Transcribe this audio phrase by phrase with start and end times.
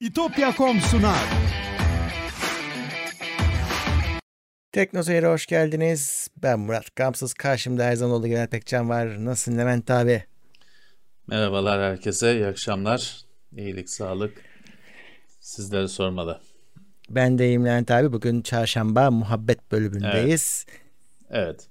[0.00, 1.24] İtopya.com sunar.
[4.72, 6.28] Teknoseyir'e hoş geldiniz.
[6.42, 7.34] Ben Murat Gamsız.
[7.34, 9.24] Karşımda her zaman olduğu gibi Pekcan var.
[9.24, 10.24] Nasılsın Levent abi?
[11.26, 13.16] Merhabalar herkese, iyi akşamlar.
[13.56, 14.42] İyilik, sağlık.
[15.40, 16.40] Sizleri sormalı.
[17.10, 18.12] Ben de iyiyim Levent abi.
[18.12, 20.66] Bugün çarşamba muhabbet bölümündeyiz.
[21.30, 21.68] Evet,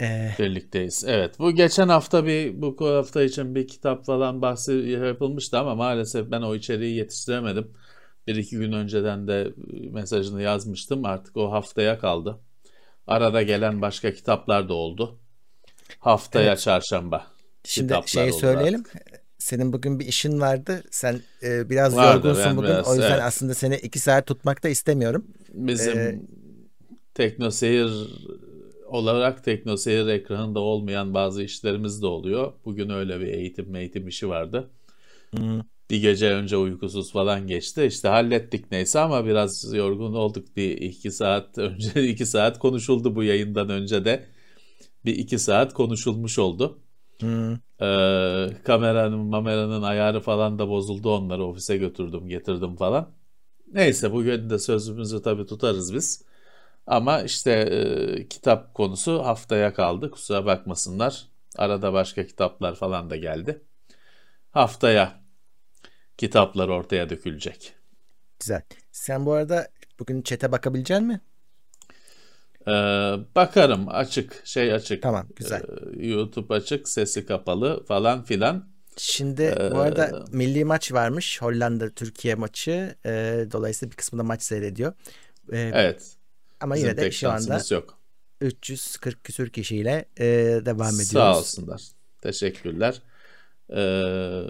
[0.00, 1.04] Ee, birlikteyiz.
[1.06, 6.30] Evet, bu geçen hafta bir, bu hafta için bir kitap falan bahsi yapılmıştı ama maalesef
[6.30, 7.72] ben o içeriği yetiştiremedim.
[8.26, 9.52] Bir iki gün önceden de
[9.90, 11.04] mesajını yazmıştım.
[11.04, 12.40] Artık o haftaya kaldı.
[13.06, 15.18] Arada gelen başka kitaplar da oldu.
[15.98, 16.60] Haftaya Evet.
[16.60, 17.26] çarşamba.
[17.64, 18.84] şimdi kitaplar şey olur söyleyelim.
[19.38, 20.82] Senin bugün bir işin vardı.
[20.90, 22.70] Sen e, biraz Vardı, yorgunsun bugün.
[22.70, 23.22] biraz, o yüzden evet.
[23.22, 25.26] aslında seni iki saat tutmak da istemiyorum.
[25.54, 26.20] Bizim Ee,
[27.14, 27.90] teknoseyir
[28.92, 32.52] olarak teknoseyir ekranında olmayan bazı işlerimiz de oluyor.
[32.64, 34.70] Bugün öyle bir eğitim eğitim işi vardı.
[35.90, 37.84] Bir gece önce uykusuz falan geçti.
[37.84, 40.56] İşte hallettik neyse ama biraz yorgun olduk.
[40.56, 44.26] Bir iki saat önce iki saat konuşuldu bu yayından önce de.
[45.04, 46.78] Bir iki saat konuşulmuş oldu.
[47.20, 47.52] Hmm.
[47.82, 53.10] Ee, kameranın mameranın ayarı falan da bozuldu onları ofise götürdüm getirdim falan.
[53.72, 56.31] Neyse bugün de sözümüzü tabii tutarız biz.
[56.86, 61.26] Ama işte e, kitap konusu haftaya kaldı kusura bakmasınlar.
[61.56, 63.62] Arada başka kitaplar falan da geldi.
[64.50, 65.22] Haftaya
[66.18, 67.74] kitaplar ortaya dökülecek.
[68.40, 68.62] Güzel.
[68.92, 71.20] Sen bu arada bugün çete bakabilecek misin?
[72.66, 72.70] Ee,
[73.34, 75.02] bakarım açık şey açık.
[75.02, 75.62] Tamam, güzel.
[75.62, 78.72] Ee, YouTube açık sesi kapalı falan filan.
[78.96, 81.42] Şimdi Ee, bu arada milli maç varmış.
[81.42, 82.96] Hollanda Türkiye maçı.
[83.06, 84.92] Ee, dolayısıyla bir kısmında maç seyrediyor.
[85.52, 86.16] Ee, Evet.
[86.62, 87.98] Ama Bizim yine de şu anda yok.
[88.40, 90.26] 340 küsür kişiyle e,
[90.64, 91.08] devam ediyoruz.
[91.08, 91.82] Sağ olsunlar.
[92.22, 93.02] Teşekkürler.
[93.76, 94.42] Ee,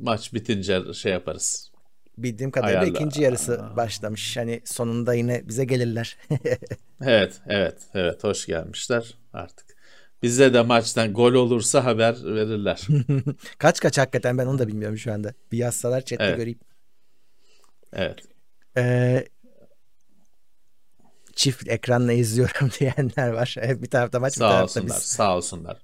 [0.00, 1.72] maç bitince şey yaparız.
[2.18, 2.98] Bildiğim kadarıyla Ayarla.
[2.98, 4.36] ikinci yarısı başlamış.
[4.36, 6.16] Hani sonunda yine bize gelirler.
[7.04, 8.24] Evet, evet, evet.
[8.24, 9.66] Hoş gelmişler artık.
[10.22, 12.86] Bize de maçtan gol olursa haber verirler.
[13.58, 15.34] kaç kaç hakikaten ben onu da bilmiyorum şu anda.
[15.52, 16.36] Bir yazsalar chatte Evet.
[16.36, 16.58] göreyim.
[17.92, 18.18] Evet.
[18.76, 19.24] Ee,
[21.36, 23.56] çift ekranla izliyorum diyenler var.
[23.62, 25.02] Bir tarafta maç bir Sağ tarafta olsunlar, biz.
[25.06, 25.82] sağ olsunlar.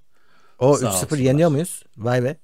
[0.59, 1.17] O sağ 3-0 olsunlar.
[1.21, 1.83] yeniyor muyuz?
[1.97, 2.37] Vay be.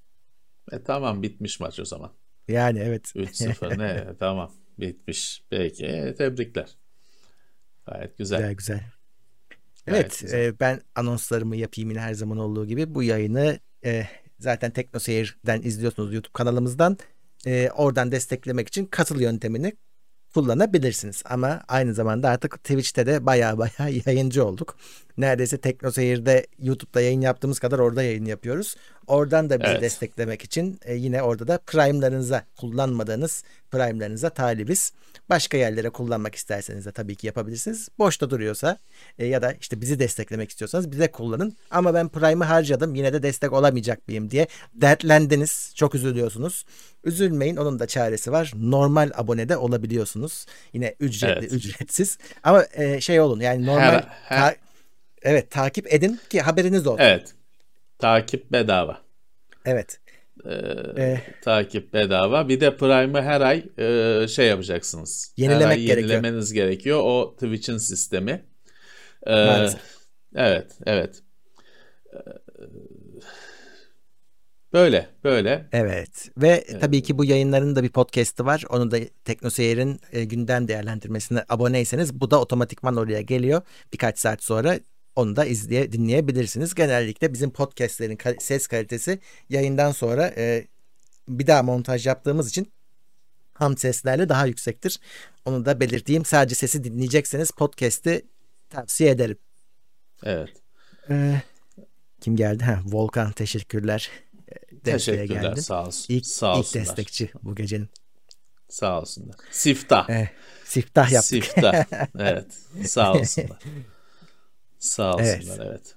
[0.71, 2.11] E tamam bitmiş maç o zaman.
[2.47, 3.15] Yani evet.
[3.15, 4.17] 3-0 ne?
[4.19, 5.43] Tamam bitmiş.
[5.49, 6.69] Peki e, tebrikler.
[7.85, 8.37] Gayet güzel.
[8.39, 8.81] Güzel güzel.
[9.85, 10.39] Gayet Evet, güzel.
[10.39, 12.95] e, ben anonslarımı yapayım yine her zaman olduğu gibi.
[12.95, 14.07] Bu yayını e,
[14.39, 16.97] zaten TeknoSeyir'den izliyorsunuz YouTube kanalımızdan.
[17.45, 19.73] E, oradan desteklemek için katıl yöntemini
[20.33, 21.23] kullanabilirsiniz.
[21.25, 24.77] Ama aynı zamanda artık Twitch'te de baya baya yayıncı olduk.
[25.17, 28.75] Neredeyse TeknoSeyir'de YouTube'da yayın yaptığımız kadar orada yayın yapıyoruz.
[29.07, 29.81] Oradan da bizi Evet.
[29.81, 34.93] desteklemek için e, yine orada da Prime'larınıza kullanmadığınız Prime'larınıza talibiz.
[35.29, 37.89] Başka yerlere kullanmak isterseniz de tabii ki yapabilirsiniz.
[37.99, 38.77] Boşta duruyorsa
[39.19, 41.57] e, ya da işte bizi desteklemek istiyorsanız bize kullanın.
[41.71, 45.71] Ama ben Prime'ı harcadım yine de destek olamayacak mıyım diye dertlendiniz.
[45.75, 46.65] Çok üzülüyorsunuz.
[47.03, 48.51] Üzülmeyin onun da çaresi var.
[48.55, 50.45] Normal abonede olabiliyorsunuz.
[50.73, 51.53] Yine ücretli Evet.
[51.53, 52.17] ücretsiz.
[52.43, 54.55] Ama e, şey olun yani normal Her- her- ta-
[55.21, 57.03] evet takip edin ki haberiniz olsun.
[57.03, 57.33] Evet.
[57.99, 59.01] Takip bedava.
[59.65, 59.99] Evet.
[60.45, 61.19] Ee, Eh.
[61.41, 62.49] takip bedava.
[62.49, 65.33] Bir de Prime'ı her ay e, şey yapacaksınız.
[65.37, 66.09] Yenilemek her ay gerekiyor.
[66.09, 66.99] yenilemeniz gerekiyor.
[67.03, 68.45] O Twitch'in sistemi.
[69.27, 69.79] Maalesef.
[70.35, 71.23] Evet, evet.
[72.13, 72.19] Ee,
[74.73, 75.67] Böyle, böyle.
[75.71, 78.63] Evet ve tabii ki bu yayınların da bir podcast'i var.
[78.69, 83.61] Onu da TeknoSeyir'in e, gündem değerlendirmesine aboneyseniz bu da otomatikman oraya geliyor.
[83.93, 84.79] Birkaç saat sonra
[85.15, 86.75] onu da izleye dinleyebilirsiniz.
[86.75, 90.67] Genellikle bizim podcast'lerin kal- ses kalitesi yayından sonra e,
[91.27, 92.71] bir daha montaj yaptığımız için
[93.53, 94.99] ham seslerle daha yüksektir.
[95.45, 96.25] Onu da belirteyim.
[96.25, 98.25] Sadece sesi dinleyecekseniz podcast'i
[98.69, 99.37] tavsiye ederim.
[100.23, 100.49] Evet.
[101.09, 101.41] Ee,
[102.21, 102.63] kim geldi?
[102.63, 104.09] Ha, Volkan teşekkürler.
[104.51, 104.55] Ee,
[104.85, 105.41] Desteğe Teşekkürler.
[105.41, 105.61] geldin.
[105.61, 106.13] Sağ olsun.
[106.13, 106.85] İlk, sağ ilk olsunlar.
[106.85, 107.89] destekçi bu gecenin.
[108.69, 109.35] Sağ olsunlar.
[109.51, 110.09] Siftah.
[110.09, 110.27] Eh,
[110.65, 111.45] siftah yaptık.
[111.45, 111.85] Siftah.
[112.19, 112.45] Evet.
[112.87, 113.59] Sağ olsunlar.
[114.79, 115.43] Sağ Evet.
[115.43, 115.65] olsunlar.
[115.67, 115.95] Evet.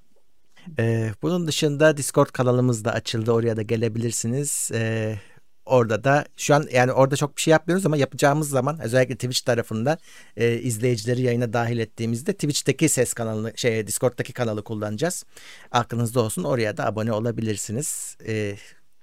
[0.79, 3.32] Ee, bunun dışında Discord kanalımız da açıldı.
[3.32, 4.70] Oraya da gelebilirsiniz.
[4.75, 5.19] Ee,
[5.67, 9.40] orada da şu an yani orada çok bir şey yapmıyoruz ama yapacağımız zaman özellikle Twitch
[9.40, 9.99] tarafında
[10.37, 15.25] e, izleyicileri yayına dahil ettiğimizde Twitch'teki ses kanalını şey Discord'daki kanalı kullanacağız.
[15.70, 16.44] Aklınızda olsun.
[16.44, 18.17] Oraya da abone olabilirsiniz.
[18.26, 18.56] Ee,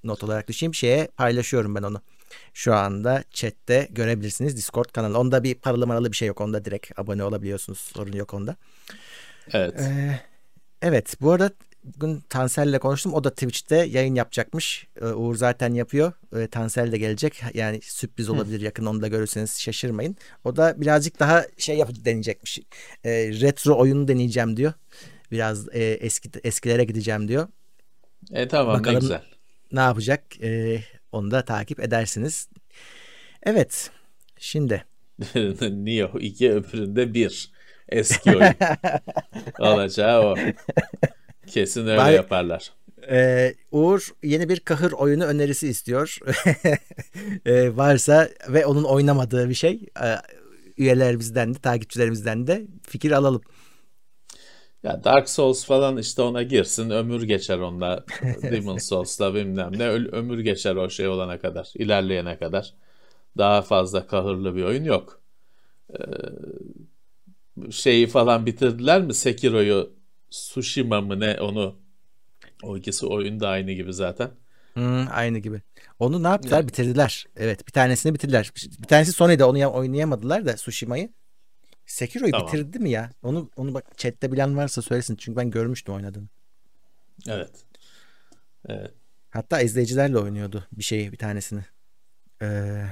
[0.04, 0.74] not olarak düşeyim.
[0.74, 2.02] Şeye paylaşıyorum ben onu.
[2.54, 5.20] Şu anda chatte görebilirsiniz Discord kanalı.
[5.20, 6.42] Onda bir paralı maralı bir şey yok.
[6.42, 7.80] Onda direkt abone olabiliyorsunuz.
[7.80, 8.56] Sorun yok onda.
[9.54, 9.80] Evet.
[9.80, 10.20] Ee,
[10.82, 11.52] evet bu arada
[11.84, 13.14] bugün Tansel'le konuştum.
[13.14, 14.88] O da Twitch'te yayın yapacakmış.
[15.02, 16.14] Ee, Uğur zaten yapıyor.
[16.36, 17.44] Ee, Tansel de gelecek.
[17.54, 20.16] Yani sürpriz olabilir yakın onu da görürseniz şaşırmayın.
[20.44, 22.60] O da birazcık daha şey yap deneyecekmiş.
[23.06, 23.12] Ee,
[23.42, 24.74] retro oyunu deneyeceğim diyor.
[25.32, 27.48] Biraz e, eski eskilere gideceğim diyor.
[28.32, 29.24] E tamam Bakalım ne güzel.
[29.72, 30.42] Ne yapacak?
[30.42, 32.50] Ee, onu da takip edersiniz.
[33.44, 33.92] Evet.
[34.38, 34.86] Şimdi.
[35.62, 37.52] Neo 2 öbüründe 1.
[37.90, 38.56] Eski oyun.
[39.60, 40.36] Olacağı o.
[41.48, 42.72] Kesin öyle Bay, yaparlar.
[43.10, 46.18] E, Uğur yeni bir kahır oyunu önerisi istiyor.
[47.46, 50.08] e, varsa ve onun oynamadığı bir şey e,
[50.78, 53.42] üyelerimizden de takipçilerimizden de fikir alalım.
[54.84, 58.06] Ya Dark Souls falan işte ona girsin ömür geçer onda
[58.42, 62.74] Demon Souls'la bilmem ne ömür geçer o şey olana kadar ilerleyene kadar
[63.38, 65.22] daha fazla kahırlı bir oyun yok.
[65.94, 66.04] Ee,
[67.72, 69.94] şeyi falan bitirdiler mi Sekiro'yu
[70.32, 71.76] Tsushima mı ne onu
[72.64, 74.32] o ikisi oyun da aynı gibi zaten.
[74.74, 75.62] Hmm, aynı gibi.
[76.00, 76.68] Onu ne yaptılar?
[76.68, 77.26] Bitirdiler.
[77.36, 78.52] Evet bir tanesini bitirdiler.
[78.82, 81.10] Bir tanesi Sony'de onu oynayamadılar da Tsushima'yı.
[81.86, 82.48] Sekiro'yu tamam.
[82.48, 83.12] bitirdi mi ya?
[83.24, 85.16] Onu onu bak chatte bilen varsa söylesin.
[85.16, 86.28] Çünkü ben görmüştüm oynadığını.
[87.28, 87.66] Evet.
[88.68, 88.94] Evet.
[89.30, 91.66] Hatta izleyicilerle oynuyordu bir şeyi bir tanesini.
[92.42, 92.86] Ee,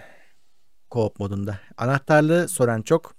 [0.91, 1.59] co-op modunda.
[1.77, 3.16] Anahtarlığı soran çok.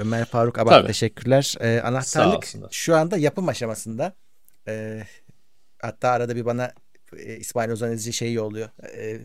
[0.00, 0.86] Ömer Faruk Abad Tabii.
[0.86, 1.54] teşekkürler.
[1.60, 4.12] Ee, anahtarlık şu anda yapım aşamasında.
[4.68, 5.02] Ee,
[5.82, 6.72] hatta arada bir bana
[7.16, 8.68] e, İsmail Ozan İzci şey yolluyor.
[8.96, 9.20] E,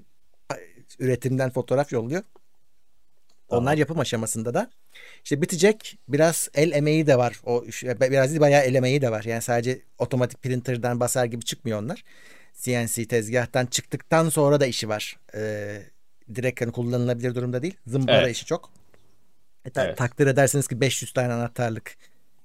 [0.99, 2.23] üretimden fotoğraf yolluyor.
[3.49, 3.63] Tamam.
[3.63, 4.69] Onlar yapım aşamasında da.
[5.23, 5.97] İşte bitecek.
[6.07, 7.39] Biraz el emeği de var.
[7.45, 9.23] O biraz değil bayağı el emeği de var.
[9.23, 12.03] Yani sadece otomatik printer'dan basar gibi çıkmıyor onlar.
[12.61, 15.19] CNC tezgahtan çıktıktan sonra da işi var.
[15.35, 15.81] Ee,
[16.35, 17.77] direkt hani kullanılabilir durumda değil.
[17.87, 18.35] Zımbara evet.
[18.35, 18.78] işi çok.
[19.65, 19.97] E, ta- evet.
[19.97, 21.95] Takdir edersiniz ki 500 tane anahtarlık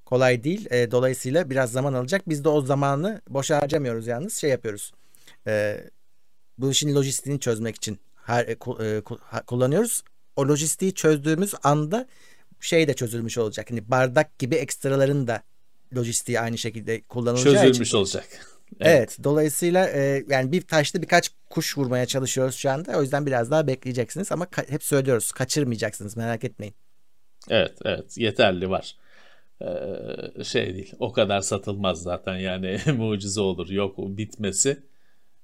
[0.04, 0.66] kolay değil.
[0.70, 2.28] E, dolayısıyla biraz zaman alacak.
[2.28, 4.34] Biz de o zamanı boşa harcamıyoruz yalnız.
[4.36, 4.92] Şey yapıyoruz.
[5.46, 5.80] E,
[6.58, 9.02] bu işin lojistiğini çözmek için her, e, e,
[9.46, 10.02] kullanıyoruz.
[10.36, 12.06] O lojistiği çözdüğümüz anda
[12.60, 13.70] şey de çözülmüş olacak.
[13.70, 15.42] Hani bardak gibi ekstraların da
[15.94, 17.98] lojistiği aynı şekilde kullanılacağı Çözülmüş için.
[17.98, 18.26] olacak.
[18.80, 18.96] Evet.
[18.96, 19.18] evet.
[19.24, 22.98] Dolayısıyla e, yani bir taşta birkaç kuş vurmaya çalışıyoruz şu anda.
[22.98, 26.74] O yüzden biraz daha bekleyeceksiniz ama hep söylüyoruz kaçırmayacaksınız merak etmeyin.
[27.50, 28.96] Evet evet yeterli var.
[29.62, 34.82] Ee, şey değil o kadar satılmaz zaten yani mucize olur yok bitmesi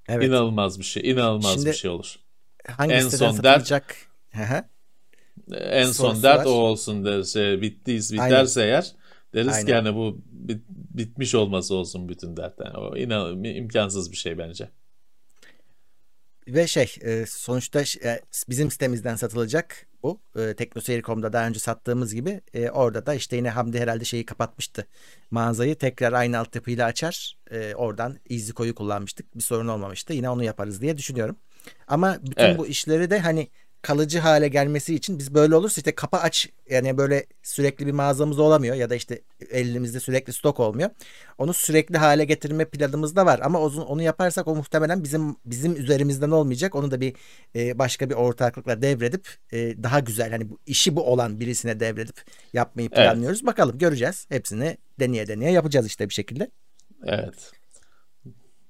[0.08, 0.29] evet.
[0.29, 2.17] inanılmaz bir şey inanılmaz Şimdi, bir şey olur.
[2.69, 3.73] Hangi en son dert
[5.52, 6.44] en son dert var.
[6.44, 8.73] o olsun derse bittiyiz biterse Aynen.
[8.73, 8.93] eğer
[9.35, 9.67] deriz Aynen.
[9.67, 14.38] ki yani bu bit, bitmiş olması olsun bütün dert yani o inan imkansız bir şey
[14.38, 14.69] bence
[16.49, 20.20] ve şey e, sonuçta e, bizim sitemizden satılacak bu.
[20.37, 24.87] E, Teknoseyir.com'da daha önce sattığımız gibi e, orada da işte yine Hamdi herhalde şeyi kapatmıştı.
[25.31, 27.38] Mağazayı tekrar aynı altyapıyla açar.
[27.50, 29.37] E, oradan EasyCo'yu kullanmıştık.
[29.37, 30.12] Bir sorun olmamıştı.
[30.12, 31.37] Yine onu yaparız diye düşünüyorum.
[31.88, 32.58] Ama bütün evet.
[32.58, 33.49] bu işleri de hani
[33.82, 38.38] kalıcı hale gelmesi için biz böyle olursa işte kapa aç yani böyle sürekli bir mağazamız
[38.38, 40.90] olamıyor ya da işte elimizde sürekli stok olmuyor.
[41.38, 45.76] Onu sürekli hale getirme planımız da var ama onu, onu yaparsak o muhtemelen bizim bizim
[45.76, 46.74] üzerimizden olmayacak.
[46.74, 47.14] Onu da bir
[47.56, 52.24] e, başka bir ortaklıkla devredip e, daha güzel hani bu işi bu olan birisine devredip
[52.52, 53.38] yapmayı planlıyoruz.
[53.38, 53.46] Evet.
[53.46, 54.26] Bakalım göreceğiz.
[54.28, 56.50] Hepsini deneye deneye yapacağız işte bir şekilde.
[57.06, 57.52] Evet.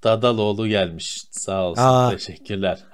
[0.04, 1.24] Dadaloğlu gelmiş.
[1.30, 1.82] Sağ olsun.
[1.82, 2.10] Aa.
[2.10, 2.84] Teşekkürler.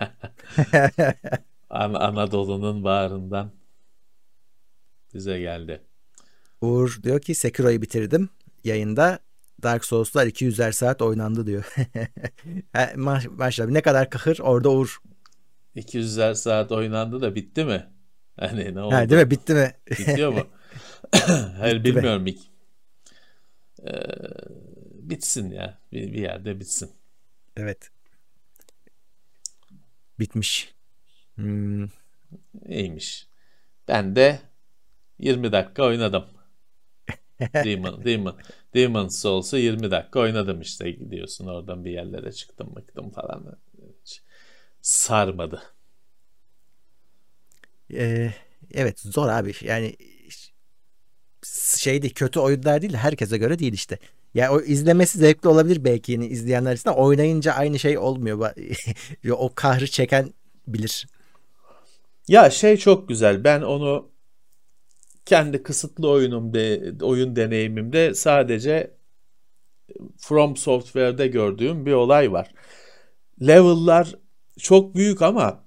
[1.71, 3.53] An Anadolu'nun bağrından
[5.15, 5.83] bize geldi.
[6.61, 8.29] Uğur diyor ki Sekiro'yu bitirdim.
[8.65, 9.19] Yayında
[9.63, 11.75] Dark Souls'lar 200'er saat oynandı diyor.
[13.31, 14.99] Maşallah ne kadar kahır orada Uğur.
[15.77, 17.87] 200'er saat oynandı da bitti mi?
[18.41, 18.95] Hani ne oldu?
[18.95, 19.31] Ha, değil mi?
[19.31, 19.73] Bitti mi?
[19.91, 20.41] Bitiyor mu?
[21.59, 22.23] Hayır bitti bilmiyorum.
[22.23, 22.35] Mi?
[23.87, 23.93] Ee,
[24.93, 25.79] bitsin ya.
[25.93, 26.91] Bir, bir yerde bitsin.
[27.57, 27.91] Evet.
[30.19, 30.76] Bitmiş.
[31.37, 31.89] Hmm.
[32.69, 33.29] İyiymiş.
[33.89, 34.41] Ben de
[35.19, 36.25] 20 dakika oynadım.
[37.55, 38.39] Demon, Demon,
[38.75, 43.59] Demon Souls'u 20 dakika oynadım işte gidiyorsun oradan bir yerlere çıktım mıktım falan.
[44.83, 45.63] Sarmadı.
[47.93, 48.35] Ee,
[48.75, 49.97] evet zor abi yani
[51.77, 53.99] şeydi kötü oyunlar değil herkese göre değil işte.
[54.35, 58.51] Ya o izlemesi zevkli olabilir belki yeni izleyenler için oynayınca aynı şey olmuyor.
[59.31, 60.35] o kahrı çeken
[60.67, 61.07] bilir.
[62.29, 63.45] Ya şey çok güzel.
[63.45, 64.11] Ben onu
[65.27, 66.53] kendi kısıtlı oyunum
[67.03, 68.97] oyun deneyimimde sadece
[70.19, 72.55] From Software'de gördüğüm bir olay var.
[73.43, 74.15] Level'lar
[74.59, 75.65] çok büyük ama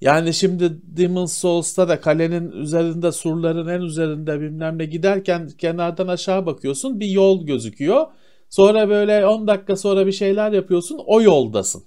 [0.00, 6.46] yani şimdi Demon's Souls'ta da kalenin üzerinde surların en üzerinde bilmem ne giderken kenardan aşağı
[6.46, 8.06] bakıyorsun bir yol gözüküyor.
[8.50, 11.00] Sonra böyle 10 dakika sonra bir şeyler yapıyorsun.
[11.06, 11.84] O yoldasın.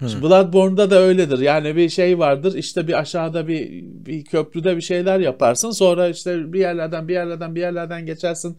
[0.00, 1.38] Şimdi Bloodborne'da da öyledir.
[1.38, 2.54] Yani bir şey vardır.
[2.54, 5.70] işte bir aşağıda bir, bir köprüde bir şeyler yaparsın.
[5.70, 8.58] Sonra işte bir yerlerden bir yerlerden bir yerlerden geçersin.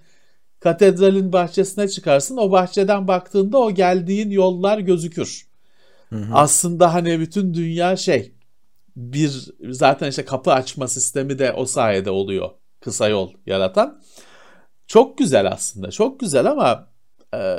[0.59, 2.37] Katedralin bahçesine çıkarsın.
[2.37, 5.47] O bahçeden baktığında o geldiğin yollar gözükür.
[6.09, 6.33] Hı hı.
[6.33, 8.33] Aslında hani bütün dünya şey
[8.95, 12.49] bir zaten işte kapı açma sistemi de o sayede oluyor.
[12.81, 14.01] Kısa yol yaratan.
[14.87, 15.91] Çok güzel aslında.
[15.91, 16.87] Çok güzel ama
[17.33, 17.57] e,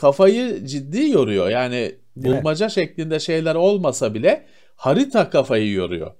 [0.00, 1.50] kafayı ciddi yoruyor.
[1.50, 2.74] Yani bulmaca evet.
[2.74, 6.10] şeklinde şeyler olmasa bile harita kafayı yoruyor.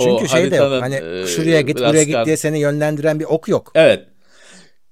[0.00, 0.82] Çünkü o şey de yok.
[0.82, 3.72] Hani e, şuraya git buraya git diye seni yönlendiren bir ok yok.
[3.74, 4.06] Evet.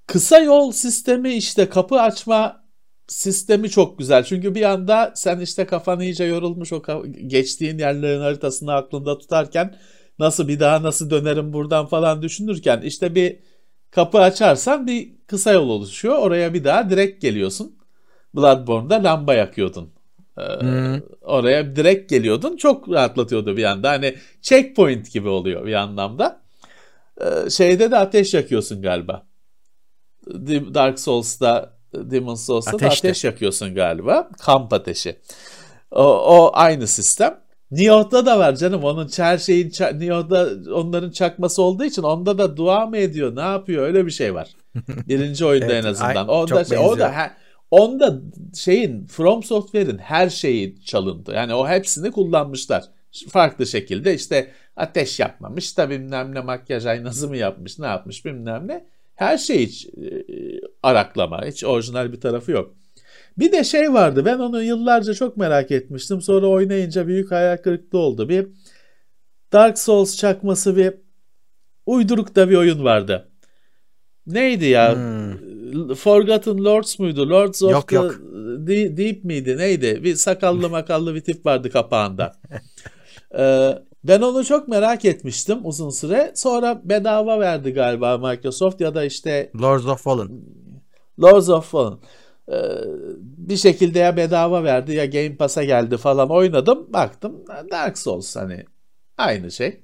[0.07, 2.65] Kısa yol sistemi işte kapı açma
[3.07, 4.25] sistemi çok güzel.
[4.25, 6.83] Çünkü bir anda sen işte kafan iyice yorulmuş o
[7.27, 9.77] geçtiğin yerlerin haritasını aklında tutarken
[10.19, 13.39] nasıl bir daha nasıl dönerim buradan falan düşünürken işte bir
[13.91, 16.19] kapı açarsan bir kısa yol oluşuyor.
[16.19, 17.76] Oraya bir daha direkt geliyorsun.
[18.37, 19.91] Bloodborne'da lamba yakıyordun.
[20.39, 21.01] Ee, hmm.
[21.23, 22.57] Oraya direkt geliyordun.
[22.57, 23.91] Çok rahatlatıyordu bir anda.
[23.91, 26.41] Hani checkpoint gibi oluyor bir anlamda.
[27.21, 29.27] Ee, şeyde de ateş yakıyorsun galiba.
[30.75, 34.29] Dark Souls'da Demon's Souls'ta da ateş yakıyorsun galiba.
[34.41, 35.17] Kamp ateşi.
[35.91, 37.41] O, o aynı sistem.
[37.71, 38.85] Nioh'da da var canım.
[38.85, 43.37] Onun her şeyin Nioh'da onların çakması olduğu için onda da dua mı ediyor?
[43.37, 43.87] Ne yapıyor?
[43.87, 44.49] Öyle bir şey var.
[45.09, 46.29] Birinci oyunda evet, en azından.
[46.29, 47.31] Onda şey, o da he,
[47.71, 48.21] onda
[48.55, 51.33] şeyin From Software'in her şeyi çalındı.
[51.35, 52.85] Yani o hepsini kullanmışlar.
[53.29, 58.69] Farklı şekilde işte ateş yapmamış da bilmem ne makyaj aynası mı yapmış ne yapmış bilmem
[58.69, 58.87] ne.
[59.15, 60.25] Her şey hiç e,
[60.83, 61.45] araklama.
[61.47, 62.75] Hiç orijinal bir tarafı yok.
[63.39, 66.21] Bir de şey vardı ben onu yıllarca çok merak etmiştim.
[66.23, 68.29] Sonra oynayınca büyük hayal kırıklığı oldu.
[68.29, 68.49] Bir
[69.53, 70.95] Dark Souls çakması bir
[71.87, 73.29] uyduruk da bir oyun vardı.
[74.27, 74.95] Neydi ya?
[74.95, 75.46] Hmm.
[75.95, 77.31] Forgotten Lords muydu?
[77.31, 78.21] Lords of yok, the yok.
[78.97, 79.57] Deep miydi?
[79.59, 80.05] Neydi?
[80.05, 82.33] Bir sakallı makallı bir tip vardı kapağında.
[83.39, 86.33] ee, ben onu çok merak etmiştim uzun süre.
[86.35, 90.29] Sonra bedava verdi galiba Microsoft ya da işte Lords of Fallen.
[91.23, 91.99] Lords of Fallen.
[92.53, 92.55] Ee,
[93.21, 96.93] bir şekilde ya bedava verdi ya Game Pass'a geldi falan oynadım.
[96.93, 98.65] Baktım Dark Souls hani
[99.19, 99.81] aynı şey.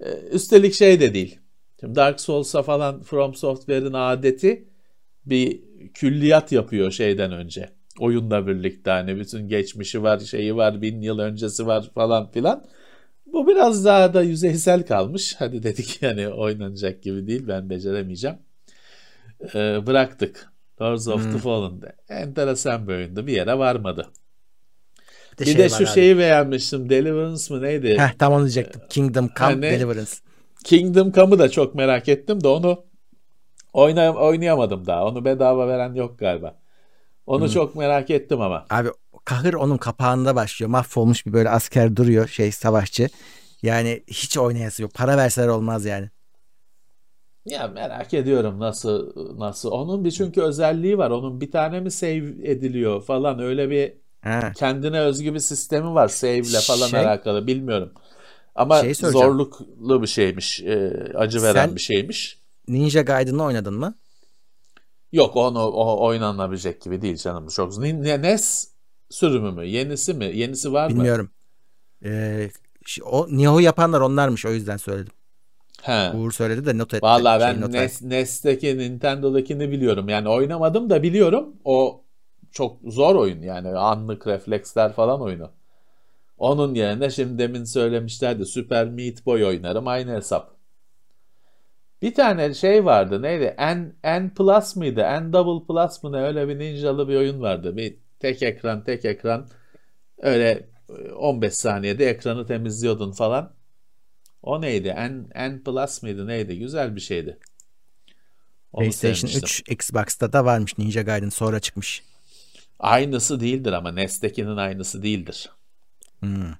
[0.00, 1.38] Ee, üstelik şey de değil.
[1.80, 4.68] Şimdi Dark Souls'a falan From Software'in adeti
[5.26, 5.60] bir
[5.94, 7.68] külliyat yapıyor şeyden önce.
[8.00, 12.64] Oyunla birlikte hani bütün geçmişi var, şeyi var, bin yıl öncesi var falan filan.
[13.26, 15.34] Bu biraz daha da yüzeysel kalmış.
[15.38, 18.36] Hadi dedik yani oynanacak gibi değil ben beceremeyeceğim.
[19.54, 20.48] Ee, bıraktık.
[20.82, 21.32] Lords of hmm.
[21.32, 21.92] the Fallen'de.
[22.08, 23.26] Enteresan bir oyundu.
[23.26, 24.08] Bir yere varmadı.
[25.40, 25.86] Bir de, bir şey de şu abi.
[25.86, 26.90] şeyi beğenmiştim.
[26.90, 27.98] Deliverance mı neydi?
[27.98, 28.80] Heh, tam onu diyecektim.
[28.90, 30.10] Kingdom Come hani, Deliverance.
[30.64, 32.84] Kingdom Come'ı da çok merak ettim de onu
[33.74, 35.04] oynay oynayamadım daha.
[35.04, 36.54] Onu bedava veren yok galiba.
[37.26, 37.50] Onu hmm.
[37.52, 38.66] çok merak ettim ama.
[38.70, 38.88] Abi
[39.24, 40.70] kahır onun kapağında başlıyor.
[40.70, 43.08] Mahvolmuş bir böyle asker duruyor şey savaşçı.
[43.62, 44.94] Yani hiç oynayası yok.
[44.94, 46.10] Para verseler olmaz yani.
[47.46, 49.70] Ya merak ediyorum nasıl nasıl.
[49.70, 51.10] Onun bir çünkü özelliği var.
[51.10, 54.52] Onun bir tane mi save ediliyor falan öyle bir He.
[54.56, 57.92] kendine özgü bir sistemi var save ile falan şey, alakalı bilmiyorum.
[58.54, 60.60] Ama şey zorluklu bir şeymiş.
[60.60, 62.43] E, acı veren Sen bir şeymiş.
[62.68, 63.94] Ninja Gaiden'ı oynadın mı?
[65.12, 67.48] Yok onu o oynanabilecek gibi değil canım.
[67.48, 68.68] Çok NES
[69.10, 69.66] sürümü mü?
[69.66, 70.24] Yenisi mi?
[70.24, 71.24] Yenisi var Bilmiyorum.
[71.24, 71.30] mı?
[72.04, 72.50] Bilmiyorum.
[72.50, 72.50] Ee,
[73.04, 75.12] o Nioh'u yapanlar onlarmış o yüzden söyledim.
[75.82, 76.10] He.
[76.10, 77.02] Uğur söyledi de not etti.
[77.02, 80.08] Valla ben şey, NES, NES'teki Nintendo'dakini biliyorum.
[80.08, 81.56] Yani oynamadım da biliyorum.
[81.64, 82.04] O
[82.52, 85.50] çok zor oyun yani anlık refleksler falan oyunu.
[86.38, 90.53] Onun yerine şimdi demin söylemişlerdi Super Meat Boy oynarım aynı hesap.
[92.04, 93.54] Bir tane şey vardı neydi?
[93.58, 95.00] N, N Plus mıydı?
[95.00, 96.22] N Double Plus mı ne?
[96.22, 97.76] Öyle bir ninjalı bir oyun vardı.
[97.76, 99.48] Bir tek ekran tek ekran
[100.18, 100.68] öyle
[101.16, 103.54] 15 e, saniyede ekranı temizliyordun falan.
[104.42, 104.88] O neydi?
[104.88, 106.58] N, N Plus mıydı neydi?
[106.58, 107.38] Güzel bir şeydi.
[108.72, 109.44] Onu PlayStation sevmiştim.
[109.44, 112.02] 3 Xbox'ta da varmış Ninja Gaiden sonra çıkmış.
[112.78, 115.50] Aynısı değildir ama NES'tekinin aynısı değildir.
[116.20, 116.52] Hmm.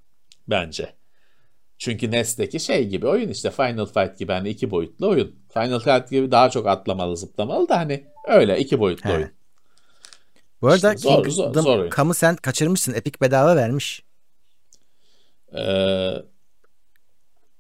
[0.48, 0.94] Bence.
[1.78, 5.34] Çünkü NES'teki şey gibi oyun işte Final Fight gibi hani iki boyutlu oyun.
[5.54, 9.14] Final Fight gibi daha çok atlamalı zıplamalı da hani öyle iki boyutlu He.
[9.14, 9.30] oyun.
[10.62, 11.90] Bu arada işte zor, zor, zor oyun.
[11.90, 12.94] Kamu sen kaçırmışsın.
[12.94, 14.02] Epic bedava vermiş.
[15.56, 16.12] Ee,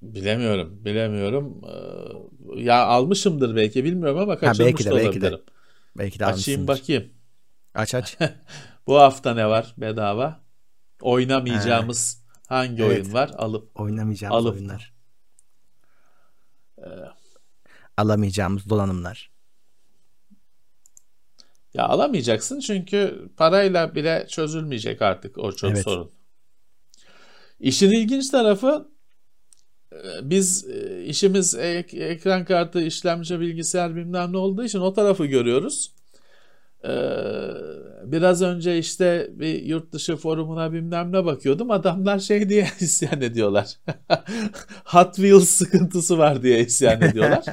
[0.02, 0.84] bilemiyorum.
[0.84, 1.60] Bilemiyorum.
[1.64, 5.40] Ee, ya almışımdır belki bilmiyorum ama kaçırmış ha, belki de, belki de.
[5.98, 7.12] Belki de Açayım bakayım.
[7.74, 8.18] Aç aç.
[8.86, 10.40] Bu hafta ne var bedava?
[11.02, 12.23] Oynamayacağımız He.
[12.48, 13.02] Hangi evet.
[13.04, 13.30] oyun var?
[13.38, 14.94] Alıp oynamayacağımız alıp, oyunlar.
[16.78, 16.84] Ee,
[17.96, 19.30] Alamayacağımız dolanımlar.
[21.74, 25.84] Ya alamayacaksın çünkü parayla bile çözülmeyecek artık o çok evet.
[25.84, 26.10] sorun.
[27.60, 28.88] İşin ilginç tarafı
[29.92, 35.26] e, biz e, işimiz ek, ekran kartı, işlemci, bilgisayar bilmem ne olduğu için o tarafı
[35.26, 35.93] görüyoruz.
[36.88, 36.90] Ee,
[38.04, 41.70] biraz önce işte bir yurt dışı forumuna bilmem ne bakıyordum.
[41.70, 43.76] Adamlar şey diye isyan ediyorlar.
[44.84, 47.44] Hot Wheels sıkıntısı var diye isyan ediyorlar.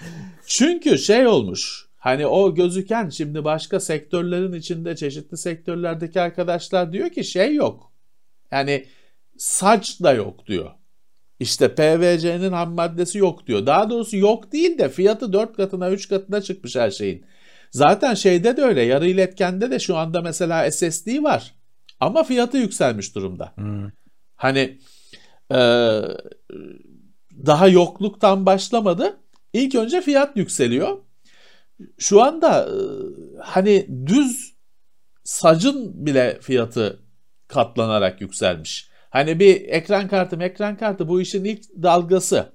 [0.46, 1.90] Çünkü şey olmuş.
[1.96, 7.92] Hani o gözüken şimdi başka sektörlerin içinde çeşitli sektörlerdeki arkadaşlar diyor ki şey yok.
[8.50, 8.86] Yani
[9.38, 10.70] saç da yok diyor.
[11.40, 13.66] İşte PVC'nin ham maddesi yok diyor.
[13.66, 17.24] Daha doğrusu yok değil de fiyatı 4 katına 3 katına çıkmış her şeyin.
[17.70, 21.54] Zaten şeyde de öyle yarı iletkende de şu anda mesela SSD var.
[22.00, 23.52] Ama fiyatı yükselmiş durumda.
[23.54, 23.90] Hmm.
[24.36, 24.78] Hani
[25.52, 25.58] e,
[27.46, 29.20] daha yokluktan başlamadı.
[29.52, 30.98] İlk önce fiyat yükseliyor.
[31.98, 32.74] Şu anda e,
[33.40, 34.54] hani düz
[35.24, 37.02] sacın bile fiyatı
[37.48, 38.90] katlanarak yükselmiş.
[39.10, 42.52] Hani bir ekran kartı ekran kartı bu işin ilk dalgası.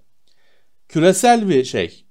[0.88, 2.06] Küresel bir şey.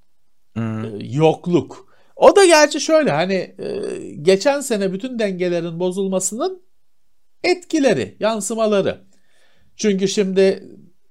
[0.53, 0.85] Hmm.
[0.85, 1.84] E, yokluk.
[2.17, 3.81] O da gerçi şöyle hani e,
[4.23, 6.63] geçen sene bütün dengelerin bozulmasının
[7.45, 9.01] etkileri, yansımaları.
[9.77, 10.69] Çünkü şimdi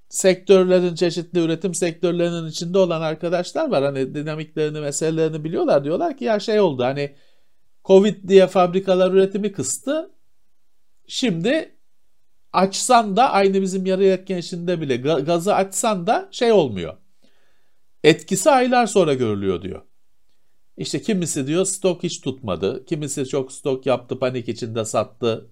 [0.08, 3.84] sektörlerin çeşitli üretim sektörlerinin içinde olan arkadaşlar var.
[3.84, 5.84] Hani dinamiklerini, meselelerini biliyorlar.
[5.84, 7.14] Diyorlar ki ya şey oldu hani
[7.84, 10.10] Covid diye fabrikalar üretimi kıstı.
[11.06, 11.76] Şimdi
[12.52, 16.96] açsan da aynı bizim yarı etken içinde bile gazı açsan da şey olmuyor.
[18.04, 19.82] Etkisi aylar sonra görülüyor diyor.
[20.76, 22.84] İşte kimisi diyor stok hiç tutmadı.
[22.84, 25.50] Kimisi çok stok yaptı panik içinde sattı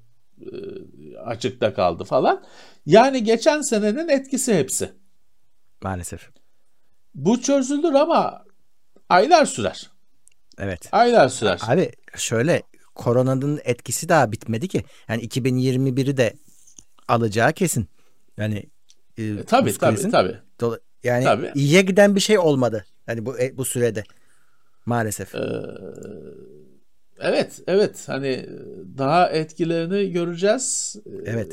[1.25, 2.45] açıkta kaldı falan.
[2.87, 4.93] Yani geçen senenin etkisi hepsi.
[5.83, 6.31] Maalesef.
[7.15, 8.45] Bu çözülür ama
[9.09, 9.91] aylar sürer.
[10.59, 10.89] Evet.
[10.93, 11.61] Aylar sürer.
[11.69, 12.63] Abi şöyle
[12.95, 14.85] koronanın etkisi daha bitmedi ki.
[15.09, 16.35] Yani 2021'i de
[17.09, 17.89] alacağı kesin.
[18.37, 18.67] Yani
[19.19, 20.39] e, e, tabii tabii tabii.
[21.05, 21.53] Yani tabii.
[21.55, 22.85] iyiye giden bir şey olmadı.
[23.07, 24.05] Yani bu e, bu sürede.
[24.87, 25.35] Maalesef.
[25.35, 25.63] Ee,
[27.21, 28.05] evet, evet.
[28.07, 28.47] Hani
[28.99, 30.97] daha etkilerini göreceğiz.
[31.25, 31.53] Evet.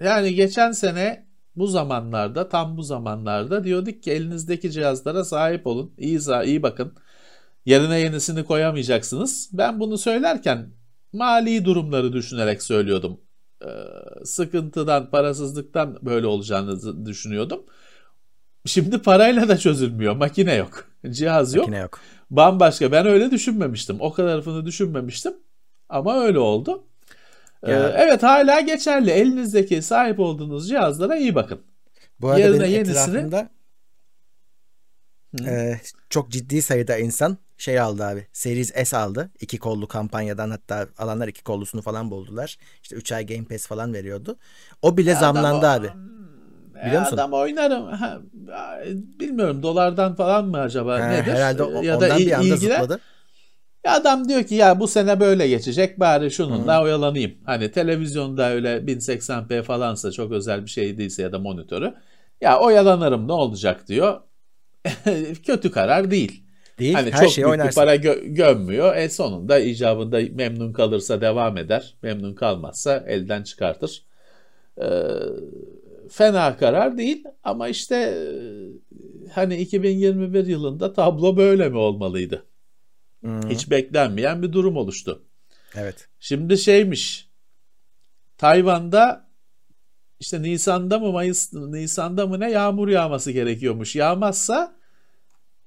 [0.00, 5.92] Ee, yani geçen sene bu zamanlarda, tam bu zamanlarda diyorduk ki elinizdeki cihazlara sahip olun.
[5.98, 6.92] İyi, iyi bakın.
[7.64, 9.50] Yerine yenisini koyamayacaksınız.
[9.52, 10.70] Ben bunu söylerken
[11.12, 13.20] mali durumları düşünerek söylüyordum.
[13.64, 13.68] Ee,
[14.24, 17.64] sıkıntıdan, parasızlıktan böyle olacağını düşünüyordum.
[18.66, 20.16] Şimdi parayla da çözülmüyor.
[20.16, 20.84] Makine yok.
[21.10, 21.66] Cihaz yok.
[21.66, 22.00] Makine yok.
[22.30, 22.92] Bambaşka.
[22.92, 23.96] Ben öyle düşünmemiştim.
[24.00, 25.34] O kadarını düşünmemiştim.
[25.88, 26.84] Ama öyle oldu.
[27.62, 29.10] Ee, evet hala geçerli.
[29.10, 31.60] Elinizdeki sahip olduğunuz cihazlara iyi bakın.
[32.20, 32.94] Bu arada Yerine benim yenisini...
[32.94, 33.50] etrafımda
[35.46, 38.26] e, çok ciddi sayıda insan şey aldı abi.
[38.32, 39.30] Series S aldı.
[39.40, 42.58] iki kollu kampanyadan hatta alanlar iki kollusunu falan buldular.
[42.82, 44.38] İşte 3 ay Game Pass falan veriyordu.
[44.82, 45.90] O bile ya zamlandı abi.
[46.86, 47.16] Biliyor musun?
[47.16, 47.86] Adam oynarım.
[47.86, 48.20] Ha,
[49.20, 51.32] bilmiyorum dolardan falan mı acaba He, nedir?
[51.32, 52.80] Herhalde o, ya da bir anda ilgiler.
[52.80, 53.00] zıpladı.
[53.86, 56.82] Ya adam diyor ki ya bu sene böyle geçecek bari şununla Hı.
[56.82, 57.34] oyalanayım.
[57.44, 61.94] Hani televizyonda öyle 1080p falansa çok özel bir şey değilse ya da monitörü.
[62.40, 64.20] Ya oyalanırım ne olacak diyor.
[65.46, 66.44] Kötü karar değil.
[66.78, 66.94] Değil.
[66.94, 67.70] Hani Her çok büyük oynarsın.
[67.70, 68.96] bir para gö- gömmüyor.
[68.96, 71.96] E sonunda icabında memnun kalırsa devam eder.
[72.02, 74.02] Memnun kalmazsa elden çıkartır.
[74.82, 74.84] Ee,
[76.10, 82.46] fena karar değil ama işte e, hani 2021 yılında tablo böyle mi olmalıydı?
[83.20, 83.50] Hmm.
[83.50, 85.24] Hiç beklenmeyen bir durum oluştu.
[85.74, 86.08] Evet.
[86.20, 87.30] Şimdi şeymiş.
[88.38, 89.30] Tayvan'da
[90.20, 93.96] işte Nisan'da mı Mayıs Nisan'da mı ne yağmur yağması gerekiyormuş.
[93.96, 94.76] Yağmazsa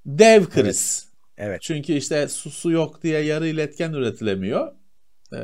[0.06, 1.08] dev kriz.
[1.38, 1.50] Evet.
[1.50, 1.62] evet.
[1.62, 4.72] Çünkü işte su, su yok diye yarı iletken üretilemiyor.
[5.34, 5.38] Ee,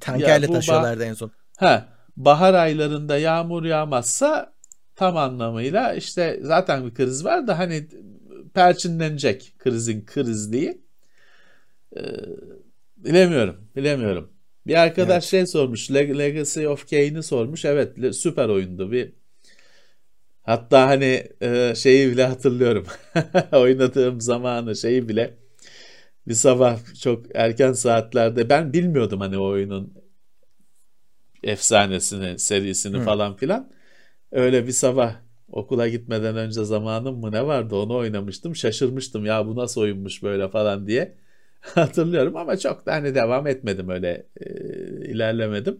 [0.00, 1.30] Tankerle taşıyorlardı en son.
[1.56, 4.54] Ha bahar aylarında yağmur yağmazsa
[4.96, 7.88] tam anlamıyla işte zaten bir kriz var da hani
[8.54, 10.82] perçinlenecek krizin krizliği.
[11.96, 12.00] Ee,
[12.96, 14.32] bilemiyorum, bilemiyorum.
[14.66, 15.30] Bir arkadaş evet.
[15.30, 17.64] şey sormuş, Legacy of Kane'i sormuş.
[17.64, 18.92] Evet, süper oyundu.
[18.92, 19.12] Bir
[20.42, 22.86] hatta hani e, şeyi bile hatırlıyorum.
[23.52, 25.34] Oynadığım zamanı şeyi bile
[26.28, 30.01] bir sabah çok erken saatlerde ben bilmiyordum hani o oyunun
[31.42, 33.02] efsanesini, serisini Hı.
[33.02, 33.72] falan filan.
[34.32, 35.16] Öyle bir sabah
[35.48, 38.56] okula gitmeden önce zamanım mı ne vardı onu oynamıştım.
[38.56, 41.16] Şaşırmıştım ya bu nasıl oyunmuş böyle falan diye
[41.60, 44.46] hatırlıyorum ama çok da hani devam etmedim öyle e,
[45.10, 45.78] ilerlemedim.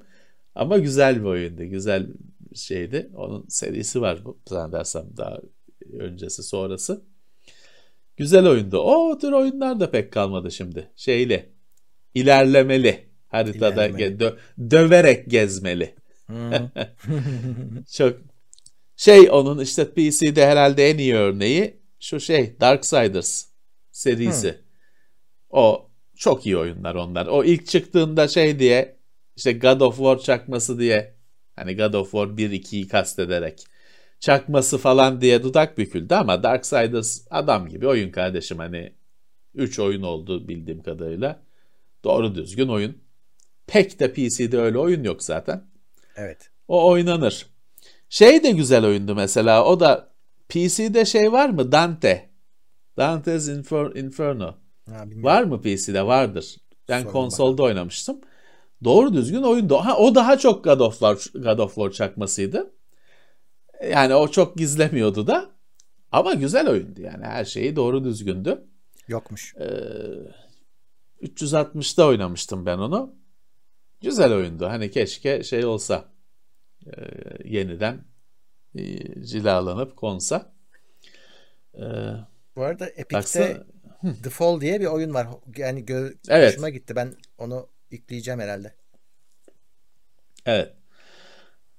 [0.54, 1.64] Ama güzel bir oyundu.
[1.64, 2.06] Güzel
[2.54, 3.10] şeydi.
[3.14, 5.40] Onun serisi var bu zannedersem daha
[5.92, 7.02] öncesi sonrası.
[8.16, 8.78] Güzel oyundu.
[8.78, 10.90] O tür oyunlar da pek kalmadı şimdi.
[10.96, 11.48] Şeyle
[12.14, 13.11] ilerlemeli.
[13.32, 14.16] Haritada İlerlemeli.
[14.16, 14.36] dö-
[14.70, 15.94] döverek gezmeli.
[17.92, 18.18] Çok
[18.96, 23.44] şey onun işte PC'de herhalde en iyi örneği şu şey Darksiders
[23.90, 24.58] serisi.
[25.50, 27.26] O çok iyi oyunlar onlar.
[27.26, 28.96] O ilk çıktığında şey diye
[29.36, 31.14] işte God of War çakması diye
[31.56, 33.64] hani God of War 1-2'yi kastederek
[34.20, 38.92] çakması falan diye dudak büküldü ama Darksiders adam gibi oyun kardeşim hani
[39.54, 41.42] 3 oyun oldu bildiğim kadarıyla.
[42.04, 43.02] Doğru düzgün oyun.
[43.66, 45.64] Pek de PC'de öyle oyun yok zaten.
[46.16, 46.50] evet.
[46.68, 47.46] O oynanır.
[48.08, 49.64] Şey de güzel oyundu mesela.
[49.64, 50.12] O da
[50.48, 51.72] PC'de şey var mı?
[51.72, 52.30] Dante.
[52.96, 54.54] Dante's Infer- Inferno.
[54.90, 55.24] Ha, bilmiyorum.
[55.24, 56.06] Var mı PC'de?
[56.06, 56.56] Vardır.
[56.88, 58.20] Ben Sorun konsolda oynamıştım.
[58.84, 59.76] Doğru düzgün oyundu.
[59.76, 62.74] Ha, o daha çok God of War, God of War çakmasıydı.
[63.90, 65.50] Yani o çok gizlemiyordu da.
[66.12, 67.24] Ama güzel oyundu yani.
[67.24, 68.64] Her şeyi doğru düzgündü.
[69.08, 69.54] Yokmuş.
[69.60, 69.66] Ee,
[71.22, 73.14] 360'da oynamıştım ben onu.
[74.02, 74.66] Güzel oyundu.
[74.66, 76.04] Hani keşke şey olsa
[76.86, 76.90] e,
[77.44, 78.04] yeniden
[78.78, 78.84] e,
[79.24, 80.52] cilalanıp konsa.
[81.74, 81.80] Ee,
[82.56, 83.64] Bu arada Epic'te baksana-
[84.22, 85.28] The Fall diye bir oyun var.
[85.56, 86.52] Yani gö- Evet.
[86.52, 86.96] hoşuma gitti.
[86.96, 88.74] Ben onu yükleyeceğim herhalde.
[90.46, 90.72] Evet.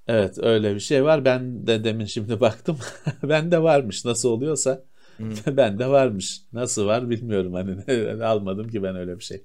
[0.07, 1.25] Evet öyle bir şey var.
[1.25, 2.79] Ben de demin şimdi baktım.
[3.23, 4.05] ben de varmış.
[4.05, 4.83] Nasıl oluyorsa
[5.47, 6.41] ben de varmış.
[6.53, 7.53] Nasıl var bilmiyorum.
[7.53, 9.43] Hani almadım ki ben öyle bir şey.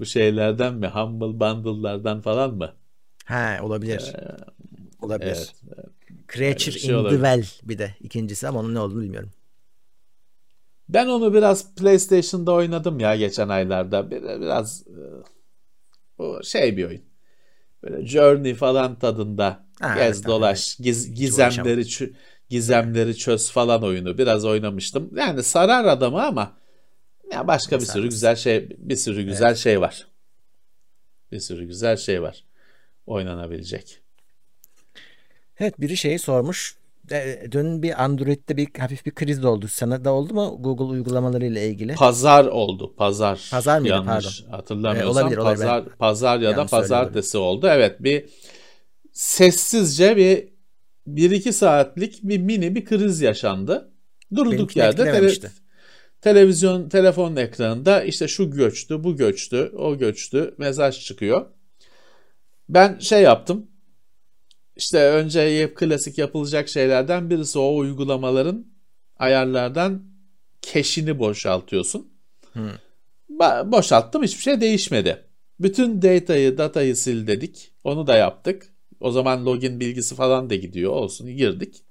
[0.00, 0.86] Bu şeylerden mi?
[0.88, 2.72] Humble Bundle'lardan falan mı?
[3.24, 4.12] Ha olabilir.
[5.02, 5.26] olabilir.
[5.26, 5.54] Evet.
[6.32, 7.22] Creature bir şey in olabilir.
[7.22, 9.30] the Well bir de ikincisi ama onun ne olduğunu bilmiyorum.
[10.88, 14.10] Ben onu biraz PlayStation'da oynadım ya geçen aylarda.
[14.10, 14.94] Bir- Biraz e,
[16.18, 17.02] o şey bir oyun.
[17.82, 22.12] Böyle Journey falan tadında Ha, gez evet, dolaş, giz- gizemleri çö-
[22.50, 25.10] gizemleri çöz falan oyunu biraz oynamıştım.
[25.16, 26.59] Yani sarar adamı ama
[27.32, 30.06] ya başka bir sürü güzel şey bir sürü güzel şey var.
[31.32, 32.44] Bir sürü güzel şey var
[33.06, 34.00] oynanabilecek.
[35.58, 36.76] Evet biri şeyi sormuş.
[37.10, 39.68] E, Dün bir Android'de bir hafif bir kriz oldu.
[39.68, 41.94] Sana da oldu mu Google uygulamalarıyla ilgili?
[41.94, 42.94] Pazar oldu.
[42.96, 43.48] Pazar.
[43.50, 43.92] Pazar mıydı?
[43.92, 45.08] Yanlış hatırlamıyorsam.
[45.08, 45.64] E, olabilir, olabilir.
[45.66, 47.66] Pazar, pazar ya da Yanlış pazartesi oldu.
[47.70, 48.24] Evet bir
[49.12, 50.48] sessizce bir
[51.06, 53.92] bir iki saatlik bir mini bir kriz yaşandı.
[54.34, 55.50] Durduk Benimkini yerde tele-.
[56.20, 61.46] Televizyon telefonun ekranında işte şu göçtü, bu göçtü, o göçtü mesaj çıkıyor.
[62.68, 63.66] Ben şey yaptım.
[64.76, 68.66] İşte önce hep klasik yapılacak şeylerden birisi o uygulamaların
[69.18, 70.02] ayarlardan
[70.62, 72.12] keşini boşaltıyorsun.
[72.52, 72.70] Hı.
[73.30, 75.24] Ba- boşalttım hiçbir şey değişmedi.
[75.60, 77.72] Bütün datayı, datayı sil dedik.
[77.84, 78.74] Onu da yaptık.
[79.00, 80.92] O zaman login bilgisi falan da gidiyor.
[80.92, 81.84] Olsun girdik.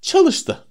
[0.00, 0.64] Çalıştı.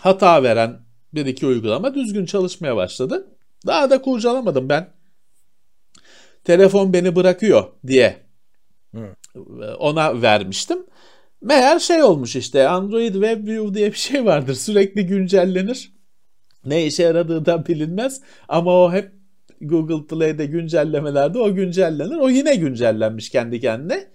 [0.00, 0.85] Hata veren
[1.16, 3.26] bir iki uygulama düzgün çalışmaya başladı.
[3.66, 4.88] Daha da kurcalamadım ben.
[6.44, 8.16] Telefon beni bırakıyor diye
[9.78, 10.86] ona vermiştim.
[11.42, 14.54] Meğer şey olmuş işte Android WebView diye bir şey vardır.
[14.54, 15.92] Sürekli güncellenir.
[16.64, 19.12] Ne işe yaradığı da bilinmez ama o hep
[19.60, 22.16] Google Play'de güncellemelerde o güncellenir.
[22.16, 24.08] O yine güncellenmiş kendi kendine.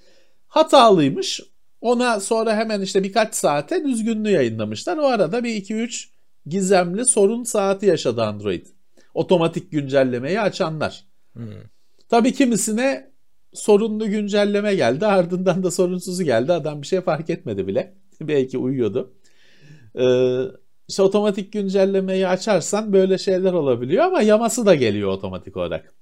[0.48, 1.42] Hatalıymış.
[1.82, 4.98] Ona sonra hemen işte birkaç saate düzgünlüğü yayınlamışlar.
[4.98, 6.08] O arada bir 2-3
[6.46, 8.66] gizemli sorun saati yaşadı Android.
[9.14, 11.06] Otomatik güncellemeyi açanlar.
[11.34, 11.52] Hmm.
[12.10, 13.12] Tabii kimisine
[13.54, 15.06] sorunlu güncelleme geldi.
[15.06, 16.54] Ardından da sorunsuzu geldi.
[16.54, 17.96] Adam bir şey fark etmedi bile.
[18.22, 19.14] Belki uyuyordu.
[20.00, 20.44] Ee,
[20.88, 25.94] işte otomatik güncellemeyi açarsan böyle şeyler olabiliyor ama yaması da geliyor otomatik olarak.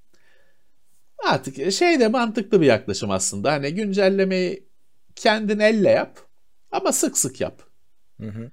[1.28, 3.52] Artık şey de mantıklı bir yaklaşım aslında.
[3.52, 4.68] Hani güncellemeyi
[5.14, 6.18] kendin elle yap
[6.70, 7.62] ama sık sık yap.
[8.20, 8.50] Hı hı.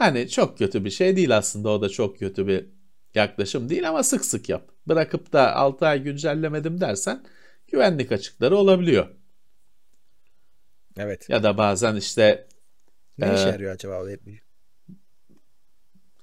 [0.00, 2.66] Hani çok kötü bir şey değil aslında o da çok kötü bir
[3.16, 4.70] yaklaşım değil ama sık sık yap.
[4.88, 7.24] Bırakıp da 6 ay güncellemedim dersen
[7.68, 9.08] güvenlik açıkları olabiliyor.
[10.96, 11.28] Evet.
[11.28, 12.48] Ya da bazen işte
[13.18, 14.44] Ne işe Ee, yarıyor acaba o WebView?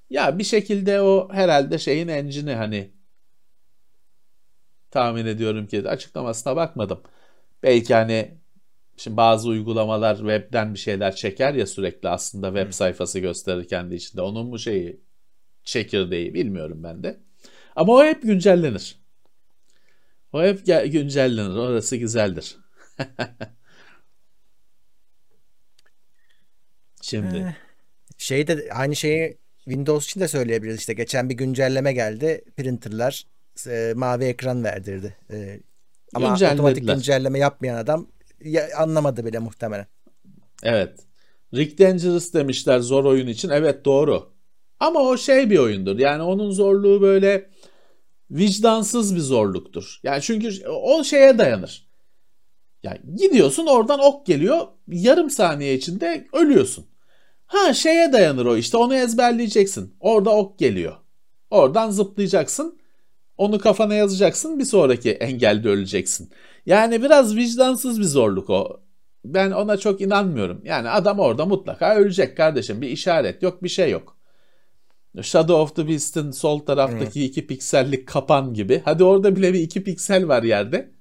[0.09, 2.93] ya bir şekilde o herhalde şeyin engine'i hani
[4.91, 7.03] tahmin ediyorum ki açıklamasına bakmadım.
[7.63, 8.37] Belki hani
[8.97, 14.21] şimdi bazı uygulamalar webden bir şeyler çeker ya sürekli aslında web sayfası gösterir kendi içinde.
[14.21, 15.01] Onun mu şeyi
[15.63, 17.19] çekirdeği bilmiyorum ben de.
[17.75, 18.99] Ama o hep güncellenir.
[20.33, 21.55] O hep güncellenir.
[21.55, 22.57] Orası güzeldir.
[27.01, 27.55] Şimdi
[28.17, 30.79] Şey de aynı şeyi Windows için de söyleyebiliriz.
[30.79, 32.43] İşte geçen bir güncelleme geldi.
[32.57, 33.27] Printerlar
[33.67, 35.17] e, mavi ekran verdirdi.
[35.31, 35.59] E,
[36.13, 38.07] ama otomatik güncelleme yapmayan adam
[38.43, 39.87] ya- anlamadı bile muhtemelen.
[40.63, 40.99] Evet.
[41.53, 43.49] Rick Dangerous demişler zor oyun için.
[43.49, 44.29] Evet doğru.
[44.79, 45.99] Ama o şey bir oyundur.
[45.99, 47.49] Yani onun zorluğu böyle
[48.31, 49.99] vicdansız bir zorluktur.
[50.03, 51.87] Yani çünkü o şeye dayanır.
[52.83, 56.85] Yani gidiyorsun oradan ok geliyor yarım saniye içinde ölüyorsun.
[57.45, 59.95] Ha şeye dayanır o işte onu ezberleyeceksin.
[59.99, 60.95] Orada ok geliyor.
[61.49, 62.79] Oradan zıplayacaksın.
[63.37, 66.29] Onu kafana yazacaksın bir sonraki engelde öleceksin.
[66.67, 68.81] Yani biraz vicdansız bir zorluk o.
[69.25, 70.61] Ben ona çok inanmıyorum.
[70.63, 72.81] Yani adam orada mutlaka ölecek kardeşim.
[72.81, 74.17] Bir işaret yok bir şey yok.
[75.21, 77.29] Shadow of the Beast'in sol taraftaki evet.
[77.29, 78.81] iki piksellik kapan gibi.
[78.85, 80.91] Hadi orada bile bir iki piksel var yerde.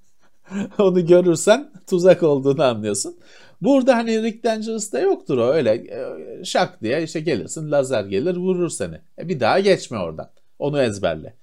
[0.79, 3.17] Onu görürsen tuzak olduğunu anlıyorsun.
[3.63, 8.69] Burada hani Rick Dangerous'ta yoktur o öyle e, şak diye işte gelirsin lazer gelir vurur
[8.69, 9.01] seni.
[9.19, 10.31] E bir daha geçme oradan.
[10.59, 11.35] Onu ezberle.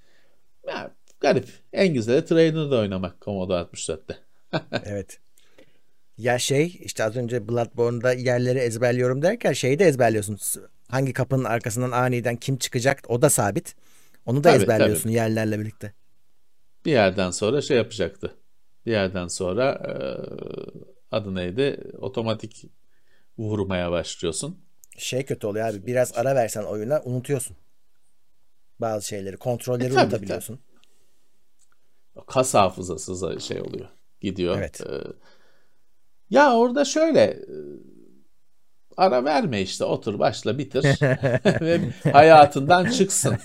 [0.68, 0.90] Ya,
[1.24, 1.48] garip.
[1.72, 4.18] En güzeli Trainer'da oynamak Commodore 64'te.
[4.84, 5.20] evet.
[6.18, 10.38] Ya şey işte az önce Bloodborne'da yerleri ezberliyorum derken şeyi de ezberliyorsun.
[10.88, 13.74] Hangi kapının arkasından aniden kim çıkacak o da sabit.
[14.26, 15.12] Onu da tabii, ezberliyorsun tabii.
[15.12, 15.92] yerlerle birlikte.
[16.84, 18.34] Bir yerden sonra şey yapacaktı.
[18.86, 19.94] Bir yerden sonra e,
[21.10, 21.80] adı neydi?
[21.98, 22.64] Otomatik
[23.38, 24.58] vurmaya başlıyorsun.
[24.98, 25.86] Şey kötü oluyor abi.
[25.86, 27.56] Biraz ara versen oyuna unutuyorsun.
[28.80, 29.36] Bazı şeyleri.
[29.36, 30.56] Kontrolleri e, tabii, unutabiliyorsun.
[30.56, 30.73] Tabii.
[32.26, 33.88] Kas hafızası şey oluyor.
[34.20, 34.58] Gidiyor.
[34.58, 34.80] Evet.
[34.80, 35.00] Ee,
[36.30, 37.46] ya orada şöyle e,
[38.96, 40.84] ara verme işte otur başla bitir
[41.60, 41.80] ve
[42.12, 43.36] hayatından çıksın.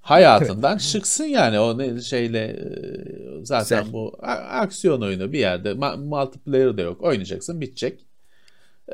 [0.00, 3.92] Hayatından çıksın yani o ne şeyle e, zaten Güzel.
[3.92, 4.16] bu
[4.50, 8.06] aksiyon oyunu bir yerde multiplayer de yok oynayacaksın bitecek.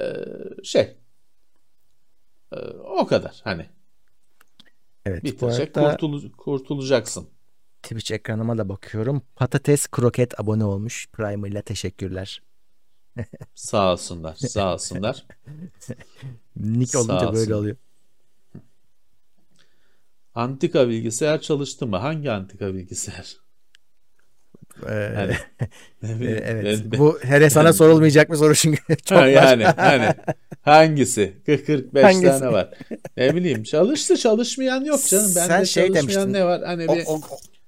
[0.00, 0.14] Ee,
[0.62, 0.96] şey
[2.52, 2.56] e,
[2.98, 3.66] o kadar hani
[5.06, 5.90] Evet, bitecek arada...
[5.90, 7.28] kurtul kurtulacaksın.
[7.82, 9.22] Twitch ekranıma da bakıyorum.
[9.36, 11.08] Patates kroket abone olmuş.
[11.12, 12.42] Prime ile teşekkürler.
[13.54, 14.34] sağ olsunlar.
[14.34, 15.26] Sağ olsunlar.
[16.56, 17.76] Nick olunca sağ böyle oluyor.
[20.34, 21.96] Antika bilgisayar çalıştı mı?
[21.96, 23.42] Hangi antika bilgisayar?
[24.88, 25.36] Ee, yani,
[26.22, 26.80] evet.
[26.84, 30.14] Ben, bu hele sana yani, sorulmayacak mı soru çünkü çok ha, yani hani
[30.62, 31.32] hangisi?
[31.46, 32.26] 45 hangisi?
[32.26, 32.70] tane var.
[33.16, 35.32] Ne bileyim çalıştı çalışmayan yok canım.
[35.36, 36.62] Ben Sen de şey çalışmayan demiştin, ne var?
[36.64, 37.20] Hani bir o, o,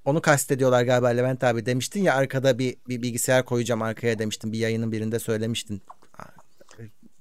[0.05, 4.53] onu kastediyorlar galiba Levent abi demiştin ya arkada bir, bir bilgisayar koyacağım arkaya demiştin.
[4.53, 5.83] Bir yayının birinde söylemiştin.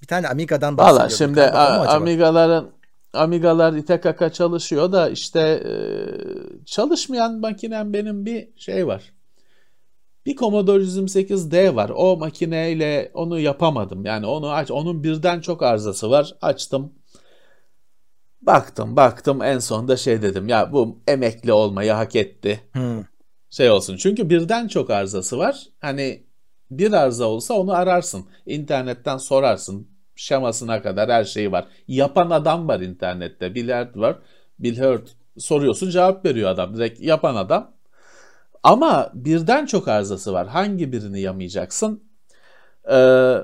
[0.01, 1.09] Bir tane Amiga'dan bahsediyorduk.
[1.09, 2.71] Valla şimdi a- Amiga'ların
[3.13, 5.73] Amiga'lar İTKK çalışıyor da işte e,
[6.65, 9.13] çalışmayan makinem benim bir şey var.
[10.25, 11.91] Bir Commodore 128D var.
[11.95, 14.05] O makineyle onu yapamadım.
[14.05, 14.71] Yani onu aç.
[14.71, 16.35] Onun birden çok arızası var.
[16.41, 16.93] Açtım.
[18.45, 22.61] Baktım baktım en sonunda şey dedim ya bu emekli olmayı hak etti.
[22.71, 23.03] Hmm.
[23.49, 25.67] Şey olsun çünkü birden çok arızası var.
[25.79, 26.23] Hani
[26.71, 28.25] bir arıza olsa onu ararsın.
[28.45, 29.87] İnternetten sorarsın.
[30.15, 31.67] Şemasına kadar her şeyi var.
[31.87, 33.55] Yapan adam var internette.
[33.55, 34.17] Bill Hurt var.
[34.59, 36.75] Bill Hurt soruyorsun cevap veriyor adam.
[36.75, 37.71] Direkt yapan adam.
[38.63, 40.47] Ama birden çok arızası var.
[40.47, 42.03] Hangi birini yamayacaksın?
[42.91, 43.35] Ee,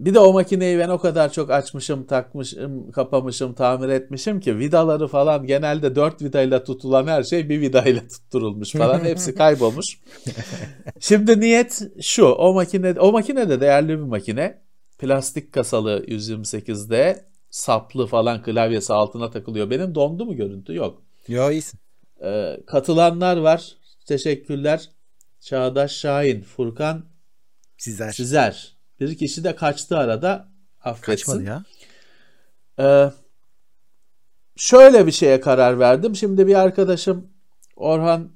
[0.00, 5.08] bir de o makineyi ben o kadar çok açmışım, takmışım, kapamışım, tamir etmişim ki vidaları
[5.08, 9.04] falan genelde dört vidayla tutulan her şey bir vidayla tutturulmuş falan.
[9.04, 10.00] Hepsi kaybolmuş.
[11.00, 12.26] Şimdi niyet şu.
[12.26, 14.62] O makine o makine de değerli bir makine.
[14.98, 19.70] Plastik kasalı 128'de saplı falan klavyesi altına takılıyor.
[19.70, 20.74] Benim dondu mu görüntü?
[20.74, 21.02] Yok.
[21.28, 21.80] Yok iyisin.
[22.24, 23.76] Ee, katılanlar var.
[24.06, 24.90] Teşekkürler.
[25.40, 27.04] Çağdaş Şahin, Furkan
[27.76, 28.12] Sizer.
[28.12, 28.77] Sizer.
[29.00, 30.48] Bir kişi de kaçtı arada.
[30.84, 31.12] Affetsin.
[31.12, 31.64] Kaçmadı ya.
[32.80, 33.12] Ee,
[34.56, 36.16] şöyle bir şeye karar verdim.
[36.16, 37.30] Şimdi bir arkadaşım
[37.76, 38.30] Orhan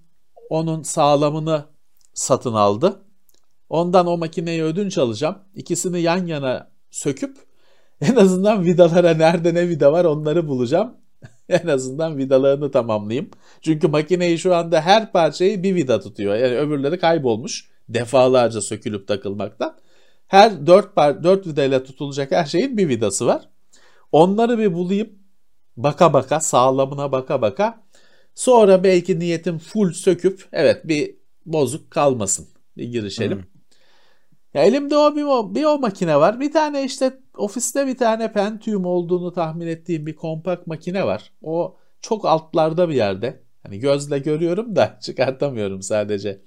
[0.50, 1.64] onun sağlamını
[2.14, 3.02] satın aldı.
[3.68, 5.38] Ondan o makineyi ödünç alacağım.
[5.54, 7.36] İkisini yan yana söküp
[8.00, 10.96] en azından vidalara nerede ne vida var onları bulacağım.
[11.48, 13.30] en azından vidalarını tamamlayayım.
[13.60, 16.34] Çünkü makineyi şu anda her parçayı bir vida tutuyor.
[16.34, 19.76] Yani öbürleri kaybolmuş defalarca sökülüp takılmaktan.
[20.32, 23.48] Her dört, par, dört vidayla tutulacak her şeyin bir vidası var.
[24.12, 25.08] Onları bir bulayım.
[25.76, 27.82] Baka baka sağlamına baka baka.
[28.34, 31.14] Sonra belki niyetim full söküp evet bir
[31.46, 32.46] bozuk kalmasın.
[32.76, 33.38] Bir girişelim.
[33.38, 33.44] Hmm.
[34.54, 36.40] Ya elimde o bir, o bir o makine var.
[36.40, 41.32] Bir tane işte ofiste bir tane Pentium olduğunu tahmin ettiğim bir kompakt makine var.
[41.42, 43.42] O çok altlarda bir yerde.
[43.62, 46.40] Hani gözle görüyorum da çıkartamıyorum sadece.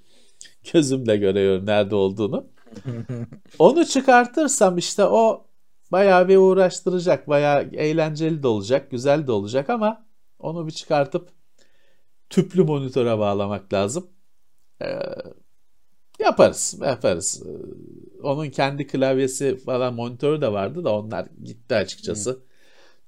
[0.72, 2.55] Gözümle görüyorum nerede olduğunu.
[3.58, 5.46] Onu çıkartırsam işte o
[5.92, 10.06] bayağı bir uğraştıracak, bayağı eğlenceli de olacak, güzel de olacak ama
[10.38, 11.28] onu bir çıkartıp
[12.30, 14.10] tüplü monitöre bağlamak lazım.
[14.82, 15.00] Ee,
[16.20, 17.42] yaparız, yaparız.
[17.46, 22.32] Ee, onun kendi klavyesi falan monitörü de vardı da onlar gitti açıkçası.
[22.32, 22.40] Hmm.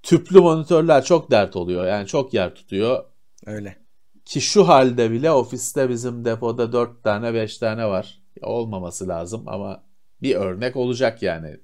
[0.02, 1.86] Tüplü monitörler çok dert oluyor.
[1.86, 3.04] Yani çok yer tutuyor.
[3.46, 3.76] Öyle.
[4.24, 8.22] Ki şu halde bile ofiste bizim depoda 4 tane 5 tane var.
[8.42, 9.84] Olmaması lazım ama
[10.22, 11.60] bir örnek olacak yani.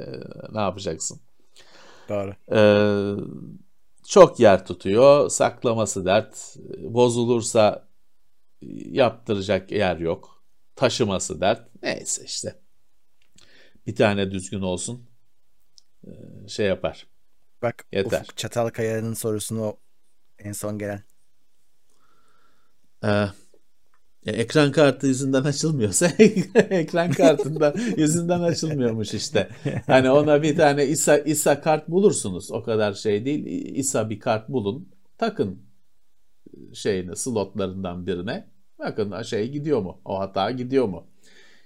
[0.00, 0.04] Ee,
[0.52, 1.20] ne yapacaksın?
[2.08, 2.34] Doğru.
[2.52, 3.14] Ee,
[4.06, 5.30] çok yer tutuyor.
[5.30, 6.56] Saklaması dert.
[6.78, 7.88] Bozulursa
[8.90, 10.42] yaptıracak yer yok.
[10.76, 11.68] Taşıması dert.
[11.82, 12.58] Neyse işte.
[13.86, 15.06] Bir tane düzgün olsun.
[16.06, 16.10] Ee,
[16.48, 17.06] şey yapar.
[17.62, 18.20] Bak Yeter.
[18.20, 19.76] Ufuk Çatalkaya'nın sorusunu
[20.38, 21.02] en son gelen.
[23.04, 23.26] Ee,
[24.26, 26.06] ekran kartı yüzünden açılmıyorsa
[26.54, 29.48] ekran kartında yüzünden açılmıyormuş işte.
[29.86, 32.50] Hani ona bir tane ISA, ISA kart bulursunuz.
[32.50, 33.46] O kadar şey değil.
[33.76, 34.88] ISA bir kart bulun.
[35.18, 35.62] Takın
[36.74, 38.50] şeyini slotlarından birine.
[38.78, 40.00] Bakın şey gidiyor mu?
[40.04, 41.06] O hata gidiyor mu?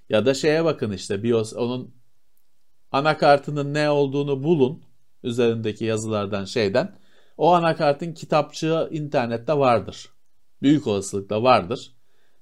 [0.09, 1.95] Ya da şeye bakın işte BIOS onun
[2.93, 4.83] anakartının ne olduğunu bulun
[5.23, 6.97] üzerindeki yazılardan şeyden.
[7.37, 10.09] O anakartın kitapçığı internette vardır.
[10.63, 11.95] Büyük olasılıkla vardır.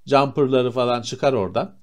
[0.06, 1.78] Jumper'ları falan çıkar oradan.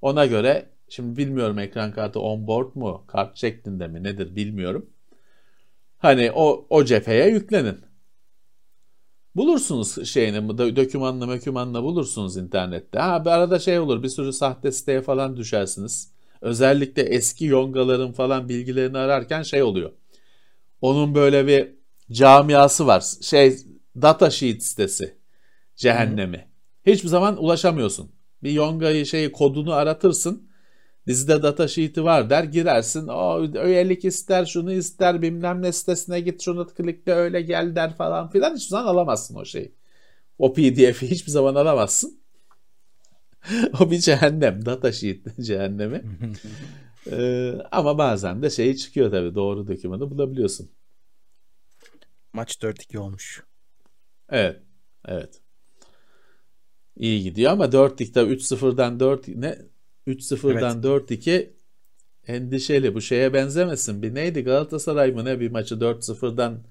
[0.00, 4.90] Ona göre şimdi bilmiyorum ekran kartı onboard mu, kart şeklinde mi nedir bilmiyorum.
[5.98, 7.80] Hani o, o cepheye yüklenin.
[9.34, 12.98] Bulursunuz şeyini, dokümanla mökümanla bulursunuz internette.
[12.98, 16.12] Ha bir arada şey olur bir sürü sahte siteye falan düşersiniz.
[16.40, 19.92] Özellikle eski yongaların falan bilgilerini ararken şey oluyor.
[20.80, 21.74] Onun böyle bir
[22.12, 23.04] camiası var.
[23.22, 23.56] Şey
[24.02, 25.18] datasheet sitesi.
[25.76, 26.48] Cehennemi.
[26.86, 28.12] Hiçbir zaman ulaşamıyorsun.
[28.42, 30.48] Bir yongayı şeyi kodunu aratırsın.
[31.06, 33.08] Dizide data sheet'i var der girersin.
[33.08, 38.30] O üyelik ister şunu ister bilmem ne sitesine git şunu klikle öyle gel der falan
[38.30, 38.56] filan.
[38.56, 39.74] Hiçbir zaman alamazsın o şeyi.
[40.38, 42.20] O pdf'i hiçbir zaman alamazsın.
[43.80, 44.66] o bir cehennem.
[44.66, 46.04] Data sheet cehennemi.
[47.10, 49.34] ee, ama bazen de şey çıkıyor tabii.
[49.34, 50.70] Doğru dokümanı bulabiliyorsun.
[52.32, 53.44] Maç 4-2 olmuş.
[54.28, 54.62] Evet.
[55.08, 55.43] Evet.
[56.96, 59.58] İyi gidiyor ama 4-2 tabii 3-0'dan 4 ne
[60.06, 61.10] 3-0'dan evet.
[61.10, 61.50] 4-2
[62.26, 62.94] endişeli.
[62.94, 64.02] Bu şeye benzemesin.
[64.02, 66.64] Bir neydi Galatasaray mı ne bir maçı 4-0'dan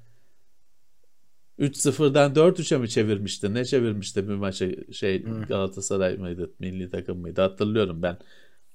[1.60, 3.54] 3-0'dan 4-3'e mi çevirmişti?
[3.54, 5.42] Ne çevirmişti bir maçı şey hmm.
[5.42, 6.52] Galatasaray mıydı?
[6.60, 7.42] Milli takım mıydı?
[7.42, 8.18] Hatırlıyorum ben.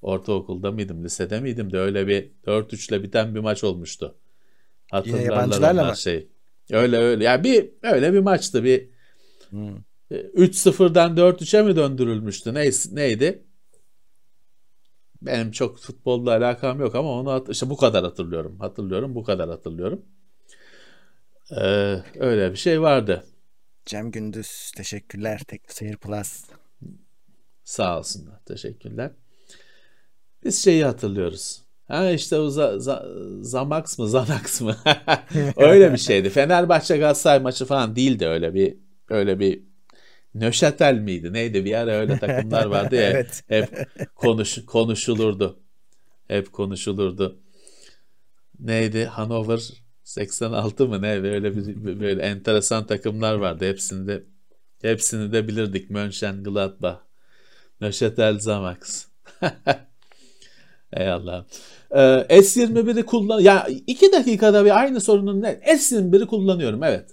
[0.02, 1.04] Ortaokulda mıydım?
[1.04, 4.14] Lisede miydim de öyle bir 4-3'le biten bir maç olmuştu.
[4.90, 6.28] Hatırlarlar onlar şey.
[6.70, 7.24] Öyle öyle.
[7.24, 8.64] Ya yani bir öyle bir maçtı.
[8.64, 8.88] Bir
[9.50, 9.76] hmm.
[10.10, 12.54] 3-0'dan 4-3'e mi döndürülmüştü?
[12.54, 13.44] Ne, neydi?
[15.22, 18.60] Benim çok futbolla alakam yok ama onu işte bu kadar hatırlıyorum.
[18.60, 20.02] Hatırlıyorum, bu kadar hatırlıyorum.
[21.50, 23.24] Ee, öyle bir şey vardı.
[23.86, 25.40] Cem Gündüz teşekkürler.
[25.46, 26.44] Teknoseyir Plus.
[27.64, 28.44] Sağ olsunlar.
[28.44, 29.10] Teşekkürler.
[30.44, 31.62] Biz şeyi hatırlıyoruz.
[31.88, 33.06] Ha işte o za, za,
[33.40, 34.76] Zamax mı Zanax mı?
[35.56, 36.30] öyle bir şeydi.
[36.30, 38.76] Fenerbahçe Galatasaray maçı falan değildi öyle bir
[39.08, 39.62] öyle bir
[40.34, 41.32] Nöşetel miydi?
[41.32, 41.64] Neydi?
[41.64, 43.02] Bir ara öyle takımlar vardı ya.
[43.02, 43.42] evet.
[43.48, 45.58] Hep konuş, konuşulurdu.
[46.28, 47.38] Hep konuşulurdu.
[48.60, 49.04] Neydi?
[49.04, 49.70] Hanover
[50.04, 51.22] 86 mı ne?
[51.22, 53.68] Böyle bir böyle enteresan takımlar vardı.
[53.68, 54.24] Hepsini de
[54.82, 55.90] hepsini de bilirdik.
[55.90, 56.98] Mönchengladbach,
[57.80, 59.06] Nöşetel Zamax.
[60.92, 61.46] Ey Allah'ım.
[61.90, 61.98] Ee,
[62.40, 65.48] S21'i kullan ya iki dakikada bir aynı sorunun ne?
[65.50, 67.10] S21'i kullanıyorum evet.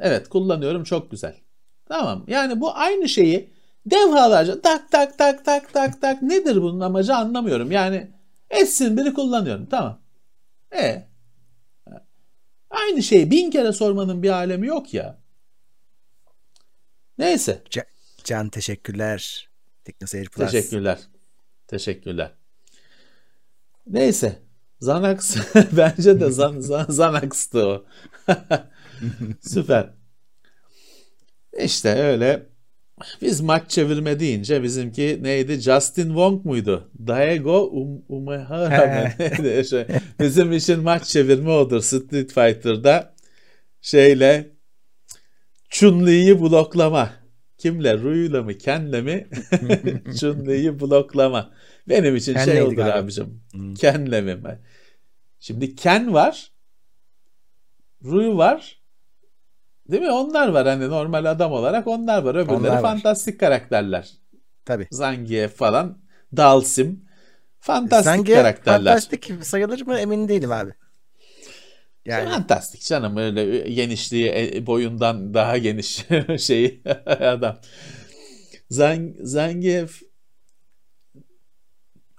[0.00, 1.43] Evet kullanıyorum çok güzel.
[1.88, 3.50] Tamam yani bu aynı şeyi
[3.86, 7.72] devralarca tak tak tak tak tak tak nedir bunun amacı anlamıyorum.
[7.72, 8.10] Yani
[8.50, 10.00] S21'i kullanıyorum tamam.
[10.76, 11.08] E
[12.74, 15.18] Aynı şeyi bin kere sormanın bir alemi yok ya.
[17.18, 17.62] Neyse.
[17.70, 17.84] Can,
[18.24, 19.48] Can teşekkürler.
[19.84, 20.50] Teknoseyir Plus.
[20.50, 20.98] Teşekkürler.
[21.66, 22.30] Teşekkürler.
[23.86, 24.42] Neyse.
[24.80, 25.36] Zanax
[25.72, 27.84] bence de Zan, Zan, Zanax'tı o.
[29.40, 29.90] Süper.
[31.58, 32.46] İşte öyle.
[33.22, 35.60] Biz maç çevirme deyince bizimki neydi?
[35.60, 36.90] Justin Wong muydu?
[37.06, 39.64] Daego um, Umehara mı?
[39.64, 39.86] şey,
[40.20, 43.14] bizim için maç çevirme odur Street Fighter'da.
[43.80, 44.50] Şeyle
[45.70, 47.10] Chun-Li'yi bloklama.
[47.58, 47.98] Kimle?
[47.98, 48.58] Ru'yla mı?
[48.58, 49.28] Ken'le mi?
[50.20, 51.50] Chun-Li'yi bloklama.
[51.88, 52.98] Benim için Ken şey odur galiba?
[52.98, 53.42] abicim.
[53.52, 53.74] Hmm.
[53.74, 54.38] Ken'le mi?
[55.40, 56.52] Şimdi Ken var.
[58.04, 58.83] Rui var.
[59.90, 60.10] Değil mi?
[60.10, 62.34] Onlar var hani normal adam olarak onlar var.
[62.34, 63.38] Öbürleri onlar fantastik var.
[63.38, 64.10] karakterler.
[64.64, 64.88] Tabii.
[64.90, 65.98] Zangief falan.
[66.36, 67.04] Dalsim.
[67.60, 68.76] Fantastik Zangief karakterler.
[68.84, 70.70] fantastik sayılır mı emin değilim abi.
[72.04, 72.30] Yani.
[72.30, 76.06] Fantastik canım öyle genişliği e, boyundan daha geniş
[76.38, 77.58] şeyi adam.
[78.70, 80.02] Zang, Zangief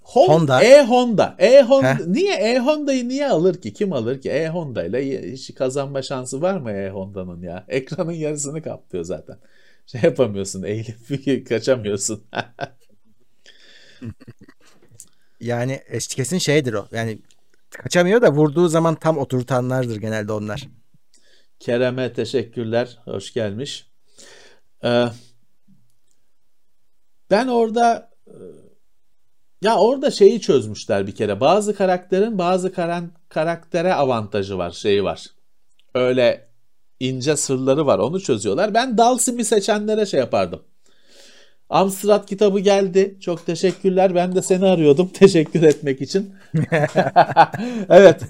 [0.05, 0.63] Honda.
[0.63, 1.35] E Honda.
[1.39, 1.99] E Honda.
[1.99, 2.05] Heh.
[2.07, 3.73] Niye E Honda'yı niye alır ki?
[3.73, 4.29] Kim alır ki?
[4.29, 7.65] E Honda ile hiç kazanma şansı var mı E Honda'nın ya?
[7.69, 9.37] Ekranın yarısını kaplıyor zaten.
[9.85, 10.63] şey yapamıyorsun.
[10.63, 12.23] Eğilip kaçamıyorsun.
[15.41, 16.87] yani kesin şeydir o.
[16.91, 17.19] Yani
[17.69, 20.67] kaçamıyor da vurduğu zaman tam oturtanlardır genelde onlar.
[21.59, 22.99] Kerem'e teşekkürler.
[23.05, 23.87] Hoş gelmiş.
[24.83, 25.05] Ee,
[27.31, 28.14] ben orada
[29.65, 31.39] ya orada şeyi çözmüşler bir kere.
[31.39, 32.71] Bazı karakterin bazı
[33.29, 35.25] karaktere avantajı var, şeyi var.
[35.95, 36.47] Öyle
[36.99, 37.99] ince sırları var.
[37.99, 38.73] Onu çözüyorlar.
[38.73, 40.61] Ben Dalsim'i seçenlere şey yapardım.
[41.69, 43.17] Amstrad kitabı geldi.
[43.21, 44.15] Çok teşekkürler.
[44.15, 46.35] Ben de seni arıyordum teşekkür etmek için.
[47.89, 48.21] evet.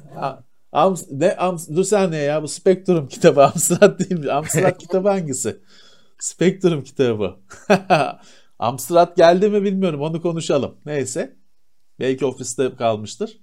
[0.72, 4.32] Am, ne, am, dur saniye ya bu Spectrum kitabı Amstrad değil mi?
[4.32, 5.58] Amstrad kitabı hangisi?
[6.20, 7.36] Spectrum kitabı.
[8.60, 10.76] Amstrad geldi mi bilmiyorum onu konuşalım.
[10.86, 11.36] Neyse.
[11.99, 13.39] Belki ofiste kalmıştır.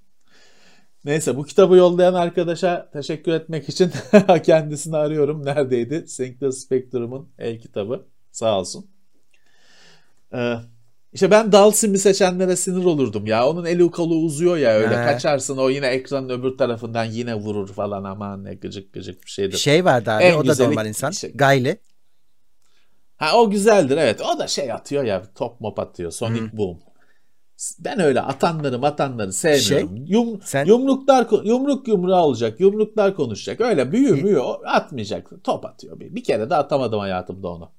[1.04, 3.90] Neyse bu kitabı yollayan arkadaşa teşekkür etmek için
[4.44, 5.44] kendisini arıyorum.
[5.44, 6.08] Neredeydi?
[6.08, 8.06] Sinclair Spectrum'un el kitabı.
[8.32, 8.86] Sağ olsun.
[10.34, 10.54] Ee,
[11.12, 13.48] işte ben Dalsim'i seçenlere sinir olurdum ya.
[13.48, 15.02] Onun eli kolu uzuyor ya öyle.
[15.02, 15.04] He.
[15.04, 19.56] Kaçarsın o yine ekranın öbür tarafından yine vurur falan aman ne gıcık gıcık bir şeydir.
[19.56, 21.10] Şey vardı abi en o da normal insan.
[21.10, 21.32] Şey.
[21.34, 21.78] Gayli.
[23.22, 24.20] Ha o güzeldir evet.
[24.20, 26.10] O da şey atıyor ya top mop atıyor.
[26.10, 26.56] Sonic Hı.
[26.56, 26.78] Boom.
[27.78, 29.96] Ben öyle atanları matanları sevmiyorum.
[29.96, 30.64] Şey, Yum, sen...
[30.64, 32.60] Yumruklar yumruk yumruğa olacak.
[32.60, 33.60] Yumruklar konuşacak.
[33.60, 35.30] Öyle büyü büyü atmayacak.
[35.44, 36.00] Top atıyor.
[36.00, 37.70] Bir, bir kere de atamadım hayatımda onu.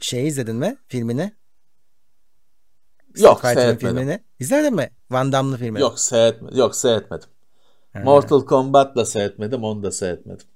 [0.00, 1.32] Şey izledin mi filmini?
[3.16, 3.78] Yok seyretmedim.
[3.78, 4.20] Filmini.
[4.40, 4.90] İzledin mi?
[5.10, 5.80] Van Damme'lı filmini.
[5.80, 6.58] Yok seyretmedim.
[6.58, 7.28] Yok seyretmedim.
[7.92, 8.00] Ha.
[8.04, 9.64] Mortal Kombat'la seyretmedim.
[9.64, 10.46] Onu da seyretmedim.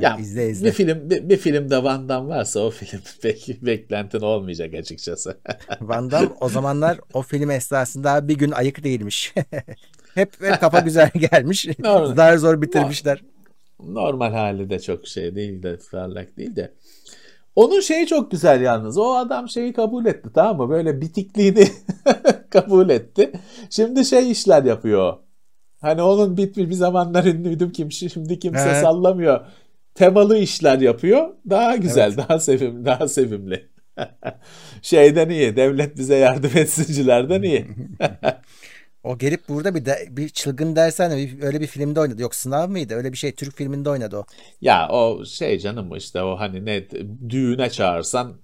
[0.00, 0.66] Ya izle, izle.
[0.66, 5.38] bir film bir, bir filmde Van Damme varsa o film pek beklentin olmayacak açıkçası.
[5.80, 9.34] Van Damme o zamanlar o film esnasında bir gün ayık değilmiş.
[10.14, 11.68] hep, hep kafa güzel gelmiş.
[11.78, 12.14] Normal.
[12.14, 13.22] Zar zor bitirmişler.
[13.80, 16.72] Normal hali de çok şey değil de parlak değil de.
[17.56, 18.98] Onun şeyi çok güzel yalnız.
[18.98, 20.68] O adam şeyi kabul etti tamam mı?
[20.68, 21.68] Böyle bitikliğini
[22.50, 23.32] kabul etti.
[23.70, 25.16] Şimdi şey işler yapıyor.
[25.80, 28.80] Hani onun bir, bir zamanlar ünlüydüm kim şimdi kimse He.
[28.80, 29.40] sallamıyor
[29.96, 31.28] temalı işler yapıyor.
[31.50, 32.18] Daha güzel, evet.
[32.18, 33.68] daha sevimli, daha sevimli.
[34.82, 37.66] Şeyden iyi, devlet bize yardım etsincilerden iyi.
[39.04, 42.22] o gelip burada bir de, bir çılgın dersen bir, öyle bir filmde oynadı.
[42.22, 42.94] Yok sınav mıydı?
[42.94, 44.24] Öyle bir şey Türk filminde oynadı o.
[44.60, 46.86] Ya o şey canım işte o hani ne
[47.30, 48.36] düğüne çağırsan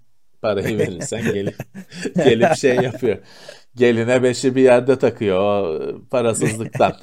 [0.43, 1.57] parayı verirsen gelip
[2.15, 3.19] gelip şey yapıyor.
[3.75, 5.81] Geline beşi bir yerde takıyor o
[6.11, 6.97] parasızlıktan.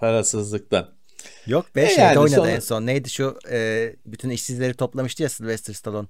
[0.00, 0.99] parasızlıktan.
[1.46, 2.50] Yok be e şeyde yani oynadı sonra...
[2.50, 2.86] en son.
[2.86, 6.08] Neydi şu e, bütün işsizleri toplamıştı ya Sylvester Stallone.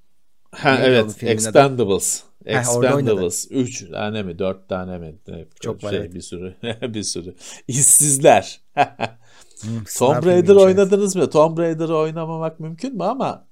[0.52, 2.22] Ha Neydi evet Expendables.
[2.42, 2.50] Adı?
[2.50, 3.46] Expendables.
[3.50, 5.14] 3 tane mi 4 tane mi?
[5.60, 6.14] Çok şey, var evet.
[6.14, 6.54] bir sürü
[6.94, 7.34] bir sürü.
[7.68, 8.60] İşsizler.
[9.60, 11.30] hmm, Tomb Raider oynadınız mı?
[11.30, 13.46] Tomb Raider'ı oynamamak mümkün mü ama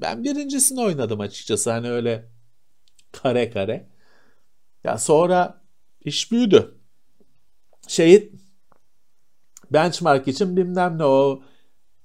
[0.00, 2.28] ben birincisini oynadım açıkçası hani öyle
[3.12, 3.88] kare kare.
[4.84, 5.62] Ya sonra
[6.04, 6.74] iş büyüdü.
[7.88, 8.32] Şehit
[9.72, 11.42] benchmark için bilmem ne o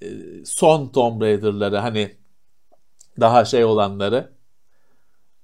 [0.01, 0.07] e,
[0.45, 2.18] son Tomb Raider'ları hani
[3.20, 4.34] daha şey olanları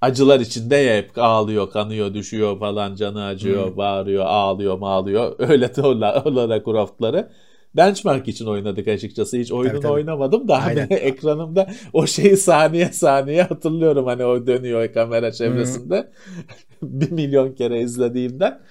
[0.02, 3.78] acılar içinde hep ağlıyor, kanıyor, düşüyor falan, canı acıyor, hmm.
[3.78, 5.36] bağırıyor, ağlıyor, ağlıyor.
[5.50, 7.32] Öyle de olarak Croft'ları.
[7.76, 9.38] Benchmark için oynadık açıkçası.
[9.38, 9.94] Hiç oyununu tabii, tabii.
[9.94, 14.06] oynamadım da hani ekranımda o şeyi saniye saniye hatırlıyorum.
[14.06, 16.12] Hani o dönüyor kamera çevresinde.
[16.82, 18.62] bir milyon kere izlediğimden.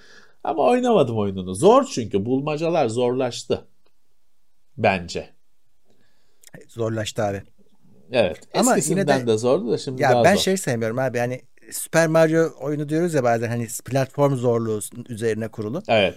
[0.49, 1.55] Ama oynamadım oyununu.
[1.55, 3.65] Zor çünkü bulmacalar zorlaştı.
[4.77, 5.31] Bence.
[6.69, 7.43] Zorlaştı abi.
[8.13, 8.41] Evet.
[8.55, 10.41] Ama yine de, de zordu da şimdi ya daha ben zor.
[10.41, 11.19] şey sevmiyorum abi.
[11.19, 11.43] Hani
[11.73, 15.83] Super Mario oyunu diyoruz ya bazen hani platform zorluğu üzerine kurulu.
[15.89, 16.15] Evet.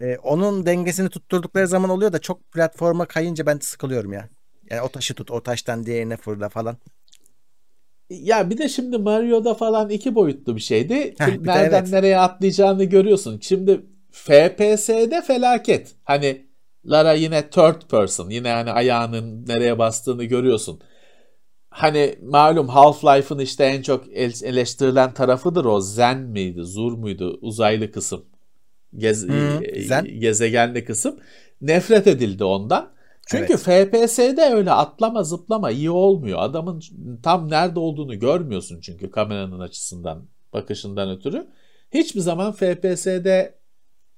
[0.00, 4.28] Ee, onun dengesini tutturdukları zaman oluyor da çok platforma kayınca ben sıkılıyorum ya.
[4.70, 6.76] Yani o taşı tut, o taştan diğerine fırla falan.
[8.10, 11.14] Ya bir de şimdi Mario'da falan iki boyutlu bir şeydi.
[11.18, 11.92] Heh, bir Nereden evet.
[11.92, 13.38] nereye atlayacağını görüyorsun.
[13.42, 13.80] Şimdi
[14.10, 15.94] FPS'de felaket.
[16.04, 16.46] Hani
[16.84, 18.30] Lara yine third person.
[18.30, 20.80] Yine hani ayağının nereye bastığını görüyorsun.
[21.70, 24.08] Hani malum Half-Life'ın işte en çok
[24.42, 25.80] eleştirilen tarafıdır o.
[25.80, 26.64] Zen miydi?
[26.64, 27.38] Zur muydu?
[27.42, 28.24] Uzaylı kısım.
[28.96, 30.04] Gez, hmm, zen.
[30.20, 31.16] Gezegenli kısım.
[31.60, 32.92] Nefret edildi ondan.
[33.30, 33.90] Çünkü evet.
[33.90, 36.38] FPS'de öyle atlama zıplama iyi olmuyor.
[36.42, 36.82] Adamın
[37.22, 41.46] tam nerede olduğunu görmüyorsun çünkü kameranın açısından, bakışından ötürü.
[41.94, 43.58] Hiçbir zaman FPS'de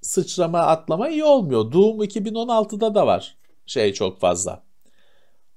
[0.00, 1.72] sıçrama atlama iyi olmuyor.
[1.72, 3.36] Doom 2016'da da var
[3.66, 4.62] şey çok fazla.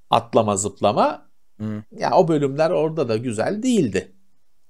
[0.10, 1.30] Atlama zıplama.
[1.58, 1.84] Hmm.
[1.91, 4.12] Ya o bölümler orada da güzel değildi.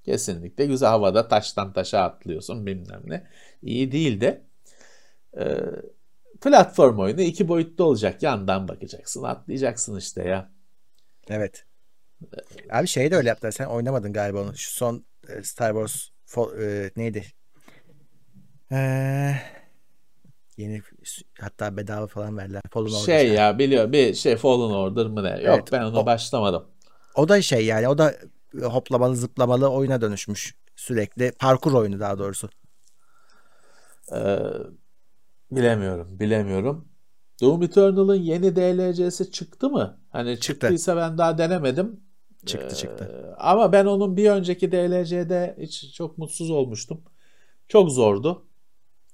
[0.04, 3.26] Kesinlikle güzel havada taştan taşa atlıyorsun bilmem ne.
[3.62, 4.42] İyi değildi.
[5.38, 5.56] Ee,
[6.40, 8.22] platform oyunu iki boyutlu olacak.
[8.22, 10.50] Yandan bakacaksın, atlayacaksın işte ya.
[11.28, 11.64] Evet.
[12.70, 13.52] Abi şey de öyle yaptılar.
[13.52, 14.56] Sen oynamadın galiba onu.
[14.56, 16.08] Şu son e, Star Wars
[16.60, 17.24] e, neydi?
[18.72, 19.34] Ee,
[20.56, 20.82] yeni
[21.40, 22.62] hatta bedava falan verdiler.
[22.70, 23.04] Fallen Order.
[23.04, 25.30] Şey ya biliyor bir şey Fallen Order mı ne?
[25.30, 26.66] Yok evet, ben ona o, başlamadım.
[27.14, 28.14] O da şey yani o da
[28.62, 31.32] hoplamalı zıplamalı oyuna dönüşmüş sürekli.
[31.32, 32.48] Parkur oyunu daha doğrusu.
[34.12, 34.16] Ee,
[35.50, 36.88] bilemiyorum bilemiyorum.
[37.40, 40.00] Doom Eternal'ın yeni DLC'si çıktı mı?
[40.10, 40.96] Hani çıktıysa çıktı.
[40.96, 42.00] ben daha denemedim.
[42.46, 43.34] Çıktı ee, çıktı.
[43.38, 47.02] Ama ben onun bir önceki DLC'de hiç çok mutsuz olmuştum.
[47.68, 48.46] Çok zordu.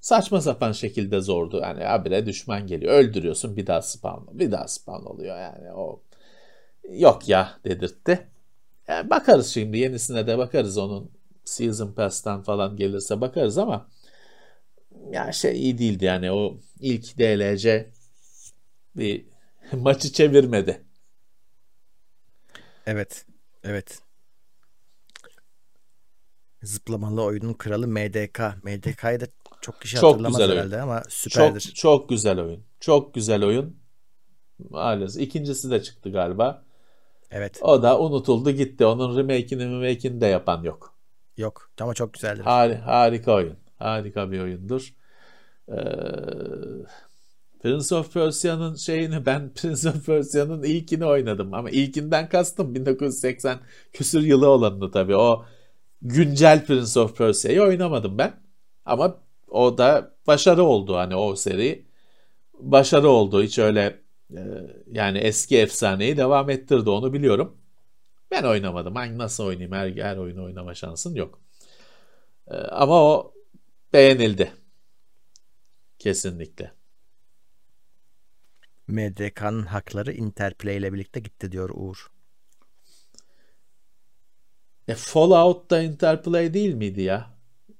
[0.00, 1.58] Saçma sapan şekilde zordu.
[1.62, 2.92] Yani abire düşman geliyor.
[2.92, 4.38] Öldürüyorsun bir daha spawn.
[4.38, 5.72] Bir daha spawn oluyor yani.
[5.72, 6.02] O
[6.90, 8.28] yok ya dedirtti.
[8.88, 11.10] Yani bakarız şimdi yenisine de bakarız onun
[11.44, 13.86] Season Pass'tan falan gelirse bakarız ama
[15.10, 17.90] ya şey iyi değildi yani o ilk DLC
[18.96, 19.26] bir
[19.72, 20.84] maçı çevirmedi.
[22.86, 23.26] Evet.
[23.64, 24.02] Evet.
[26.62, 28.40] Zıplamalı oyunun kralı MDK.
[28.64, 29.26] MDK'yı da
[29.60, 30.82] çok kişi çok hatırlamaz güzel herhalde oyun.
[30.82, 31.60] ama süperdir.
[31.60, 32.64] Çok, çok güzel oyun.
[32.80, 33.76] Çok güzel oyun.
[34.70, 35.22] Maalesef.
[35.22, 36.64] İkincisi de çıktı galiba.
[37.30, 37.58] Evet.
[37.62, 38.86] O da unutuldu gitti.
[38.86, 40.94] Onun remake'ini remake'ini de yapan yok.
[41.36, 42.42] Yok ama çok güzeldir.
[42.42, 43.61] Har harika oyun.
[43.82, 44.94] Harika bir oyundur.
[45.68, 45.74] Ee,
[47.62, 53.58] Prince of Persia'nın şeyini ben Prince of Persia'nın ilkini oynadım ama ilkinden kastım 1980
[53.92, 55.16] küsür yılı olanını tabii.
[55.16, 55.44] O
[56.02, 58.34] güncel Prince of Persia'yı oynamadım ben.
[58.84, 59.16] Ama
[59.48, 61.86] o da başarı oldu hani o seri.
[62.54, 63.42] Başarı oldu.
[63.42, 64.02] Hiç öyle
[64.36, 64.40] e,
[64.92, 67.56] yani eski efsaneyi devam ettirdi onu biliyorum.
[68.30, 68.94] Ben oynamadım.
[68.94, 69.72] Hangi nasıl oynayayım?
[69.72, 71.40] Her, her oyunu oynama şansın yok.
[72.50, 73.31] E, ama o
[73.92, 74.52] beğenildi.
[75.98, 76.72] Kesinlikle.
[78.88, 82.06] MDK'nın hakları Interplay ile birlikte gitti diyor Uğur.
[84.88, 87.30] E, Fallout da Interplay değil miydi ya?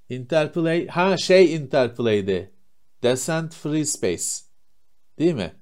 [0.09, 2.51] Interplay, ha şey Interplay'di.
[3.03, 4.25] Descent Free Space.
[5.19, 5.53] Değil mi?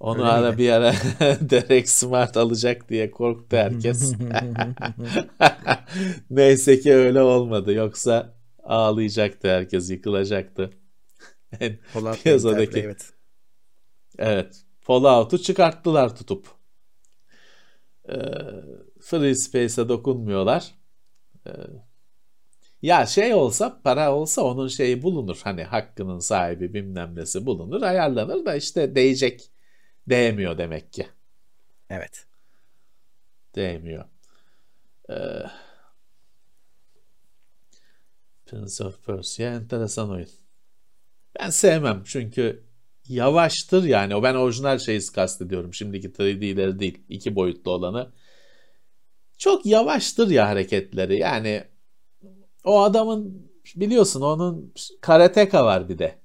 [0.00, 0.58] Onu Öyle ara miydi?
[0.58, 0.92] bir ara
[1.50, 4.14] Derek Smart alacak diye korktu herkes.
[6.30, 7.72] Neyse ki öyle olmadı.
[7.72, 10.70] Yoksa ağlayacaktı herkes, yıkılacaktı.
[12.22, 12.80] piyasadaki.
[12.80, 13.12] Evet.
[14.18, 14.62] Evet.
[14.80, 16.48] Fallout'u çıkarttılar tutup.
[18.08, 18.14] Ee,
[19.00, 20.74] Free Space'e dokunmuyorlar.
[21.46, 21.50] Ee,
[22.82, 25.40] ya şey olsa para olsa onun şeyi bulunur.
[25.44, 29.50] Hani hakkının sahibi bilmem nesi bulunur ayarlanır da işte değecek.
[30.08, 31.06] Değmiyor demek ki.
[31.90, 32.26] Evet.
[33.54, 34.04] Değmiyor.
[35.10, 35.14] Ee,
[38.52, 40.28] Prince of Persia enteresan oyun.
[41.40, 42.64] Ben sevmem çünkü
[43.08, 44.16] yavaştır yani.
[44.16, 45.74] O ben orijinal şeyi kastediyorum.
[45.74, 47.04] Şimdiki 3D'leri değil.
[47.08, 48.12] iki boyutlu olanı.
[49.38, 51.18] Çok yavaştır ya hareketleri.
[51.18, 51.64] Yani
[52.64, 56.18] o adamın biliyorsun onun Karateka var bir de.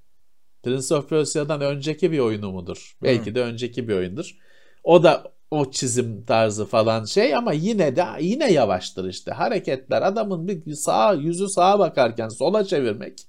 [0.64, 2.98] Prince of Persia'dan önceki bir oyunu mudur?
[3.04, 4.38] Belki de önceki bir oyundur.
[4.84, 9.32] O da o çizim tarzı falan şey ama yine de yine yavaştır işte.
[9.32, 13.28] Hareketler adamın bir sağa yüzü sağa bakarken sola çevirmek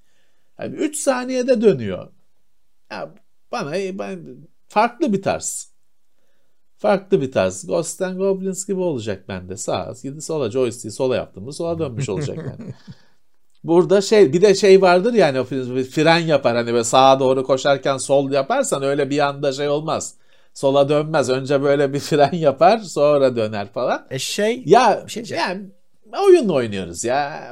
[0.60, 2.12] yani 3 saniyede dönüyor.
[2.90, 3.14] Ya
[3.52, 4.36] bana ben
[4.68, 5.72] farklı bir tarz.
[6.78, 7.66] Farklı bir tarz.
[7.66, 9.56] Ghost and Goblins gibi olacak bende.
[9.56, 12.74] Sağa, gidi sola joystick'i sola yaptım mı sola dönmüş olacak yani.
[13.64, 17.96] Burada şey bir de şey vardır yani o fren yapar hani böyle sağa doğru koşarken
[17.96, 20.14] sol yaparsan öyle bir anda şey olmaz.
[20.58, 21.30] Sola dönmez.
[21.30, 24.06] Önce böyle bir fren yapar sonra döner falan.
[24.10, 25.66] E şey ya şey yani
[26.24, 27.50] oyun oynuyoruz ya.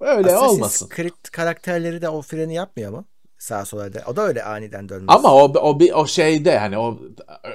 [0.00, 0.88] Öyle Assassin's olmasın.
[0.96, 3.04] Creed karakterleri de o freni yapmıyor mu?
[3.42, 4.02] sağa sola da.
[4.06, 5.06] O da öyle aniden dönmez.
[5.08, 7.00] Ama o o bir o şeyde hani o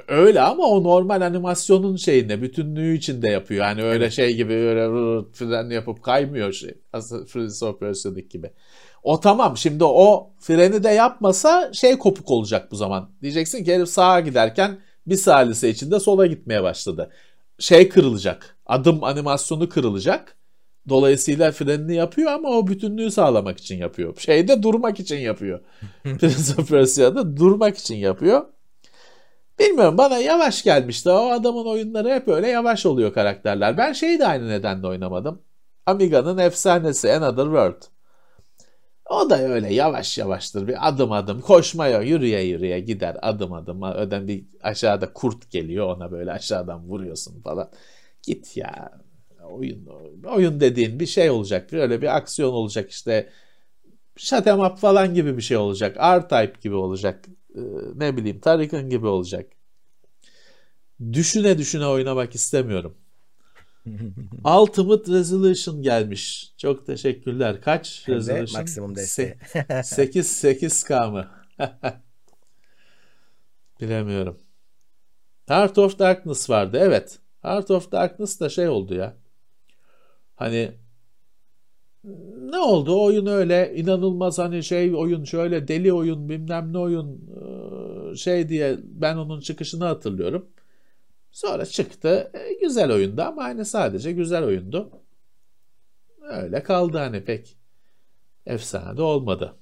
[0.08, 3.64] öyle ama o normal animasyonun şeyinde bütünlüğü içinde yapıyor.
[3.64, 4.12] Yani öyle evet.
[4.12, 4.88] şey gibi öyle
[5.32, 6.74] fren yapıp kaymıyor şey.
[7.32, 8.50] Prince of Persia'daki gibi.
[9.02, 9.56] O tamam.
[9.56, 13.10] Şimdi o freni de yapmasa şey kopuk olacak bu zaman.
[13.22, 17.10] Diyeceksin ki herif sağa giderken bir salise içinde sola gitmeye başladı.
[17.58, 18.56] Şey kırılacak.
[18.66, 20.36] Adım animasyonu kırılacak.
[20.88, 24.16] Dolayısıyla frenini yapıyor ama o bütünlüğü sağlamak için yapıyor.
[24.18, 25.60] Şeyde durmak için yapıyor.
[26.02, 28.44] Prince of Persia'da durmak için yapıyor.
[29.58, 31.10] Bilmiyorum bana yavaş gelmişti.
[31.10, 33.78] O adamın oyunları hep öyle yavaş oluyor karakterler.
[33.78, 35.42] Ben şeyi de aynı nedenle oynamadım.
[35.86, 37.82] Amiga'nın efsanesi Another World.
[39.08, 40.68] O da öyle yavaş yavaştır.
[40.68, 43.82] Bir adım adım koşmaya yürüye yürüye gider adım adım.
[43.82, 47.70] Öden bir aşağıda kurt geliyor ona böyle aşağıdan vuruyorsun falan.
[48.22, 48.92] Git ya
[49.50, 49.86] oyun
[50.26, 51.72] oyun dediğin bir şey olacak.
[51.72, 53.30] Böyle bir aksiyon olacak işte
[54.16, 55.96] Shut'em up falan gibi bir şey olacak.
[55.98, 57.26] R-Type gibi olacak.
[57.56, 57.60] Ee,
[57.94, 59.50] ne bileyim Tarikan gibi olacak.
[61.12, 62.96] Düşüne düşüne oynamak istemiyorum.
[64.60, 66.52] Ultimate Resolution gelmiş.
[66.56, 67.60] Çok teşekkürler.
[67.60, 68.60] Kaç Hem de Resolution?
[68.60, 69.34] maksimum desteği.
[69.84, 71.28] 8 8K mı?
[73.80, 74.38] Bilemiyorum.
[75.46, 76.78] Heart of Darkness vardı.
[76.80, 77.18] Evet.
[77.42, 79.16] Heart of Darkness da şey oldu ya.
[80.36, 80.72] Hani
[82.50, 82.92] ne oldu?
[82.94, 87.20] O oyun öyle inanılmaz hani şey oyun şöyle deli oyun bilmem ne oyun
[88.14, 90.46] şey diye ben onun çıkışını hatırlıyorum.
[91.32, 92.30] Sonra çıktı.
[92.34, 94.90] E, güzel oyundu ama hani sadece güzel oyundu.
[96.22, 97.56] Öyle kaldı hani pek
[98.46, 99.54] efsane de olmadı.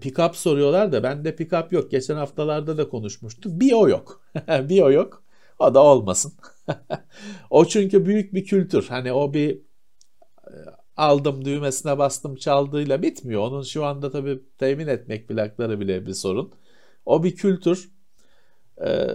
[0.00, 1.90] Pickup soruyorlar da bende pickup yok.
[1.90, 3.60] Geçen haftalarda da konuşmuştuk.
[3.60, 4.22] Bir o yok.
[4.48, 5.22] bir o yok.
[5.58, 6.32] O da olmasın.
[7.50, 8.86] o çünkü büyük bir kültür.
[8.88, 9.60] Hani o bir
[10.46, 10.52] e,
[10.96, 13.42] aldım düğmesine bastım çaldığıyla bitmiyor.
[13.42, 16.52] Onun şu anda tabii temin etmek plakları bile bir sorun.
[17.06, 17.90] O bir kültür.
[18.86, 19.06] Ee,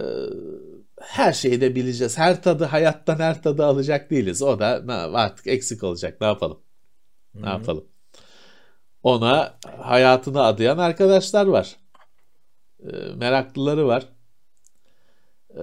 [1.00, 2.18] her şeyi de bileceğiz.
[2.18, 4.42] Her tadı hayattan her tadı alacak değiliz.
[4.42, 4.84] O da
[5.14, 6.20] artık eksik olacak.
[6.20, 6.60] Ne yapalım?
[7.34, 7.84] Ne yapalım?
[9.02, 11.76] Ona hayatını adayan arkadaşlar var.
[12.82, 12.86] Ee,
[13.16, 14.08] meraklıları var.
[15.56, 15.62] Ee,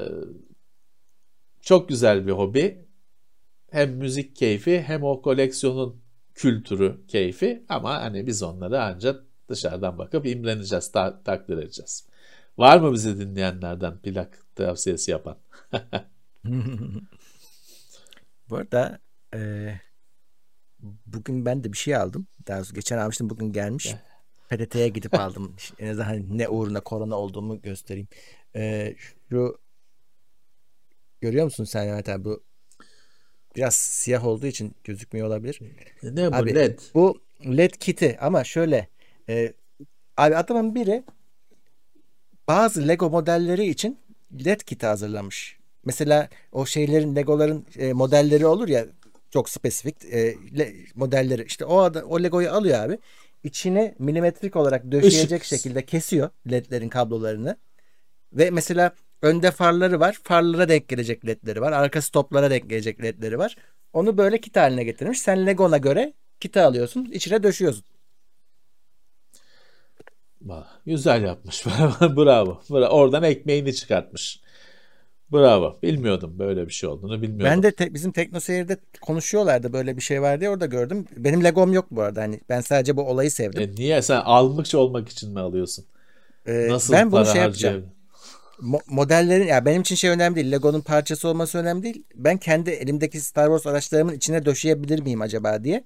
[1.61, 2.85] çok güzel bir hobi.
[3.71, 6.01] Hem müzik keyfi hem o koleksiyonun
[6.35, 12.07] kültürü keyfi ama hani biz onları ancak dışarıdan bakıp imreneceğiz, ta- takdir edeceğiz.
[12.61, 15.37] Var mı bizi dinleyenlerden plak tavsiyesi yapan?
[18.49, 18.99] Bu arada
[19.35, 19.71] e,
[21.05, 22.27] bugün ben de bir şey aldım.
[22.47, 23.95] Daha doğrusu geçen almıştım bugün gelmiş.
[24.49, 25.55] PTT'ye gidip aldım.
[25.79, 28.07] En azından hani ne uğruna korona olduğumu göstereyim.
[28.55, 28.95] E,
[29.29, 29.59] şu
[31.21, 32.43] görüyor musun sen Mehmet abi bu
[33.55, 35.59] biraz siyah olduğu için gözükmüyor olabilir.
[36.03, 36.79] Ne bu Abi, led?
[36.93, 38.87] Bu LED kiti ama şöyle
[39.29, 39.53] e,
[40.17, 41.03] abi adamın biri
[42.47, 43.97] bazı Lego modelleri için
[44.45, 45.57] LED kiti hazırlamış.
[45.85, 48.85] Mesela o şeylerin Legoların e, modelleri olur ya
[49.29, 51.43] çok spesifik e, le- modelleri.
[51.45, 52.97] İşte o ada, o Legoyu alıyor abi.
[53.43, 55.57] İçine milimetrik olarak döşeyecek Işık.
[55.57, 57.57] şekilde kesiyor LED'lerin kablolarını.
[58.33, 60.17] Ve mesela önde farları var.
[60.23, 61.71] Farlara denk gelecek ledleri var.
[61.71, 63.55] Arka stoplara denk gelecek ledleri var.
[63.93, 65.21] Onu böyle kit haline getirmiş.
[65.21, 67.05] Sen Lego'na göre kiti alıyorsun.
[67.11, 67.83] içine döşüyorsun.
[70.85, 71.65] Güzel yapmış.
[72.01, 72.61] Bravo.
[72.69, 72.95] Bravo.
[72.95, 74.39] Oradan ekmeğini çıkartmış.
[75.31, 75.79] Bravo.
[75.83, 77.45] Bilmiyordum böyle bir şey olduğunu bilmiyordum.
[77.45, 81.05] Ben de te- bizim TeknoSeyir'de konuşuyorlardı böyle bir şey var diye orada gördüm.
[81.17, 82.21] Benim Legom yok bu arada.
[82.21, 83.61] Hani ben sadece bu olayı sevdim.
[83.61, 85.85] E niye sen almış olmak için mi alıyorsun?
[86.45, 87.85] Ee, Nasıl ben bunu şey yapacağım.
[88.59, 90.51] Mo- modellerin ya benim için şey önemli değil.
[90.51, 92.03] Lego'nun parçası olması önemli değil.
[92.15, 95.83] Ben kendi elimdeki Star Wars araçlarımın içine döşeyebilir miyim acaba diye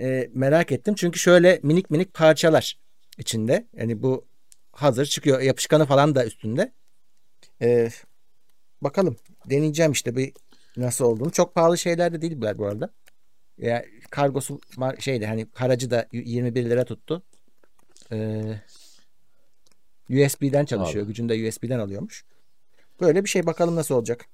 [0.00, 0.94] e, merak ettim.
[0.94, 2.78] Çünkü şöyle minik minik parçalar
[3.18, 3.68] içinde.
[3.72, 4.24] Yani bu
[4.72, 5.40] hazır çıkıyor.
[5.40, 6.72] Yapışkanı falan da üstünde.
[7.62, 7.90] E,
[8.82, 9.16] bakalım.
[9.50, 10.32] Deneyeceğim işte bir
[10.76, 11.30] nasıl olduğunu.
[11.30, 12.90] Çok pahalı şeyler de değil bu arada.
[13.58, 14.60] Ya kargosu
[14.98, 17.22] şeydi hani haracı da 21 lira tuttu.
[18.12, 18.42] E,
[20.10, 21.04] USB'den çalışıyor.
[21.04, 21.08] Abi.
[21.08, 22.24] Gücünü de USB'den alıyormuş.
[23.00, 24.26] Böyle bir şey bakalım nasıl olacak.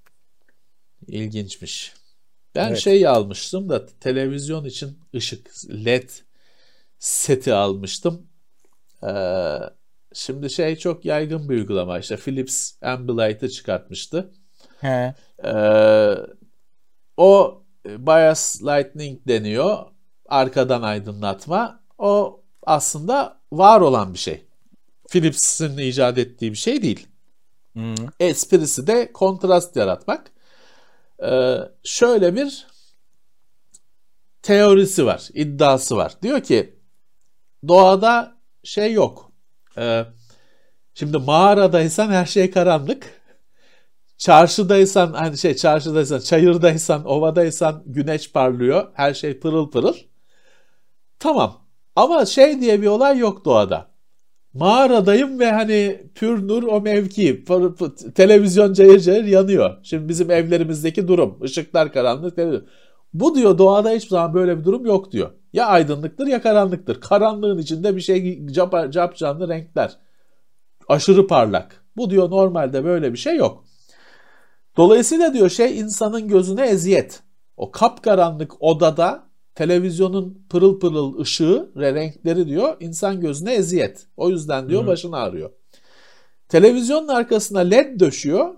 [1.06, 1.94] İlginçmiş.
[2.54, 2.78] Ben Evet.
[2.78, 6.10] şey almıştım da televizyon için ışık led
[6.98, 8.29] seti almıştım.
[9.08, 9.58] Ee,
[10.12, 14.32] şimdi şey çok yaygın bir uygulama işte Philips Ambilight'ı çıkartmıştı.
[14.80, 15.14] He.
[15.44, 16.14] Ee,
[17.16, 19.78] o e, bias lightning deniyor.
[20.28, 21.80] Arkadan aydınlatma.
[21.98, 24.46] O aslında var olan bir şey.
[25.10, 27.08] Philips'in icat ettiği bir şey değil.
[27.76, 27.94] Hı.
[28.20, 30.32] Esprisi de kontrast yaratmak.
[31.22, 32.66] Ee, şöyle bir
[34.42, 36.14] teorisi var, iddiası var.
[36.22, 36.78] Diyor ki
[37.68, 39.32] doğada şey yok.
[39.78, 40.04] Ee,
[40.94, 43.20] şimdi mağaradaysan her şey karanlık.
[44.18, 48.88] Çarşıdaysan hani şey çarşıdaysan, çayırdaysan, ovadaysan güneş parlıyor.
[48.94, 49.94] Her şey pırıl pırıl.
[51.18, 51.60] Tamam.
[51.96, 53.90] Ama şey diye bir olay yok doğada.
[54.54, 57.44] Mağaradayım ve hani pür nur o mevki.
[57.44, 59.76] Pır- pır- televizyon cayır cayır yanıyor.
[59.82, 61.38] Şimdi bizim evlerimizdeki durum.
[61.44, 62.36] Işıklar karanlık.
[62.36, 62.66] televizyon.
[63.14, 65.30] Bu diyor doğada hiçbir zaman böyle bir durum yok diyor.
[65.52, 67.00] Ya aydınlıktır ya karanlıktır.
[67.00, 69.96] Karanlığın içinde bir şey cap, cap canlı renkler.
[70.88, 71.84] Aşırı parlak.
[71.96, 73.64] Bu diyor normalde böyle bir şey yok.
[74.76, 77.22] Dolayısıyla diyor şey insanın gözüne eziyet.
[77.56, 84.06] O kapkaranlık odada televizyonun pırıl pırıl ışığı ve renkleri diyor insan gözüne eziyet.
[84.16, 84.86] O yüzden diyor Hı.
[84.86, 85.50] başını ağrıyor.
[86.48, 88.54] Televizyonun arkasına led döşüyor.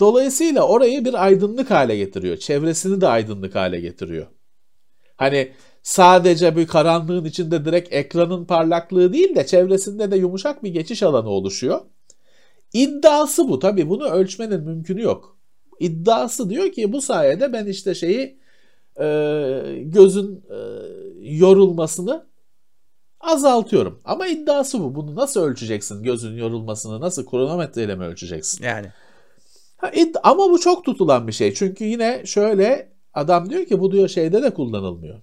[0.00, 2.36] Dolayısıyla orayı bir aydınlık hale getiriyor.
[2.36, 4.26] Çevresini de aydınlık hale getiriyor.
[5.22, 5.52] Hani
[5.82, 11.28] sadece bir karanlığın içinde direkt ekranın parlaklığı değil de çevresinde de yumuşak bir geçiş alanı
[11.28, 11.80] oluşuyor.
[12.72, 15.36] İddiası bu tabii bunu ölçmenin mümkünü yok.
[15.80, 18.38] İddiası diyor ki bu sayede ben işte şeyi
[19.00, 19.06] e,
[19.82, 20.58] gözün e,
[21.20, 22.26] yorulmasını
[23.20, 24.00] azaltıyorum.
[24.04, 24.94] Ama iddiası bu.
[24.94, 26.02] Bunu nasıl ölçeceksin?
[26.02, 28.64] Gözün yorulmasını nasıl kronometreyle mi ölçeceksin?
[28.64, 28.86] Yani.
[29.76, 29.90] Ha,
[30.22, 31.54] ama bu çok tutulan bir şey.
[31.54, 35.22] Çünkü yine şöyle adam diyor ki bu diyor şeyde de kullanılmıyor.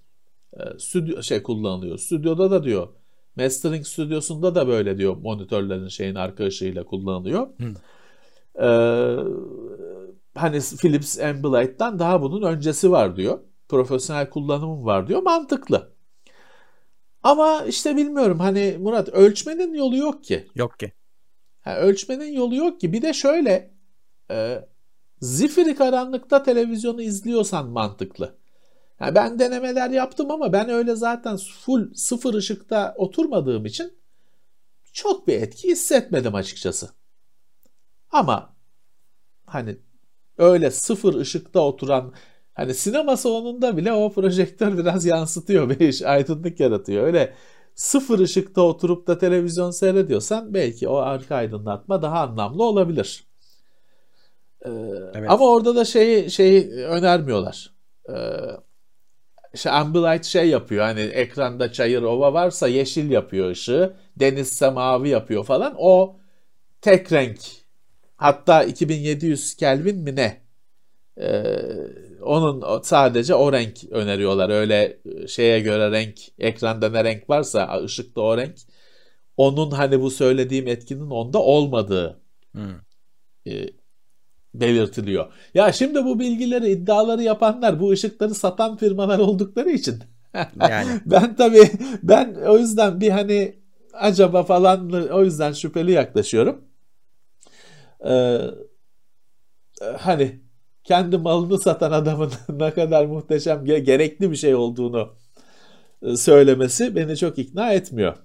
[0.54, 1.98] E, stüdyo şey kullanılıyor.
[1.98, 2.88] Stüdyoda da diyor.
[3.36, 7.48] Mastering stüdyosunda da böyle diyor monitörlerin şeyin arka ışığıyla kullanılıyor.
[8.62, 9.16] Ee,
[10.36, 13.40] hani Philips Ambilight'tan daha bunun öncesi var diyor.
[13.70, 15.22] Profesyonel kullanımım var diyor.
[15.22, 15.94] Mantıklı.
[17.24, 20.48] Ama işte bilmiyorum hani Murat ölçmenin yolu yok ki.
[20.56, 20.92] Yok ki.
[21.62, 22.94] Ha, ölçmenin yolu yok ki.
[22.94, 23.72] Bir de şöyle
[24.32, 24.66] e,
[25.22, 28.38] zifiri karanlıkta televizyonu izliyorsan mantıklı.
[29.00, 34.00] Yani ben denemeler yaptım ama ben öyle zaten full sıfır ışıkta oturmadığım için
[34.94, 36.90] çok bir etki hissetmedim açıkçası.
[38.12, 38.56] Ama
[39.46, 39.78] hani
[40.38, 42.14] öyle sıfır ışıkta oturan
[42.54, 47.04] hani sinema salonunda bile o projektör biraz yansıtıyor bir iş aydınlık yaratıyor.
[47.04, 47.34] Öyle
[47.76, 53.29] sıfır ışıkta oturup da televizyon seyrediyorsan belki o arka aydınlatma daha anlamlı olabilir.
[54.66, 54.70] Ee,
[55.14, 55.30] evet.
[55.30, 57.74] Ama orada da şeyi şeyi önermiyorlar.
[58.10, 58.14] Ee,
[59.54, 63.94] işte Ambilight şey yapıyor hani ekranda çayır ova varsa yeşil yapıyor ışığı.
[64.16, 65.76] Denizse mavi yapıyor falan.
[65.78, 66.20] O
[66.82, 67.40] tek renk.
[68.18, 70.42] Hatta 2700 Kelvin mi ne?
[71.22, 71.56] Ee,
[72.22, 74.50] onun sadece o renk öneriyorlar.
[74.50, 78.56] Öyle e, şeye göre renk, ekranda ne renk varsa ışıkta o renk.
[79.38, 82.20] Onun hani bu söylediğim etkinin onda olmadığı
[82.54, 82.76] hmm.
[83.48, 83.68] e,
[84.62, 85.34] belirtiliyor.
[85.54, 89.96] Ya şimdi bu bilgileri, iddiaları yapanlar bu ışıkları satan firmalar oldukları için.
[90.70, 90.90] Yani.
[91.06, 91.72] ben tabii
[92.04, 93.56] ben o yüzden bir hani
[93.94, 96.62] acaba falan o yüzden şüpheli yaklaşıyorum.
[98.06, 98.40] Ee,
[99.98, 100.42] hani
[100.84, 105.16] kendi malını satan adamın ne kadar muhteşem gerekli bir şey olduğunu
[106.02, 108.16] e, söylemesi beni çok ikna etmiyor.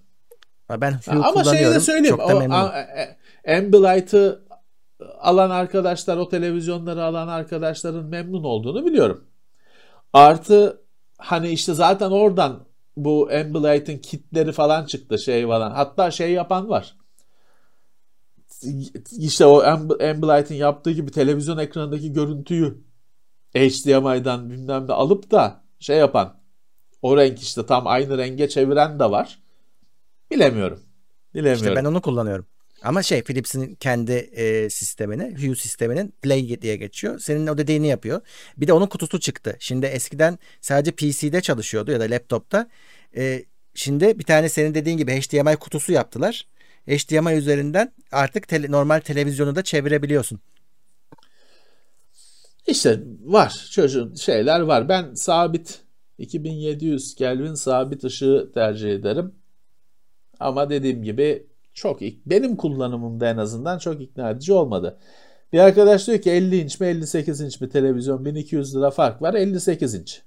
[0.71, 2.17] Ben Ama şeyi de söyleyeyim.
[2.17, 3.17] Çok da o, e,
[3.57, 4.44] Ambilight'ı
[5.19, 9.25] alan arkadaşlar, o televizyonları alan arkadaşların memnun olduğunu biliyorum.
[10.13, 10.83] Artı
[11.19, 15.71] hani işte zaten oradan bu Ambilight'ın kitleri falan çıktı şey falan.
[15.71, 16.97] Hatta şey yapan var.
[19.19, 22.85] İşte o Ambilight'ın yaptığı gibi televizyon ekranındaki görüntüyü
[23.57, 26.35] HDMI'dan bilmem ne alıp da şey yapan
[27.03, 29.43] o renk işte tam aynı renge çeviren de var.
[30.31, 30.81] Bilemiyorum.
[31.35, 31.65] Bilemiyorum.
[31.65, 32.47] İşte ben onu kullanıyorum.
[32.85, 37.19] Ama şey Philips'in kendi e, sistemini, Hue sisteminin Play diye geçiyor.
[37.19, 38.21] Senin o dediğini yapıyor.
[38.57, 39.57] Bir de onun kutusu çıktı.
[39.59, 42.69] Şimdi eskiden sadece PC'de çalışıyordu ya da laptopta.
[43.17, 46.47] E, şimdi bir tane senin dediğin gibi HDMI kutusu yaptılar.
[46.89, 50.41] HDMI üzerinden artık tele, normal televizyonu da çevirebiliyorsun.
[52.67, 54.89] İşte var çocuğun şeyler var.
[54.89, 55.81] Ben sabit
[56.19, 59.35] 2700 Kelvin sabit ışığı tercih ederim.
[60.41, 64.99] Ama dediğim gibi çok benim kullanımımda en azından çok ikna edici olmadı.
[65.53, 69.35] Bir arkadaş diyor ki 50 inç mi 58 inç mi televizyon 1200 lira fark var
[69.35, 70.23] 58 inç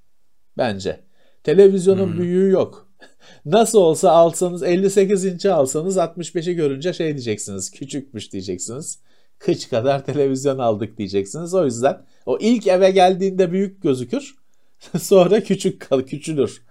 [0.57, 0.99] bence.
[1.43, 2.19] Televizyonun hmm.
[2.19, 2.87] büyüğü yok.
[3.45, 8.99] Nasıl olsa alsanız 58 inç'i alsanız 65'i görünce şey diyeceksiniz küçükmüş diyeceksiniz.
[9.39, 11.53] Kıç kadar televizyon aldık diyeceksiniz.
[11.53, 14.35] O yüzden o ilk eve geldiğinde büyük gözükür.
[14.99, 16.61] Sonra küçük kal küçülür.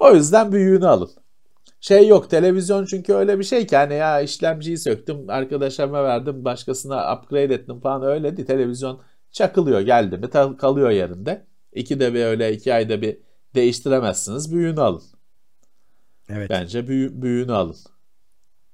[0.00, 1.10] O yüzden büyüğünü alın
[1.84, 7.14] şey yok televizyon çünkü öyle bir şey ki hani ya işlemciyi söktüm arkadaşlarıma verdim başkasına
[7.14, 8.46] upgrade ettim falan öyle değil.
[8.46, 11.46] Televizyon çakılıyor geldi mi kalıyor yerinde.
[11.72, 13.18] İki de bir öyle iki ayda bir
[13.54, 15.02] değiştiremezsiniz büyüğünü alın.
[16.28, 16.50] Evet.
[16.50, 17.76] Bence büyü, büyüğünü alın.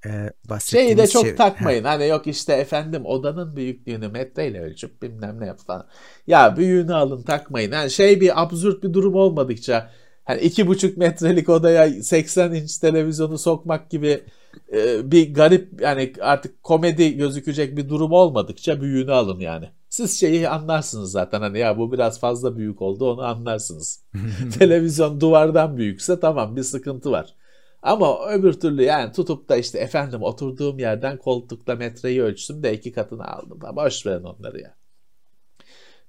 [0.07, 0.31] Ee,
[0.65, 1.35] Şeyi de çok şey...
[1.35, 1.85] takmayın.
[1.85, 5.89] hani yok işte efendim odanın büyüklüğünü metreyle ölçüp bilmem ne yap falan.
[6.27, 7.73] Ya büyüğünü alın takmayın.
[7.73, 9.91] Yani şey bir absürt bir durum olmadıkça
[10.25, 14.25] hani iki buçuk metrelik odaya 80 inç televizyonu sokmak gibi
[14.73, 19.69] e, bir garip yani artık komedi gözükecek bir durum olmadıkça büyüğünü alın yani.
[19.89, 24.05] Siz şeyi anlarsınız zaten hani ya bu biraz fazla büyük oldu onu anlarsınız.
[24.59, 27.35] Televizyon duvardan büyükse tamam bir sıkıntı var.
[27.83, 32.93] Ama öbür türlü yani tutup da işte efendim oturduğum yerden koltukla metreyi ölçtüm de iki
[32.93, 33.61] katını aldım.
[33.77, 34.77] Boş verin onları ya.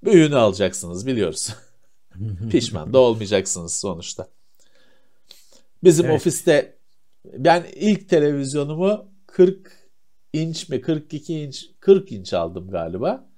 [0.04, 1.54] Büyüğünü alacaksınız biliyoruz.
[2.50, 4.28] Pişman da olmayacaksınız sonuçta.
[5.84, 6.16] Bizim evet.
[6.20, 6.78] ofiste
[7.24, 9.90] ben ilk televizyonumu 40
[10.32, 13.28] inç mi 42 inç 40 inç aldım galiba.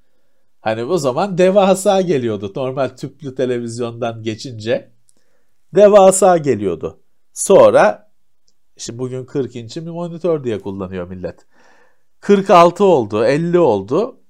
[0.60, 2.52] Hani o zaman devasa geliyordu.
[2.56, 4.90] Normal tüplü televizyondan geçince
[5.74, 7.00] devasa geliyordu.
[7.32, 8.10] Sonra
[8.76, 11.46] işte bugün 40 inç'i bir monitör diye kullanıyor millet.
[12.20, 14.20] 46 oldu, 50 oldu.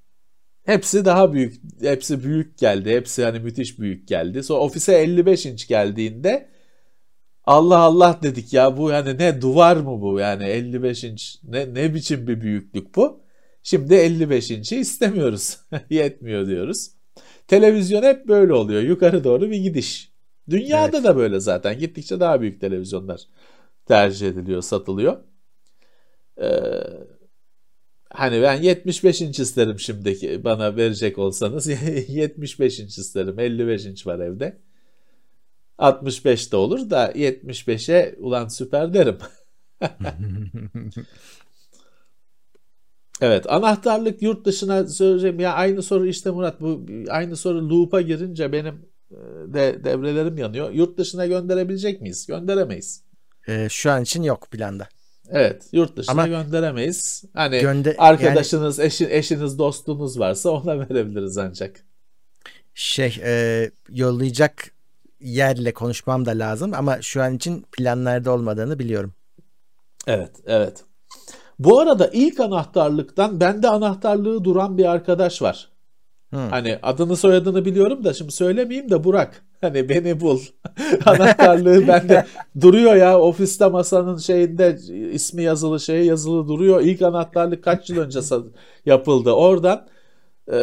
[0.64, 2.90] Hepsi daha büyük, hepsi büyük geldi.
[2.90, 4.42] Hepsi hani müthiş büyük geldi.
[4.42, 6.48] Sonra ofise 55 inç geldiğinde
[7.44, 11.94] Allah Allah dedik ya bu yani ne duvar mı bu yani 55 inç ne, ne
[11.94, 13.20] biçim bir büyüklük bu.
[13.62, 15.58] Şimdi 55 inç'i istemiyoruz.
[15.90, 16.90] Yetmiyor diyoruz.
[17.46, 18.82] Televizyon hep böyle oluyor.
[18.82, 20.12] Yukarı doğru bir gidiş.
[20.50, 21.04] Dünyada evet.
[21.04, 21.78] da böyle zaten.
[21.78, 23.20] Gittikçe daha büyük televizyonlar
[23.86, 25.16] tercih ediliyor, satılıyor.
[26.40, 26.46] Ee,
[28.14, 31.66] hani ben 75 inç isterim şimdiki bana verecek olsanız
[32.08, 33.38] 75 inç isterim.
[33.38, 34.58] 55 inç var evde.
[35.78, 39.18] 65 de olur da 75'e ulan süper derim.
[43.20, 48.52] evet anahtarlık yurt dışına söyleyeceğim ya aynı soru işte Murat bu aynı soru loop'a girince
[48.52, 49.16] benim e,
[49.54, 50.70] de devrelerim yanıyor.
[50.70, 52.26] Yurt dışına gönderebilecek miyiz?
[52.26, 53.04] Gönderemeyiz.
[53.48, 54.88] Ee, şu an için yok planda.
[55.30, 57.24] Evet, yurt dışına Ama gönderemeyiz.
[57.34, 61.84] Hani gönde arkadaşınız, yani, eşin, eşiniz, dostunuz varsa ona verebiliriz ancak.
[62.74, 64.70] Şey, e, yollayacak
[65.20, 69.14] yerle konuşmam da lazım ama şu an için planlarda olmadığını biliyorum.
[70.06, 70.84] Evet, evet.
[71.58, 75.68] Bu arada ilk anahtarlıktan bende anahtarlığı duran bir arkadaş var.
[76.30, 76.48] Hmm.
[76.48, 79.44] Hani adını soyadını biliyorum da şimdi söylemeyeyim de Burak.
[79.64, 80.40] Hani beni bul.
[81.06, 82.26] Anahtarlığı bende
[82.60, 84.78] duruyor ya ofiste masanın şeyinde
[85.12, 86.80] ismi yazılı şey yazılı duruyor.
[86.80, 88.20] İlk anahtarlık kaç yıl önce
[88.86, 89.32] yapıldı.
[89.32, 89.88] Oradan
[90.52, 90.58] e,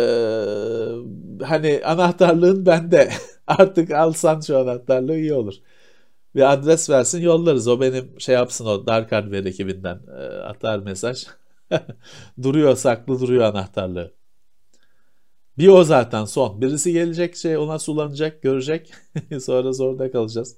[1.45, 3.09] hani anahtarlığın bende.
[3.47, 5.53] Artık alsan şu anahtarlığı iyi olur.
[6.35, 7.67] Bir adres versin yollarız.
[7.67, 11.25] O benim şey yapsın o Dark Hardware ekibinden e, atar mesaj.
[12.43, 14.20] duruyor saklı duruyor anahtarlığı.
[15.61, 16.61] Bir o zaten son.
[16.61, 18.93] Birisi gelecek şey ona sulanacak, görecek.
[19.39, 20.55] Sonra zorda kalacağız.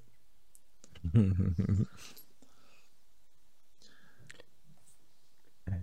[5.67, 5.73] Ee,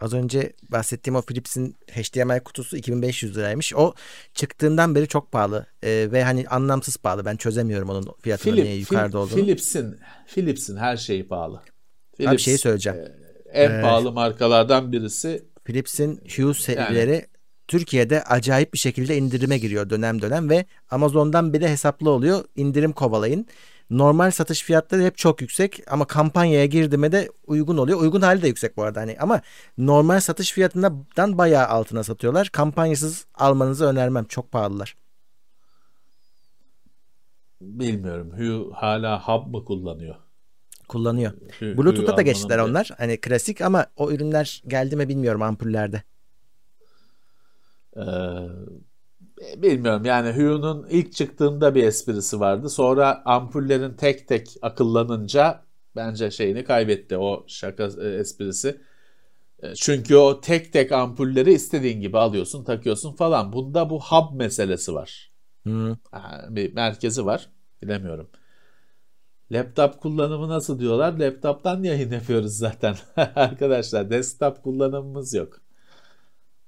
[0.00, 3.74] az önce bahsettiğim o Philips'in HDMI kutusu 2500 liraymış.
[3.74, 3.94] O
[4.34, 7.24] çıktığından beri çok pahalı ee, ve hani anlamsız pahalı.
[7.24, 9.36] Ben çözemiyorum onun fiyatının Philip, niye yukarıda olduğunu.
[9.36, 11.62] Philips'in Philips'in her şeyi pahalı.
[12.16, 12.98] Philips, Abi şeyi söyleyeceğim.
[12.98, 15.46] E, en ee, pahalı markalardan birisi.
[15.64, 17.26] Philips'in Hue serileri yani,
[17.68, 22.44] Türkiye'de acayip bir şekilde indirime giriyor dönem dönem ve Amazon'dan bile hesaplı oluyor.
[22.56, 23.46] İndirim kovalayın.
[23.90, 28.00] Normal satış fiyatları hep çok yüksek ama kampanyaya girdiğime de uygun oluyor.
[28.00, 29.40] Uygun hali de yüksek bu arada hani ama
[29.78, 32.48] normal satış fiyatından bayağı altına satıyorlar.
[32.48, 34.24] Kampanyasız almanızı önermem.
[34.24, 34.96] Çok pahalılar.
[37.60, 38.32] Bilmiyorum.
[38.36, 40.14] Hue hala hub mı kullanıyor?
[40.88, 41.32] Kullanıyor.
[41.60, 42.90] Bluetooth'a da geçtiler onlar.
[42.98, 46.02] Hani klasik ama o ürünler geldi mi bilmiyorum ampullerde.
[47.96, 48.02] Ee,
[49.62, 52.68] bilmiyorum yani Hue'nun ilk çıktığında bir esprisi vardı.
[52.70, 55.64] Sonra ampullerin tek tek akıllanınca
[55.96, 58.80] bence şeyini kaybetti o şaka e, esprisi.
[59.62, 63.52] E, çünkü o tek tek ampulleri istediğin gibi alıyorsun, takıyorsun falan.
[63.52, 65.32] Bunda bu hub meselesi var.
[65.62, 65.94] Hmm.
[66.50, 67.50] Bir merkezi var.
[67.82, 68.30] Bilemiyorum.
[69.52, 71.12] Laptop kullanımı nasıl diyorlar?
[71.12, 72.96] Laptop'tan yayın yapıyoruz zaten.
[73.16, 75.65] Arkadaşlar desktop kullanımımız yok.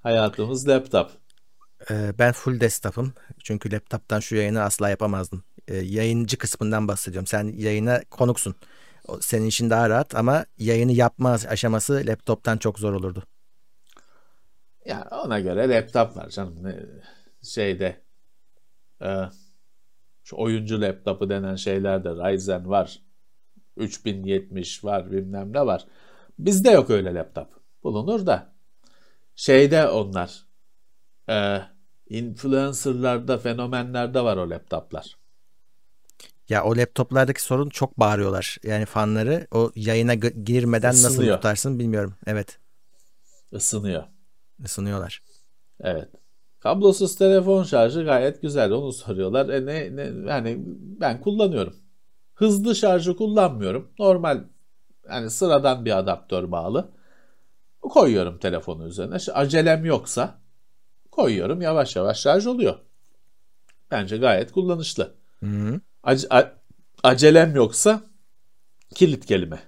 [0.08, 1.10] Hayatımız laptop.
[1.90, 3.12] Ee, ben full desktop'ım.
[3.44, 5.44] Çünkü laptop'tan şu yayını asla yapamazdım.
[5.68, 7.26] Ee, yayıncı kısmından bahsediyorum.
[7.26, 8.54] Sen yayına konuksun.
[9.20, 13.22] Senin işin daha rahat ama yayını yapma aşaması laptop'tan çok zor olurdu.
[14.84, 16.74] Ya ona göre laptop var canım.
[17.42, 18.02] Şeyde
[19.02, 19.08] e,
[20.24, 23.02] şu oyuncu laptopu denen şeylerde Ryzen var.
[23.76, 25.86] 3070 var bilmem ne var.
[26.38, 27.48] Bizde yok öyle laptop.
[27.82, 28.57] Bulunur da
[29.38, 30.46] şeyde onlar
[31.30, 31.60] e,
[32.08, 35.16] influencerlarda, fenomenlerde var o laptoplar.
[36.48, 38.58] Ya o laptoplardaki sorun çok bağırıyorlar.
[38.62, 41.20] Yani fanları o yayına girmeden Isınıyor.
[41.26, 42.14] nasıl tutarsın bilmiyorum.
[42.26, 42.58] Evet.
[43.52, 44.04] Isınıyor.
[44.64, 45.22] Isınıyorlar.
[45.80, 46.08] Evet.
[46.60, 48.70] Kablosuz telefon şarjı gayet güzel.
[48.70, 49.48] Onu soruyorlar.
[49.48, 50.62] E ne, ne yani
[51.00, 51.76] ben kullanıyorum.
[52.34, 53.90] Hızlı şarjı kullanmıyorum.
[53.98, 54.44] Normal
[55.10, 56.97] yani sıradan bir adaptör bağlı.
[57.80, 59.16] Koyuyorum telefonu üzerine.
[59.32, 60.40] Acelem yoksa
[61.10, 62.78] koyuyorum yavaş yavaş şarj oluyor.
[63.90, 65.14] Bence gayet kullanışlı.
[65.40, 66.52] Hı Ac-
[67.02, 68.02] acelem yoksa
[68.94, 69.62] kilit kelime.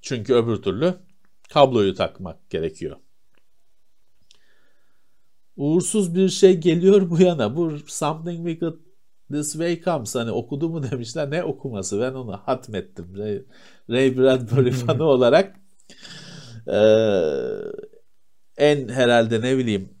[0.00, 0.94] Çünkü öbür türlü
[1.48, 2.96] kabloyu takmak gerekiyor.
[5.56, 7.56] Uğursuz bir şey geliyor bu yana.
[7.56, 8.74] Bu something wicked
[9.30, 10.14] this way comes.
[10.14, 11.30] Hani okudu mu demişler.
[11.30, 12.00] Ne okuması?
[12.00, 13.16] Ben onu hatmettim.
[13.18, 13.42] Ray,
[13.90, 15.56] Ray Bradbury fanı olarak
[16.66, 16.78] e,
[18.56, 19.94] en herhalde ne bileyim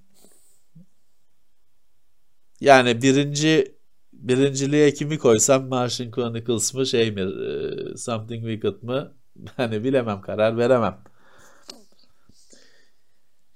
[2.60, 3.76] yani birinci
[4.12, 9.14] birinciliğe kimi koysam Martian Chronicles mı şey mi e, Something Wicked mı
[9.56, 11.04] hani bilemem karar veremem.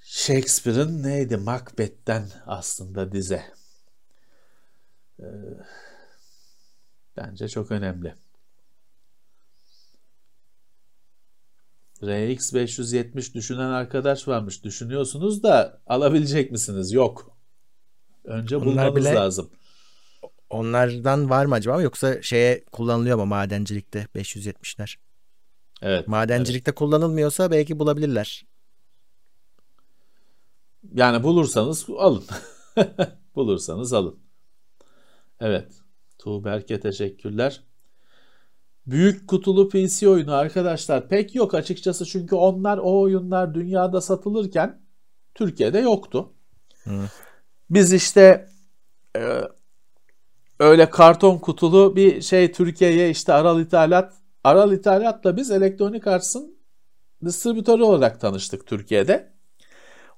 [0.00, 1.36] Shakespeare'in neydi?
[1.36, 3.42] Macbeth'ten aslında dize.
[5.20, 5.24] Ee,
[7.16, 8.14] bence çok önemli.
[12.02, 14.64] RX 570 düşünen arkadaş varmış.
[14.64, 16.92] Düşünüyorsunuz da alabilecek misiniz?
[16.92, 17.36] Yok.
[18.24, 19.50] Önce Onlar bulmanız bile- lazım.
[20.50, 24.96] Onlardan var mı acaba yoksa şeye kullanılıyor mu madencilikte 570'ler?
[25.82, 26.08] Evet.
[26.08, 28.46] Madencilikte kullanılmıyorsa belki bulabilirler.
[30.94, 32.24] Yani bulursanız alın.
[33.34, 34.18] bulursanız alın.
[35.40, 35.72] Evet.
[36.18, 37.62] Tuğberk'e teşekkürler.
[38.86, 44.80] Büyük kutulu PC oyunu arkadaşlar pek yok açıkçası çünkü onlar o oyunlar dünyada satılırken
[45.34, 46.32] Türkiye'de yoktu.
[46.84, 47.00] Hı.
[47.70, 48.48] Biz işte
[49.16, 49.40] e,
[50.60, 54.14] öyle karton kutulu bir şey Türkiye'ye işte Aral İthalat
[54.44, 56.58] Aral İthalat'la biz Electronic Arts'ın
[57.24, 59.32] distribütörü olarak tanıştık Türkiye'de.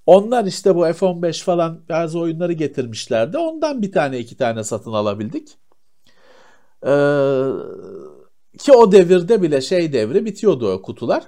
[0.07, 3.39] Onlar işte bu F-15 falan bazı oyunları getirmişlerdi.
[3.39, 5.59] Ondan bir tane iki tane satın alabildik.
[6.87, 6.91] Ee,
[8.59, 11.25] ki o devirde bile şey devri bitiyordu o kutular.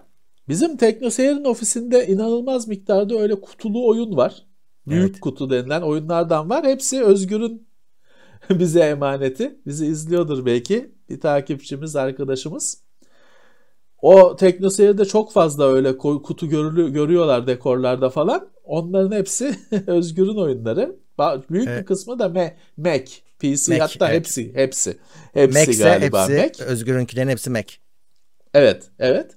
[0.49, 4.47] Bizim TeknoSeyir'in ofisinde inanılmaz miktarda öyle kutulu oyun var.
[4.87, 5.21] Büyük Evet.
[5.21, 6.65] kutu denilen oyunlardan var.
[6.65, 7.69] Hepsi Özgür'ün
[8.51, 9.61] bize emaneti.
[9.67, 10.95] Bizi izliyordur belki.
[11.09, 12.83] Bir takipçimiz, arkadaşımız.
[14.03, 18.49] O TeknoSeyir'de çok fazla öyle kutu görülü, görüyorlar dekorlarda falan.
[18.65, 19.55] Onların hepsi
[19.87, 20.97] Özgür'ün oyunları.
[21.51, 21.87] Büyük bir Evet.
[21.87, 24.19] kısmı da Mac, PC Mac, hatta evet.
[24.19, 24.99] hepsi hepsi
[25.33, 26.65] hepsi Mac'se galiba hepsi, Mac.
[26.65, 27.75] Özgür'ünkilerin hepsi Mac.
[28.55, 29.37] Evet, evet.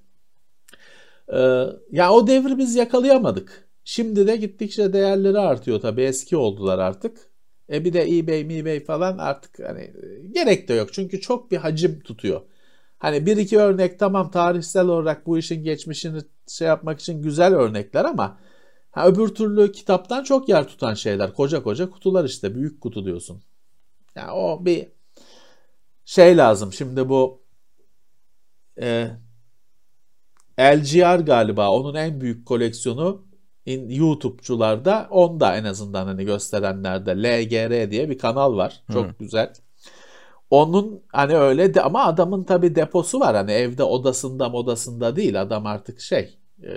[1.34, 3.70] Ee, ya o devri biz yakalayamadık.
[3.86, 6.02] Şimdi de gittikçe değerleri artıyor tabii.
[6.02, 7.18] Eski oldular artık.
[7.72, 10.94] E bir de eBay, eBay falan artık hani e, gerek de yok.
[10.94, 12.42] Çünkü çok bir hacim tutuyor.
[12.98, 18.06] Hani bir iki örnek tamam tarihsel olarak bu işin geçmişini şey yapmak için güzel örnekler
[18.06, 18.40] ama
[18.92, 21.34] ha, öbür türlü kitaptan çok yer tutan şeyler.
[21.34, 22.56] Koca koca kutular işte.
[22.56, 23.42] Büyük kutu diyorsun.
[24.16, 24.92] Yani o bir
[26.06, 26.74] şey lazım.
[26.74, 27.44] Şimdi bu
[28.82, 29.08] e,
[30.60, 33.26] LGR galiba onun en büyük koleksiyonu
[33.66, 38.84] in- YouTube'cularda onda en azından hani gösterenlerde LGR diye bir kanal var.
[38.94, 39.14] Çok Hı.
[39.20, 39.54] güzel.
[40.50, 45.66] Onun hani öyle de ama adamın tabi deposu var hani evde odasında modasında değil adam
[45.66, 46.72] artık şey e,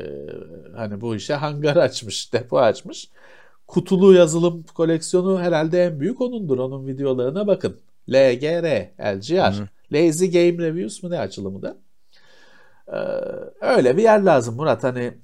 [0.76, 3.10] hani bu işe hangar açmış depo açmış.
[3.66, 6.58] Kutulu yazılım koleksiyonu herhalde en büyük onundur.
[6.58, 7.80] Onun videolarına bakın.
[8.10, 9.52] LGR, LGR.
[9.52, 9.68] Hı.
[9.92, 11.78] Lazy Game Reviews mu ne açılımı da?
[12.88, 12.96] Ee,
[13.60, 14.84] öyle bir yer lazım Murat.
[14.84, 15.14] Hani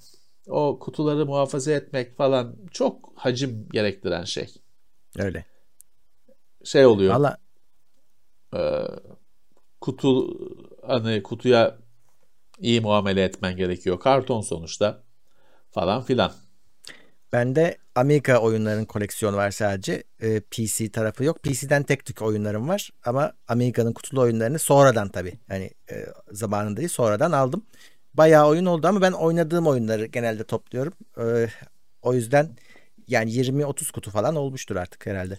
[0.49, 4.55] o kutuları muhafaza etmek falan çok hacim gerektiren şey.
[5.19, 5.45] Öyle.
[6.65, 7.15] Şey oluyor.
[7.15, 7.37] Valla
[8.55, 8.61] e,
[9.81, 10.39] kutu
[10.87, 11.79] hani kutuya
[12.59, 14.01] iyi muamele etmen gerekiyor.
[14.01, 15.03] Karton sonuçta
[15.71, 16.33] falan filan.
[17.33, 20.03] Bende Amiga oyunların koleksiyonu var sadece.
[20.23, 21.43] Ee, PC tarafı yok.
[21.43, 25.39] PC'den tek tük oyunlarım var ama Amiga'nın kutulu oyunlarını sonradan tabii.
[25.49, 27.67] Hani e, zamanında değil sonradan aldım.
[28.15, 30.93] Bayağı oyun oldu ama ben oynadığım oyunları genelde topluyorum.
[31.19, 31.49] Ee,
[32.03, 32.57] o yüzden
[33.09, 35.39] yani 20-30 kutu falan olmuştur artık herhalde.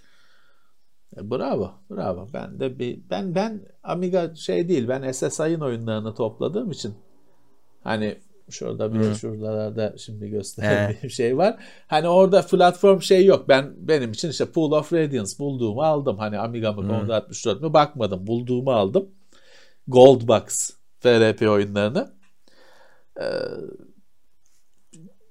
[1.17, 2.27] E, Bravo, bravo.
[2.33, 4.87] Ben de bir ben ben Amiga şey değil.
[4.87, 6.95] Ben SSI'ın oyunlarını topladığım için
[7.83, 8.17] hani
[8.53, 9.15] şurada bir de Hı.
[9.15, 11.57] şuralarda şimdi gösterdiğim şey var.
[11.87, 13.49] Hani orada platform şey yok.
[13.49, 16.17] Ben benim için işte Pool of Radiance bulduğumu aldım.
[16.17, 16.87] Hani Amiga mı Hı.
[16.87, 18.27] Commodore 64 mü bakmadım.
[18.27, 19.09] Bulduğumu aldım.
[19.87, 22.13] Gold Box FRP oyunlarını.
[23.19, 23.23] Ee,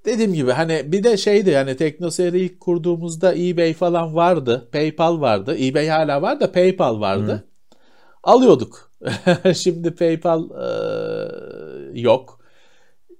[0.05, 4.69] dediğim gibi hani bir de şeydi yani TeknoSeyir'i ilk kurduğumuzda eBay falan vardı.
[4.73, 5.57] PayPal vardı.
[5.59, 7.45] eBay hala var da PayPal vardı.
[8.23, 8.93] Alıyorduk.
[9.55, 12.42] Şimdi PayPal e, yok.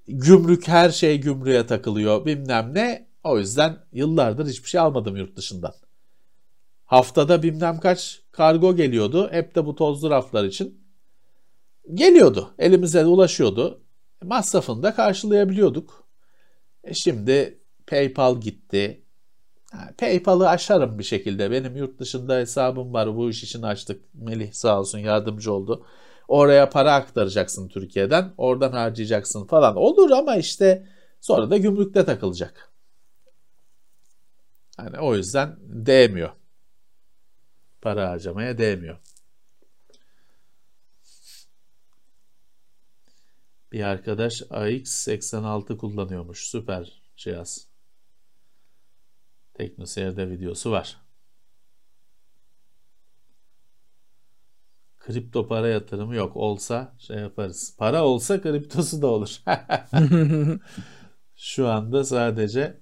[0.07, 3.09] Gümrük her şey gümrüğe takılıyor bilmem ne.
[3.25, 5.75] O yüzden yıllardır hiçbir şey almadım yurt dışından.
[6.85, 9.29] Haftada bilmem kaç kargo geliyordu.
[9.33, 10.83] Hep de bu tozlu raflar için.
[11.95, 12.55] Geliyordu.
[12.59, 13.83] Elimize ulaşıyordu.
[14.23, 16.09] Masrafını da karşılayabiliyorduk.
[16.85, 19.05] E şimdi PayPal gitti.
[19.99, 21.51] PayPal'ı aşarım bir şekilde.
[21.51, 23.17] Benim yurt dışında hesabım var.
[23.17, 24.15] Bu iş için açtık.
[24.15, 25.87] Melih sağ olsun yardımcı oldu.
[26.29, 28.35] Oraya para aktaracaksın Türkiye'den.
[28.37, 29.77] Oradan harcayacaksın falan.
[29.77, 30.87] Olur ama işte
[31.21, 32.73] sonra da gümrükte takılacak.
[34.77, 36.31] Hani o yüzden değmiyor.
[37.81, 38.99] Para harcamaya değmiyor.
[43.73, 46.49] Bir arkadaş AX86 kullanıyormuş.
[46.49, 47.69] Süper cihaz.
[49.55, 51.02] TeknoSeyir'de videosu var.
[55.07, 56.37] Kripto para yatırımı yok.
[56.37, 57.77] Olsa şey yaparız.
[57.79, 59.39] Para olsa kriptosu da olur.
[61.37, 62.81] Şu anda sadece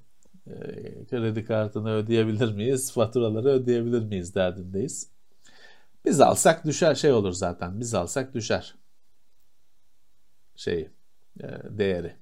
[1.10, 5.10] kredi kartını ödeyebilir miyiz, faturaları ödeyebilir miyiz derdindeyiz.
[6.04, 7.80] Biz alsak düşer şey olur zaten.
[7.80, 8.74] Biz alsak düşer.
[10.56, 10.90] Şeyi,
[11.40, 12.16] e, değeri.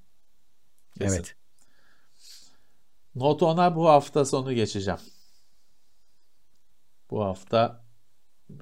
[0.99, 1.16] Kesin.
[1.16, 1.36] Evet.
[3.14, 5.01] Note 10'a bu hafta sonu geçeceğim.
[7.11, 7.84] Bu hafta
[8.51, 8.55] e,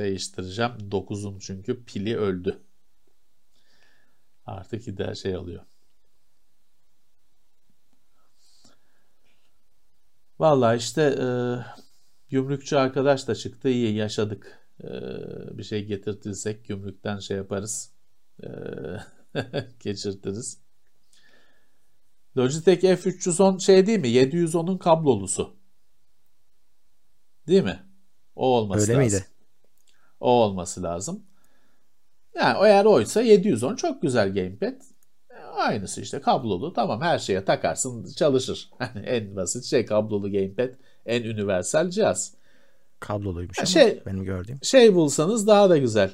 [0.00, 0.72] değiştireceğim.
[0.90, 2.58] 9'un çünkü pili öldü.
[4.46, 5.62] Artık gider şey oluyor.
[10.38, 11.26] Vallahi işte e,
[12.28, 13.68] gümrükçü arkadaş da çıktı.
[13.68, 14.58] İyi yaşadık.
[14.84, 14.88] E,
[15.58, 17.92] bir şey getirtirsek gümrükten şey yaparız.
[18.42, 18.48] E,
[19.80, 20.58] geçirtiriz.
[22.36, 24.08] Logitech F310 şey değil mi?
[24.08, 25.56] 710'un kablolusu.
[27.46, 27.82] Değil mi?
[28.36, 29.18] O olması Öyle lazım.
[29.18, 29.39] miydi?
[30.20, 31.22] O olması lazım.
[32.34, 34.74] Yani eğer oysa 710 çok güzel gamepad.
[35.54, 36.72] Aynısı işte kablolu.
[36.72, 38.70] Tamam her şeye takarsın çalışır.
[39.04, 40.68] en basit şey kablolu gamepad.
[41.06, 42.34] En universal cihaz.
[43.00, 44.58] Kabloluymuş ama şey, benim gördüğüm.
[44.62, 46.10] Şey bulsanız daha da güzel.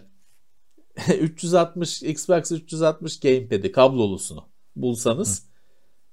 [1.20, 5.46] 360 Xbox 360 gamepad'i kablolusunu bulsanız Hı.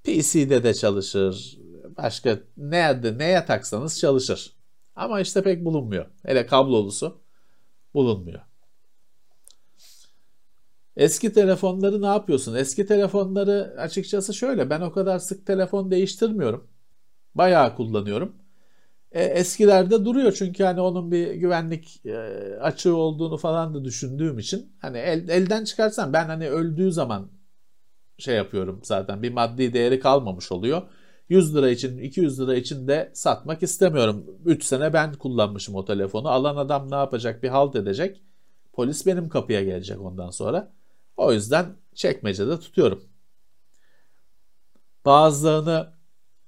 [0.04, 1.58] PC'de de çalışır.
[1.98, 4.56] Başka nerede neye taksanız çalışır.
[4.96, 6.06] Ama işte pek bulunmuyor.
[6.26, 7.23] Hele kablolusu
[7.94, 8.42] bulunmuyor.
[10.96, 12.56] Eski telefonları ne yapıyorsun?
[12.56, 16.68] Eski telefonları açıkçası şöyle ben o kadar sık telefon değiştirmiyorum.
[17.36, 18.36] Bayağı kullanıyorum.
[19.12, 22.18] E, eskilerde duruyor çünkü hani onun bir güvenlik e,
[22.62, 27.32] açığı olduğunu falan da düşündüğüm için hani el, elden çıkarsam ben hani öldüğü zaman
[28.18, 30.82] şey yapıyorum zaten bir maddi değeri kalmamış oluyor.
[31.30, 34.26] 100 lira için 200 lira için de satmak istemiyorum.
[34.46, 36.30] 3 sene ben kullanmışım o telefonu.
[36.30, 38.22] Alan adam ne yapacak bir halt edecek.
[38.74, 40.74] Polis benim kapıya gelecek ondan sonra.
[41.18, 41.66] O yüzden
[41.96, 43.04] çekmecede tutuyorum.
[45.06, 45.94] Bazılarını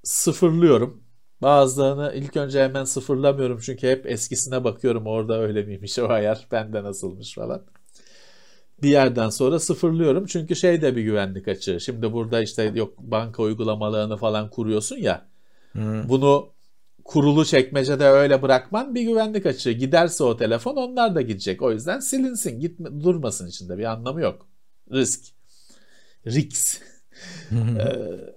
[0.04, 1.04] sıfırlıyorum.
[1.42, 6.84] Bazılarını ilk önce hemen sıfırlamıyorum çünkü hep eskisine bakıyorum orada öyle miymiş o ayar bende
[6.84, 7.66] nasılmış falan.
[8.84, 11.80] Bir yerden sonra sıfırlıyorum çünkü şey de bir güvenlik açığı.
[11.80, 15.26] Şimdi burada işte yok banka uygulamalarını falan kuruyorsun ya.
[15.72, 16.10] Hmm.
[16.10, 16.50] Bunu
[17.06, 19.72] kurulu çekmecede öyle bırakman bir güvenlik açığı.
[19.72, 21.62] Giderse o telefon onlar da gidecek.
[21.62, 24.48] O yüzden silinsin, gitme, durmasın içinde bir anlamı yok
[24.92, 25.26] risk.
[26.28, 26.80] Riks.
[27.52, 28.36] ee,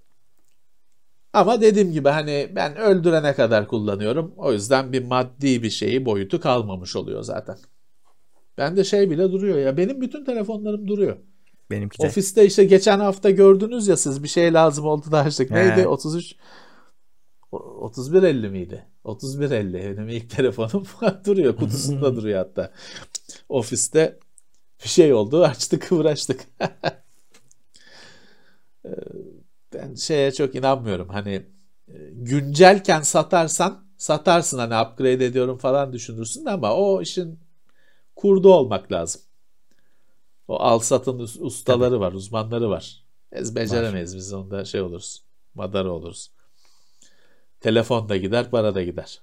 [1.33, 4.35] ama dediğim gibi hani ben öldürene kadar kullanıyorum.
[4.37, 7.59] O yüzden bir maddi bir şeyi boyutu kalmamış oluyor zaten.
[8.59, 9.77] Ben de şey bile duruyor ya.
[9.77, 11.17] Benim bütün telefonlarım duruyor.
[11.71, 12.07] Benimki de.
[12.07, 15.51] Ofiste işte geçen hafta gördünüz ya siz bir şey lazım oldu da açtık.
[15.51, 15.81] Neydi?
[15.81, 15.87] He.
[15.87, 16.37] 33
[17.53, 18.87] 3150 miydi?
[19.05, 20.85] 3150 benim ilk telefonum
[21.27, 21.57] duruyor.
[21.57, 22.73] Kutusunda duruyor hatta.
[23.49, 24.19] Ofiste
[24.85, 26.47] bir şey oldu açtık uğraştık.
[28.85, 28.91] Ee,
[29.75, 31.09] ben şeye çok inanmıyorum.
[31.09, 31.47] Hani
[31.89, 37.39] e, güncelken satarsan satarsın hani upgrade ediyorum falan düşünürsün ama o işin
[38.19, 39.23] kurdu olmak lazım.
[40.49, 42.01] O al satın ustaları Tabii.
[42.01, 43.05] var, uzmanları var.
[43.33, 45.25] Biz beceremeyiz biz onda şey oluruz.
[45.55, 46.31] Madara oluruz.
[47.61, 49.21] Telefon da gider, para da gider.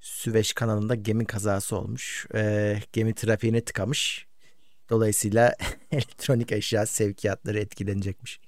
[0.00, 2.26] Süveyş kanalında gemi kazası olmuş.
[2.34, 4.26] E, gemi trafiğine tıkamış.
[4.90, 5.54] Dolayısıyla
[5.90, 8.40] elektronik eşya sevkiyatları etkilenecekmiş.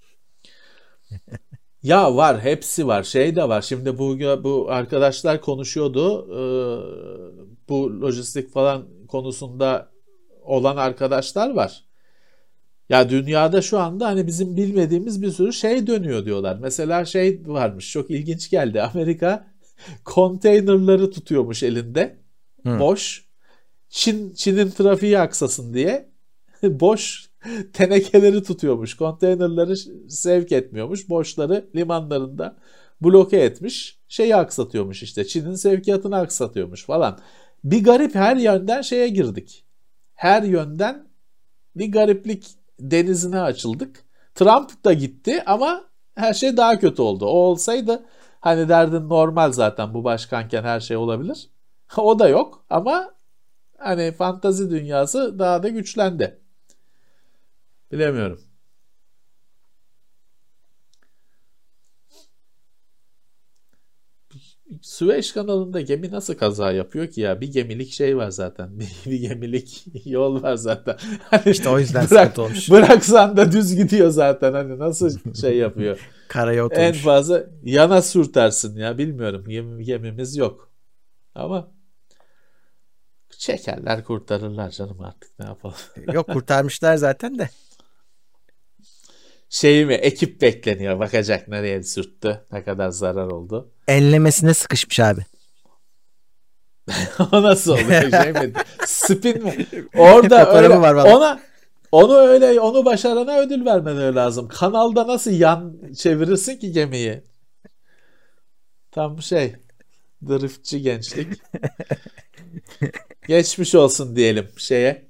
[1.85, 6.39] Ya var hepsi var şey de var şimdi bu bu arkadaşlar konuşuyordu ee,
[7.69, 9.93] bu lojistik falan konusunda
[10.43, 11.85] olan arkadaşlar var.
[12.89, 16.59] Ya dünyada şu anda hani bizim bilmediğimiz bir sürü şey dönüyor diyorlar.
[16.61, 18.83] Mesela şey varmış çok ilginç geldi.
[18.95, 19.47] Amerika
[20.05, 22.17] konteynerları tutuyormuş elinde.
[22.67, 22.79] Hı.
[22.79, 23.25] Boş.
[23.89, 26.09] Çin Çin'in trafiği aksasın diye
[26.63, 27.29] boş
[27.73, 28.97] tenekeleri tutuyormuş.
[28.97, 29.77] Konteynerları
[30.11, 31.09] sevk etmiyormuş.
[31.09, 32.57] Boşları limanlarında
[33.01, 33.99] bloke etmiş.
[34.09, 35.27] Şeyi aksatıyormuş işte.
[35.27, 37.19] Çin'in sevkiyatını aksatıyormuş falan.
[37.65, 39.65] Bir garip her yönden şeye girdik.
[40.15, 41.09] Her yönden
[41.77, 42.47] bir gariplik
[42.81, 44.05] denizine açıldık.
[44.35, 45.85] Trump da gitti ama
[46.15, 47.27] her şey daha kötü oldu.
[47.27, 48.05] O olsaydı
[48.45, 51.51] Hani derdin normal zaten bu başkanken her şey olabilir.
[51.97, 53.15] o da yok ama
[53.79, 56.41] hani fantazi dünyası daha da güçlendi.
[57.95, 58.41] Bilemiyorum.
[64.83, 67.41] Süveyş kanalında gemi nasıl kaza yapıyor ki ya?
[67.41, 68.81] Bir gemilik şey var zaten.
[68.81, 70.97] Bir, bir gemilik yol var zaten.
[71.31, 72.71] Hani işte o yüzden bırak, olmuş.
[72.71, 74.53] Bıraksan da düz gidiyor zaten.
[74.53, 76.11] Hani nasıl şey yapıyor?
[76.29, 76.87] Karaya oturmuş.
[76.87, 79.45] En fazla yana sürtersin ya bilmiyorum.
[79.49, 80.73] Gem, gemimiz yok.
[81.35, 81.73] Ama
[83.39, 85.77] çekerler kurtarırlar canım artık ne yapalım.
[86.13, 87.49] yok kurtarmışlar zaten de.
[89.49, 90.99] şey mi ekip bekleniyor.
[90.99, 92.47] Bakacak nereye sürttü.
[92.53, 93.71] Ne kadar zarar oldu.
[93.89, 95.21] Enlemesine sıkışmış abi.
[97.33, 98.53] o nasıl oluyor şey mi?
[98.87, 99.67] Spin mi?
[99.97, 101.41] Orada öyle, var ona
[101.93, 104.49] onu öyle onu başarana ödül vermeleri lazım.
[104.49, 107.23] Kanalda nasıl yan çevirirsin ki gemiyi?
[108.91, 109.57] Tam şey
[110.29, 111.29] driftçi gençlik.
[113.29, 115.09] geçmiş olsun diyelim şeye.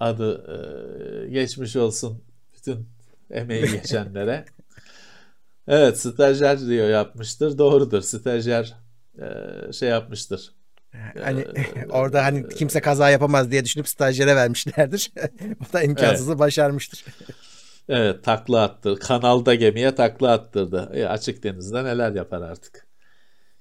[0.00, 2.24] Adı geçmiş olsun
[2.54, 2.88] bütün
[3.30, 4.44] emeği geçenlere.
[5.68, 7.58] Evet stajyer diyor yapmıştır.
[7.58, 8.02] Doğrudur.
[8.02, 8.74] Stajyer
[9.18, 10.54] e, şey yapmıştır.
[11.22, 15.12] Hani e, orada hani kimse kaza yapamaz diye düşünüp stajyere vermişlerdir.
[15.70, 16.38] o da imkansızı evet.
[16.38, 17.04] başarmıştır.
[17.88, 18.96] Evet takla attı.
[18.96, 20.90] Kanalda gemiye takla attırdı.
[20.94, 22.86] E, açık denizde neler yapar artık.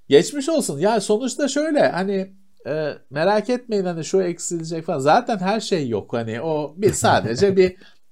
[0.09, 0.79] Geçmiş olsun.
[0.79, 2.33] Ya sonuçta şöyle hani
[2.67, 4.99] e, merak etmeyin hani şu eksilecek falan.
[4.99, 6.13] Zaten her şey yok.
[6.13, 7.75] Hani o bir sadece bir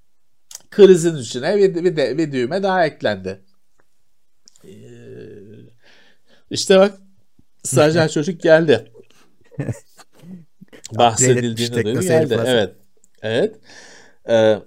[0.71, 3.41] krizin içine bir, bir, de, bir düğme daha eklendi.
[4.65, 4.69] Ee,
[6.49, 6.97] işte bak
[7.63, 8.91] stajyer çocuk geldi.
[10.91, 12.39] Bahsedildiğini duydum geldi.
[12.45, 12.75] Evet.
[13.21, 13.55] Evet.
[14.29, 14.57] Ee,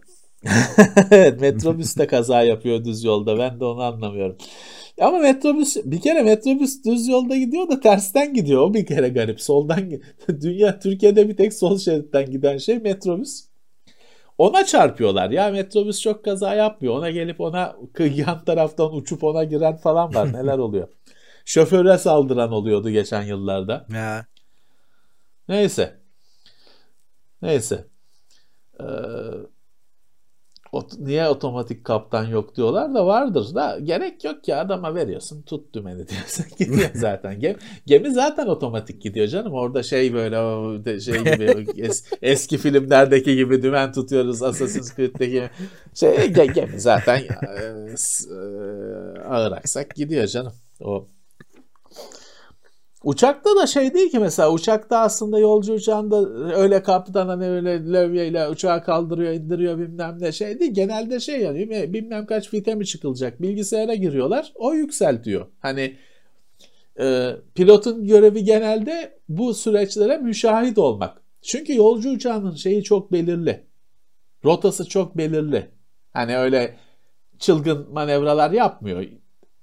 [1.11, 3.39] evet metrobüs de kaza yapıyor düz yolda.
[3.39, 4.37] Ben de onu anlamıyorum.
[5.01, 8.63] Ama metrobüs bir kere metrobüs düz yolda gidiyor da tersten gidiyor.
[8.63, 9.41] O bir kere garip.
[9.41, 9.91] Soldan
[10.41, 13.45] dünya Türkiye'de bir tek sol şeritten giden şey metrobüs.
[14.39, 15.31] Ona çarpıyorlar.
[15.31, 16.95] Ya metrobüs çok kaza yapmıyor.
[16.95, 20.33] Ona gelip ona yan taraftan uçup ona giren falan var.
[20.33, 20.89] Neler oluyor?
[21.45, 23.87] Şoföre saldıran oluyordu geçen yıllarda.
[23.93, 24.27] Ya.
[25.49, 26.01] Neyse.
[27.43, 27.85] Neyse.
[28.81, 28.85] Ee,
[30.99, 36.09] niye otomatik kaptan yok diyorlar da vardır da gerek yok ki adama veriyorsun tut dümeni
[36.09, 37.41] diyorsun gidiyor zaten.
[37.41, 37.57] Gemi,
[37.87, 39.53] gemi zaten otomatik gidiyor canım.
[39.53, 45.43] Orada şey böyle şey gibi es, eski filmlerdeki gibi dümen tutuyoruz Assassin's Creed'deki
[45.95, 47.65] şey gemi zaten e,
[48.31, 48.39] e,
[49.29, 50.53] ağır aksak gidiyor canım.
[50.81, 51.07] O
[53.05, 58.49] Uçakta da şey değil ki mesela uçakta aslında yolcu uçağında öyle kaptan hani öyle lövyeyle
[58.49, 60.75] uçağı kaldırıyor indiriyor bilmem ne şey değil.
[60.75, 65.47] Genelde şey yani bilmem kaç fite mi çıkılacak bilgisayara giriyorlar o yükseltiyor.
[65.61, 65.97] Hani
[67.01, 71.23] e, pilotun görevi genelde bu süreçlere müşahit olmak.
[71.43, 73.67] Çünkü yolcu uçağının şeyi çok belirli.
[74.45, 75.71] Rotası çok belirli.
[76.13, 76.77] Hani öyle
[77.39, 79.05] çılgın manevralar yapmıyor.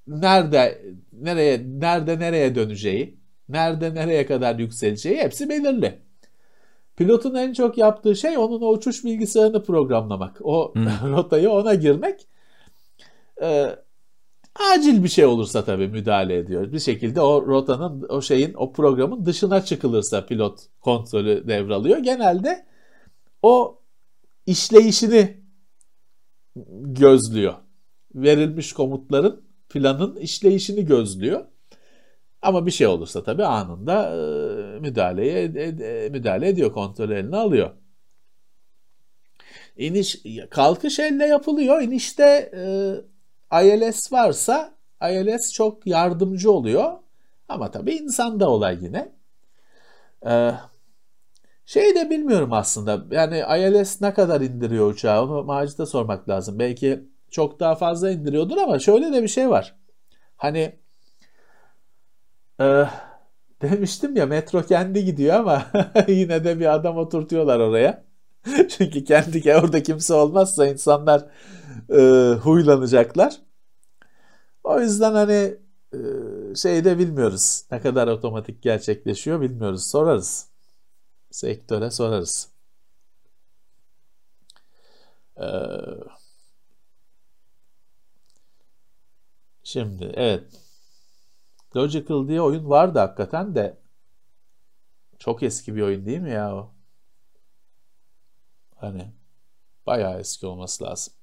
[0.07, 0.81] Nerede
[1.13, 3.20] nereye nerede nereye döneceği
[3.52, 5.99] nerede nereye kadar yükseleceği hepsi belirli.
[6.95, 10.38] Pilotun en çok yaptığı şey onun o uçuş bilgisayarını programlamak.
[10.44, 10.86] O hmm.
[11.11, 12.28] rotayı ona girmek.
[13.41, 13.76] Ee,
[14.73, 16.72] acil bir şey olursa tabii müdahale ediyor.
[16.72, 21.98] Bir şekilde o rotanın, o şeyin, o programın dışına çıkılırsa pilot kontrolü devralıyor.
[21.98, 22.65] Genelde
[23.41, 23.82] o
[24.45, 25.41] işleyişini
[26.82, 27.53] gözlüyor.
[28.15, 31.45] Verilmiş komutların planın işleyişini gözlüyor.
[32.41, 34.09] Ama bir şey olursa tabii anında
[34.80, 35.47] müdahaleye
[36.09, 37.72] müdahale ediyor, kontrol eline alıyor.
[39.77, 41.81] İniş kalkış elle yapılıyor.
[41.81, 42.51] İnişte
[43.53, 44.76] e, ILS varsa
[45.11, 46.91] ILS çok yardımcı oluyor.
[47.49, 49.11] Ama tabii insan da olay yine.
[50.26, 50.51] E,
[51.65, 53.05] şey de bilmiyorum aslında.
[53.11, 55.23] Yani ILS ne kadar indiriyor uçağı?
[55.23, 56.59] Onu Macit'e sormak lazım.
[56.59, 59.76] Belki çok daha fazla indiriyordur ama şöyle de bir şey var.
[60.38, 60.80] Hani
[62.62, 62.90] ee,
[63.62, 65.66] demiştim ya metro kendi gidiyor ama
[66.08, 68.04] yine de bir adam oturtuyorlar oraya.
[68.70, 71.26] Çünkü kendi orada kimse olmazsa insanlar
[71.90, 73.42] e, huylanacaklar.
[74.64, 75.58] O yüzden hani
[75.94, 76.00] e,
[76.56, 77.64] şeyde bilmiyoruz.
[77.72, 79.88] Ne kadar otomatik gerçekleşiyor bilmiyoruz.
[79.92, 80.48] Sorarız.
[81.32, 82.52] Sektöre sorarız.
[85.38, 85.44] Ee,
[89.64, 90.61] şimdi evet
[91.76, 93.77] Logical diye oyun vardı hakikaten de
[95.19, 96.73] çok eski bir oyun değil mi ya o?
[98.76, 99.11] Hani
[99.85, 101.14] bayağı eski olması lazım.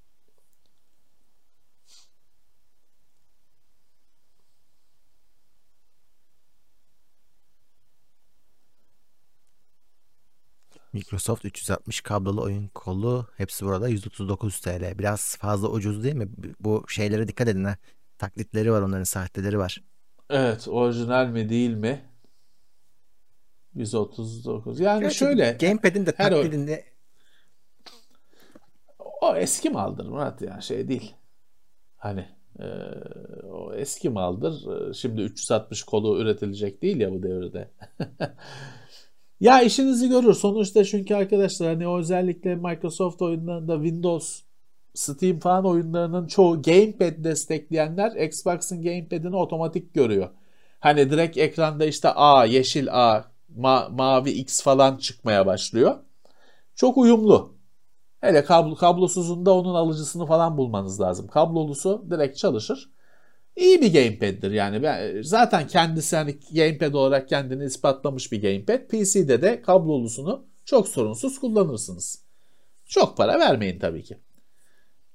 [10.92, 14.98] Microsoft 360 kablolu oyun kolu hepsi burada 139 TL.
[14.98, 16.28] Biraz fazla ucuz değil mi?
[16.60, 17.76] Bu şeylere dikkat edin ha.
[18.18, 19.82] Taklitleri var onların sahteleri var.
[20.30, 22.00] Evet, orijinal mi değil mi?
[23.74, 24.80] 139.
[24.80, 25.56] Yani Gerçi şöyle.
[25.60, 26.84] Gamepad'in de taklidinde
[29.20, 31.14] o eski maldır Murat ya şey değil.
[31.96, 32.26] Hani
[32.58, 32.66] e,
[33.52, 34.88] o eski maldır.
[34.90, 37.70] E, şimdi 360 kolu üretilecek değil ya bu devirde.
[39.40, 40.34] ya işinizi görür.
[40.34, 44.42] Sonuçta çünkü arkadaşlar hani özellikle Microsoft oyunlarında Windows
[44.98, 50.28] Steam falan oyunlarının çoğu gamepad destekleyenler Xbox'ın gamepad'ini otomatik görüyor.
[50.80, 53.24] Hani direkt ekranda işte A, yeşil A,
[53.58, 55.96] ma- mavi X falan çıkmaya başlıyor.
[56.74, 57.54] Çok uyumlu.
[58.20, 61.28] Hele kablo, kablosuzunda onun alıcısını falan bulmanız lazım.
[61.28, 62.90] Kablolusu direkt çalışır.
[63.56, 65.24] İyi bir gamepad'dir yani.
[65.24, 68.88] Zaten kendisi hani gamepad olarak kendini ispatlamış bir gamepad.
[68.88, 72.24] PC'de de kablolusunu çok sorunsuz kullanırsınız.
[72.86, 74.18] Çok para vermeyin tabii ki.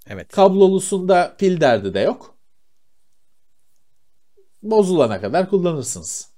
[0.07, 0.31] Evet.
[0.31, 2.35] Kablolusunda pil derdi de yok.
[4.63, 6.31] Bozulana kadar kullanırsınız.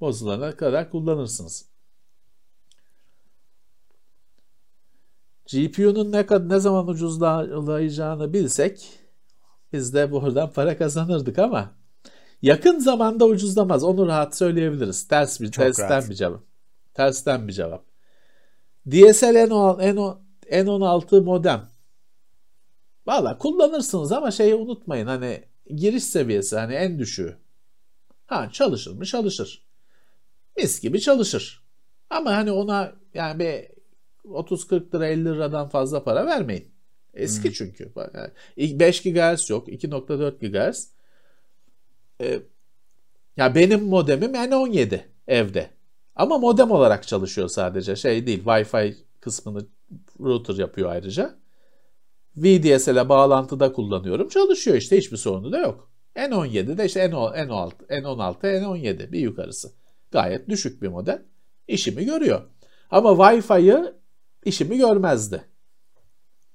[0.00, 1.72] Bozulana kadar kullanırsınız.
[5.52, 8.88] GPU'nun ne kadar ne zaman ucuzlayacağını bilsek
[9.72, 11.74] biz de buradan para kazanırdık ama
[12.42, 13.84] yakın zamanda ucuzlamaz.
[13.84, 15.08] Onu rahat söyleyebiliriz.
[15.08, 16.10] Ters bir Çok tersten rahat.
[16.10, 16.40] bir cevap.
[16.94, 17.84] Tersten bir cevap.
[18.86, 19.36] DSL
[20.50, 21.71] N16 modem.
[23.06, 27.38] Valla kullanırsınız ama şeyi unutmayın hani giriş seviyesi hani en düşüğü.
[28.26, 29.66] Ha çalışır mı çalışır.
[30.56, 31.62] Mis gibi çalışır.
[32.10, 33.72] Ama hani ona yani bir
[34.24, 36.72] 30-40 lira 50 liradan fazla para vermeyin.
[37.14, 37.52] Eski hmm.
[37.52, 37.92] çünkü.
[38.56, 39.68] 5 GHz yok.
[39.68, 40.88] 2.4 GHz.
[42.20, 42.42] Ee,
[43.36, 45.70] ya benim modemim yani 17 evde.
[46.16, 47.96] Ama modem olarak çalışıyor sadece.
[47.96, 48.44] Şey değil.
[48.44, 49.66] Wi-Fi kısmını
[50.20, 51.41] router yapıyor ayrıca.
[52.36, 54.28] VDSL'e bağlantıda kullanıyorum.
[54.28, 54.96] Çalışıyor işte.
[54.96, 55.90] Hiçbir sorunu da yok.
[56.16, 59.72] N17'de işte N16, N16, N17 bir yukarısı.
[60.10, 61.22] Gayet düşük bir model.
[61.68, 62.42] İşimi görüyor.
[62.90, 63.94] Ama Wi-Fi'yi
[64.44, 65.42] işimi görmezdi.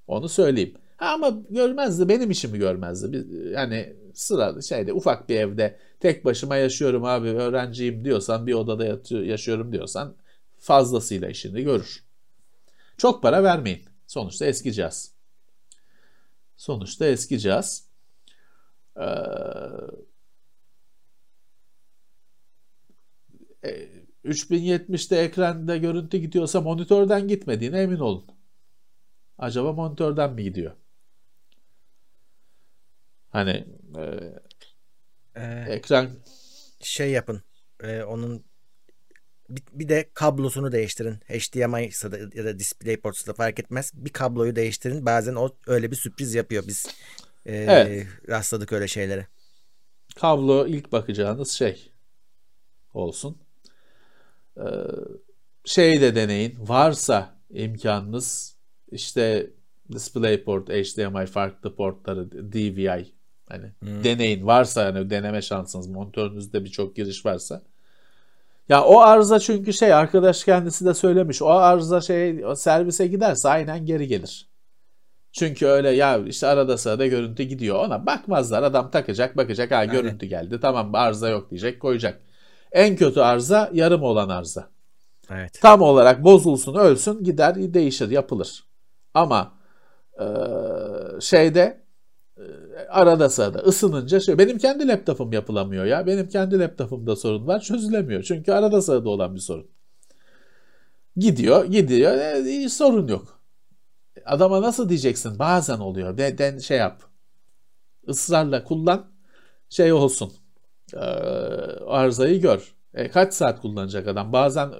[0.08, 0.74] Onu söyleyeyim.
[0.98, 3.28] Ha, ama görmezdi benim işimi görmezdi.
[3.54, 9.22] Yani sıra şeyde ufak bir evde tek başıma yaşıyorum abi öğrenciyim diyorsan bir odada yatıyor,
[9.22, 10.16] yaşıyorum diyorsan
[10.60, 12.04] fazlasıyla işini görür.
[12.98, 13.82] Çok para vermeyin.
[14.08, 15.16] Sonuçta eski cihaz.
[16.58, 17.88] Sonuçta eski cihaz.
[19.00, 19.04] Ee,
[24.24, 28.26] 3070'te ekranda görüntü gidiyorsa monitörden gitmediğine emin olun.
[29.38, 30.72] Acaba monitörden mi gidiyor?
[33.30, 33.68] Hani
[33.98, 34.34] e,
[35.36, 36.10] ee, ekran
[36.80, 37.42] şey yapın.
[37.84, 38.44] E, onun
[39.49, 41.15] bir, bir de kablosunu değiştirin.
[41.15, 41.90] HDMI
[42.34, 43.91] ya da DisplayPort da fark etmez.
[43.94, 45.06] Bir kabloyu değiştirin.
[45.06, 46.64] Bazen o öyle bir sürpriz yapıyor.
[46.68, 46.88] Biz
[47.45, 48.07] e, evet.
[48.30, 49.28] rastladık öyle şeylere.
[50.15, 51.91] Kablo ilk bakacağınız şey
[52.94, 53.38] olsun.
[54.57, 54.61] Ee,
[55.65, 56.57] şey de deneyin.
[56.68, 58.56] Varsa imkanınız
[58.91, 59.49] işte
[59.91, 63.14] DisplayPort, HDMI farklı portları, DVI
[63.49, 64.03] hani hmm.
[64.03, 64.48] deneyin.
[64.48, 67.64] Varsa yani deneme şansınız monitörünüzde birçok giriş varsa.
[68.69, 71.41] Ya o arıza çünkü şey arkadaş kendisi de söylemiş.
[71.41, 74.49] O arıza şey servise giderse aynen geri gelir.
[75.31, 77.85] Çünkü öyle ya işte arada sırada görüntü gidiyor.
[77.85, 78.64] Ona bakmazlar.
[78.64, 79.72] Adam takacak bakacak.
[79.72, 80.60] Ha görüntü geldi.
[80.61, 82.22] Tamam arıza yok diyecek koyacak.
[82.72, 84.69] En kötü arıza yarım olan arıza.
[85.31, 85.60] Evet.
[85.61, 88.64] Tam olarak bozulsun, ölsün, gider, değişir, yapılır.
[89.14, 89.53] Ama
[90.19, 90.26] e,
[91.22, 91.87] şeyde
[92.90, 96.08] arada sırada ısınınca şey, benim kendi laptopum yapılamıyor ya.
[96.08, 98.24] Benim kendi laptopumda sorun var, çözülemiyor.
[98.24, 99.68] Çünkü arada sırada olan bir sorun.
[101.18, 103.40] Gidiyor, gidiyor, e, sorun yok.
[104.26, 105.40] Adama nasıl diyeceksin?
[105.40, 106.18] Bazen oluyor.
[106.18, 107.04] De, den şey yap.
[108.08, 109.06] Israrla kullan.
[109.70, 110.34] Şey olsun
[110.94, 110.98] e,
[111.88, 112.76] arızayı gör.
[112.94, 114.34] E, kaç saat kullanacak adam?
[114.34, 114.72] Bazen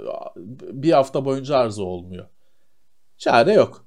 [0.62, 2.26] bir hafta boyunca arıza olmuyor.
[3.18, 3.87] Çare yok.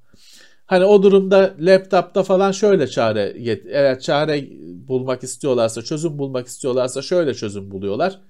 [0.71, 3.35] Hani o durumda laptopta falan şöyle çare
[3.69, 4.49] eğer çare
[4.89, 8.21] bulmak istiyorlarsa, çözüm bulmak istiyorlarsa şöyle çözüm buluyorlar.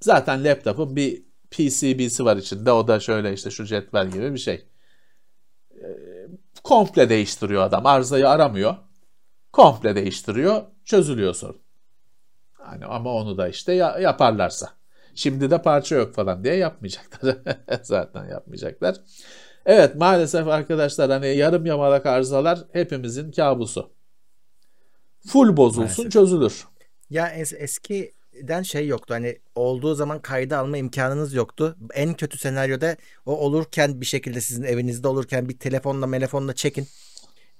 [0.00, 2.72] Zaten laptopun bir PCB'si var içinde.
[2.72, 4.66] O da şöyle işte şu cetvel gibi bir şey.
[5.74, 5.86] E,
[6.64, 7.86] komple değiştiriyor adam.
[7.86, 8.76] Arızayı aramıyor.
[9.52, 10.62] Komple değiştiriyor.
[10.84, 11.60] Çözülüyor sorun.
[12.52, 14.70] Hani ama onu da işte ya, yaparlarsa.
[15.14, 17.36] Şimdi de parça yok falan diye yapmayacaklar.
[17.82, 18.96] Zaten yapmayacaklar.
[19.68, 23.90] Evet maalesef arkadaşlar hani yarım yamalak arızalar hepimizin kabusu.
[25.26, 26.10] Full bozulsun maalesef.
[26.10, 26.64] çözülür.
[27.10, 31.76] Ya es eskiden şey yoktu hani olduğu zaman kayda alma imkanınız yoktu.
[31.94, 32.96] En kötü senaryoda
[33.26, 36.86] o olurken bir şekilde sizin evinizde olurken bir telefonla telefonla çekin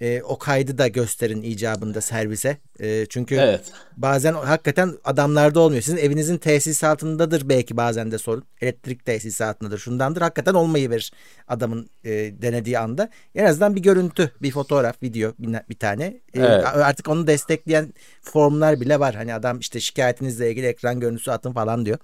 [0.00, 2.56] e, o kaydı da gösterin icabında servise.
[2.80, 3.60] E, çünkü evet.
[3.96, 5.82] bazen hakikaten adamlarda olmuyor.
[5.82, 8.44] Sizin evinizin tesisatındadır belki bazen de sorun.
[8.60, 10.20] Elektrik tesisatındadır, şundandır.
[10.20, 11.12] Hakikaten olmayı verir
[11.48, 12.10] adamın e,
[12.42, 13.10] denediği anda.
[13.34, 16.04] En azından bir görüntü, bir fotoğraf, video bir, bir tane.
[16.04, 16.64] E, evet.
[16.66, 19.14] Artık onu destekleyen formlar bile var.
[19.14, 21.98] Hani adam işte şikayetinizle ilgili ekran görüntüsü atın falan diyor.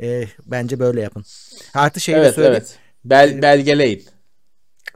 [0.00, 1.24] E, bence böyle yapın.
[1.74, 2.56] Artı şeyi evet, de söyleyeyim.
[2.56, 2.78] Evet.
[3.04, 4.17] Bel, belgeleyin.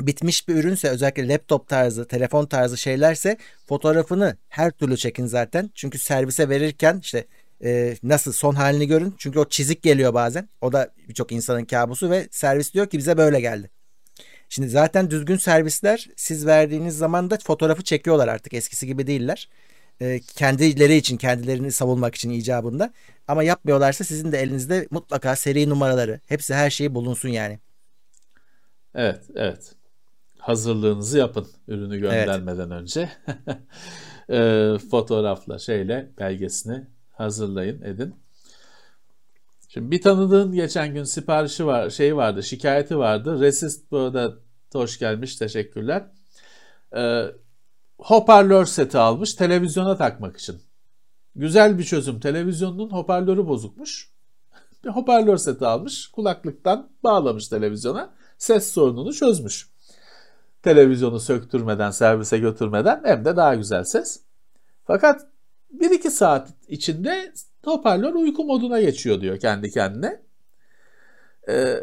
[0.00, 3.36] Bitmiş bir ürünse özellikle laptop tarzı, telefon tarzı şeylerse
[3.66, 5.70] fotoğrafını her türlü çekin zaten.
[5.74, 7.26] Çünkü servise verirken işte
[7.64, 9.14] e, nasıl son halini görün.
[9.18, 10.48] Çünkü o çizik geliyor bazen.
[10.60, 13.70] O da birçok insanın kabusu ve servis diyor ki bize böyle geldi.
[14.48, 19.48] Şimdi zaten düzgün servisler siz verdiğiniz zaman da fotoğrafı çekiyorlar artık eskisi gibi değiller.
[20.00, 22.92] E, kendileri için kendilerini savunmak için icabında.
[23.28, 27.58] Ama yapmıyorlarsa sizin de elinizde mutlaka seri numaraları hepsi her şeyi bulunsun yani.
[28.94, 29.74] Evet evet
[30.42, 32.80] hazırlığınızı yapın ürünü göndermeden evet.
[32.82, 33.10] önce.
[34.30, 38.14] e, fotoğrafla şeyle belgesini hazırlayın edin.
[39.68, 43.40] Şimdi bir tanıdığın geçen gün siparişi var, şey vardı, şikayeti vardı.
[43.40, 44.34] Resist burada
[44.72, 46.10] hoş gelmiş, teşekkürler.
[46.96, 47.24] Ee,
[47.98, 50.62] hoparlör seti almış televizyona takmak için.
[51.36, 52.20] Güzel bir çözüm.
[52.20, 54.12] Televizyonun hoparlörü bozukmuş.
[54.84, 58.14] Bir hoparlör seti almış, kulaklıktan bağlamış televizyona.
[58.38, 59.71] Ses sorununu çözmüş.
[60.62, 64.20] Televizyonu söktürmeden, servise götürmeden hem de daha güzel ses.
[64.86, 65.26] Fakat
[65.80, 67.32] 1-2 saat içinde
[67.64, 70.22] hoparlör uyku moduna geçiyor diyor kendi kendine.
[71.48, 71.76] Ee,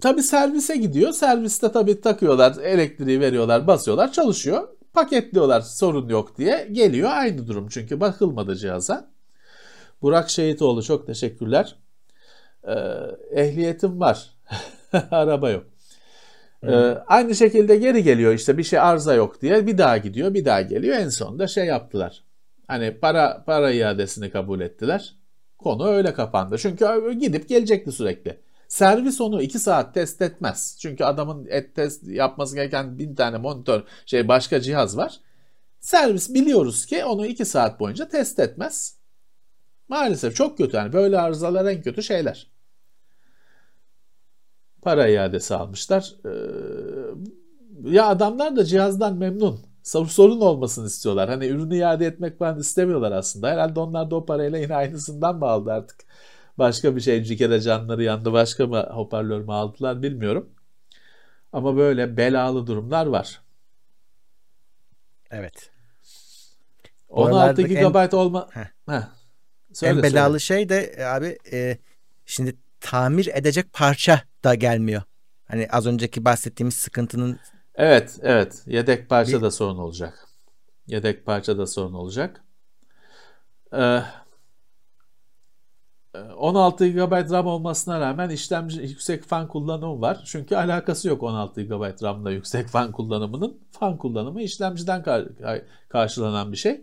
[0.00, 1.12] tabi servise gidiyor.
[1.12, 4.68] Serviste tabi takıyorlar, elektriği veriyorlar, basıyorlar, çalışıyor.
[4.92, 6.68] Paketliyorlar sorun yok diye.
[6.72, 9.10] Geliyor aynı durum çünkü bakılmadı cihaza.
[10.02, 11.76] Burak Şehitoğlu çok teşekkürler.
[12.64, 12.74] Ee,
[13.30, 14.30] ehliyetim var.
[15.10, 15.64] Araba yok.
[16.62, 16.72] Ee,
[17.06, 20.60] aynı şekilde geri geliyor işte bir şey arıza yok diye bir daha gidiyor bir daha
[20.62, 22.24] geliyor en sonunda şey yaptılar.
[22.68, 25.14] Hani para para iadesini kabul ettiler.
[25.58, 26.58] Konu öyle kapandı.
[26.58, 28.40] Çünkü gidip gelecekti sürekli.
[28.68, 30.78] Servis onu 2 saat test etmez.
[30.80, 35.20] Çünkü adamın et test yapması gereken bin tane monitör şey başka cihaz var.
[35.80, 38.96] Servis biliyoruz ki onu 2 saat boyunca test etmez.
[39.88, 42.46] Maalesef çok kötü yani böyle arızalar en kötü şeyler.
[44.86, 46.14] Para iadesi almışlar.
[46.24, 46.30] Ee,
[47.90, 51.28] ya adamlar da cihazdan memnun sorun olmasını istiyorlar.
[51.28, 53.50] Hani ürünü iade etmek falan istemiyorlar aslında.
[53.50, 56.04] Herhalde onlar da o parayla yine aynısından mı aldı artık?
[56.58, 60.50] Başka bir şey cikere canları yandı başka mı hoparlör mü aldılar bilmiyorum.
[61.52, 63.40] Ama böyle belalı durumlar var.
[65.30, 65.70] Evet.
[67.08, 68.16] 16 GB en...
[68.16, 68.48] olma...
[68.50, 68.66] Heh.
[68.88, 69.02] Heh.
[69.72, 70.60] Söyle, en belalı söyle.
[70.60, 71.78] şey de e, abi e,
[72.26, 75.02] şimdi tamir edecek parça da gelmiyor.
[75.48, 77.38] Hani az önceki bahsettiğimiz sıkıntının
[77.74, 78.62] Evet, evet.
[78.66, 80.28] Yedek parça da sorun olacak.
[80.86, 82.44] Yedek parça da sorun olacak.
[83.74, 84.00] Ee,
[86.36, 90.22] 16 GB RAM olmasına rağmen işlemci yüksek fan kullanımı var.
[90.26, 93.60] Çünkü alakası yok 16 GB RAM'la yüksek fan kullanımının.
[93.70, 96.80] Fan kullanımı işlemciden kar- karşılanan bir şey.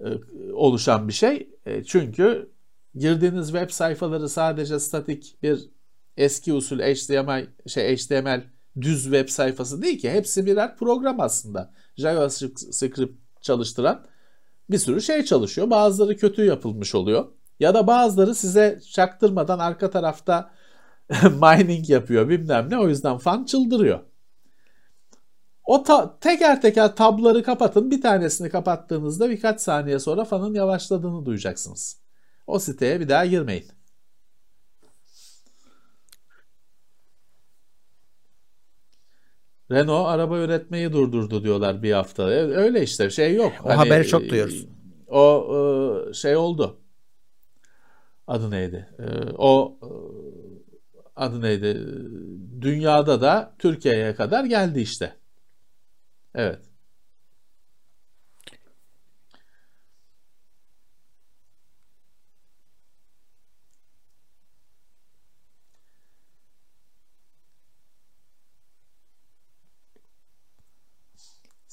[0.00, 0.06] E,
[0.52, 1.50] oluşan bir şey.
[1.66, 2.50] E, çünkü
[2.94, 5.75] girdiğiniz web sayfaları sadece statik bir
[6.16, 8.44] eski usul HTML şey HTML
[8.80, 10.10] düz web sayfası değil ki.
[10.10, 11.72] Hepsi birer program aslında.
[11.96, 14.06] JavaScript çalıştıran
[14.70, 15.70] bir sürü şey çalışıyor.
[15.70, 17.26] Bazıları kötü yapılmış oluyor.
[17.60, 20.50] Ya da bazıları size çaktırmadan arka tarafta
[21.22, 22.78] mining yapıyor bilmem ne.
[22.78, 24.00] O yüzden fan çıldırıyor.
[25.64, 27.90] O ta- teker teker tabları kapatın.
[27.90, 32.00] Bir tanesini kapattığınızda birkaç saniye sonra fanın yavaşladığını duyacaksınız.
[32.46, 33.66] O siteye bir daha girmeyin.
[39.70, 42.22] Renault araba üretmeyi durdurdu diyorlar bir hafta.
[42.26, 43.52] Öyle işte şey yok.
[43.64, 44.66] O hani, haberi çok duyuyoruz.
[45.06, 45.46] O
[46.10, 46.80] e, şey oldu.
[48.26, 48.88] Adı neydi?
[48.98, 49.04] E,
[49.38, 49.88] o e,
[51.16, 51.86] adı neydi?
[52.60, 55.16] Dünyada da Türkiye'ye kadar geldi işte.
[56.34, 56.60] Evet.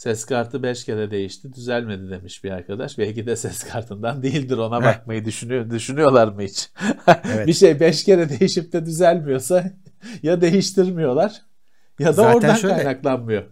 [0.03, 2.97] Ses kartı 5 kere değişti düzelmedi demiş bir arkadaş.
[2.97, 5.69] Belki de ses kartından değildir ona bakmayı düşünüyor.
[5.69, 6.69] Düşünüyorlar mı hiç?
[7.33, 7.47] Evet.
[7.47, 9.71] bir şey 5 kere değişip de düzelmiyorsa
[10.23, 11.41] ya değiştirmiyorlar
[11.99, 13.43] ya da zaten oradan şöyle, kaynaklanmıyor.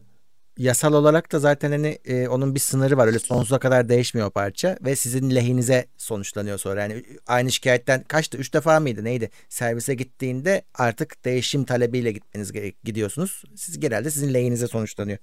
[0.58, 3.08] Yasal olarak da zaten hani e, onun bir sınırı var.
[3.08, 6.82] Öyle sonsuza kadar değişmiyor o parça ve sizin lehinize sonuçlanıyor sonra.
[6.82, 8.38] Yani aynı şikayetten kaçtı?
[8.38, 9.04] 3 defa mıydı?
[9.04, 9.30] Neydi?
[9.50, 12.52] Servise gittiğinde artık değişim talebiyle gitmeniz
[12.84, 13.44] gidiyorsunuz.
[13.56, 15.18] Siz genelde sizin lehinize sonuçlanıyor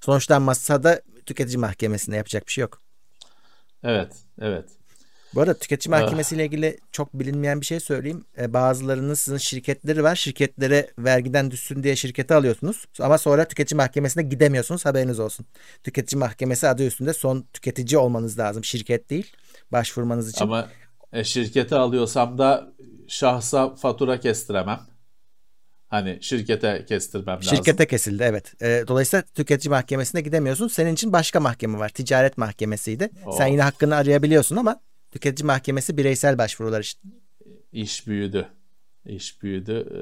[0.00, 2.80] sonuçlanmazsa da tüketici mahkemesinde yapacak bir şey yok.
[3.82, 4.64] Evet, evet.
[5.34, 6.00] Bu arada tüketici ah.
[6.00, 8.24] mahkemesiyle ilgili çok bilinmeyen bir şey söyleyeyim.
[8.38, 10.16] E, bazılarının sizin şirketleri var.
[10.16, 12.84] Şirketlere vergiden düşsün diye şirketi alıyorsunuz.
[13.00, 14.84] Ama sonra tüketici mahkemesine gidemiyorsunuz.
[14.84, 15.46] Haberiniz olsun.
[15.84, 18.64] Tüketici mahkemesi adı üstünde son tüketici olmanız lazım.
[18.64, 19.32] Şirket değil.
[19.72, 20.44] Başvurmanız için.
[20.44, 20.68] Ama
[21.12, 22.72] e, şirketi alıyorsam da
[23.08, 24.80] şahsa fatura kestiremem.
[25.90, 27.56] Hani şirkete kestirmem lazım.
[27.56, 28.62] Şirkete kesildi evet.
[28.62, 30.68] E, dolayısıyla tüketici mahkemesine gidemiyorsun.
[30.68, 31.88] Senin için başka mahkeme var.
[31.88, 33.10] Ticaret mahkemesiydi.
[33.26, 33.32] Oh.
[33.32, 34.80] Sen yine hakkını arayabiliyorsun ama
[35.12, 37.00] tüketici mahkemesi bireysel başvurular işte.
[37.72, 38.48] İş büyüdü.
[39.06, 39.86] İş büyüdü.
[39.94, 40.00] Ee,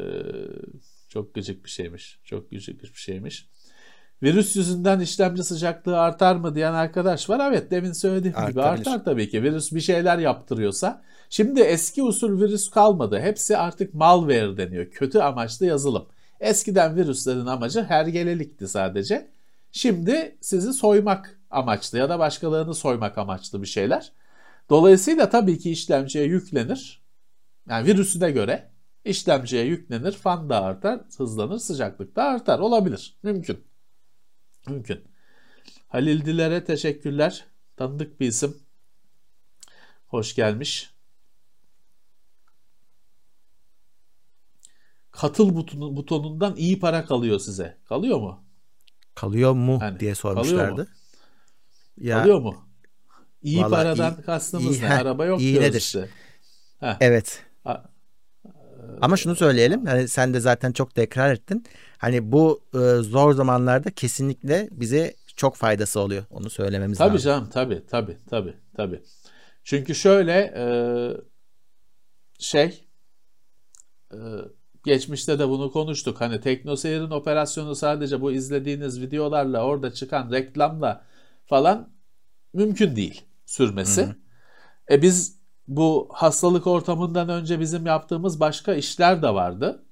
[1.09, 2.19] çok gıcık bir şeymiş.
[2.25, 3.49] Çok gıcık bir şeymiş.
[4.23, 7.51] Virüs yüzünden işlemci sıcaklığı artar mı diyen arkadaş var.
[7.51, 8.53] Evet demin söylediğim Artabilir.
[8.53, 9.43] gibi artar tabii ki.
[9.43, 11.03] Virüs bir şeyler yaptırıyorsa.
[11.31, 13.21] Şimdi eski usul virüs kalmadı.
[13.21, 14.91] Hepsi artık malware deniyor.
[14.91, 16.09] Kötü amaçlı yazılım.
[16.41, 19.31] Eskiden virüslerin amacı hergelelikti sadece.
[19.73, 24.13] Şimdi sizi soymak amaçlı ya da başkalarını soymak amaçlı bir şeyler.
[24.71, 27.03] Dolayısıyla tabii ki işlemciye yüklenir.
[27.69, 28.71] Yani virüsüne göre
[29.05, 30.13] işlemciye yüklenir.
[30.13, 32.59] Fan da artar, hızlanır, sıcaklık da artar.
[32.59, 33.19] Olabilir.
[33.23, 33.65] Mümkün.
[34.69, 35.01] Mümkün.
[35.89, 37.45] Halil Diler'e teşekkürler.
[37.77, 38.57] Tanıdık bir isim.
[40.07, 40.98] Hoş gelmiş.
[45.21, 47.77] Katıl butonu, butonundan iyi para kalıyor size.
[47.85, 48.45] Kalıyor mu?
[49.15, 50.81] Kalıyor mu yani, diye sormuşlardı.
[50.81, 50.87] Mu?
[51.97, 52.69] Ya, kalıyor mu?
[53.43, 54.89] İyi paradan iyi, kastımız iyi, ne?
[54.89, 55.81] Heh, Araba yok iyi diyoruz nedir?
[55.81, 56.09] işte.
[56.81, 56.97] Heh.
[57.01, 57.45] Evet.
[57.65, 57.77] A,
[59.01, 59.87] ama şunu söyleyelim.
[59.87, 61.65] Hani sen de zaten çok tekrar ettin.
[61.99, 66.25] Hani bu e, zor zamanlarda kesinlikle bize çok faydası oluyor.
[66.31, 67.31] Onu söylememiz tabii lazım.
[67.31, 69.03] Tabii canım tabii tabii tabii tabii.
[69.65, 70.67] Çünkü şöyle e,
[72.39, 72.85] şey
[74.13, 74.19] e,
[74.89, 76.21] geçmişte de bunu konuştuk.
[76.21, 81.05] Hani TeknoSeyir'in operasyonu sadece bu izlediğiniz videolarla orada çıkan reklamla
[81.47, 81.89] falan
[82.55, 84.03] mümkün değil sürmesi.
[84.03, 84.15] Hı hı.
[84.91, 85.39] E biz
[85.69, 89.85] bu hastalık ortamından önce bizim yaptığımız başka işler de vardı.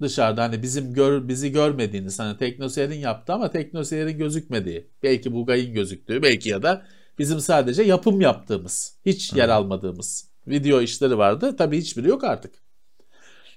[0.00, 4.90] Dışarıda hani bizim gör, bizi görmediğiniz hani teknoseyrin yaptı ama teknoseyrin gözükmediği.
[5.02, 6.86] Belki Bugay'ın gözüktüğü belki ya da
[7.18, 11.56] bizim sadece yapım yaptığımız, hiç yer almadığımız video işleri vardı.
[11.56, 12.54] Tabii hiçbiri yok artık.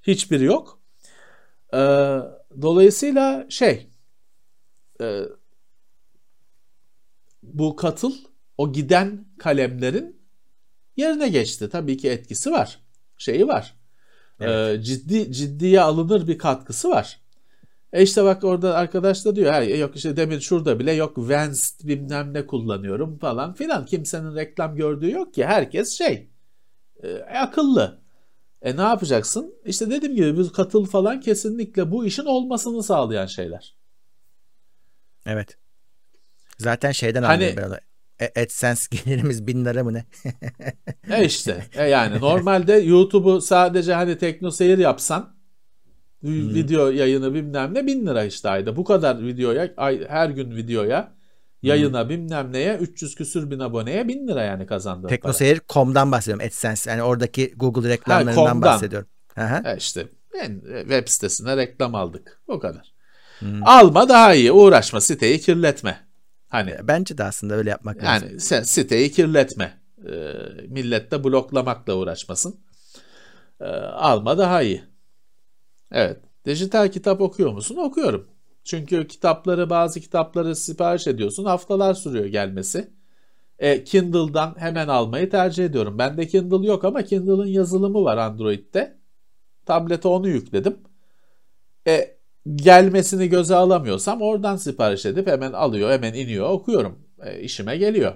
[0.03, 0.85] Hiçbiri yok.
[1.73, 1.77] Ee,
[2.61, 3.89] dolayısıyla şey
[5.01, 5.21] e,
[7.43, 8.13] bu katıl
[8.57, 10.21] o giden kalemlerin
[10.97, 11.69] yerine geçti.
[11.69, 12.79] Tabii ki etkisi var.
[13.17, 13.75] Şeyi var.
[14.39, 14.79] Evet.
[14.79, 17.21] Ee, ciddi ciddiye alınır bir katkısı var.
[17.93, 21.83] E işte bak orada arkadaş da diyor ha, yok işte demin şurada bile yok Vans
[21.83, 23.85] bilmem ne kullanıyorum falan filan.
[23.85, 25.45] Kimsenin reklam gördüğü yok ki.
[25.45, 26.29] Herkes şey
[27.03, 28.05] e, akıllı.
[28.65, 29.55] E ne yapacaksın?
[29.65, 33.75] İşte dediğim gibi bu katıl falan kesinlikle bu işin olmasını sağlayan şeyler.
[35.25, 35.57] Evet.
[36.57, 37.79] Zaten şeyden hani, anlıyor
[38.19, 40.05] e, AdSense gelirimiz bin lira mı ne?
[41.17, 45.35] e işte e yani normalde YouTube'u sadece hani tekno seyir yapsan
[46.21, 46.53] hmm.
[46.53, 48.75] video yayını bilmem ne bin lira işte ayda.
[48.75, 51.14] Bu kadar videoya ay, her gün videoya
[51.67, 56.89] yayına bilmem neye 300 küsür bin aboneye bin lira yani kazandığın Teknoseyir.com'dan bahsediyorum AdSense.
[56.89, 59.07] Yani oradaki Google reklamlarından ha, bahsediyorum.
[59.65, 62.41] E işte ben web sitesine reklam aldık.
[62.47, 62.93] O kadar.
[63.39, 63.67] Hmm.
[63.67, 64.51] Alma daha iyi.
[64.51, 65.99] Uğraşma siteyi kirletme.
[66.47, 68.27] Hani bence de aslında öyle yapmak yani lazım.
[68.29, 69.79] Yani sen siteyi kirletme.
[70.05, 70.13] E,
[70.67, 72.59] millet de bloklamakla uğraşmasın.
[73.59, 74.83] E, alma daha iyi.
[75.91, 76.17] Evet.
[76.45, 77.75] Dijital kitap okuyor musun?
[77.75, 78.27] Okuyorum.
[78.65, 81.45] Çünkü kitapları bazı kitapları sipariş ediyorsun.
[81.45, 82.93] Haftalar sürüyor gelmesi.
[83.59, 85.97] E, Kindle'dan hemen almayı tercih ediyorum.
[85.97, 88.97] Bende Kindle yok ama Kindle'ın yazılımı var Android'de.
[89.65, 90.77] Tablete onu yükledim.
[91.87, 92.17] E,
[92.55, 96.99] gelmesini göze alamıyorsam oradan sipariş edip hemen alıyor, hemen iniyor, okuyorum.
[97.23, 98.15] E, işime geliyor.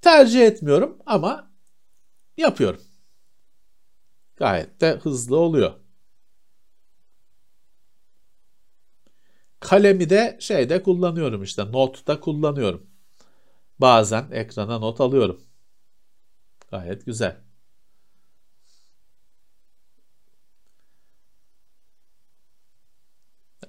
[0.00, 1.50] Tercih etmiyorum ama
[2.36, 2.80] yapıyorum.
[4.36, 5.85] Gayet de hızlı oluyor.
[9.60, 12.86] Kalemi de şeyde kullanıyorum işte notta kullanıyorum.
[13.78, 15.40] Bazen ekrana not alıyorum.
[16.70, 17.46] Gayet güzel.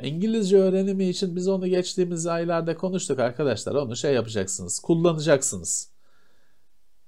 [0.01, 3.76] İngilizce öğrenimi için biz onu geçtiğimiz aylarda konuştuk arkadaşlar.
[3.76, 5.91] Onu şey yapacaksınız, kullanacaksınız.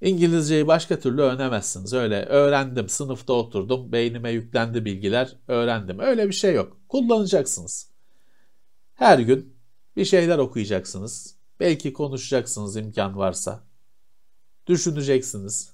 [0.01, 1.93] İngilizceyi başka türlü öğrenemezsiniz.
[1.93, 5.99] Öyle öğrendim, sınıfta oturdum, beynime yüklendi bilgiler, öğrendim.
[5.99, 6.77] Öyle bir şey yok.
[6.89, 7.91] Kullanacaksınız.
[8.99, 9.55] Her gün
[9.95, 11.35] bir şeyler okuyacaksınız.
[11.59, 13.63] Belki konuşacaksınız imkan varsa.
[14.67, 15.73] Düşüneceksiniz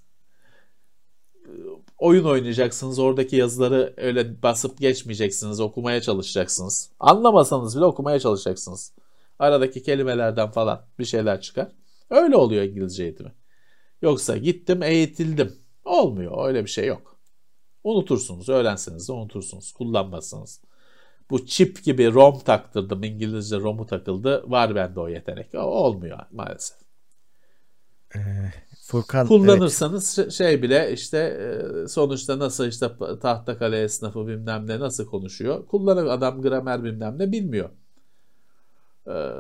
[1.98, 3.00] oyun oynayacaksınız.
[3.00, 5.60] Oradaki yazıları öyle basıp geçmeyeceksiniz.
[5.60, 6.92] Okumaya çalışacaksınız.
[7.00, 8.94] Anlamasanız bile okumaya çalışacaksınız.
[9.40, 11.72] Aradaki kelimelerden falan bir şeyler çıkar.
[12.10, 13.32] Öyle oluyor İngilizce eğitimi.
[14.02, 15.56] Yoksa gittim eğitildim.
[15.86, 16.48] Olmuyor.
[16.48, 17.20] Öyle bir şey yok.
[17.84, 18.50] Unutursunuz.
[18.50, 19.72] Öğrenseniz de unutursunuz.
[19.72, 20.62] Kullanmazsınız.
[21.30, 23.04] Bu çip gibi ROM taktırdım.
[23.04, 24.44] İngilizce ROM'u takıldı.
[24.48, 25.56] Var bende o yetenek.
[25.56, 26.78] O olmuyor maalesef.
[28.16, 28.20] Ee,
[28.82, 30.32] Furkan kullanırsanız evet.
[30.32, 32.92] şey bile işte e, sonuçta nasıl işte
[33.22, 35.68] tahta kale esnafı bilmem ne nasıl konuşuyor.
[35.68, 37.70] Kullanan adam gramer bilmem ne bilmiyor.
[39.08, 39.32] Ee,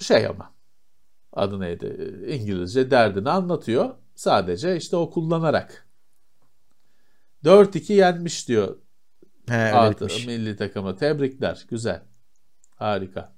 [0.00, 0.52] şey ama
[1.32, 3.94] adı neydi İngilizce derdini anlatıyor.
[4.14, 5.88] Sadece işte o kullanarak.
[7.44, 8.76] 4-2 yenmiş diyor
[9.48, 10.96] He, Atı, milli takımı.
[10.96, 11.66] Tebrikler.
[11.70, 12.02] Güzel.
[12.76, 13.32] Harika.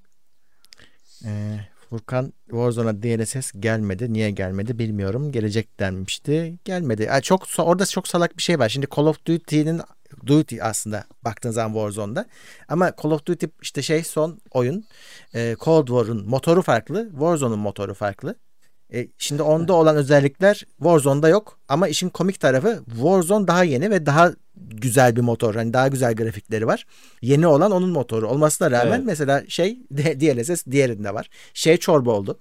[1.25, 1.61] Ee,
[1.91, 4.13] Furkan Warzone'a DLSS gelmedi.
[4.13, 5.33] Niye gelmedi bilmiyorum.
[5.33, 6.59] Gelecek denmişti.
[6.65, 7.03] Gelmedi.
[7.03, 8.69] Yani çok orada çok salak bir şey var.
[8.69, 9.81] Şimdi Call of Duty'nin
[10.27, 12.27] Duty aslında baktığın zaman Warzone'da.
[12.69, 14.85] Ama Call of Duty işte şey son oyun.
[15.35, 17.09] E, Cold War'un motoru farklı.
[17.11, 18.35] Warzone'un motoru farklı.
[18.93, 21.59] E, şimdi onda olan özellikler Warzone'da yok.
[21.69, 25.55] Ama işin komik tarafı Warzone daha yeni ve daha güzel bir motor.
[25.55, 26.87] Hani daha güzel grafikleri var.
[27.23, 29.07] Yeni olan onun motoru olmasına rağmen evet.
[29.07, 31.29] mesela şey DLSS diğerinde var.
[31.55, 32.39] Şey çorba oldu.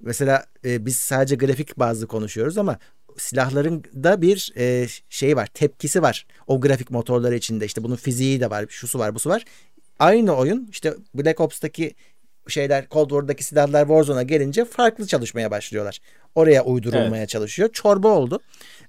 [0.00, 2.78] Mesela e, biz sadece grafik bazlı konuşuyoruz ama
[3.18, 6.26] silahların da bir e, şey var, tepkisi var.
[6.46, 9.44] O grafik motorları içinde işte bunun fiziği de var, şusu var, busu var.
[9.98, 11.94] Aynı oyun işte Black Ops'taki
[12.52, 15.98] şeyler Cold War'daki silahlar Warzone'a gelince farklı çalışmaya başlıyorlar.
[16.34, 17.28] Oraya uydurulmaya evet.
[17.28, 17.68] çalışıyor.
[17.72, 18.40] Çorba oldu.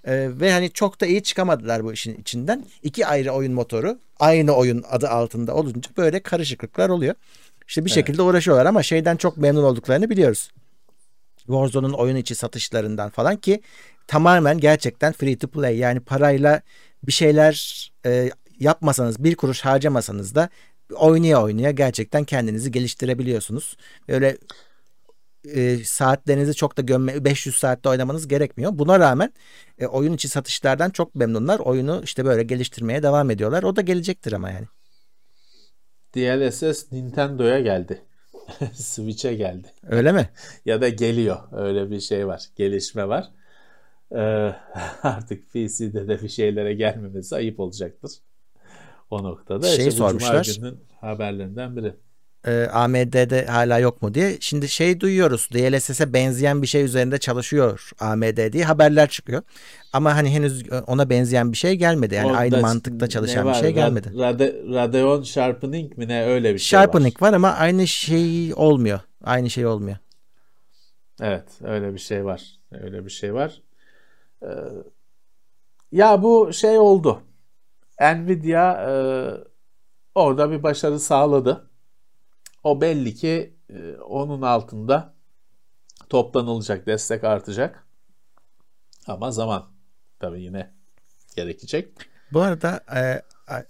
[0.06, 2.66] Ee, ve hani çok da iyi çıkamadılar bu işin içinden.
[2.84, 7.16] İki ayrı oyun motoru aynı oyun adı altında olunca böyle karışıklıklar oluyor.
[7.68, 7.96] İşte bir evet.
[7.96, 10.52] şekilde uğraşıyorlar ama şeyden çok memnun olduklarını biliyoruz.
[11.38, 13.62] Warzone'un oyun içi satışlarından falan ki
[14.08, 16.62] tamamen gerçekten free to play yani parayla
[17.04, 18.30] bir şeyler e,
[18.60, 20.50] yapmasanız bir kuruş harcamasanız da
[20.96, 23.78] oynaya oynaya gerçekten kendinizi geliştirebiliyorsunuz.
[24.08, 24.38] Böyle
[25.54, 28.72] e, saatlerinizi çok da gömme 500 saatte oynamanız gerekmiyor.
[28.74, 29.34] Buna rağmen
[29.80, 31.60] e, oyun içi satışlardan çok memnunlar.
[31.60, 33.64] Oyunu işte böyle geliştirmeye devam ediyorlar.
[33.64, 34.68] O da gelecektir ama yani.
[36.16, 38.02] DLSS Nintendo'ya geldi.
[38.74, 39.68] Switch'e geldi.
[39.84, 40.30] Öyle mi?
[40.66, 41.38] ya da geliyor.
[41.52, 42.44] Öyle bir şey var.
[42.56, 43.32] Gelişme var.
[44.12, 44.18] Ee,
[45.04, 48.12] artık PC'de de bir şeylere gelmemesi ayıp olacaktır.
[49.10, 49.68] O noktada.
[49.68, 50.60] Şey işte sormuşlar.
[51.02, 51.94] haberlerinden biri
[52.48, 54.38] e, AMD'de hala yok mu diye.
[54.40, 55.50] Şimdi şey duyuyoruz.
[55.54, 59.42] DLSS'e benzeyen bir şey üzerinde çalışıyor AMD diye haberler çıkıyor.
[59.94, 62.16] Ama hani henüz ona benzeyen bir şey gelmedi.
[62.16, 64.14] Yani Orada aynı mantıkta çalışan bir şey gelmedi.
[64.18, 67.28] Rade, Radeon Sharpening mi ne öyle bir şey Sharpening var.
[67.28, 69.00] var ama aynı şey olmuyor.
[69.24, 69.98] Aynı şey olmuyor.
[71.22, 72.44] Evet öyle bir şey var.
[72.72, 73.62] Öyle bir şey var.
[74.44, 74.48] Ee,
[75.92, 77.22] ya bu şey oldu.
[78.02, 78.94] Nvidia e,
[80.16, 81.70] orada bir başarı sağladı.
[82.64, 85.14] O belli ki e, onun altında
[86.10, 87.88] toplanılacak, destek artacak.
[89.08, 89.66] Ama zaman
[90.20, 90.74] tabii yine
[91.36, 91.94] gerekecek.
[92.32, 93.22] Bu arada e,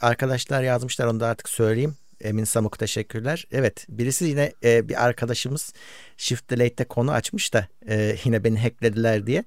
[0.02, 1.96] arkadaşlar yazmışlar onu da artık söyleyeyim.
[2.22, 3.48] Emin Samuk teşekkürler.
[3.52, 5.74] Evet birisi yine e, bir arkadaşımız
[6.18, 9.44] Shift Delete'de konu açmış da e, yine beni hacklediler diye.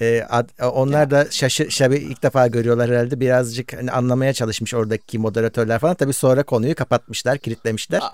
[0.00, 3.20] E, ad, onlar da şaşı, şabi ilk defa görüyorlar herhalde.
[3.20, 5.94] Birazcık hani anlamaya çalışmış oradaki moderatörler falan.
[5.94, 8.00] Tabii sonra konuyu kapatmışlar, kilitlemişler.
[8.00, 8.12] A-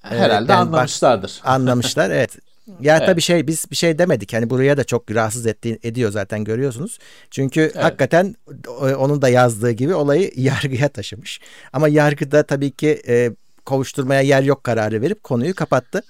[0.00, 1.40] Herhalde yani anlamışlardır.
[1.44, 2.38] Bak, anlamışlar evet.
[2.80, 3.06] Ya evet.
[3.06, 4.32] tabii şey biz bir şey demedik.
[4.32, 6.98] Hani buraya da çok rahatsız etti, ediyor zaten görüyorsunuz.
[7.30, 7.76] Çünkü evet.
[7.76, 8.34] hakikaten
[8.98, 11.40] onun da yazdığı gibi olayı yargıya taşımış.
[11.72, 13.30] Ama yargıda tabii ki e,
[13.64, 16.02] kovuşturmaya yer yok kararı verip konuyu kapattı.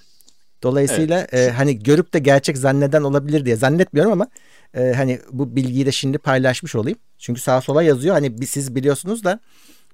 [0.63, 1.35] Dolayısıyla evet.
[1.35, 4.27] e, hani görüp de gerçek zanneden olabilir diye zannetmiyorum ama
[4.75, 6.99] e, hani bu bilgiyi de şimdi paylaşmış olayım.
[7.19, 8.15] Çünkü sağa sola yazıyor.
[8.15, 9.41] Hani siz biliyorsunuz da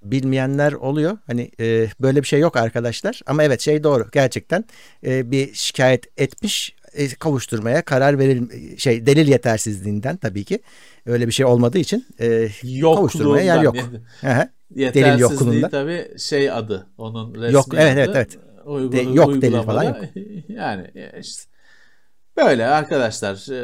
[0.03, 1.19] bilmeyenler oluyor.
[1.27, 3.21] Hani e, böyle bir şey yok arkadaşlar.
[3.27, 4.07] Ama evet şey doğru.
[4.13, 4.65] Gerçekten
[5.07, 10.59] e, bir şikayet etmiş e, kavuşturmaya karar veril şey delil yetersizliğinden tabii ki
[11.07, 12.49] öyle bir şey olmadığı için e,
[12.81, 13.77] kavuşturmaya yer yok.
[14.77, 15.69] delil yokluğunda.
[15.69, 18.01] tabii şey adı onun resmi yok, evet, adı.
[18.01, 18.93] Evet evet evet.
[18.93, 19.97] De, yok delil falan yok.
[20.49, 20.91] Yani
[21.21, 21.48] işte
[22.39, 23.61] böyle arkadaşlar e,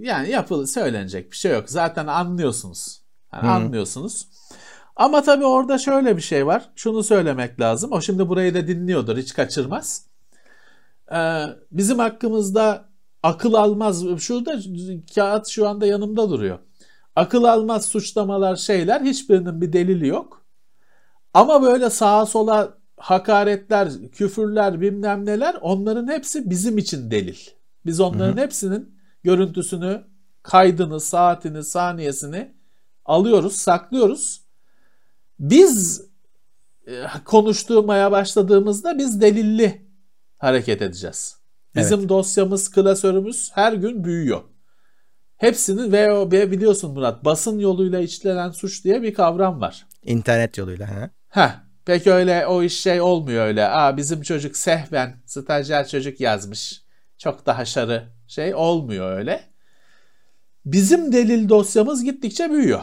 [0.00, 1.70] yani yapılı söylenecek bir şey yok.
[1.70, 3.02] Zaten anlıyorsunuz.
[3.32, 3.50] Yani hmm.
[3.50, 4.28] anlıyorsunuz.
[4.96, 6.70] Ama tabii orada şöyle bir şey var.
[6.76, 7.92] Şunu söylemek lazım.
[7.92, 9.16] O şimdi burayı da dinliyordur.
[9.16, 10.06] Hiç kaçırmaz.
[11.12, 12.88] Ee, bizim hakkımızda
[13.22, 14.04] akıl almaz.
[14.18, 14.58] Şurada
[15.14, 16.58] kağıt şu anda yanımda duruyor.
[17.16, 20.42] Akıl almaz suçlamalar şeyler hiçbirinin bir delili yok.
[21.34, 27.38] Ama böyle sağa sola hakaretler, küfürler bilmem neler onların hepsi bizim için delil.
[27.86, 28.44] Biz onların hı hı.
[28.44, 30.02] hepsinin görüntüsünü,
[30.42, 32.54] kaydını, saatini, saniyesini
[33.04, 34.48] alıyoruz, saklıyoruz
[35.38, 36.04] biz
[36.86, 39.86] e, konuşturmaya başladığımızda biz delilli
[40.38, 41.38] hareket edeceğiz.
[41.76, 42.08] Bizim evet.
[42.08, 44.40] dosyamız, klasörümüz her gün büyüyor.
[45.36, 49.86] Hepsinin ve biliyorsun Murat basın yoluyla işlenen suç diye bir kavram var.
[50.02, 50.86] İnternet yoluyla.
[50.86, 51.10] He.
[51.28, 53.68] Heh, peki öyle o iş şey olmuyor öyle.
[53.68, 56.82] Aa bizim çocuk sehven, stajyer çocuk yazmış.
[57.18, 59.44] Çok da haşarı şey olmuyor öyle.
[60.66, 62.82] Bizim delil dosyamız gittikçe büyüyor.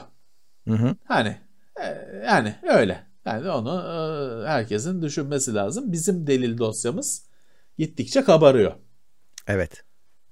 [0.67, 0.95] Hı hı.
[1.07, 1.37] Hani
[1.81, 1.85] e,
[2.25, 3.03] yani öyle.
[3.25, 3.73] Yani onu
[4.43, 5.91] e, herkesin düşünmesi lazım.
[5.91, 7.25] Bizim delil dosyamız
[7.77, 8.73] gittikçe kabarıyor.
[9.47, 9.83] Evet.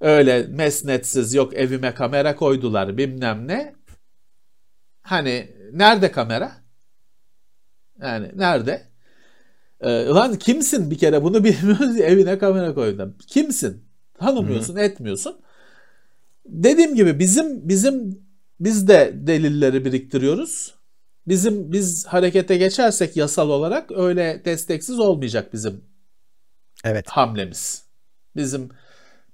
[0.01, 3.75] Öyle mesnetsiz yok evime kamera koydular bilmem ne.
[5.01, 6.62] Hani nerede kamera?
[8.01, 8.87] Yani nerede?
[9.81, 13.15] Ee, lan kimsin bir kere bunu bilmiyoruz evine kamera koydum.
[13.27, 13.83] Kimsin?
[14.19, 14.83] Tanımıyorsun, Hı-hı.
[14.83, 15.35] etmiyorsun.
[16.45, 18.19] Dediğim gibi bizim bizim
[18.59, 20.75] biz de delilleri biriktiriyoruz.
[21.27, 25.81] Bizim biz harekete geçersek yasal olarak öyle desteksiz olmayacak bizim
[26.83, 27.09] evet.
[27.09, 27.83] hamlemiz.
[28.35, 28.69] Bizim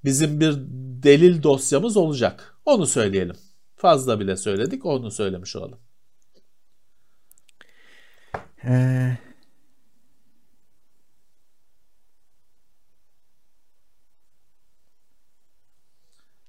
[0.05, 0.55] bizim bir
[1.03, 2.55] delil dosyamız olacak.
[2.65, 3.35] Onu söyleyelim.
[3.75, 5.79] Fazla bile söyledik, onu söylemiş olalım.
[8.63, 9.17] Ee,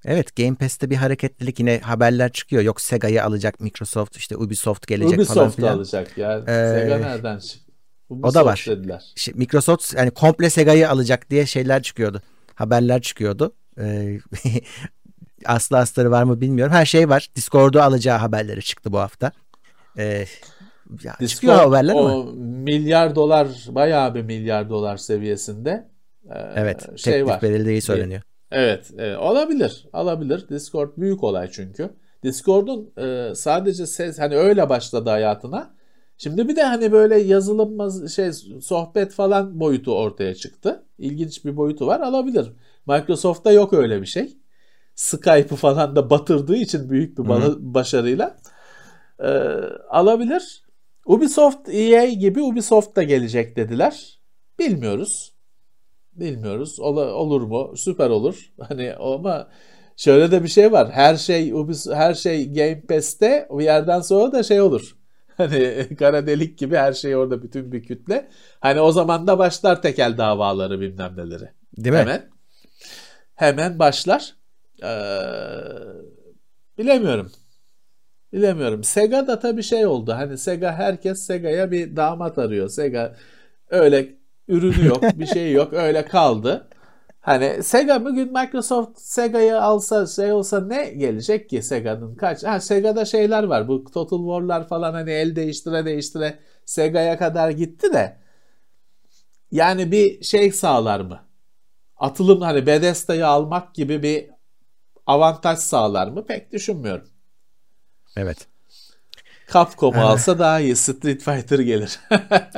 [0.04, 2.62] Evet Game Pass'te bir hareketlilik yine haberler çıkıyor.
[2.62, 5.76] Yok Sega'yı alacak Microsoft işte Ubisoft gelecek Ubisoft falan filan.
[5.76, 6.38] alacak ya.
[6.38, 7.72] Ee, Sega nereden çıktı?
[8.08, 8.64] Ubisoft o da var.
[8.68, 9.04] Dediler.
[9.16, 12.22] İşte Microsoft yani komple Sega'yı alacak diye şeyler çıkıyordu.
[12.54, 13.52] Haberler çıkıyordu.
[13.78, 14.18] Ee,
[15.44, 16.72] aslı astarı var mı bilmiyorum.
[16.74, 17.28] Her şey var.
[17.36, 19.32] Discord'u alacağı haberleri çıktı bu hafta.
[19.98, 20.26] Ee,
[21.04, 22.32] ya Discord, çıkıyor haberler o ama.
[22.40, 25.88] milyar dolar bayağı bir milyar dolar seviyesinde.
[26.30, 26.98] Ee, evet.
[26.98, 27.42] Şey teklif var.
[27.42, 28.22] verildiği söyleniyor.
[28.50, 29.88] Evet, evet olabilir.
[29.92, 30.48] Alabilir.
[30.48, 31.90] Discord büyük olay çünkü.
[32.22, 35.74] Discord'un e, sadece ses hani öyle başladı hayatına.
[36.16, 40.84] Şimdi bir de hani böyle yazılım şey sohbet falan boyutu ortaya çıktı.
[40.98, 42.00] İlginç bir boyutu var.
[42.00, 42.52] Alabilir.
[42.86, 44.36] Microsoft'ta yok öyle bir şey.
[44.94, 47.56] Skype'ı falan da batırdığı için büyük bir Hı-hı.
[47.60, 48.36] başarıyla
[49.18, 49.28] e,
[49.90, 50.62] alabilir.
[51.06, 54.20] Ubisoft EA gibi Ubisoft da gelecek dediler.
[54.58, 55.32] Bilmiyoruz.
[56.12, 56.80] Bilmiyoruz.
[56.80, 57.76] Ol, olur mu?
[57.76, 58.52] Süper olur.
[58.68, 59.48] Hani ama
[59.96, 60.90] şöyle de bir şey var.
[60.90, 64.96] Her şey Ubisoft, her şey Game Pass'te bir yerden sonra da şey olur.
[65.36, 68.28] Hani kara delik gibi her şey orada bütün bir kütle.
[68.60, 71.48] Hani o zaman da başlar tekel davaları bilmem neleri.
[71.76, 71.98] Değil mi?
[71.98, 72.30] Hemen.
[73.34, 74.34] Hemen başlar.
[74.82, 74.88] Ee,
[76.78, 77.32] bilemiyorum.
[78.32, 78.84] Bilemiyorum.
[78.84, 80.12] Sega da tabii şey oldu.
[80.12, 82.68] Hani Sega herkes Sega'ya bir damat arıyor.
[82.68, 83.16] Sega
[83.70, 84.16] öyle
[84.48, 85.72] ürünü yok, bir şey yok.
[85.72, 86.68] Öyle kaldı.
[87.20, 92.44] Hani Sega bugün Microsoft Sega'yı alsa şey olsa ne gelecek ki Sega'nın kaç?
[92.44, 93.68] Ha Sega'da şeyler var.
[93.68, 98.16] Bu Total War'lar falan hani el değiştire değiştire Sega'ya kadar gitti de
[99.50, 101.20] yani bir şey sağlar mı?
[101.96, 104.30] Atılım hani Bethesda'yı almak gibi bir
[105.06, 106.26] avantaj sağlar mı?
[106.26, 107.08] Pek düşünmüyorum.
[108.16, 108.38] Evet.
[109.52, 110.76] Capcom'u alsa daha iyi.
[110.76, 111.98] Street Fighter gelir.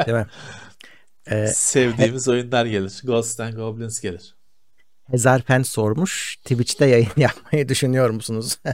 [0.07, 0.27] Değil mi?
[1.27, 3.01] Ee, Sevdiğimiz he- oyunlar gelir.
[3.05, 4.35] Ghost and Goblins gelir.
[5.11, 6.37] Hezarfen sormuş.
[6.37, 8.59] Twitch'te yayın yapmayı düşünüyor musunuz?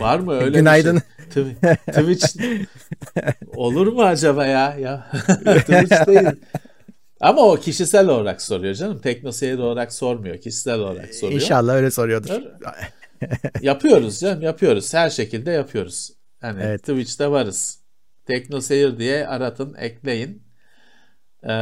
[0.00, 1.02] Var mı öyle Günaydın.
[1.34, 1.44] şey?
[1.86, 2.36] Twitch
[3.56, 4.76] olur mu acaba ya?
[4.76, 5.10] ya
[5.60, 6.28] Twitch değil.
[7.20, 9.00] Ama o kişisel olarak soruyor canım.
[9.00, 10.36] Teknoseyir olarak sormuyor.
[10.36, 11.40] Kişisel olarak soruyor.
[11.40, 12.42] İnşallah öyle soruyordur.
[13.60, 14.94] Yapıyoruz canım yapıyoruz.
[14.94, 16.12] Her şekilde yapıyoruz.
[16.40, 16.80] Hani evet.
[16.80, 17.78] Twitch'te varız.
[18.26, 20.42] Teknoseyir diye aratın, ekleyin.
[21.42, 21.52] Ee,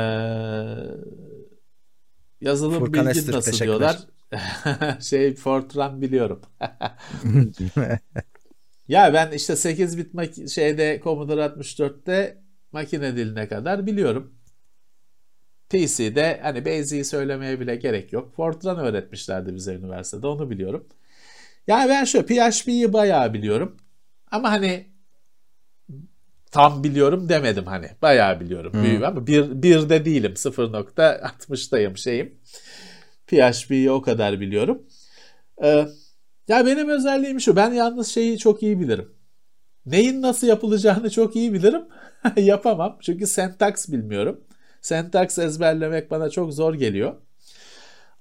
[2.41, 3.99] yazılım Furkan bilgin Estür, nasıl diyorlar?
[5.01, 6.41] şey Fortran biliyorum.
[8.89, 14.35] ya ben işte 8 bit mak- şeyde Commodore 64'te makine diline kadar biliyorum.
[15.71, 18.35] PC'de hani Basic'i söylemeye bile gerek yok.
[18.35, 20.87] Fortran öğretmişlerdi bize üniversitede onu biliyorum.
[21.67, 23.77] Yani ben şu PHP'yi bayağı biliyorum.
[24.31, 24.95] Ama hani
[26.51, 27.91] tam biliyorum demedim hani.
[28.03, 28.73] Bayağı biliyorum.
[28.73, 28.83] Hmm.
[28.83, 30.33] Büyüğüm ama bir, bir de değilim.
[30.33, 32.39] 0.60'dayım şeyim.
[33.27, 34.83] PHP'yi o kadar biliyorum.
[35.63, 35.87] Ee,
[36.49, 37.57] ya benim özelliğim şu.
[37.57, 39.09] Ben yalnız şeyi çok iyi bilirim.
[39.87, 41.83] Neyin nasıl yapılacağını çok iyi bilirim.
[42.37, 42.99] Yapamam.
[43.03, 44.41] Çünkü sentaks bilmiyorum.
[44.81, 47.15] Sentaks ezberlemek bana çok zor geliyor.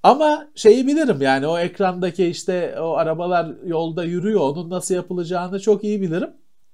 [0.03, 5.83] Ama şeyi bilirim yani o ekrandaki işte o arabalar yolda yürüyor onun nasıl yapılacağını çok
[5.83, 6.29] iyi bilirim.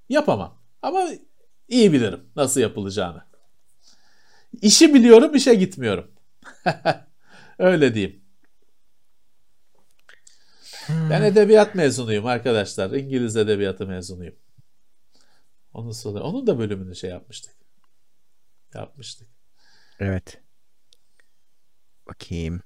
[0.10, 0.62] Yapamam.
[0.82, 1.08] Ama
[1.68, 3.24] iyi bilirim nasıl yapılacağını.
[4.62, 6.12] İşi biliyorum, işe gitmiyorum.
[7.60, 8.22] Öyle diyeyim.
[10.90, 12.92] Ben edebiyat mezunuyum arkadaşlar.
[12.92, 14.36] İngiliz edebiyatı mezunuyum.
[15.74, 17.56] Onun sonra onun da bölümünü şey yapmıştık.
[18.74, 19.28] Yapmıştık.
[20.00, 20.42] Evet.
[22.08, 22.62] Bakayım.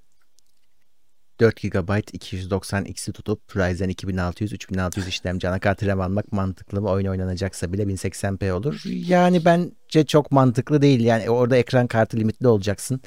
[1.40, 6.90] 4 GB 290X'i tutup Ryzen 2600 3600 işlemci anakartı RAM almak mantıklı mı?
[6.90, 8.82] Oyun oynanacaksa bile 1080p olur.
[8.86, 11.00] Yani bence çok mantıklı değil.
[11.00, 13.02] Yani orada ekran kartı limitli olacaksın.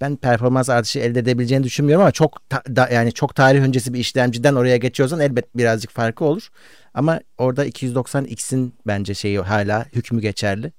[0.00, 3.98] ben performans artışı elde edebileceğini düşünmüyorum ama çok ta, da, yani çok tarih öncesi bir
[3.98, 6.48] işlemciden oraya geçiyorsan elbet birazcık farkı olur.
[6.94, 10.72] Ama orada 290X'in bence şeyi hala hükmü geçerli.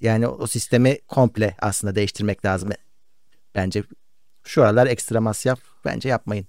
[0.00, 2.70] Yani o sistemi komple aslında değiştirmek lazım.
[3.54, 3.82] Bence
[4.44, 6.46] şu aralar ekstra masraf bence yapmayın.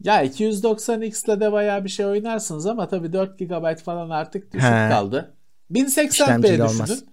[0.00, 4.68] Ya 290X ile de bayağı bir şey oynarsınız ama tabii 4 GB falan artık düşük
[4.68, 4.88] He.
[4.88, 5.36] kaldı.
[5.70, 6.60] 1080p düşünün.
[6.60, 7.04] Olmaz.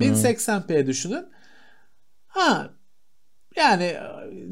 [0.00, 0.86] 1080p hmm.
[0.86, 1.26] düşünün.
[2.26, 2.70] Ha
[3.56, 3.96] yani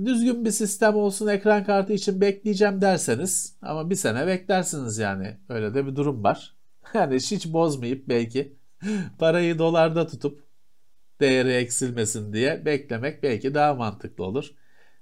[0.04, 5.36] düzgün bir sistem olsun ekran kartı için bekleyeceğim derseniz ama bir sene beklersiniz yani.
[5.48, 6.56] Öyle de bir durum var.
[6.94, 8.56] Yani hiç bozmayıp belki
[9.18, 10.44] parayı dolarda tutup
[11.20, 14.54] değeri eksilmesin diye beklemek belki daha mantıklı olur.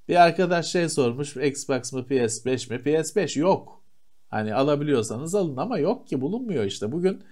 [0.08, 2.80] Bir arkadaş şey sormuş Xbox mı PS5 mi?
[2.84, 3.80] PS5 yok.
[4.28, 6.92] Hani alabiliyorsanız alın ama yok ki bulunmuyor işte.
[6.92, 7.22] Bugün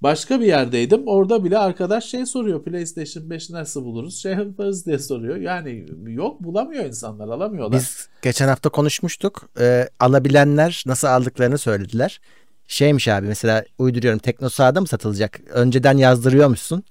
[0.00, 1.02] başka bir yerdeydim.
[1.06, 2.64] Orada bile arkadaş şey soruyor.
[2.64, 4.22] PlayStation 5 nasıl buluruz?
[4.22, 5.36] Şey yaparız diye soruyor.
[5.36, 7.78] Yani yok bulamıyor insanlar alamıyorlar.
[7.78, 9.48] Biz geçen hafta konuşmuştuk.
[9.60, 12.20] Ee, alabilenler nasıl aldıklarını söylediler.
[12.68, 15.40] Şeymiş abi mesela uyduruyorum Teknosa'da mı satılacak?
[15.50, 16.84] Önceden yazdırıyormuşsun.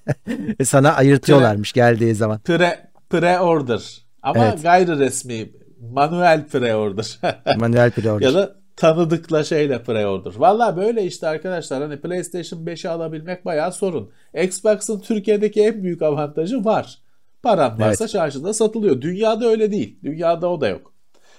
[0.64, 2.38] Sana ayırtıyorlarmış pre, geldiği zaman.
[2.38, 4.01] Pre, pre-order.
[4.22, 4.62] Ama evet.
[4.62, 7.36] gayri resmi manuel pre-order.
[7.58, 8.24] manuel pre-order.
[8.24, 10.40] ya da tanıdıkla şeyle pre-order.
[10.40, 14.10] Valla böyle işte arkadaşlar hani PlayStation 5'i alabilmek bayağı sorun.
[14.34, 16.98] Xbox'ın Türkiye'deki en büyük avantajı var.
[17.42, 18.12] Paran varsa evet.
[18.12, 19.00] çarşıda satılıyor.
[19.00, 19.98] Dünyada öyle değil.
[20.04, 20.92] Dünyada o da yok.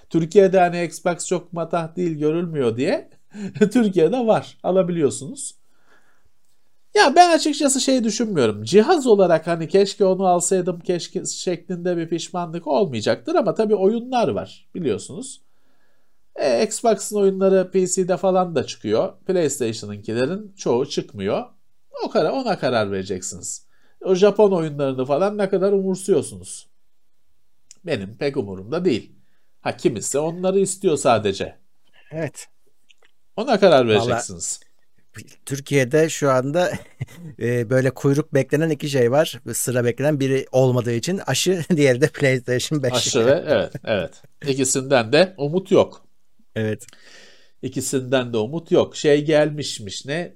[0.09, 3.09] Türkiye'de hani Xbox çok matah değil görülmüyor diye
[3.73, 4.57] Türkiye'de var.
[4.63, 5.55] Alabiliyorsunuz.
[6.95, 8.63] Ya ben açıkçası şey düşünmüyorum.
[8.63, 14.69] Cihaz olarak hani keşke onu alsaydım keşke şeklinde bir pişmanlık olmayacaktır ama tabii oyunlar var
[14.75, 15.41] biliyorsunuz.
[16.35, 19.13] E, Xbox'ın oyunları PC'de falan da çıkıyor.
[19.27, 21.45] PlayStation'ınkilerin çoğu çıkmıyor.
[22.05, 23.67] O kadar ona karar vereceksiniz.
[24.01, 26.69] O Japon oyunlarını falan ne kadar umursuyorsunuz?
[27.85, 29.15] Benim pek umurumda değil.
[29.61, 31.57] Ha kimisi onları istiyor sadece.
[32.11, 32.47] Evet.
[33.35, 34.59] Ona karar vereceksiniz.
[35.45, 36.71] Türkiye'de şu anda
[37.39, 39.41] e, böyle kuyruk beklenen iki şey var.
[39.53, 42.93] Sıra beklenen biri olmadığı için aşı, diğeri de PlayStation 5.
[42.93, 44.21] Aşı ve evet, evet.
[44.47, 46.07] İkisinden de umut yok.
[46.55, 46.85] Evet.
[47.61, 48.95] İkisinden de umut yok.
[48.95, 50.35] Şey gelmişmiş ne?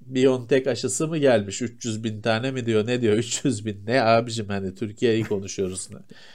[0.00, 1.62] Biontech aşısı mı gelmiş?
[1.62, 2.86] 300 bin tane mi diyor?
[2.86, 3.14] Ne diyor?
[3.16, 5.88] 300 bin ne abicim hani Türkiye'yi konuşuyoruz.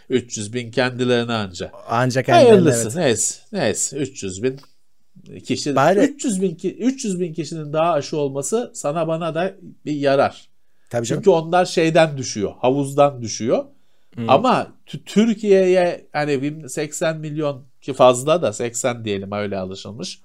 [0.10, 1.72] 300 bin kendilerine anca.
[1.88, 2.96] Ancak kendilerine Hayırlısı evet.
[2.96, 3.40] neyse.
[3.52, 4.60] Neyse 300 bin
[5.46, 10.50] kişi Bari, 300 bin 300 bin kişinin daha aşı olması sana bana da bir yarar.
[10.90, 11.48] Tabii Çünkü canım.
[11.48, 13.66] onlar şeyden düşüyor, havuzdan düşüyor.
[14.16, 14.30] Hmm.
[14.30, 14.68] Ama
[15.06, 20.22] Türkiye'ye hani 80 milyon ki fazla da 80 diyelim öyle alışılmış.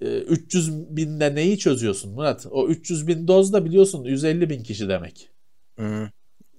[0.00, 2.46] 300 ee, binde neyi çözüyorsun Murat?
[2.50, 5.30] O 300 bin doz da biliyorsun 150 bin kişi demek.
[5.76, 6.06] Hmm.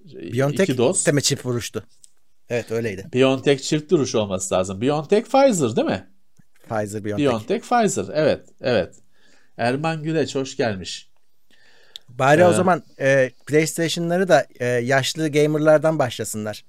[0.05, 1.05] BioNTech İki doz.
[1.05, 1.83] deme çift vuruştu.
[2.49, 3.09] Evet öyleydi.
[3.13, 4.81] BioNTech çift vuruş olması lazım.
[4.81, 6.07] BioNTech Pfizer değil mi?
[6.69, 7.29] Pfizer, BioNTech.
[7.29, 8.05] BioNTech, Pfizer.
[8.13, 8.95] Evet, evet.
[9.57, 11.09] Erman Güleç hoş gelmiş.
[12.09, 16.65] Bari ee, o zaman e, PlayStation'ları da e, yaşlı gamerlardan başlasınlar.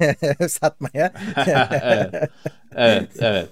[0.48, 1.12] Satmaya.
[1.46, 2.30] evet,
[2.76, 3.48] evet, evet.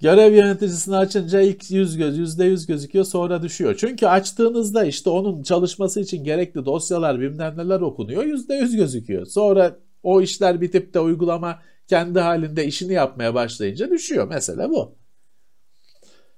[0.00, 3.76] Görev yöneticisini açınca ilk yüz göz, yüzde yüz gözüküyor sonra düşüyor.
[3.80, 9.26] Çünkü açtığınızda işte onun çalışması için gerekli dosyalar bilmem neler okunuyor yüzde yüz gözüküyor.
[9.26, 11.58] Sonra o işler bitip de uygulama
[11.88, 14.28] kendi halinde işini yapmaya başlayınca düşüyor.
[14.28, 14.96] Mesela bu.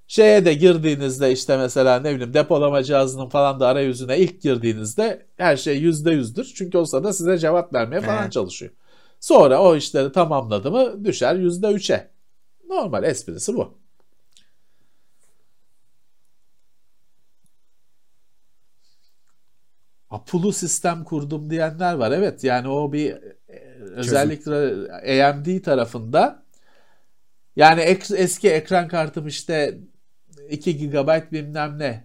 [0.07, 5.57] Şeye de girdiğinizde işte mesela ne bileyim depolama cihazının falan da arayüzüne ilk girdiğinizde her
[5.57, 6.53] şey yüzde yüzdür.
[6.57, 8.73] Çünkü o sırada size cevap vermeye falan çalışıyor.
[9.21, 12.11] Sonra o işleri tamamladı mı düşer yüzde üçe.
[12.69, 13.79] Normal esprisi bu.
[20.11, 22.13] Apulu sistem kurdum diyenler var.
[22.13, 23.19] Evet yani o bir
[23.81, 26.45] özellikle AMD tarafında
[27.57, 27.81] yani
[28.17, 29.79] eski ekran kartım işte
[30.51, 32.05] 2 GB bilmem ne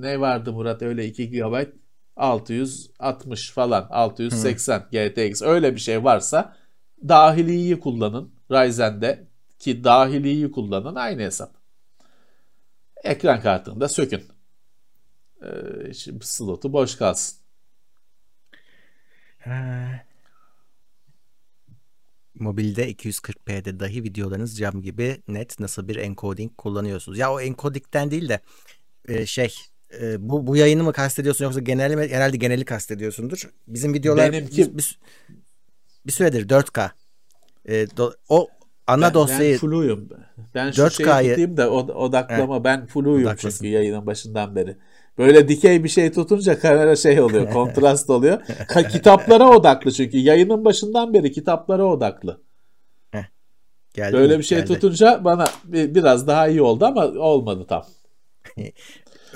[0.00, 1.64] ne vardı Murat öyle 2 GB
[2.16, 4.86] 660 falan 680 hmm.
[4.90, 6.56] GTX öyle bir şey varsa
[7.08, 9.26] dahiliyi kullanın Ryzen'de
[9.58, 11.54] ki dahiliyi kullanın aynı hesap.
[13.04, 14.22] Ekran kartını da sökün.
[15.42, 17.39] Ee, slotu boş kalsın.
[22.34, 27.18] Mobilde 240p'de dahi videolarınız cam gibi net nasıl bir encoding kullanıyorsunuz?
[27.18, 28.40] Ya o encoding'den değil de
[29.08, 29.54] e, şey
[30.00, 32.08] e, bu bu yayını mı kastediyorsun yoksa genel mi?
[32.08, 33.50] Herhalde geneli kastediyorsundur.
[33.66, 34.56] Bizim videolar Benimki...
[34.56, 34.98] bir, bir,
[36.06, 36.90] bir süredir 4K.
[37.68, 38.48] E, do, o
[38.86, 40.08] ana ben, dosyayı ben fulluyum.
[40.54, 41.22] Ben şu 4K'yı...
[41.22, 42.64] şeyi tutayım da odaklama evet.
[42.64, 44.76] ben fulluyum çünkü yayının başından beri.
[45.20, 48.40] Böyle dikey bir şey tutunca kamera şey oluyor, kontrast oluyor.
[48.90, 52.40] kitaplara odaklı çünkü yayının başından beri kitaplara odaklı.
[53.94, 54.38] Geldi Böyle mi?
[54.38, 54.74] bir şey Geldi.
[54.74, 57.84] tutunca bana biraz daha iyi oldu ama olmadı tam.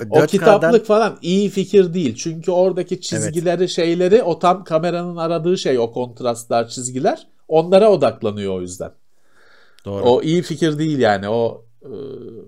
[0.09, 2.15] o kitaplık falan iyi fikir değil.
[2.15, 3.69] Çünkü oradaki çizgileri, evet.
[3.69, 7.27] şeyleri o tam kameranın aradığı şey o kontrastlar, çizgiler.
[7.47, 8.91] Onlara odaklanıyor o yüzden.
[9.85, 10.03] Doğru.
[10.03, 11.29] O iyi fikir değil yani.
[11.29, 11.64] O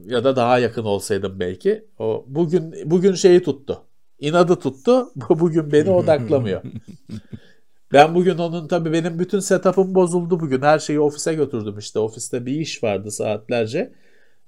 [0.05, 1.85] ya da daha yakın olsaydım belki.
[1.99, 3.81] O bugün bugün şeyi tuttu.
[4.19, 5.11] İnadı tuttu.
[5.29, 6.61] Bugün beni odaklamıyor.
[7.93, 10.61] Ben bugün onun tabii benim bütün setup'ım bozuldu bugün.
[10.61, 11.99] Her şeyi ofise götürdüm işte.
[11.99, 13.93] Ofiste bir iş vardı saatlerce.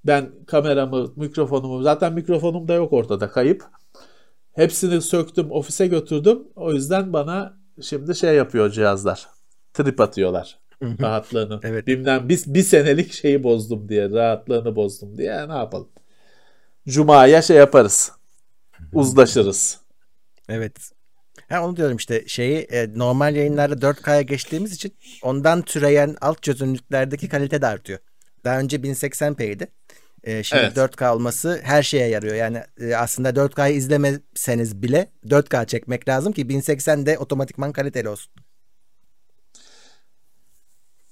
[0.05, 3.63] Ben kameramı, mikrofonumu, zaten mikrofonum da yok ortada kayıp.
[4.53, 6.39] Hepsini söktüm, ofise götürdüm.
[6.55, 9.27] O yüzden bana şimdi şey yapıyor cihazlar.
[9.73, 10.59] Trip atıyorlar.
[10.81, 11.60] Rahatlığını.
[11.64, 11.88] evet.
[11.88, 15.89] Bilmem bir, bir senelik şeyi bozdum diye, rahatlığını bozdum diye ne yapalım.
[16.88, 18.11] Cuma'ya şey yaparız.
[18.93, 19.80] Uzlaşırız.
[20.49, 20.91] Evet.
[21.49, 24.93] Ha onu diyorum işte şeyi e, normal yayınlarda 4K'ya geçtiğimiz için
[25.23, 27.99] ondan türeyen alt çözünürlüklerdeki kalite de artıyor.
[28.43, 29.68] Daha önce 1080p'ydi.
[30.23, 30.77] E, şimdi evet.
[30.77, 32.35] 4K olması her şeye yarıyor.
[32.35, 38.34] Yani e, aslında 4K'yı izlemeseniz bile 4K çekmek lazım ki 1080 de otomatikman kaliteli olsun.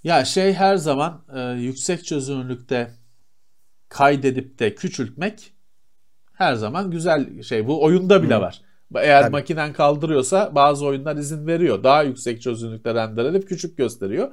[0.07, 2.91] Ya şey her zaman e, yüksek çözünürlükte
[3.89, 5.53] kaydedip de küçültmek
[6.33, 7.67] her zaman güzel şey.
[7.67, 8.41] Bu oyunda bile hmm.
[8.41, 8.61] var.
[8.95, 9.31] Eğer Tabii.
[9.31, 11.83] makinen kaldırıyorsa bazı oyunlar izin veriyor.
[11.83, 14.31] Daha yüksek çözünürlükte render edip küçük gösteriyor.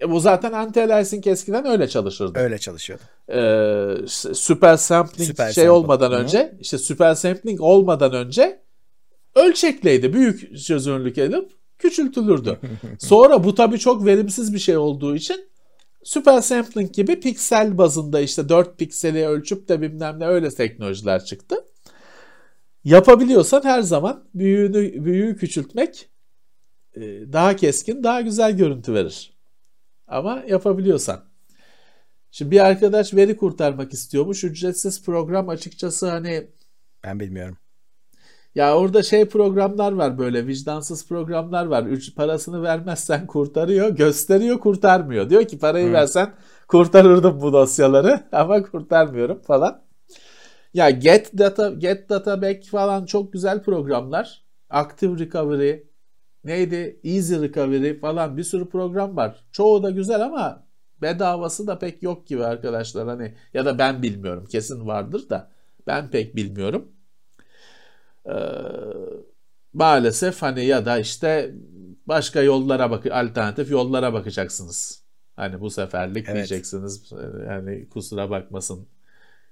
[0.00, 2.38] E bu zaten anti-aliasing eskiden öyle çalışırdı.
[2.38, 3.02] Öyle çalışıyordu.
[3.32, 3.94] Ee,
[4.34, 5.70] super sampling super şey sample.
[5.70, 6.20] olmadan Hı-hı.
[6.20, 8.62] önce işte super sampling olmadan önce
[9.34, 10.12] ölçekleydi.
[10.12, 12.60] Büyük çözünürlük edip küçültülürdü.
[12.98, 15.48] Sonra bu tabii çok verimsiz bir şey olduğu için
[16.04, 21.56] super sampling gibi piksel bazında işte 4 pikseli ölçüp de bilmem ne öyle teknolojiler çıktı.
[22.84, 26.08] Yapabiliyorsan her zaman büyüğünü, büyüğü küçültmek
[26.94, 27.00] e,
[27.32, 29.32] daha keskin, daha güzel görüntü verir.
[30.06, 31.24] Ama yapabiliyorsan.
[32.30, 34.44] Şimdi bir arkadaş veri kurtarmak istiyormuş.
[34.44, 36.46] Ücretsiz program açıkçası hani
[37.04, 37.56] ben bilmiyorum.
[38.54, 41.84] Ya orada şey programlar var böyle vicdansız programlar var.
[41.84, 45.30] Üç parasını vermezsen kurtarıyor, gösteriyor, kurtarmıyor.
[45.30, 45.92] Diyor ki parayı Hı.
[45.92, 46.34] versen
[46.68, 49.82] kurtarırdım bu dosyaları ama kurtarmıyorum falan.
[50.74, 54.44] Ya Get Data, Get Data Back falan çok güzel programlar.
[54.70, 55.82] Active Recovery,
[56.44, 57.00] neydi?
[57.04, 59.44] Easy Recovery falan bir sürü program var.
[59.52, 60.66] Çoğu da güzel ama
[61.02, 63.08] bedavası da pek yok gibi arkadaşlar.
[63.08, 64.46] Hani ya da ben bilmiyorum.
[64.46, 65.50] Kesin vardır da
[65.86, 66.91] ben pek bilmiyorum.
[68.26, 68.32] Ee,
[69.72, 71.54] maalesef hani ya da işte
[72.06, 75.02] başka yollara bak alternatif yollara bakacaksınız.
[75.36, 76.34] Hani bu seferlik evet.
[76.34, 77.12] diyeceksiniz.
[77.46, 78.88] Yani kusura bakmasın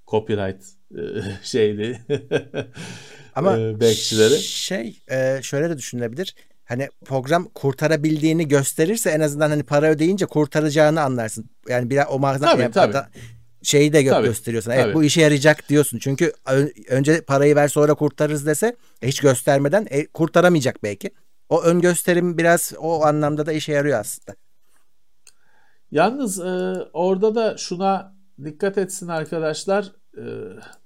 [0.07, 0.65] copyright
[0.95, 1.03] e,
[1.43, 1.99] şeyli
[3.35, 4.39] ama e, bekçileri.
[4.39, 6.35] Şey e, şöyle de düşünülebilir.
[6.65, 11.51] Hani program kurtarabildiğini gösterirse en azından hani para ödeyince kurtaracağını anlarsın.
[11.69, 12.99] Yani bir o mağaza tabii, yani tabii.
[13.63, 14.71] Şeyi de tabii, gösteriyorsun.
[14.71, 14.95] Evet tabii.
[14.95, 15.99] bu işe yarayacak diyorsun.
[15.99, 16.33] Çünkü
[16.89, 21.11] önce parayı ver sonra kurtarırız dese hiç göstermeden e, kurtaramayacak belki.
[21.49, 24.37] O ön gösterim biraz o anlamda da işe yarıyor aslında.
[25.91, 28.15] Yalnız e, orada da şuna
[28.45, 30.25] dikkat etsin arkadaşlar e,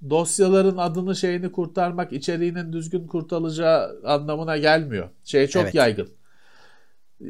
[0.09, 5.09] dosyaların adını şeyini kurtarmak içeriğinin düzgün kurtarılacağı anlamına gelmiyor.
[5.23, 5.75] Şey çok evet.
[5.75, 6.09] yaygın.
[7.21, 7.27] E,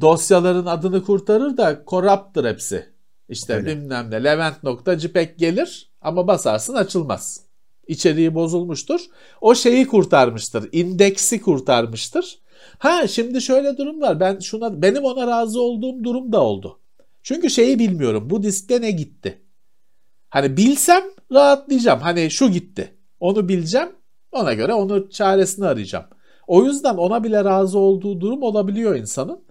[0.00, 2.97] dosyaların adını kurtarır da koraptır hepsi.
[3.28, 3.66] İşte Öyle.
[3.66, 7.40] bilmem ne levent.jpeg gelir ama basarsın açılmaz.
[7.86, 9.00] İçeriği bozulmuştur.
[9.40, 10.68] O şeyi kurtarmıştır.
[10.72, 12.38] indeksi kurtarmıştır.
[12.78, 14.20] Ha şimdi şöyle durum var.
[14.20, 16.78] Ben şuna benim ona razı olduğum durum da oldu.
[17.22, 18.30] Çünkü şeyi bilmiyorum.
[18.30, 19.42] Bu diskte ne gitti?
[20.30, 21.02] Hani bilsem
[21.32, 22.00] rahatlayacağım.
[22.00, 22.94] Hani şu gitti.
[23.20, 23.88] Onu bileceğim.
[24.32, 26.04] Ona göre onu çaresini arayacağım.
[26.46, 29.44] O yüzden ona bile razı olduğu durum olabiliyor insanın.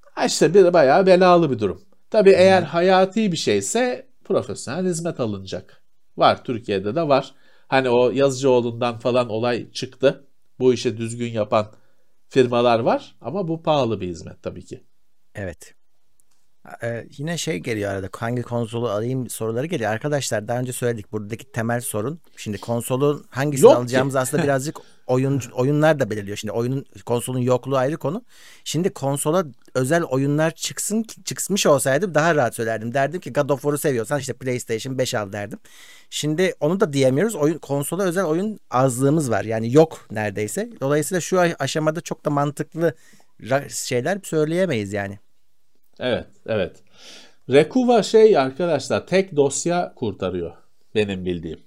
[0.00, 1.82] Ha işte bir bayağı belalı bir durum.
[2.16, 5.82] Tabii eğer hayati bir şeyse profesyonel hizmet alınacak.
[6.16, 7.34] Var Türkiye'de de var.
[7.68, 10.26] Hani o Yazıcıoğlu'ndan falan olay çıktı.
[10.58, 11.72] Bu işi düzgün yapan
[12.28, 14.84] firmalar var ama bu pahalı bir hizmet tabii ki.
[15.34, 15.75] Evet.
[16.82, 19.90] Ee, yine şey geliyor arada hangi konsolu alayım soruları geliyor.
[19.90, 22.20] Arkadaşlar daha önce söyledik buradaki temel sorun.
[22.36, 24.18] Şimdi konsolun hangisini Yok alacağımız ki.
[24.20, 24.76] aslında birazcık
[25.06, 26.36] oyun oyunlar da belirliyor.
[26.36, 28.24] Şimdi oyunun konsolun yokluğu ayrı konu.
[28.64, 29.44] Şimdi konsola
[29.74, 32.94] özel oyunlar çıksın çıkmış olsaydı daha rahat söylerdim.
[32.94, 35.58] Derdim ki God of War'u seviyorsan işte PlayStation 5 al derdim.
[36.10, 37.34] Şimdi onu da diyemiyoruz.
[37.34, 39.44] Oyun konsola özel oyun azlığımız var.
[39.44, 40.70] Yani yok neredeyse.
[40.80, 42.94] Dolayısıyla şu aşamada çok da mantıklı
[43.68, 45.18] şeyler söyleyemeyiz yani.
[46.00, 46.82] Evet, evet.
[47.50, 50.56] Rekuva şey arkadaşlar tek dosya kurtarıyor
[50.94, 51.60] benim bildiğim.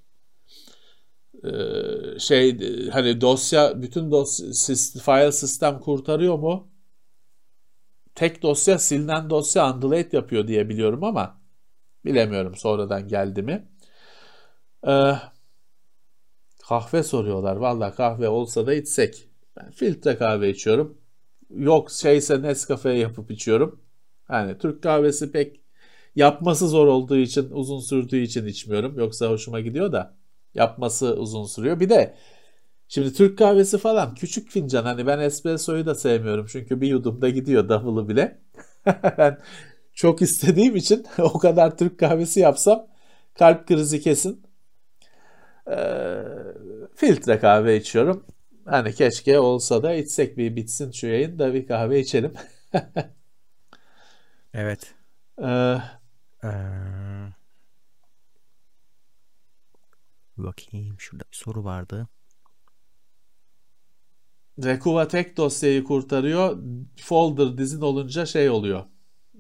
[1.44, 2.58] Ee, şey
[2.90, 4.48] hani dosya bütün dosya
[5.04, 6.68] file sistem kurtarıyor mu?
[8.16, 11.42] Tek dosya silinen dosya undulate yapıyor diye biliyorum ama
[12.06, 13.70] bilemiyorum sonradan geldi mi.
[14.88, 15.14] Ee,
[16.68, 17.56] kahve soruyorlar.
[17.56, 19.30] Valla kahve olsa da içsek.
[19.58, 20.98] Ben filtre kahve içiyorum.
[21.50, 23.82] Yok şeyse Nescafe yapıp içiyorum.
[24.32, 25.62] Yani Türk kahvesi pek
[26.16, 29.00] yapması zor olduğu için, uzun sürdüğü için içmiyorum.
[29.00, 30.18] Yoksa hoşuma gidiyor da
[30.54, 31.80] yapması uzun sürüyor.
[31.80, 32.16] Bir de
[32.88, 34.84] şimdi Türk kahvesi falan küçük fincan.
[34.84, 36.46] Hani ben espressoyu da sevmiyorum.
[36.50, 38.42] Çünkü bir yudumda gidiyor davulu bile.
[39.18, 39.38] ben
[39.94, 42.88] çok istediğim için o kadar Türk kahvesi yapsam
[43.40, 44.44] kalp krizi kesin.
[45.68, 46.24] Ee,
[46.96, 48.26] filtre kahve içiyorum.
[48.66, 52.34] Hani keşke olsa da içsek bir bitsin şu yayın da bir kahve içelim.
[54.54, 54.96] evet.
[55.42, 55.78] Ee,
[56.44, 56.50] ee,
[60.38, 62.08] bakayım şurada bir soru vardı.
[64.64, 66.58] Rekuva tek dosyayı kurtarıyor.
[66.98, 68.84] Folder dizin olunca şey oluyor.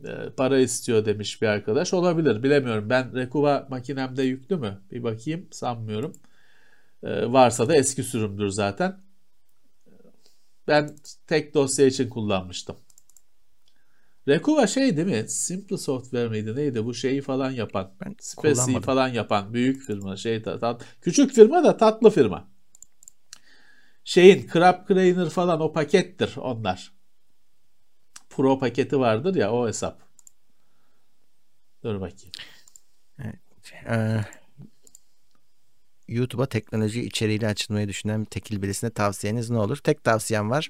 [0.05, 1.93] E, para istiyor demiş bir arkadaş.
[1.93, 2.89] Olabilir bilemiyorum.
[2.89, 4.81] Ben Rekuva makinemde yüklü mü?
[4.91, 6.13] Bir bakayım sanmıyorum.
[7.03, 9.01] E, varsa da eski sürümdür zaten.
[10.67, 10.95] Ben
[11.27, 12.75] tek dosya için kullanmıştım.
[14.29, 15.29] Rekuva şey değil mi?
[15.29, 16.85] Simple Software miydi neydi?
[16.85, 17.91] Bu şeyi falan yapan.
[18.19, 20.17] Spesi'yi falan yapan büyük firma.
[20.17, 22.47] Şey, tat, küçük firma da tatlı firma.
[24.03, 26.93] Şeyin Crab Cleaner falan o pakettir onlar.
[28.29, 30.01] Pro paketi vardır ya o hesap.
[31.83, 32.31] Dur bakayım.
[33.19, 33.39] Evet.
[33.89, 34.25] Ee,
[36.07, 39.77] YouTube'a teknoloji içeriğiyle açılmayı düşünen tekil birisine tavsiyeniz ne olur?
[39.77, 40.69] Tek tavsiyem var.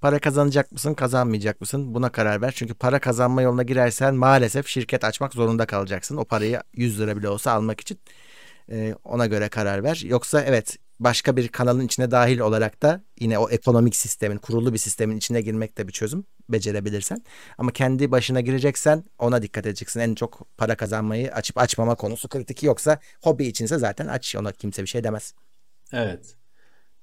[0.00, 1.94] Para kazanacak mısın, kazanmayacak mısın?
[1.94, 2.52] Buna karar ver.
[2.56, 6.16] Çünkü para kazanma yoluna girersen maalesef şirket açmak zorunda kalacaksın.
[6.16, 8.00] O parayı 100 lira bile olsa almak için.
[8.70, 10.02] Ee, ona göre karar ver.
[10.04, 14.78] Yoksa evet başka bir kanalın içine dahil olarak da yine o ekonomik sistemin, kurulu bir
[14.78, 17.24] sistemin içine girmek de bir çözüm becerebilirsen.
[17.58, 20.00] Ama kendi başına gireceksen ona dikkat edeceksin.
[20.00, 22.62] En çok para kazanmayı açıp açmama konusu kritik.
[22.62, 24.36] Yoksa hobi içinse zaten aç.
[24.36, 25.34] Ona kimse bir şey demez.
[25.92, 26.37] Evet.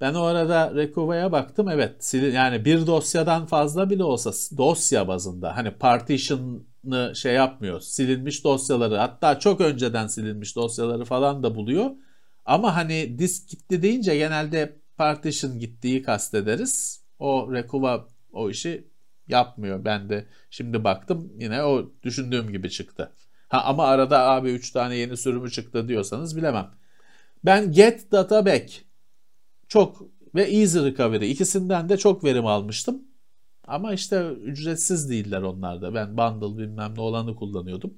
[0.01, 1.69] Ben o arada Rekova'ya baktım.
[1.69, 7.81] Evet yani bir dosyadan fazla bile olsa dosya bazında hani partition'ı şey yapmıyor.
[7.81, 11.91] Silinmiş dosyaları hatta çok önceden silinmiş dosyaları falan da buluyor.
[12.45, 17.03] Ama hani disk gitti deyince genelde partition gittiği kastederiz.
[17.19, 18.87] O Rekova o işi
[19.27, 19.85] yapmıyor.
[19.85, 23.11] Ben de şimdi baktım yine o düşündüğüm gibi çıktı.
[23.49, 26.71] Ha ama arada abi 3 tane yeni sürümü çıktı diyorsanız bilemem.
[27.45, 28.84] Ben Get Data Back
[29.75, 30.01] çok
[30.35, 33.03] ve Easy Recovery ikisinden de çok verim almıştım.
[33.67, 35.93] Ama işte ücretsiz değiller onlar da.
[35.93, 37.93] Ben bundle bilmem ne olanı kullanıyordum.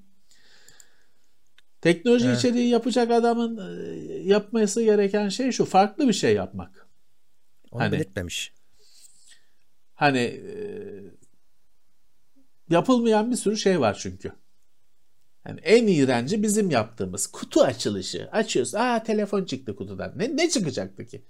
[1.82, 2.38] Teknoloji evet.
[2.38, 5.66] içeriği yapacak adamın e, yapması gereken şey şu.
[5.66, 6.88] Farklı bir şey yapmak.
[7.72, 8.54] Onu hani, belirtmemiş.
[9.94, 10.56] Hani e,
[12.70, 14.32] yapılmayan bir sürü şey var çünkü.
[15.48, 18.30] Yani en iğrenci bizim yaptığımız kutu açılışı.
[18.32, 18.76] Açıyoruz.
[18.76, 20.14] Aa telefon çıktı kutudan.
[20.16, 21.24] Ne, ne çıkacaktı ki?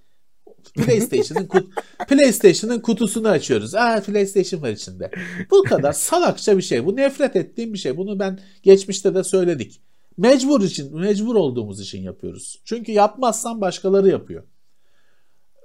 [0.75, 1.73] PlayStation'ın kut
[2.07, 3.75] PlayStation'ın kutusunu açıyoruz.
[3.75, 5.11] Aa PlayStation var içinde.
[5.51, 6.85] Bu kadar salakça bir şey.
[6.85, 7.97] Bu nefret ettiğim bir şey.
[7.97, 9.81] Bunu ben geçmişte de söyledik.
[10.17, 12.61] Mecbur için, mecbur olduğumuz için yapıyoruz.
[12.65, 14.43] Çünkü yapmazsan başkaları yapıyor.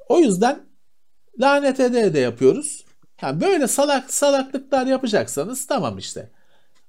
[0.09, 0.67] O yüzden
[1.41, 2.85] lanet ede ede yapıyoruz.
[3.23, 6.31] Yani böyle salak salaklıklar yapacaksanız tamam işte.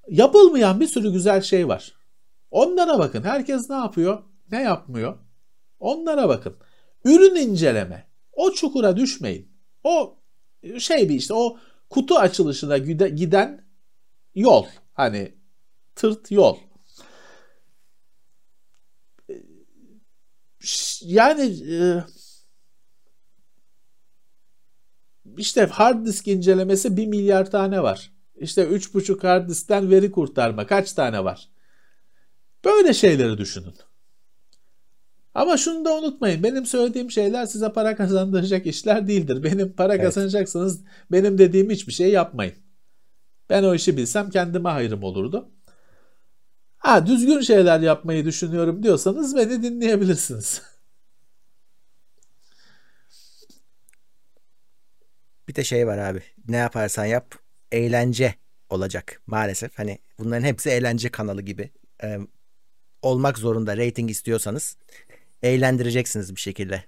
[0.10, 1.94] Yapılmayan bir sürü güzel şey var.
[2.52, 3.24] Onlara bakın.
[3.24, 4.24] Herkes ne yapıyor?
[4.52, 5.18] Ne yapmıyor?
[5.80, 6.56] Onlara bakın.
[7.06, 8.08] Ürün inceleme.
[8.34, 9.52] O çukura düşmeyin.
[9.84, 10.18] O
[10.80, 11.58] şey bir işte o
[11.90, 12.78] kutu açılışına
[13.08, 13.66] giden
[14.36, 14.66] yol.
[14.94, 15.36] Hani
[15.96, 16.58] tırt yol.
[21.02, 22.04] Yani e,
[25.38, 28.12] işte hard disk incelemesi 1 milyar tane var.
[28.36, 31.50] İşte 3,5 hard diskten veri kurtarma kaç tane var?
[32.66, 33.74] Böyle şeyleri düşünün.
[35.34, 36.44] Ama şunu da unutmayın.
[36.44, 39.44] Benim söylediğim şeyler size para kazandıracak işler değildir.
[39.44, 40.06] Benim para evet.
[40.06, 40.82] kazanacaksanız
[41.12, 42.54] benim dediğim hiçbir şey yapmayın.
[43.50, 45.52] Ben o işi bilsem kendime hayrım olurdu.
[46.78, 50.62] Ha düzgün şeyler yapmayı düşünüyorum diyorsanız beni dinleyebilirsiniz.
[55.48, 56.22] Bir de şey var abi.
[56.48, 57.36] Ne yaparsan yap
[57.72, 58.36] eğlence
[58.70, 59.80] olacak maalesef.
[59.80, 61.72] Hani bunların hepsi eğlence kanalı gibi.
[62.04, 62.20] Ee,
[63.02, 64.78] olmak zorunda rating istiyorsanız
[65.44, 66.84] eğlendireceksiniz bir şekilde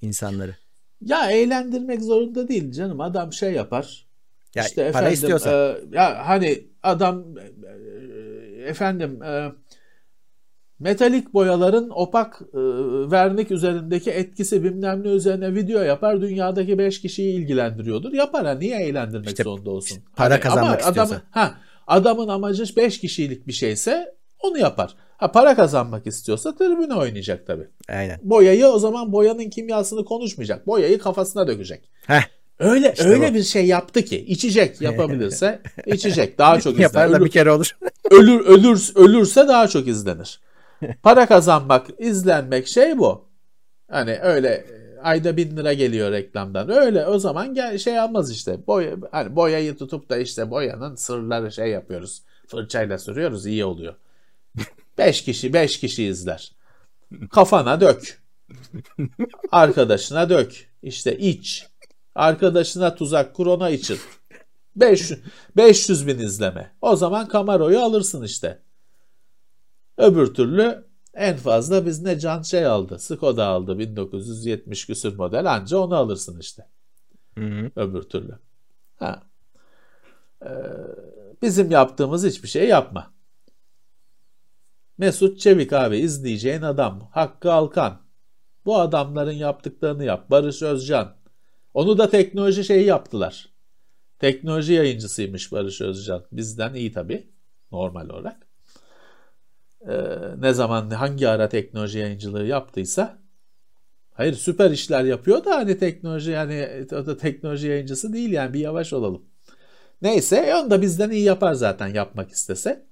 [0.00, 0.56] insanları.
[1.00, 3.00] Ya eğlendirmek zorunda değil canım.
[3.00, 4.06] Adam şey yapar.
[4.54, 5.50] Ya işte para efendim, istiyorsa.
[5.50, 9.52] E, ya hani adam e, efendim e,
[10.78, 12.58] metalik boyaların opak e,
[13.10, 16.20] vernik üzerindeki etkisi bilmem ne üzerine video yapar.
[16.20, 18.12] Dünyadaki 5 kişiyi ilgilendiriyordur.
[18.12, 19.98] Yapar ha niye eğlendirmek işte, zorunda olsun?
[20.16, 21.14] Para hani, kazanmak ama istiyorsa.
[21.14, 21.54] Adamın, ha,
[21.86, 24.96] adamın amacı 5 kişilik bir şeyse onu yapar.
[25.16, 27.68] Ha para kazanmak istiyorsa tribüne oynayacak tabii.
[27.88, 28.18] Aynen.
[28.22, 30.66] Boyayı o zaman boyanın kimyasını konuşmayacak.
[30.66, 31.90] Boyayı kafasına dökecek.
[32.06, 32.22] Heh.
[32.58, 33.34] Öyle işte öyle bu.
[33.34, 36.82] bir şey yaptı ki içecek yapabilirse içecek daha çok izlenir.
[36.82, 37.76] Yapar da bir kere olur.
[38.10, 40.40] ölür ölür ölürse daha çok izlenir.
[41.02, 43.24] Para kazanmak, izlenmek şey bu.
[43.90, 46.70] Hani öyle e, ayda bin lira geliyor reklamdan.
[46.70, 48.66] Öyle o zaman gel, şey almaz işte.
[48.66, 52.22] Boya, hani boyayı tutup da işte boyanın sırları şey yapıyoruz.
[52.48, 53.94] Fırçayla sürüyoruz iyi oluyor.
[54.98, 56.52] Beş kişi beş kişi izler.
[57.30, 58.22] Kafana dök.
[59.52, 60.70] Arkadaşına dök.
[60.82, 61.66] İşte iç.
[62.14, 63.98] Arkadaşına tuzak kur ona için.
[64.76, 65.20] 500,
[65.56, 66.72] 500 bin izleme.
[66.80, 68.62] O zaman Camaro'yu alırsın işte.
[69.98, 70.84] Öbür türlü
[71.14, 72.98] en fazla biz ne can şey aldı.
[72.98, 76.66] Skoda aldı 1970 küsür model anca onu alırsın işte.
[77.38, 77.70] Hı hı.
[77.76, 78.38] Öbür türlü.
[78.96, 79.22] Ha.
[80.42, 80.48] Ee,
[81.42, 83.13] bizim yaptığımız hiçbir şey yapma.
[84.98, 87.08] Mesut Çevik abi izleyeceğin adam.
[87.12, 88.00] Hakkı Alkan.
[88.64, 90.30] Bu adamların yaptıklarını yap.
[90.30, 91.16] Barış Özcan.
[91.74, 93.48] Onu da teknoloji şeyi yaptılar.
[94.18, 96.24] Teknoloji yayıncısıymış Barış Özcan.
[96.32, 97.30] Bizden iyi tabii.
[97.72, 98.46] Normal olarak.
[99.88, 103.18] Ee, ne zaman hangi ara teknoloji yayıncılığı yaptıysa
[104.12, 108.60] hayır süper işler yapıyor da hani teknoloji yani o da teknoloji yayıncısı değil yani bir
[108.60, 109.24] yavaş olalım.
[110.02, 112.86] Neyse onu da bizden iyi yapar zaten yapmak istese.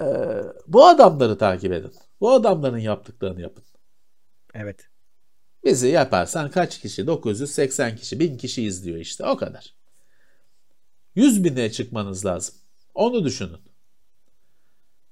[0.00, 1.92] Ee, bu adamları takip edin.
[2.20, 3.64] Bu adamların yaptıklarını yapın.
[4.54, 4.88] Evet.
[5.64, 7.06] Bizi yaparsan kaç kişi?
[7.06, 9.74] 980 kişi, 1000 kişi izliyor işte o kadar.
[11.14, 12.54] 100 bine çıkmanız lazım.
[12.94, 13.60] Onu düşünün.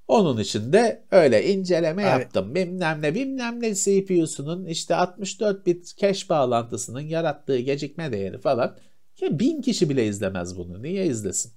[0.09, 2.13] Onun için de öyle inceleme evet.
[2.13, 2.55] yaptım.
[2.55, 8.77] Bilmem ne bilmem ne CPU'sunun işte 64 bit cache bağlantısının yarattığı gecikme değeri falan.
[9.21, 10.83] Ya bin kişi bile izlemez bunu.
[10.83, 11.53] Niye izlesin?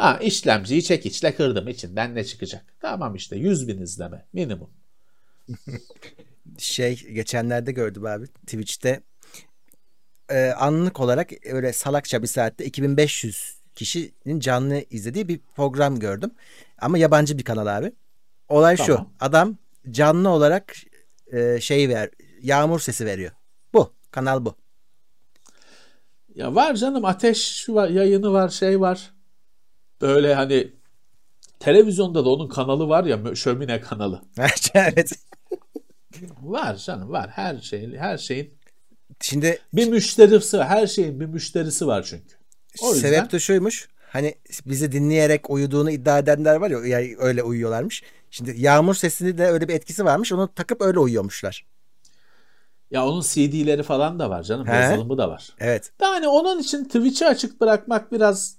[0.00, 2.64] Ha işlemciyi çekiçle kırdım içinden ne çıkacak?
[2.80, 4.70] Tamam işte 100 bin izleme minimum.
[6.58, 9.00] şey geçenlerde gördüm abi Twitch'te
[10.30, 16.30] e, anlık olarak öyle salakça bir saatte 2500 kişinin canlı izlediği bir program gördüm.
[16.78, 17.92] Ama yabancı bir kanal abi.
[18.48, 18.86] Olay tamam.
[18.86, 19.26] şu.
[19.26, 19.56] Adam
[19.90, 20.76] canlı olarak
[21.32, 22.10] e, şey ver,
[22.42, 23.32] yağmur sesi veriyor.
[23.74, 23.92] Bu.
[24.10, 24.54] Kanal bu.
[26.34, 29.19] Ya var canım ateş var, yayını var, şey var.
[30.00, 30.72] Böyle hani
[31.58, 34.22] televizyonda da onun kanalı var ya şömine kanalı.
[34.74, 35.12] evet.
[36.42, 38.60] var canım var her şey her şeyin
[39.20, 42.34] Şimdi bir müşterisi her şeyin bir müşterisi var çünkü.
[42.82, 43.08] O yüzden...
[43.10, 43.88] Sebep de şuymuş.
[44.12, 44.34] Hani
[44.66, 48.02] bizi dinleyerek uyuduğunu iddia edenler var ya yani öyle uyuyorlarmış.
[48.30, 50.32] Şimdi yağmur sesini de öyle bir etkisi varmış.
[50.32, 51.66] Onu takıp öyle uyuyormuşlar.
[52.90, 54.66] Ya onun CD'leri falan da var canım.
[54.66, 55.48] Yazılımı da var.
[55.58, 55.92] Evet.
[56.02, 58.56] Yani onun için Twitch'i açık bırakmak biraz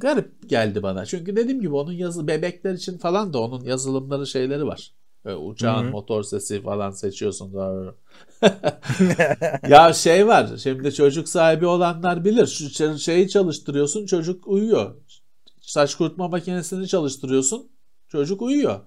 [0.00, 1.06] garip geldi bana.
[1.06, 4.92] Çünkü dediğim gibi onun yazı bebekler için falan da onun yazılımları şeyleri var.
[5.24, 5.90] Böyle uçağın Hı-hı.
[5.90, 7.52] motor sesi falan seçiyorsun.
[9.68, 10.48] ya şey var.
[10.56, 12.46] Şimdi çocuk sahibi olanlar bilir.
[12.46, 14.94] Şu şeyi çalıştırıyorsun çocuk uyuyor.
[15.60, 17.70] Saç kurutma makinesini çalıştırıyorsun
[18.08, 18.80] çocuk uyuyor.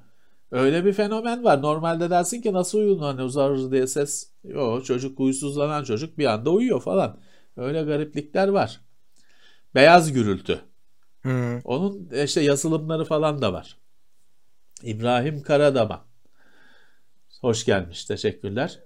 [0.52, 1.62] Öyle bir fenomen var.
[1.62, 4.32] Normalde dersin ki nasıl uyudun hani uzar diye ses.
[4.44, 7.18] Yok çocuk uysuzlanan çocuk bir anda uyuyor falan.
[7.58, 8.82] Öyle gariplikler var.
[9.76, 10.62] Beyaz gürültü.
[11.24, 11.62] Hı.
[11.64, 13.78] Onun işte yazılımları falan da var.
[14.84, 16.06] İbrahim Karadama.
[17.42, 18.06] Hoş gelmiş.
[18.06, 18.80] Teşekkürler.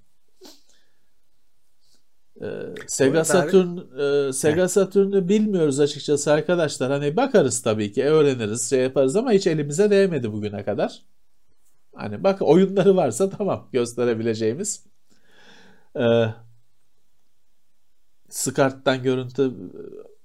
[2.42, 2.46] Ee,
[2.88, 6.92] Sega Saturn e, Sega Saturn'u bilmiyoruz açıkçası arkadaşlar.
[6.92, 11.02] Hani bakarız tabii ki, öğreniriz, şey yaparız ama hiç elimize değmedi bugüne kadar.
[11.96, 14.86] Hani bak oyunları varsa tamam gösterebileceğimiz.
[16.00, 16.26] Ee,
[18.30, 19.52] SCART'tan görüntü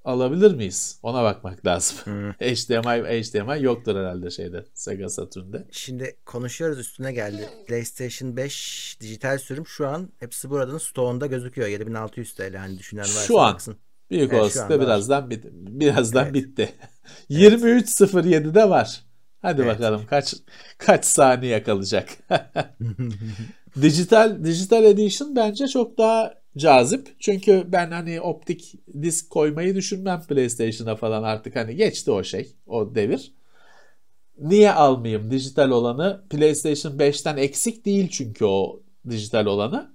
[0.04, 0.98] alabilir miyiz?
[1.02, 1.98] Ona bakmak lazım.
[2.04, 2.32] Hmm.
[2.32, 5.66] HDMI HDMI yoktur herhalde şeyde Sega Saturn'de.
[5.70, 7.48] Şimdi konuşuyoruz üstüne geldi.
[7.66, 11.68] PlayStation 5 dijital sürüm şu an hepsi buradan stoğunda gözüküyor.
[11.68, 13.76] 7600 TL hani düşünen varsa Şu an baksın.
[14.10, 16.34] büyük evet, olasılıkla birazdan bit birazdan evet.
[16.34, 16.72] bitti.
[17.30, 17.52] Evet.
[17.52, 19.00] 23.07'de var.
[19.42, 19.74] Hadi evet.
[19.74, 20.34] bakalım kaç
[20.78, 22.08] kaç saniye kalacak.
[23.82, 27.14] dijital dijital edition bence çok daha cazip.
[27.18, 32.94] Çünkü ben hani optik disk koymayı düşünmem PlayStation'a falan artık hani geçti o şey, o
[32.94, 33.32] devir.
[34.38, 36.24] Niye almayayım dijital olanı?
[36.30, 39.94] PlayStation 5'ten eksik değil çünkü o dijital olanı.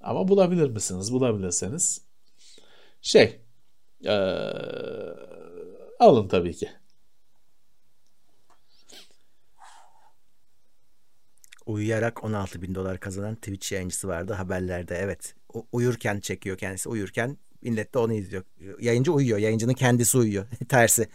[0.00, 1.12] Ama bulabilir misiniz?
[1.12, 2.00] Bulabilirseniz.
[3.02, 3.40] Şey,
[4.04, 4.10] ee,
[5.98, 6.68] alın tabii ki.
[11.66, 14.96] Uyuyarak 16 bin dolar kazanan Twitch yayıncısı vardı haberlerde.
[14.96, 15.34] Evet.
[15.72, 16.88] Uyurken çekiyor kendisi.
[16.88, 18.44] Uyurken millet de onu izliyor.
[18.80, 19.38] Yayıncı uyuyor.
[19.38, 20.46] Yayıncının kendisi uyuyor.
[20.68, 21.08] Tersi.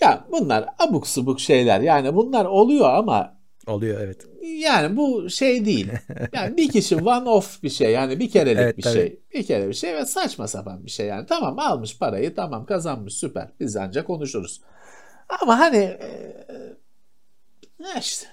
[0.00, 1.80] ya bunlar abuk subuk şeyler.
[1.80, 4.26] Yani bunlar oluyor ama oluyor evet.
[4.42, 5.88] Yani bu şey değil.
[6.32, 7.90] Yani bir kişi one off bir şey.
[7.92, 8.94] Yani bir kerelik evet, bir tabii.
[8.94, 9.20] şey.
[9.34, 11.26] Bir kere bir şey ve saçma sapan bir şey yani.
[11.26, 13.48] Tamam almış parayı tamam kazanmış süper.
[13.60, 14.60] Biz ancak konuşuruz.
[15.42, 15.98] Ama hani e,
[18.00, 18.26] işte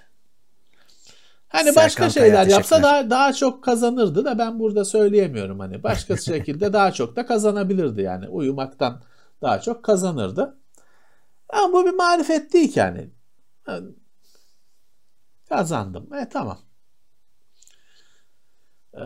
[1.49, 6.17] Hani Serkan başka şeyler yapsa daha daha çok kazanırdı da ben burada söyleyemiyorum hani başka
[6.21, 9.01] şekilde daha çok da kazanabilirdi yani uyumaktan
[9.41, 10.57] daha çok kazanırdı.
[11.49, 13.09] Ama bu bir marifet değil ki yani.
[15.49, 16.13] Kazandım.
[16.13, 16.59] E tamam.
[18.93, 19.01] Ee,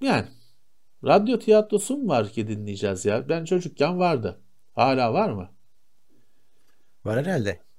[0.00, 0.26] yani
[1.04, 3.28] radyo tiyatrosu mu var ki dinleyeceğiz ya?
[3.28, 4.40] Ben çocukken vardı.
[4.74, 5.50] Hala var mı?
[7.04, 7.71] Var herhalde.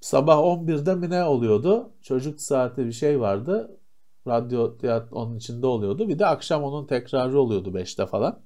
[0.00, 1.92] Sabah 11'de mi ne oluyordu?
[2.02, 3.78] Çocuk saati bir şey vardı.
[4.26, 4.76] Radyo
[5.10, 6.08] onun içinde oluyordu.
[6.08, 8.42] Bir de akşam onun tekrarı oluyordu 5'te falan.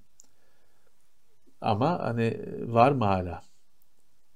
[1.61, 3.43] Ama hani var mı hala?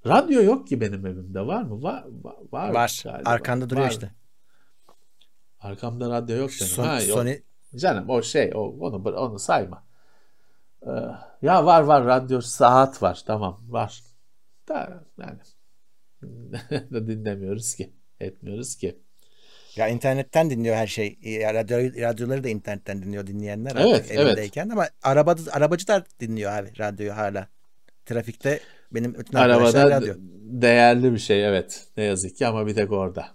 [0.07, 1.47] Radyo yok ki benim evimde.
[1.47, 1.83] Var mı?
[1.83, 2.05] Var.
[2.53, 2.75] Var.
[2.75, 3.01] var.
[3.05, 3.31] Galiba.
[3.31, 3.91] Arkanda duruyor var.
[3.91, 4.11] işte.
[5.61, 6.73] Arkamda radyo yok benim.
[6.73, 7.19] Son, ha, yok.
[7.19, 7.37] Sony...
[7.77, 9.85] Canım o şey o, onu onu sayma.
[10.87, 10.91] Ee,
[11.43, 13.23] ya var var radyo saat var.
[13.27, 14.03] Tamam var.
[14.69, 15.39] Da yani
[16.91, 17.93] dinlemiyoruz ki.
[18.21, 18.99] Etmiyoruz ki.
[19.77, 21.19] Ya internetten dinliyor her şey.
[21.23, 23.77] Ya radyo, radyoları da internetten dinliyor dinleyenler.
[23.77, 24.57] Evet, evet.
[24.59, 27.49] Ama araba, arabacı da dinliyor abi radyoyu hala.
[28.07, 28.61] Trafikte
[28.93, 30.15] benim bütün Arabada radyo.
[30.43, 31.87] değerli bir şey evet.
[31.97, 33.29] Ne yazık ki ama bir tek orada.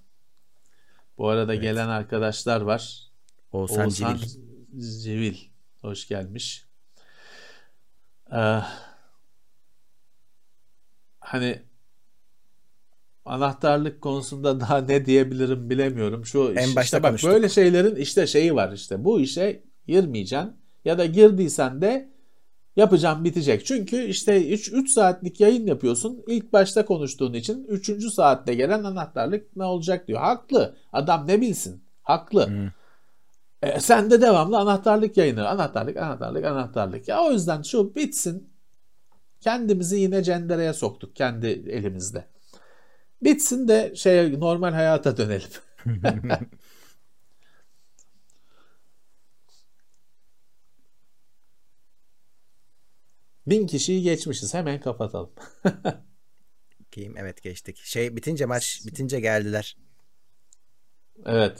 [1.17, 1.63] Bu arada evet.
[1.63, 3.11] gelen arkadaşlar var.
[3.51, 5.01] Oğuzhan, Oğuzhan Civil.
[5.03, 5.37] Civil.
[5.81, 6.65] Hoş gelmiş.
[8.33, 8.59] Ee,
[11.19, 11.61] hani
[13.31, 16.25] anahtarlık konusunda daha ne diyebilirim bilemiyorum.
[16.25, 17.31] Şu en başta işte bak konuştuk.
[17.31, 19.03] böyle şeylerin işte şeyi var işte.
[19.03, 20.53] Bu işe girmeyeceksin
[20.85, 22.11] ya da girdiysen de
[22.75, 23.65] yapacağım bitecek.
[23.65, 26.23] Çünkü işte 3 3 saatlik yayın yapıyorsun.
[26.27, 28.13] İlk başta konuştuğun için 3.
[28.13, 30.19] saatte gelen anahtarlık ne olacak diyor.
[30.19, 30.75] Haklı.
[30.93, 31.83] Adam ne bilsin?
[32.01, 32.47] Haklı.
[32.47, 32.67] Hmm.
[33.61, 35.47] E, sen de devamlı anahtarlık yayını.
[35.47, 37.07] Anahtarlık, anahtarlık, anahtarlık.
[37.07, 38.51] Ya o yüzden şu bitsin.
[39.41, 42.30] Kendimizi yine cendereye soktuk kendi elimizde.
[43.23, 45.49] Bitsin de şey normal hayata dönelim.
[53.47, 54.53] Bin kişiyi geçmişiz.
[54.53, 55.31] Hemen kapatalım.
[56.95, 57.77] Game evet geçtik.
[57.77, 59.77] Şey bitince maç bitince geldiler.
[61.25, 61.59] Evet.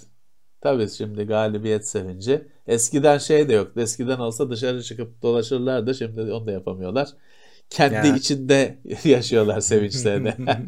[0.61, 2.47] Tabii şimdi galibiyet sevinci.
[2.67, 3.77] Eskiden şey de yok.
[3.77, 5.95] Eskiden olsa dışarı çıkıp dolaşırlardı.
[5.95, 7.09] Şimdi onu da yapamıyorlar.
[7.72, 8.15] Kendi ya.
[8.15, 10.35] içinde yaşıyorlar sevinçlerini.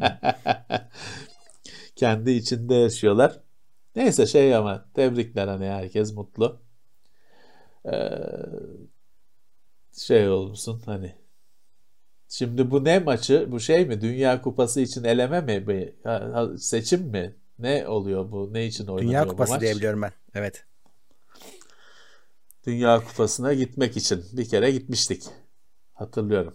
[1.96, 3.40] Kendi içinde yaşıyorlar.
[3.96, 6.60] Neyse şey ama tebrikler hani herkes mutlu.
[7.92, 8.10] Ee,
[9.92, 11.14] şey olmuşsun hani
[12.28, 15.94] şimdi bu ne maçı bu şey mi Dünya Kupası için eleme mi
[16.58, 19.62] seçim mi ne oluyor bu ne için oynanıyor Dünya Kupası bu maç?
[19.62, 20.64] diyebiliyorum ben evet.
[22.66, 25.22] Dünya Kupası'na gitmek için bir kere gitmiştik
[25.94, 26.54] hatırlıyorum.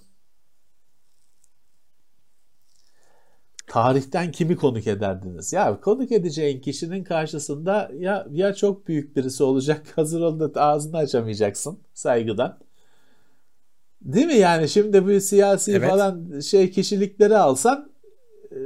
[3.70, 5.54] Tarihten kimi konuk ederdiniz?
[5.54, 11.80] Ya konuk edeceğin kişinin karşısında ya ya çok büyük birisi olacak hazır ol ağzını açamayacaksın
[11.94, 12.60] saygıdan.
[14.02, 15.90] Değil mi yani şimdi bu siyasi evet.
[15.90, 17.92] falan şey kişilikleri alsan
[18.52, 18.58] e,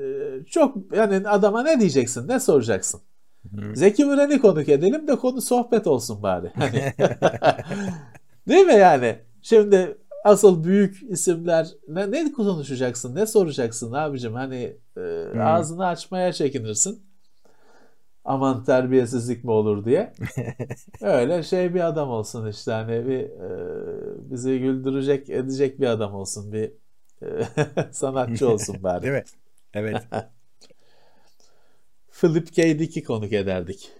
[0.45, 3.01] çok yani adama ne diyeceksin ne soracaksın?
[3.55, 3.75] Hı.
[3.75, 6.51] Zeki Müren'i konuk edelim de konu sohbet olsun bari.
[6.55, 6.93] Hani.
[8.47, 9.19] Değil mi yani?
[9.41, 15.01] Şimdi asıl büyük isimler ne, ne konuşacaksın ne soracaksın abicim hani e,
[15.31, 15.41] hmm.
[15.41, 17.03] ağzını açmaya çekinirsin
[18.25, 20.13] aman terbiyesizlik mi olur diye
[21.01, 26.53] öyle şey bir adam olsun işte hani bir e, bizi güldürecek edecek bir adam olsun
[26.53, 26.71] bir
[27.21, 27.27] e,
[27.91, 29.23] sanatçı olsun bari değil mi
[29.73, 30.03] evet
[32.11, 32.79] Philip K.
[32.79, 33.91] Dick'i konuk ederdik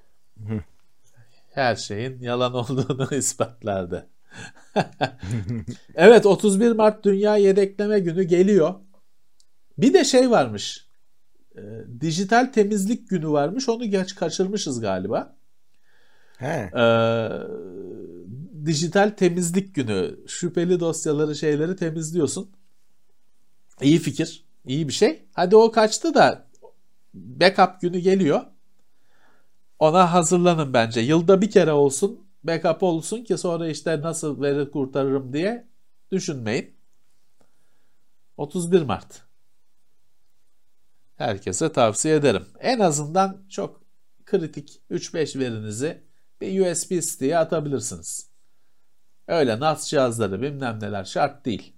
[1.50, 4.10] her şeyin yalan olduğunu ispatlardı
[5.96, 8.76] evet 31 Mart Dünya Yedekleme Günü geliyor.
[9.78, 10.83] Bir de şey varmış.
[11.58, 11.62] E,
[12.02, 13.70] dijital temizlik günü varmış.
[13.70, 15.36] Onu geç kaçırmışız galiba.
[16.38, 16.72] He.
[16.78, 16.86] E,
[18.66, 20.20] dijital temizlik günü.
[20.28, 22.50] Şüpheli dosyaları şeyleri temizliyorsun.
[23.82, 24.46] İyi fikir.
[24.66, 25.26] İyi bir şey.
[25.34, 26.48] Hadi o kaçtı da
[27.14, 28.42] backup günü geliyor.
[29.80, 31.02] Ona hazırlanın bence.
[31.02, 35.68] Yılda bir kere olsun backup olsun ki sonra işte nasıl veri kurtarırım diye
[36.12, 36.74] düşünmeyin.
[38.38, 39.22] 31 Mart.
[41.24, 42.46] Herkese tavsiye ederim.
[42.60, 43.82] En azından çok
[44.26, 46.04] kritik 3-5 verinizi
[46.42, 48.30] bir USB stick'e atabilirsiniz.
[49.28, 51.74] Öyle NAS cihazları bilmem neler şart değil.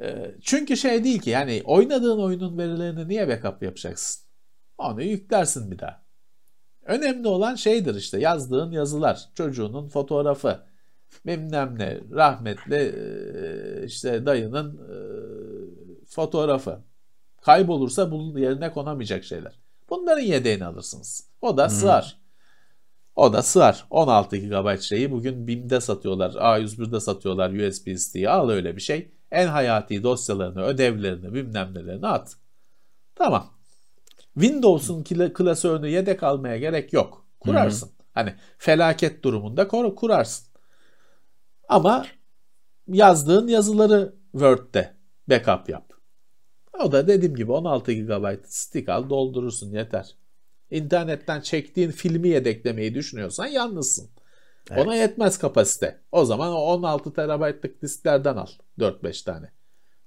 [0.00, 4.22] Ee, çünkü şey değil ki yani oynadığın oyunun verilerini niye backup yapacaksın?
[4.78, 6.02] Onu yüklersin bir daha.
[6.82, 10.60] Önemli olan şeydir işte yazdığın yazılar, çocuğunun fotoğrafı,
[11.26, 14.96] bilmem ne, rahmetli e, işte dayının e,
[16.06, 16.89] fotoğrafı.
[17.40, 19.52] Kaybolursa bunun yerine konamayacak şeyler.
[19.90, 21.28] Bunların yedeğini alırsınız.
[21.42, 21.70] O da hmm.
[21.70, 22.20] sığar.
[23.16, 23.86] O da sığar.
[23.90, 26.30] 16 GB şeyi bugün BİM'de satıyorlar.
[26.30, 28.30] A101'de satıyorlar USB stick'i.
[28.30, 29.10] Al öyle bir şey.
[29.30, 32.36] En hayati dosyalarını, ödevlerini, bilmem nelerini at.
[33.14, 33.46] Tamam.
[34.34, 35.02] Windows'un
[35.34, 37.26] klasörünü yedek almaya gerek yok.
[37.40, 37.86] Kurarsın.
[37.86, 37.94] Hı-hı.
[38.14, 40.46] Hani felaket durumunda kur, kurarsın.
[41.68, 42.06] Ama
[42.88, 44.94] yazdığın yazıları Word'de
[45.28, 45.89] backup yap.
[46.78, 50.16] O da dediğim gibi 16 GB stick al doldurursun yeter.
[50.70, 54.10] İnternetten çektiğin filmi yedeklemeyi düşünüyorsan yalnızsın.
[54.70, 54.86] Evet.
[54.86, 56.00] Ona yetmez kapasite.
[56.12, 58.46] O zaman o 16 TB'lık disklerden al
[58.78, 59.52] 4-5 tane.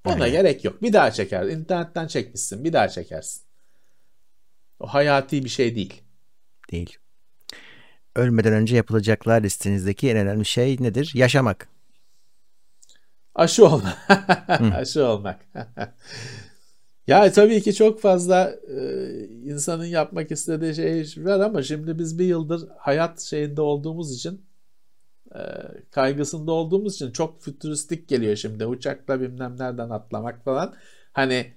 [0.06, 0.32] Ona Aynen.
[0.32, 0.82] gerek yok.
[0.82, 1.44] Bir daha çeker.
[1.44, 2.64] İnternetten çekmişsin.
[2.64, 3.44] Bir daha çekersin.
[4.80, 6.02] O hayati bir şey değil.
[6.72, 6.98] Değil.
[8.16, 11.12] Ölmeden önce yapılacaklar listenizdeki en önemli şey nedir?
[11.16, 11.68] Yaşamak.
[13.36, 13.98] Aşı olmak.
[14.76, 15.40] Aşı olmak.
[17.08, 19.08] ya tabii ki çok fazla e,
[19.44, 24.46] insanın yapmak istediği şey var ama şimdi biz bir yıldır hayat şeyinde olduğumuz için
[25.36, 25.40] e,
[25.92, 28.66] kaygısında olduğumuz için çok fütüristik geliyor şimdi.
[28.66, 30.74] Uçakla bilmem nereden atlamak falan.
[31.14, 31.54] Hani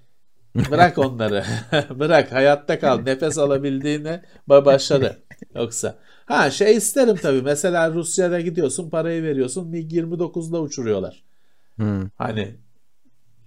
[0.71, 1.43] Bırak onları.
[1.99, 2.99] Bırak hayatta kal.
[2.99, 5.17] Nefes alabildiğine başarı.
[5.55, 5.95] Yoksa.
[6.25, 7.41] Ha şey isterim tabii.
[7.41, 9.71] Mesela Rusya'da gidiyorsun parayı veriyorsun.
[9.71, 11.23] MiG-29'da uçuruyorlar.
[11.75, 12.09] Hmm.
[12.15, 12.55] Hani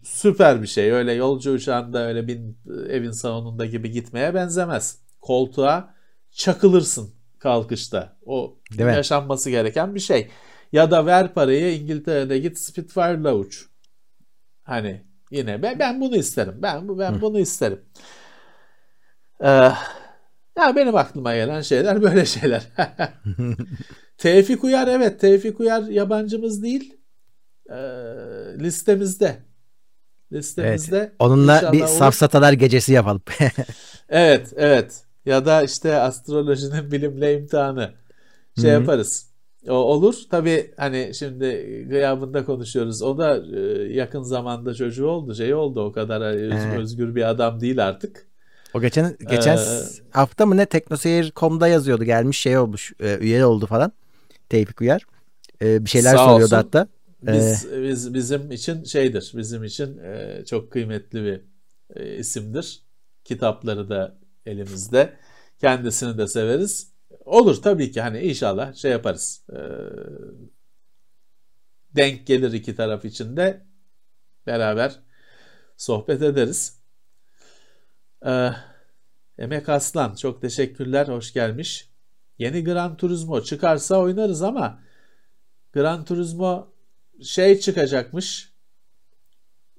[0.03, 0.93] süper bir şey.
[0.93, 2.59] Öyle yolcu uçağında öyle bin,
[2.89, 4.99] evin salonunda gibi gitmeye benzemez.
[5.21, 5.95] Koltuğa
[6.31, 8.17] çakılırsın kalkışta.
[8.27, 9.53] O Değil yaşanması mi?
[9.53, 10.29] gereken bir şey.
[10.73, 13.67] Ya da ver parayı İngiltere'de git Spitfire'la uç.
[14.63, 16.55] Hani Yine ben, ben bunu isterim.
[16.63, 17.21] Ben ben Hı.
[17.21, 17.81] bunu isterim.
[19.41, 19.47] Ee,
[20.59, 22.63] ya benim aklıma gelen şeyler böyle şeyler.
[24.19, 27.01] Tevfik Uyar evet Tevfik Uyar yabancımız değil.
[27.71, 27.75] Ee,
[28.59, 29.50] listemizde.
[30.33, 30.97] Listemizde.
[30.97, 31.13] Evet.
[31.19, 31.89] Onunla bir olur.
[31.89, 33.23] safsatalar gecesi yapalım.
[34.09, 35.05] evet, evet.
[35.27, 37.91] Ya da işte astrolojinin bilimle imtihanı
[38.61, 38.81] şey Hı-hı.
[38.81, 39.31] yaparız.
[39.69, 40.15] O olur.
[40.31, 41.47] Tabii hani şimdi
[41.89, 43.03] gıyabında konuşuyoruz.
[43.03, 43.61] O da e,
[43.93, 45.85] yakın zamanda çocuğu oldu, şey oldu.
[45.85, 46.79] O kadar evet.
[46.79, 48.27] özgür bir adam değil artık.
[48.75, 49.61] O geçen geçen ee,
[50.11, 52.05] hafta mı ne teknoseyir.com'da yazıyordu.
[52.05, 53.93] Gelmiş şey olmuş, e, üye oldu falan.
[54.49, 55.03] Tevfik Uyar.
[55.63, 56.57] E, bir şeyler soruyordu olsun.
[56.57, 56.89] hatta.
[57.23, 59.33] Biz, ee, biz bizim için şeydir.
[59.37, 60.01] Bizim için
[60.45, 61.41] çok kıymetli bir
[62.19, 62.83] isimdir.
[63.25, 65.17] Kitapları da elimizde.
[65.61, 66.93] Kendisini de severiz.
[67.25, 69.45] Olur tabii ki hani inşallah şey yaparız.
[69.53, 69.59] E,
[71.97, 73.67] denk gelir iki taraf için de
[74.47, 75.01] beraber
[75.77, 76.81] sohbet ederiz.
[78.27, 78.51] E,
[79.39, 81.09] Emek Aslan çok teşekkürler.
[81.09, 81.91] Hoş gelmiş.
[82.39, 84.83] Yeni Gran Turismo çıkarsa oynarız ama
[85.73, 86.73] Gran Turismo
[87.23, 88.51] şey çıkacakmış.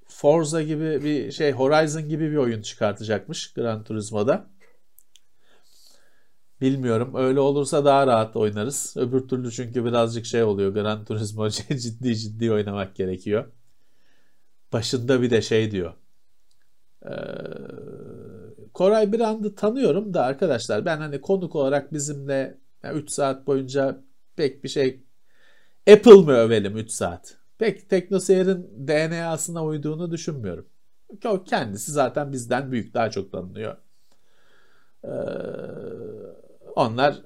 [0.08, 4.50] Forza gibi bir şey Horizon gibi bir oyun çıkartacakmış Gran Turismo'da.
[6.62, 7.16] Bilmiyorum.
[7.16, 8.94] Öyle olursa daha rahat oynarız.
[8.98, 10.74] Öbür türlü çünkü birazcık şey oluyor.
[10.74, 13.52] Gran Turismo ciddi ciddi oynamak gerekiyor.
[14.74, 15.94] Başında bir de şey diyor.
[17.06, 17.12] Ee,
[18.74, 22.58] Koray Brand'ı tanıyorum da arkadaşlar ben hani konuk olarak bizimle
[22.94, 24.02] 3 saat boyunca
[24.36, 25.04] pek bir şey
[25.90, 27.38] Apple mı övelim 3 saat?
[27.58, 30.66] Pek TeknoSeyir'in DNA'sına uyduğunu düşünmüyorum.
[31.26, 33.78] O kendisi zaten bizden büyük daha çok tanınıyor.
[35.04, 35.10] Ee,
[36.76, 37.22] onlar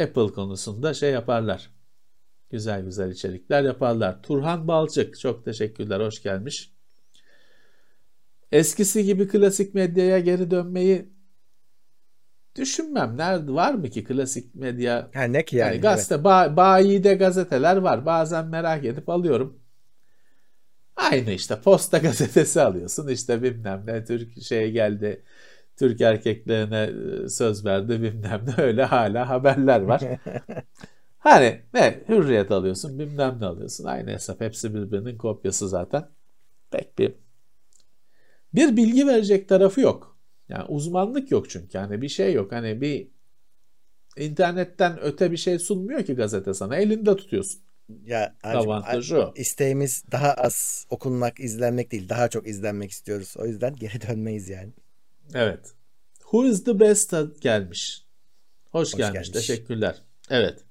[0.00, 1.70] Apple konusunda şey yaparlar.
[2.50, 4.22] Güzel güzel içerikler yaparlar.
[4.22, 6.00] Turhan Balçık çok teşekkürler.
[6.00, 6.72] Hoş gelmiş.
[8.52, 11.08] Eskisi gibi klasik medyaya geri dönmeyi
[12.58, 13.16] düşünmem.
[13.16, 15.10] Nerede var mı ki klasik medya?
[15.14, 15.68] Ha, ne ki yani?
[15.68, 16.24] yani gazete, evet.
[16.24, 18.06] ba, bayide gazeteler var.
[18.06, 19.60] Bazen merak edip alıyorum.
[20.96, 23.08] Aynı işte posta gazetesi alıyorsun.
[23.08, 25.22] İşte bilmem ne Türk şey geldi
[25.78, 26.90] Türk erkeklerine
[27.24, 30.02] e, söz verdi bilmem ne öyle hala haberler var.
[31.18, 36.08] hani ne hürriyet alıyorsun bilmem ne alıyorsun aynı hesap hepsi birbirinin kopyası zaten.
[36.70, 37.14] Pek bir
[38.54, 40.17] bir bilgi verecek tarafı yok.
[40.48, 43.08] Yani uzmanlık yok çünkü hani bir şey yok hani bir
[44.16, 47.60] internetten öte bir şey sunmuyor ki gazete sana elinde tutuyorsun.
[48.04, 49.32] Ya avantajı o.
[49.36, 52.08] İsteğimiz daha az okunmak, izlenmek değil.
[52.08, 53.34] Daha çok izlenmek istiyoruz.
[53.38, 54.72] O yüzden geri dönmeyiz yani.
[55.34, 55.74] Evet.
[56.18, 58.06] Who is the best gelmiş.
[58.70, 59.12] Hoş, Hoş gelmiş.
[59.12, 59.30] gelmiş.
[59.30, 60.02] Teşekkürler.
[60.30, 60.64] Evet.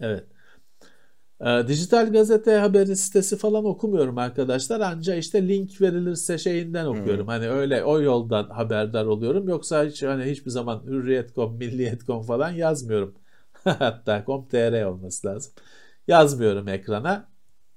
[0.00, 0.24] Evet.
[1.40, 4.80] Ee, dijital gazete haberi sitesi falan okumuyorum arkadaşlar.
[4.80, 7.26] Ancak işte link verilirse şeyinden okuyorum.
[7.26, 7.28] Hmm.
[7.28, 9.48] Hani öyle o yoldan haberdar oluyorum.
[9.48, 13.14] Yoksa hiç hani hiçbir zaman Hürriyet.com, Milliyet.com falan yazmıyorum.
[13.64, 15.52] Hatta com.tr olması lazım.
[16.08, 17.28] Yazmıyorum ekrana.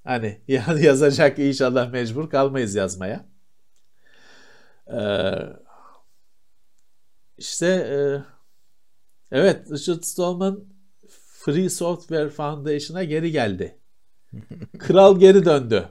[0.03, 0.41] Hani
[0.81, 3.25] yazacak inşallah mecbur kalmayız yazmaya.
[4.87, 5.63] Ee,
[7.37, 7.97] işte e,
[9.31, 10.72] evet Richard Stallman
[11.43, 13.79] Free Software Foundation'a geri geldi.
[14.79, 15.89] Kral geri döndü.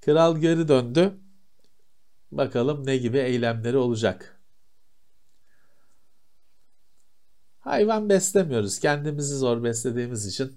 [0.00, 1.12] Kral geri döndü.
[2.32, 4.40] Bakalım ne gibi eylemleri olacak.
[7.58, 8.78] Hayvan beslemiyoruz.
[8.78, 10.56] Kendimizi zor beslediğimiz için.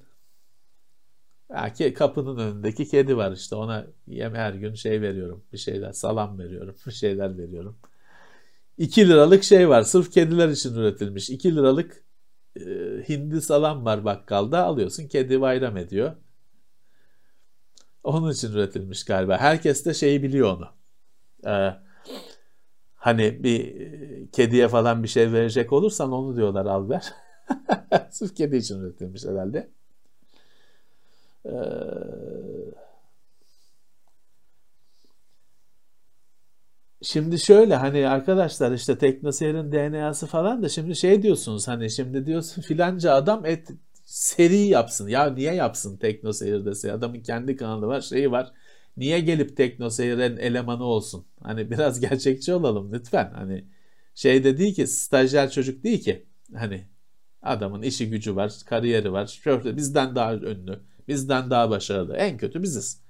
[1.49, 5.43] Ya ki kapının önündeki kedi var işte ona yem her gün şey veriyorum.
[5.53, 6.75] Bir şeyler salam veriyorum.
[6.87, 7.77] Bir şeyler veriyorum.
[8.77, 9.81] 2 liralık şey var.
[9.81, 11.29] Sırf kediler için üretilmiş.
[11.29, 12.10] 2 liralık
[12.55, 12.63] e,
[13.09, 15.07] hindi salam var bakkalda alıyorsun.
[15.07, 16.15] Kedi bayram ediyor.
[18.03, 19.37] Onun için üretilmiş galiba.
[19.37, 20.67] Herkes de şeyi biliyor onu.
[21.45, 21.73] Ee,
[22.95, 23.87] hani bir
[24.31, 27.13] kediye falan bir şey verecek olursan onu diyorlar al ver.
[28.09, 29.69] Sırf kedi için üretilmiş herhalde.
[31.45, 31.51] Ee,
[37.03, 42.61] Şimdi şöyle hani arkadaşlar işte teknoseyrin DNA'sı falan da şimdi şey diyorsunuz hani şimdi diyorsun
[42.61, 43.69] filanca adam et
[44.05, 45.07] seri yapsın.
[45.07, 48.51] Ya niye yapsın teknoseyir dese adamın kendi kanalı var şeyi var.
[48.97, 51.25] Niye gelip teknoseyirin elemanı olsun?
[51.43, 53.31] Hani biraz gerçekçi olalım lütfen.
[53.35, 53.65] Hani
[54.15, 56.25] şey de değil ki stajyer çocuk değil ki.
[56.55, 56.87] Hani
[57.41, 59.27] adamın işi gücü var, kariyeri var.
[59.27, 62.15] Şöyle bizden daha ünlü, bizden daha başarılı.
[62.17, 63.01] En kötü biziz.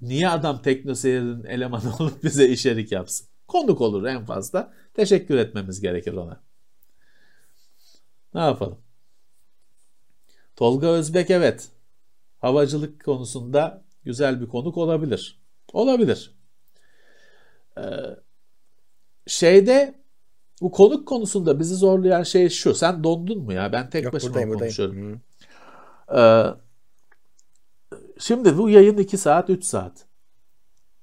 [0.00, 3.28] Niye adam teknoseyir'in elemanı olup bize içerik yapsın?
[3.48, 4.72] Konuk olur en fazla.
[4.94, 6.40] Teşekkür etmemiz gerekir ona.
[8.34, 8.78] Ne yapalım?
[10.56, 11.68] Tolga Özbek evet.
[12.38, 15.40] Havacılık konusunda güzel bir konuk olabilir.
[15.72, 16.34] Olabilir.
[17.78, 17.82] Ee,
[19.26, 19.94] şeyde
[20.60, 22.74] bu konuk konusunda bizi zorlayan şey şu.
[22.74, 23.72] Sen dondun mu ya?
[23.72, 24.96] Ben tek Yok, başıma buradayım, konuşuyorum.
[24.96, 25.22] Buradayım.
[26.56, 26.67] Ee,
[28.18, 30.06] Şimdi bu yayın 2 saat 3 saat.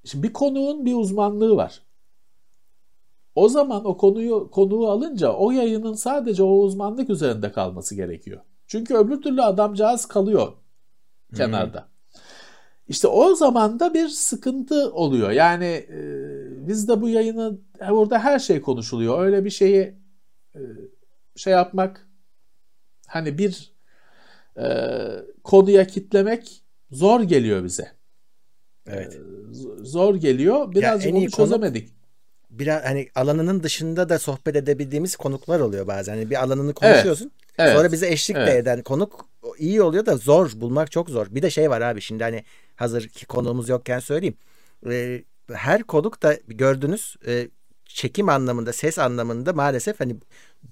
[0.04, 1.82] Şimdi bir konuğun bir uzmanlığı var.
[3.34, 8.40] O zaman o konuyu konuğu alınca o yayının sadece o uzmanlık üzerinde kalması gerekiyor.
[8.66, 10.52] Çünkü öbür türlü adamcağız kalıyor
[11.36, 11.88] kenarda.
[12.88, 15.30] İşte o zaman da bir sıkıntı oluyor.
[15.30, 15.98] Yani e,
[16.68, 17.58] biz de bu yayını
[17.90, 19.24] orada her şey konuşuluyor.
[19.24, 19.94] Öyle bir şeyi
[20.54, 20.60] e,
[21.36, 22.08] şey yapmak
[23.06, 23.74] hani bir
[24.58, 24.66] e,
[25.44, 27.92] konuya kitlemek zor geliyor bize.
[28.86, 29.14] Evet.
[29.14, 30.72] Ee, zor geliyor.
[30.72, 31.88] Birazcık ya onu çözemedik.
[32.50, 36.14] biraz hani alanının dışında da sohbet edebildiğimiz konuklar oluyor bazen.
[36.14, 37.24] Hani bir alanını konuşuyorsun.
[37.24, 37.36] Evet.
[37.58, 37.76] Evet.
[37.76, 38.48] Sonra bize eşlik evet.
[38.48, 41.26] de eden konuk iyi oluyor da zor bulmak çok zor.
[41.30, 42.44] Bir de şey var abi şimdi hani
[42.76, 44.36] hazır ki konuğumuz yokken söyleyeyim.
[44.90, 45.22] Ee,
[45.52, 47.48] her konuk da gördünüz e,
[47.84, 50.16] çekim anlamında, ses anlamında maalesef hani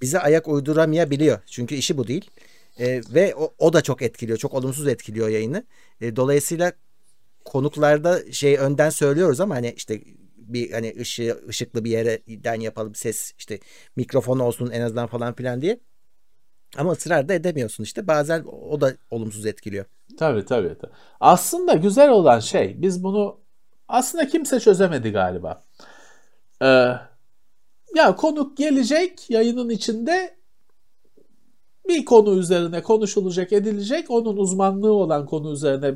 [0.03, 1.39] bize ayak uyduramayabiliyor.
[1.47, 2.31] Çünkü işi bu değil.
[2.79, 4.39] E, ve o, o da çok etkiliyor.
[4.39, 5.65] Çok olumsuz etkiliyor yayını.
[6.01, 6.73] E, dolayısıyla
[7.45, 10.01] konuklarda şey önden söylüyoruz ama hani işte
[10.37, 13.59] bir hani ışığı ışıklı bir yerden yapalım ses işte
[13.97, 15.81] mikrofon olsun en azından falan filan diye.
[16.77, 18.07] Ama ısrar da edemiyorsun işte.
[18.07, 19.85] Bazen o da olumsuz etkiliyor.
[20.19, 20.79] Tabii tabii.
[20.81, 20.93] tabii.
[21.21, 23.41] Aslında güzel olan şey biz bunu
[23.89, 25.63] aslında kimse çözemedi galiba.
[26.63, 26.67] Ee,
[27.95, 30.37] ya konuk gelecek yayının içinde
[31.89, 34.11] bir konu üzerine konuşulacak, edilecek.
[34.11, 35.95] Onun uzmanlığı olan konu üzerine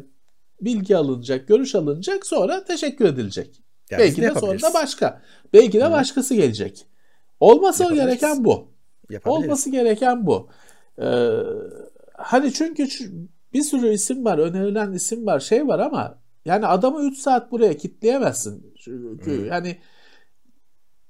[0.61, 2.27] bilgi alınacak, görüş alınacak.
[2.27, 3.63] Sonra teşekkür edilecek.
[3.91, 5.23] Yani Belki de sonra da başka.
[5.53, 5.91] Belki de Hı.
[5.91, 6.87] başkası gelecek.
[7.41, 8.69] Olması gereken bu.
[9.25, 10.49] Olması gereken bu.
[11.03, 11.31] Ee,
[12.15, 12.89] hani çünkü
[13.53, 17.77] bir sürü isim var, önerilen isim var, şey var ama yani adamı 3 saat buraya
[17.77, 18.75] kitleyemezsin.
[18.79, 19.79] Çünkü yani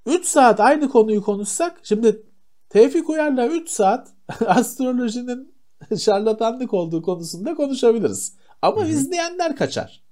[0.07, 2.23] 3 saat aynı konuyu konuşsak şimdi
[2.69, 4.09] Tevfik Uyar'la 3 saat
[4.47, 5.55] astrolojinin
[5.99, 8.37] şarlatanlık olduğu konusunda konuşabiliriz.
[8.63, 8.89] Ama Hı-hı.
[8.89, 10.03] izleyenler kaçar.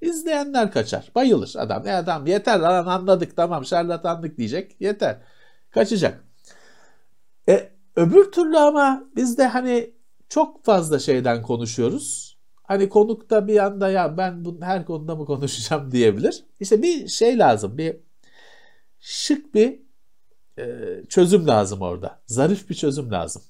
[0.00, 1.10] İzleyenler kaçar.
[1.14, 1.86] Bayılır adam.
[1.86, 4.76] Ya adam yeter lan anladık tamam şarlatanlık diyecek.
[4.80, 5.18] Yeter.
[5.70, 6.24] Kaçacak.
[7.48, 9.90] E, öbür türlü ama biz de hani
[10.28, 12.36] çok fazla şeyden konuşuyoruz.
[12.62, 16.44] Hani konukta bir anda ya ben bu her konuda mı konuşacağım diyebilir.
[16.60, 17.78] İşte bir şey lazım.
[17.78, 17.96] Bir
[19.00, 19.81] şık bir
[20.58, 20.64] e,
[21.08, 22.22] çözüm lazım orada.
[22.26, 23.42] Zarif bir çözüm lazım.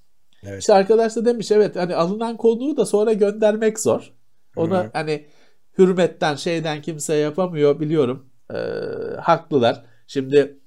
[0.47, 0.61] Evet.
[0.61, 4.12] İşte arkadaş da demiş evet hani alınan konuğu da sonra göndermek zor.
[4.57, 4.91] Ona Hı.
[4.93, 5.27] hani
[5.79, 8.27] hürmetten şeyden kimse yapamıyor biliyorum.
[8.55, 8.57] Ee,
[9.20, 9.85] haklılar.
[10.07, 10.59] Şimdi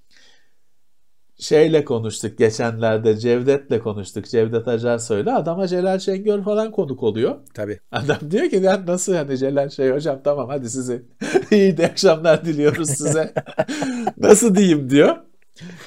[1.38, 4.26] şeyle konuştuk geçenlerde Cevdet'le konuştuk.
[4.26, 7.36] Cevdet Acarsoy'la adama Celal Şengör falan konuk oluyor.
[7.53, 7.80] Tabii.
[7.91, 11.06] Adam diyor ki ben nasıl yani Celal şey hocam tamam hadi sizi
[11.52, 13.34] iyi de akşamlar diliyoruz size.
[14.18, 15.18] nasıl diyeyim diyor.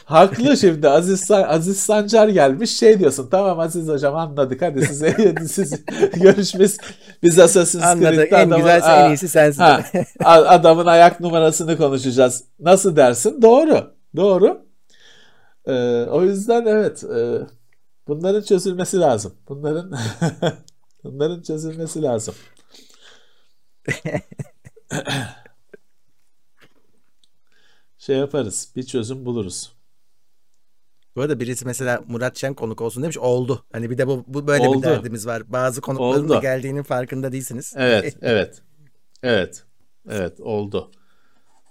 [0.04, 5.16] Haklı şimdi Aziz San Aziz Sancar gelmiş şey diyorsun tamam Aziz hocam anladık hadi size
[5.48, 5.84] siz
[6.14, 6.78] görüşmemiz
[7.22, 9.62] biz Assassin's Anladık en adamın, güzelse en iyisi sensin.
[9.62, 9.84] Ha,
[10.24, 12.44] adamın ayak numarasını konuşacağız.
[12.60, 13.42] Nasıl dersin?
[13.42, 13.94] Doğru.
[14.16, 14.66] Doğru.
[15.66, 17.46] Ee, o yüzden evet e,
[18.08, 19.34] bunların çözülmesi lazım.
[19.48, 19.92] Bunların
[21.04, 22.34] bunların çözülmesi lazım.
[28.08, 28.72] Şey yaparız.
[28.76, 29.72] Bir çözüm buluruz.
[31.16, 33.18] Bu arada birisi mesela Murat Şen konuk olsun demiş.
[33.18, 33.64] Oldu.
[33.72, 34.78] Hani bir de bu, bu böyle Oldu.
[34.78, 35.52] bir derdimiz var.
[35.52, 36.28] Bazı konukların oldu.
[36.28, 37.74] da geldiğinin farkında değilsiniz.
[37.76, 38.62] Evet, evet.
[39.22, 39.64] Evet.
[40.10, 40.90] Evet, oldu.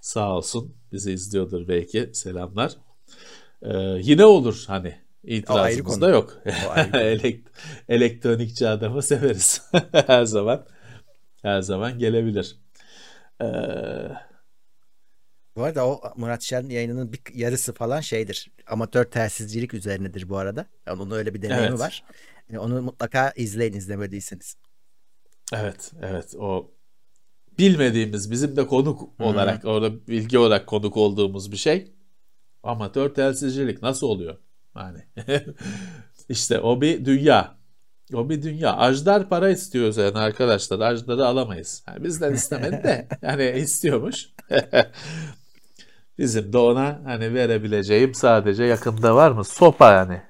[0.00, 0.74] Sağ olsun.
[0.92, 2.10] Bizi izliyordur belki.
[2.12, 2.72] Selamlar.
[3.62, 4.94] Ee, yine olur hani
[5.24, 6.38] itirazımız da yok.
[6.94, 7.48] Elekt
[7.88, 9.62] elektronikçi adamı severiz.
[9.92, 10.66] Her zaman.
[11.42, 12.56] Her zaman gelebilir.
[13.42, 13.46] Ee,
[15.58, 18.50] bu arada o Murat Şen yayınının bir yarısı falan şeydir.
[18.66, 20.66] Amatör telsizcilik üzerinedir bu arada.
[20.86, 21.78] Yani onun öyle bir deneyimi evet.
[21.78, 22.04] var.
[22.48, 24.56] Yani onu mutlaka izleyin izlemediyseniz.
[25.52, 26.34] Evet, evet.
[26.38, 26.70] O
[27.58, 29.28] bilmediğimiz bizim de konuk Hı-hı.
[29.28, 31.92] olarak orada bilgi olarak konuk olduğumuz bir şey.
[32.62, 34.38] Amatör telsizcilik nasıl oluyor?
[34.76, 34.98] Yani
[36.28, 37.58] işte o bir dünya.
[38.14, 38.76] O bir dünya.
[38.76, 40.80] Ajdar para istiyor yani arkadaşlar.
[40.80, 41.84] Ajdar'ı alamayız.
[41.88, 44.28] Yani bizden istemedi de yani istiyormuş.
[46.18, 49.44] Bizim de ona hani verebileceğim sadece yakında var mı?
[49.44, 50.22] Sopa yani.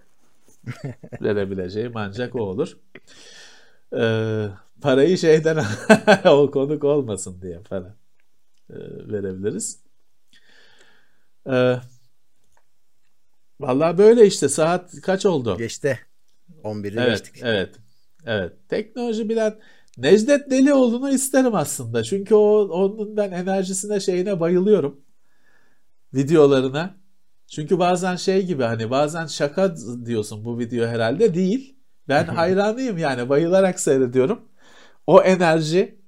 [1.23, 2.79] verebileceğim ancak o olur.
[3.97, 4.47] Ee,
[4.81, 5.65] parayı şeyden
[6.25, 7.97] o konuk olmasın diye para
[8.71, 8.75] ee,
[9.13, 9.81] verebiliriz.
[11.51, 11.77] Ee,
[13.61, 15.57] Vallahi böyle işte saat kaç oldu?
[15.59, 15.99] Geçti.
[16.65, 17.43] 11'i evet, geçtik.
[17.45, 17.75] Evet.
[18.27, 18.53] Evet.
[18.69, 19.59] Teknoloji bilen
[19.99, 22.03] Necdet Delioğlu'nu isterim aslında.
[22.03, 25.01] Çünkü o onun ben enerjisine şeyine bayılıyorum.
[26.15, 26.97] Videolarına.
[27.47, 29.75] Çünkü bazen şey gibi hani bazen şaka
[30.07, 31.79] diyorsun bu video herhalde değil.
[32.09, 34.41] Ben hayranıyım yani bayılarak seyrediyorum.
[35.07, 35.99] O enerji,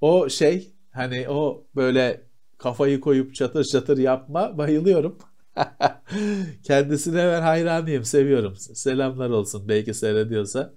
[0.00, 2.26] o şey hani o böyle
[2.58, 5.18] kafayı koyup çatır çatır yapma bayılıyorum.
[6.62, 8.56] Kendisine ben hayranıyım, seviyorum.
[8.56, 9.68] Selamlar olsun.
[9.68, 10.74] Belki seyrediyorsa.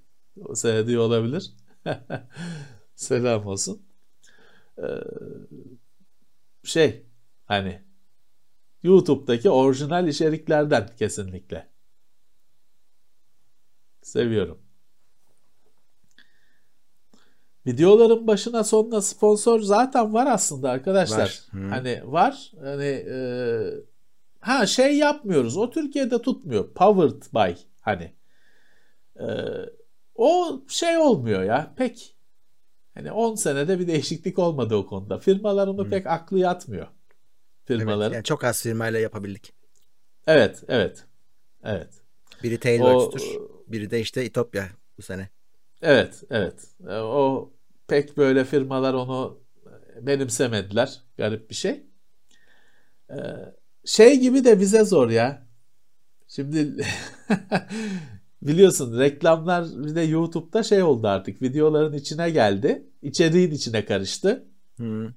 [0.53, 1.51] Seyrediyor olabilir.
[2.95, 3.81] Selam olsun.
[4.77, 4.83] Ee,
[6.63, 7.05] şey,
[7.45, 7.86] hani
[8.87, 11.67] YouTube'daki orijinal içeriklerden kesinlikle.
[14.01, 14.59] Seviyorum.
[17.65, 21.19] Videoların başına sonuna sponsor zaten var aslında arkadaşlar.
[21.19, 21.69] Var.
[21.69, 22.51] Hani var.
[22.61, 23.17] Hani e,
[24.47, 25.57] Ha şey yapmıyoruz.
[25.57, 26.73] O Türkiye'de tutmuyor.
[26.73, 28.13] Powered by hani.
[29.19, 29.25] Ee,
[30.15, 31.73] o şey olmuyor ya.
[31.75, 32.15] Pek
[32.93, 35.19] hani 10 senede bir değişiklik olmadı o konuda.
[35.19, 35.89] Firmalar onu hmm.
[35.89, 36.87] pek aklı yatmıyor.
[37.67, 38.01] Firmaların.
[38.01, 39.53] Evet, yani çok az firmayla yapabildik.
[40.27, 41.05] Evet, evet.
[41.63, 41.89] Evet.
[42.43, 43.21] Biri Taylor'dur.
[43.67, 45.29] Biri de işte İtopya bu sene.
[45.81, 46.67] Evet, evet.
[46.89, 47.51] Ee, o
[47.87, 49.39] pek böyle firmalar onu
[50.01, 51.01] benimsemediler.
[51.17, 51.83] Garip bir şey.
[53.09, 53.15] Ee,
[53.85, 55.47] şey gibi de bize zor ya.
[56.27, 56.75] Şimdi
[58.41, 61.41] biliyorsun reklamlar bir de YouTube'da şey oldu artık.
[61.41, 62.87] Videoların içine geldi.
[63.01, 64.45] içeriğin içine karıştı.
[64.77, 65.13] Hı.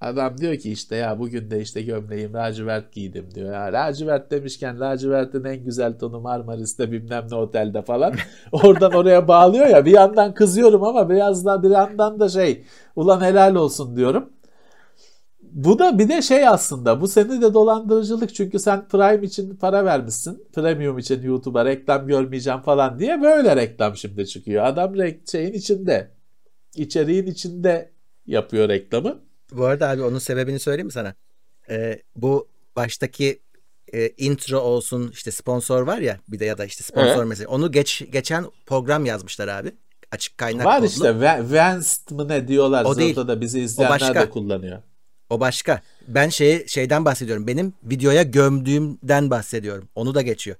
[0.00, 3.52] Adam diyor ki işte ya bugün de işte gömleğim lacivert giydim diyor.
[3.52, 8.14] Ya lacivert demişken lacivertin en güzel tonu Marmaris'te bilmem ne otelde falan.
[8.52, 12.64] Oradan oraya bağlıyor ya bir yandan kızıyorum ama biraz daha bir yandan da şey
[12.96, 14.32] ulan helal olsun diyorum.
[15.42, 19.84] Bu da bir de şey aslında bu seni de dolandırıcılık çünkü sen Prime için para
[19.84, 20.46] vermişsin.
[20.54, 24.64] Premium için YouTube'a reklam görmeyeceğim falan diye böyle reklam şimdi çıkıyor.
[24.64, 24.94] Adam
[25.30, 26.10] şeyin içinde
[26.76, 27.92] içeriğin içinde
[28.26, 29.27] yapıyor reklamı.
[29.52, 31.14] Bu arada abi onun sebebini söyleyeyim mi sana?
[31.70, 33.40] Ee, bu baştaki
[33.92, 37.26] e, intro olsun işte sponsor var ya bir de ya da işte sponsor evet.
[37.26, 39.72] mesela onu geç geçen program yazmışlar abi
[40.12, 40.86] açık kaynak Var kodlu.
[40.86, 43.16] işte Vanced mı ne diyorlar o değil.
[43.16, 44.82] da bizi izleyenler de kullanıyor.
[45.30, 45.82] O başka.
[46.08, 47.46] Ben şey şeyden bahsediyorum.
[47.46, 49.88] Benim videoya gömdüğümden bahsediyorum.
[49.94, 50.56] Onu da geçiyor.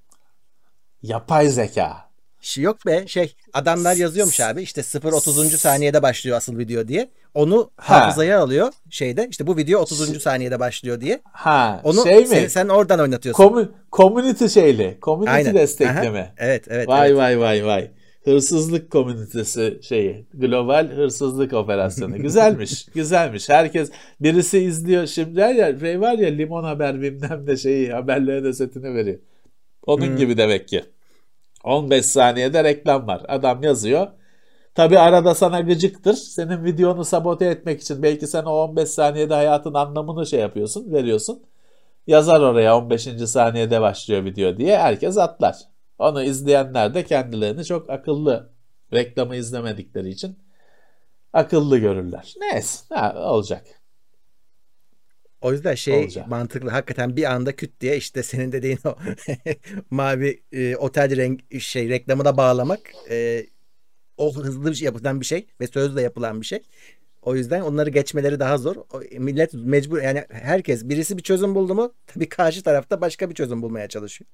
[1.03, 2.08] Yapay zeka.
[2.57, 5.57] Yok be şey adamlar yazıyormuş abi işte 0-30.
[5.57, 7.09] saniyede başlıyor asıl video diye.
[7.35, 8.01] Onu ha.
[8.01, 10.23] hafızaya alıyor şeyde işte bu video 30.
[10.23, 11.21] saniyede başlıyor diye.
[11.25, 12.27] Ha Onu şey mi?
[12.27, 13.45] Sen, sen oradan oynatıyorsun.
[13.45, 14.99] Komu, community şeyli.
[15.03, 15.55] Community Aynen.
[15.55, 16.21] destekleme.
[16.21, 16.35] Aha.
[16.39, 16.89] Evet evet.
[16.89, 17.19] Vay evet.
[17.19, 17.91] vay vay vay.
[18.25, 20.27] Hırsızlık komünitesi şeyi.
[20.35, 22.17] Global hırsızlık operasyonu.
[22.23, 22.87] Güzelmiş.
[22.87, 23.49] güzelmiş.
[23.49, 25.07] Herkes birisi izliyor.
[25.07, 29.19] Şimdi der ya şey var ya limon haber bilmem de şeyi haberlerin özetini veriyor.
[29.87, 30.17] Onun hmm.
[30.17, 30.85] gibi demek ki.
[31.65, 33.23] 15 saniyede reklam var.
[33.29, 34.09] Adam yazıyor.
[34.75, 36.15] Tabi arada sana gıcıktır.
[36.15, 41.43] Senin videonu sabote etmek için belki sen o 15 saniyede hayatın anlamını şey yapıyorsun, veriyorsun.
[42.07, 43.03] Yazar oraya 15.
[43.27, 45.57] saniyede başlıyor video diye herkes atlar.
[45.99, 48.53] Onu izleyenler de kendilerini çok akıllı
[48.93, 50.39] reklamı izlemedikleri için
[51.33, 52.35] akıllı görürler.
[52.41, 53.78] Neyse ne olacak.
[55.41, 56.29] O yüzden şey Olacak.
[56.29, 56.71] mantıklı.
[56.71, 58.97] Hakikaten bir anda küt diye işte senin dediğin o
[59.91, 63.47] mavi e, otel renk şey reklamına bağlamak e,
[64.17, 66.63] o hızlı bir şey yapılan bir şey ve sözle yapılan bir şey.
[67.23, 68.77] O yüzden onları geçmeleri daha zor.
[68.77, 73.35] O, millet mecbur yani herkes birisi bir çözüm buldu mu tabii karşı tarafta başka bir
[73.35, 74.31] çözüm bulmaya çalışıyor.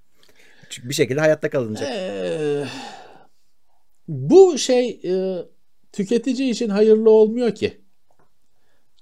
[0.70, 1.89] Çünkü bir şekilde hayatta kalınacak.
[1.92, 2.65] Ee,
[4.08, 5.44] bu şey e,
[5.92, 7.84] tüketici için hayırlı olmuyor ki.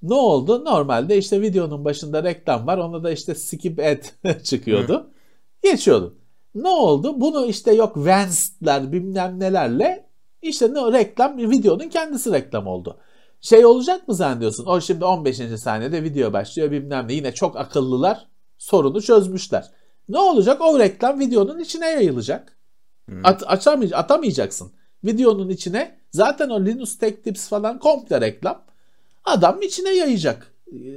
[0.02, 0.64] Ne oldu?
[0.64, 2.78] Normalde işte videonun başında reklam var.
[2.78, 4.02] Ona da işte skip ad
[4.42, 5.10] çıkıyordu.
[5.62, 6.18] Geçiyordun.
[6.54, 7.20] Ne oldu?
[7.20, 10.08] Bunu işte yok Vans'ler bilmem nelerle
[10.42, 12.98] işte ne reklam videonun kendisi reklam oldu.
[13.40, 14.66] Şey olacak mı zannediyorsun?
[14.66, 15.36] O şimdi 15.
[15.36, 17.12] saniyede video başlıyor bilmem ne.
[17.12, 19.70] Yine çok akıllılar sorunu çözmüşler.
[20.08, 20.60] Ne olacak?
[20.60, 22.58] O reklam videonun içine yayılacak.
[23.08, 23.26] Hmm.
[23.26, 24.72] At, açamay- atamayacaksın.
[25.04, 28.64] Videonun içine zaten o Linux Tech Tips falan komple reklam.
[29.24, 30.54] Adam içine yayacak.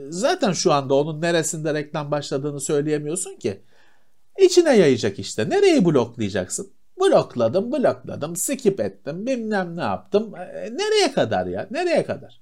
[0.09, 3.61] Zaten şu anda onun neresinde reklam başladığını söyleyemiyorsun ki.
[4.39, 5.49] İçine yayacak işte.
[5.49, 6.71] Nereyi bloklayacaksın?
[6.99, 10.35] Blokladım, blokladım, skip ettim, bilmem ne yaptım.
[10.35, 11.67] E, nereye kadar ya?
[11.71, 12.41] Nereye kadar?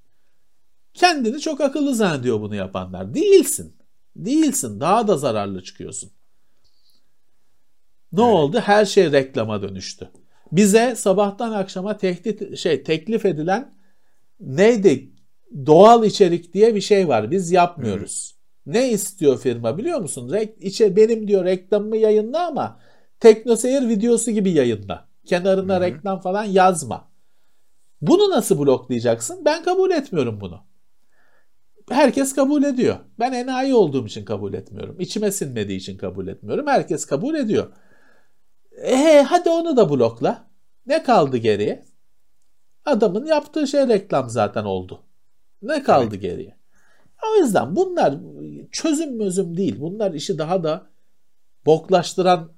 [0.94, 3.14] Kendini çok akıllı zannediyor bunu yapanlar.
[3.14, 3.76] Değilsin.
[4.16, 4.80] Değilsin.
[4.80, 6.12] Daha da zararlı çıkıyorsun.
[8.12, 8.34] Ne evet.
[8.34, 8.60] oldu?
[8.60, 10.10] Her şey reklama dönüştü.
[10.52, 13.74] Bize sabahtan akşama tehdit şey teklif edilen
[14.40, 15.13] neydi?
[15.66, 17.32] Doğal içerik diye bir şey var.
[17.32, 18.36] Biz yapmıyoruz.
[18.68, 18.74] Hı.
[18.74, 20.32] Ne istiyor firma biliyor musun?
[20.32, 22.80] Rek, içe, benim diyor reklamımı yayınla ama
[23.20, 25.08] teknoseyir videosu gibi yayınla.
[25.26, 25.82] Kenarına Hı.
[25.82, 27.12] reklam falan yazma.
[28.02, 29.46] Bunu nasıl bloklayacaksın?
[29.46, 30.60] Ben kabul etmiyorum bunu.
[31.90, 32.96] Herkes kabul ediyor.
[33.20, 34.96] Ben enayi olduğum için kabul etmiyorum.
[35.00, 36.68] İçime sinmediği için kabul etmiyorum.
[36.68, 37.68] Herkes kabul ediyor.
[38.84, 40.48] Eee hadi onu da blokla.
[40.86, 41.86] Ne kaldı geriye?
[42.86, 45.04] Adamın yaptığı şey reklam zaten oldu.
[45.64, 46.22] Ne kaldı evet.
[46.22, 46.58] geriye?
[47.32, 48.16] O yüzden bunlar
[48.72, 49.80] çözüm mözüm değil.
[49.80, 50.90] Bunlar işi daha da
[51.66, 52.52] boklaştıran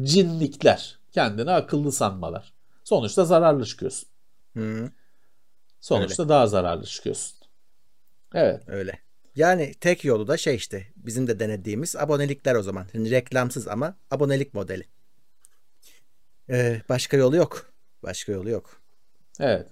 [0.00, 0.98] cinlikler.
[1.12, 2.52] Kendini akıllı sanmalar.
[2.84, 4.08] Sonuçta zararlı çıkıyorsun.
[4.56, 4.90] Hı.
[5.80, 6.28] Sonuçta Öyle.
[6.28, 7.38] daha zararlı çıkıyorsun.
[8.34, 8.62] Evet.
[8.66, 8.98] Öyle.
[9.36, 12.86] Yani tek yolu da şey işte bizim de denediğimiz abonelikler o zaman.
[12.94, 14.84] Yani reklamsız ama abonelik modeli.
[16.50, 17.72] Ee, başka yolu yok.
[18.02, 18.80] Başka yolu yok.
[19.40, 19.66] Evet.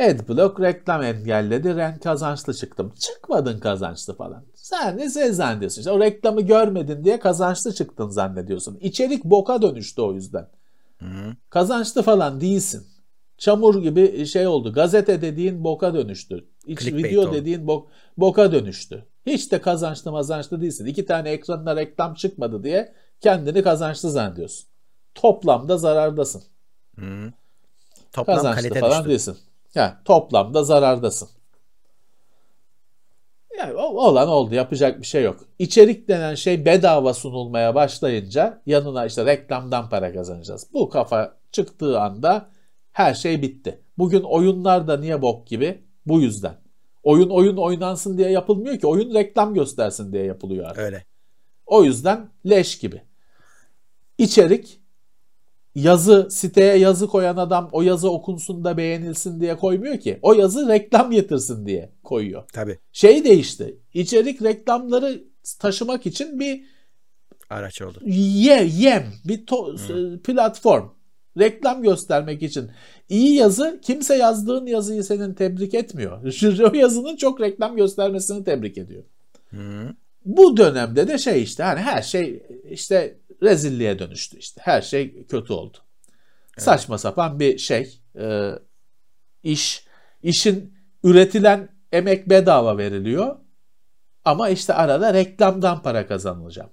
[0.00, 1.76] Adblock reklam engelledi.
[1.76, 2.92] Ben kazançlı çıktım.
[2.98, 4.44] Çıkmadın kazançlı falan.
[4.54, 5.80] Sen ne zannediyorsun?
[5.80, 8.76] İşte o reklamı görmedin diye kazançlı çıktın zannediyorsun.
[8.80, 10.48] İçerik boka dönüştü o yüzden.
[10.98, 11.36] Hı-hı.
[11.50, 12.86] Kazançlı falan değilsin.
[13.38, 14.72] Çamur gibi şey oldu.
[14.72, 16.48] Gazete dediğin boka dönüştü.
[16.66, 17.32] İç video oldu.
[17.32, 19.06] dediğin bok, boka dönüştü.
[19.26, 20.86] Hiç de kazançlı mazançlı değilsin.
[20.86, 24.68] İki tane ekranına reklam çıkmadı diye kendini kazançlı zannediyorsun.
[25.14, 26.42] Toplamda zarardasın.
[26.98, 27.32] Hı.
[28.12, 29.08] Toplam Kazançlı kalite falan düştü.
[29.10, 29.36] değilsin.
[29.74, 31.28] Yani toplamda zarardasın.
[33.58, 35.40] Yani olan oldu yapacak bir şey yok.
[35.58, 40.66] İçerik denen şey bedava sunulmaya başlayınca yanına işte reklamdan para kazanacağız.
[40.72, 42.50] Bu kafa çıktığı anda
[42.92, 43.80] her şey bitti.
[43.98, 45.84] Bugün oyunlar da niye bok gibi?
[46.06, 46.54] Bu yüzden.
[47.02, 48.86] Oyun oyun oynansın diye yapılmıyor ki.
[48.86, 50.82] Oyun reklam göstersin diye yapılıyor artık.
[50.84, 51.04] Öyle.
[51.66, 53.02] O yüzden leş gibi.
[54.18, 54.81] İçerik
[55.74, 60.18] yazı siteye yazı koyan adam o yazı okunsun da beğenilsin diye koymuyor ki.
[60.22, 62.42] O yazı reklam getirsin diye koyuyor.
[62.52, 62.78] Tabii.
[62.92, 63.78] Şey değişti.
[63.94, 65.24] İçerik reklamları
[65.58, 66.64] taşımak için bir
[67.50, 67.98] araç oldu.
[68.04, 70.88] Ye, yem, bir to- platform.
[71.38, 72.70] Reklam göstermek için.
[73.08, 76.18] İyi yazı kimse yazdığın yazıyı senin tebrik etmiyor.
[76.72, 79.02] O yazının çok reklam göstermesini tebrik ediyor.
[79.50, 79.94] Hı.
[80.24, 84.60] Bu dönemde de şey işte hani her şey işte rezilliğe dönüştü işte.
[84.64, 85.78] Her şey kötü oldu.
[86.52, 86.62] Evet.
[86.62, 88.00] Saçma sapan bir şey.
[88.18, 88.52] E,
[89.42, 89.84] iş.
[90.22, 93.36] işin üretilen emek bedava veriliyor.
[94.24, 96.70] Ama işte arada reklamdan para kazanılacağım.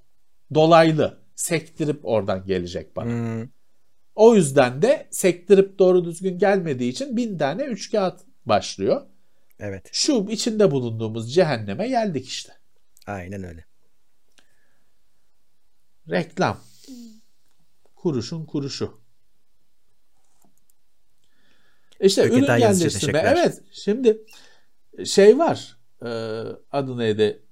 [0.53, 1.19] Dolaylı.
[1.35, 3.11] Sektirip oradan gelecek bana.
[3.11, 3.47] Hmm.
[4.15, 9.01] O yüzden de sektirip doğru düzgün gelmediği için bin tane üç kağıt başlıyor.
[9.59, 9.89] Evet.
[9.91, 12.53] Şu içinde bulunduğumuz cehenneme geldik işte.
[13.07, 13.65] Aynen öyle.
[16.09, 16.57] Reklam.
[17.95, 18.99] Kuruşun kuruşu.
[21.99, 23.23] İşte Öketen ürün yerleştirme.
[23.25, 23.61] Evet.
[23.71, 24.25] Şimdi
[25.05, 25.77] şey var.
[26.01, 26.09] E,
[26.71, 27.43] adı neydi?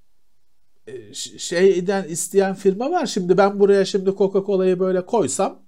[0.86, 3.06] E, şeyden isteyen firma var.
[3.06, 5.62] Şimdi ben buraya şimdi Coca-Cola'yı böyle koysam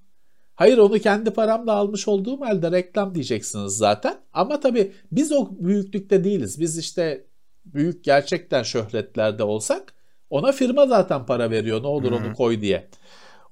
[0.54, 4.16] hayır onu kendi paramla almış olduğum halde reklam diyeceksiniz zaten.
[4.32, 6.60] Ama tabii biz o büyüklükte değiliz.
[6.60, 7.26] Biz işte
[7.64, 9.94] büyük gerçekten şöhretlerde olsak
[10.30, 11.82] ona firma zaten para veriyor.
[11.82, 12.88] Ne olur onu koy diye.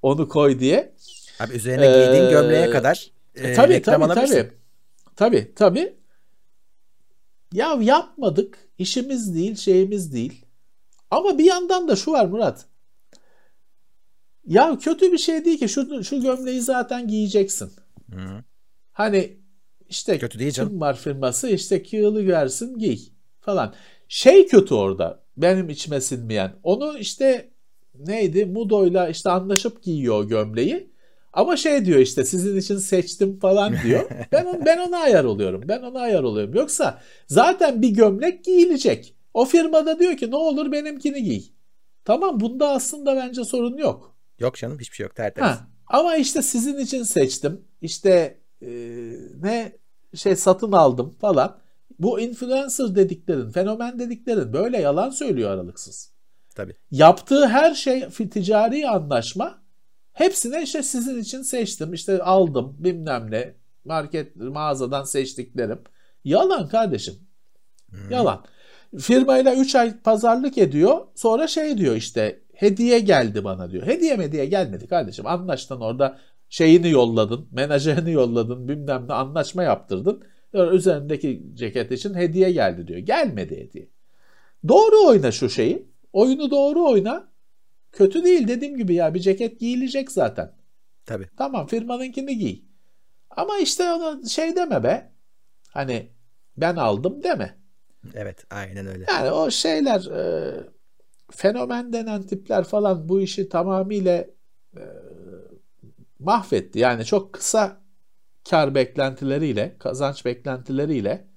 [0.03, 0.95] Onu koy diye.
[1.41, 4.37] Abi üzerine giydiğin Ee, gömleğe kadar e, E, tabii reklam tabii alabilirsin.
[4.37, 4.53] tabii.
[5.17, 5.97] Tabii tabii.
[7.53, 8.59] Ya yapmadık.
[8.79, 10.45] işimiz değil, şeyimiz değil.
[11.11, 12.67] Ama bir yandan da şu var Murat.
[14.47, 17.73] Ya kötü bir şey değil ki şu, şu gömleği zaten giyeceksin.
[18.13, 18.45] Hı.
[18.93, 19.37] Hani
[19.89, 20.71] işte Kötü değil canım.
[20.71, 22.99] kim var firması işte kığılı versin giy
[23.41, 23.75] falan.
[24.09, 26.53] Şey kötü orada benim içime sinmeyen.
[26.63, 27.51] Onu işte
[27.95, 30.91] neydi Mudo'yla işte anlaşıp giyiyor gömleği.
[31.33, 34.11] Ama şey diyor işte sizin için seçtim falan diyor.
[34.33, 35.63] Ben on, ben ona ayar oluyorum.
[35.69, 36.55] Ben ona ayar oluyorum.
[36.55, 39.15] Yoksa zaten bir gömlek giyilecek.
[39.35, 41.43] O firmada diyor ki ne olur benimkini giy.
[42.05, 44.17] Tamam bunda aslında bence sorun yok.
[44.39, 45.51] Yok canım hiçbir şey yok tertemiz.
[45.51, 47.65] Ha, ama işte sizin için seçtim.
[47.81, 48.69] İşte e,
[49.43, 49.73] ne
[50.15, 51.59] şey satın aldım falan.
[51.99, 56.13] Bu influencer dediklerin, fenomen dediklerin böyle yalan söylüyor aralıksız.
[56.55, 56.75] Tabii.
[56.91, 59.59] Yaptığı her şey ticari anlaşma.
[60.13, 61.93] Hepsine işte sizin için seçtim.
[61.93, 63.55] işte aldım bilmem ne.
[63.85, 65.79] Market mağazadan seçtiklerim.
[66.25, 67.15] Yalan kardeşim.
[68.11, 68.45] Yalan.
[68.99, 71.07] Firmayla 3 ay pazarlık ediyor.
[71.15, 73.87] Sonra şey diyor işte hediye geldi bana diyor.
[73.87, 75.27] Hediye hediye gelmedi kardeşim.
[75.27, 76.19] Anlaştın orada
[76.49, 77.49] şeyini yolladın.
[77.53, 78.69] Menajerini yolladın.
[78.69, 80.23] Bilmem ne anlaşma yaptırdın.
[80.55, 82.99] Üzerindeki ceket için hediye geldi diyor.
[82.99, 83.89] Gelmedi hediye.
[84.69, 85.89] Doğru oyna şu şeyi.
[86.13, 87.33] Oyunu doğru oyna.
[87.93, 90.53] Kötü değil dediğim gibi ya bir ceket giyilecek zaten.
[91.07, 91.29] Tabii.
[91.37, 92.63] Tamam firmanınkini giy.
[93.31, 95.13] Ama işte ona şey deme be.
[95.71, 96.09] Hani
[96.57, 97.59] ben aldım deme.
[98.15, 99.05] Evet aynen öyle.
[99.09, 100.55] Yani o şeyler e,
[101.31, 104.25] fenomen denen tipler falan bu işi tamamıyla
[104.77, 104.83] e,
[106.19, 106.79] mahvetti.
[106.79, 107.81] Yani çok kısa
[108.51, 111.29] kar beklentileriyle, kazanç beklentileriyle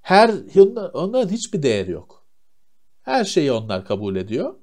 [0.00, 0.30] her
[0.92, 2.26] onların hiçbir değeri yok.
[3.02, 4.54] Her şeyi onlar kabul ediyor.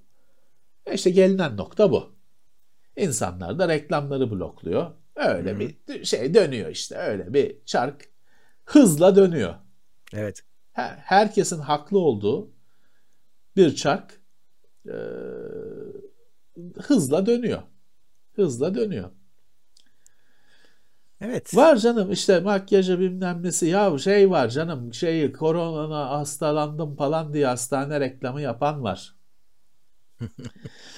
[0.85, 2.15] E işte gelinen nokta bu.
[2.97, 4.91] İnsanlar da reklamları blokluyor.
[5.15, 6.95] Öyle bir şey dönüyor işte.
[6.95, 8.09] Öyle bir çark
[8.65, 9.55] hızla dönüyor.
[10.13, 10.43] Evet.
[10.71, 12.51] Her- herkesin haklı olduğu
[13.55, 14.21] bir çark
[14.87, 14.95] e,
[16.81, 17.61] hızla dönüyor.
[18.35, 19.09] Hızla dönüyor.
[21.24, 21.56] Evet.
[21.56, 27.45] Var canım işte makyajı bilmem nesi ya şey var canım şeyi korona hastalandım falan diye
[27.48, 29.16] hastane reklamı yapan var.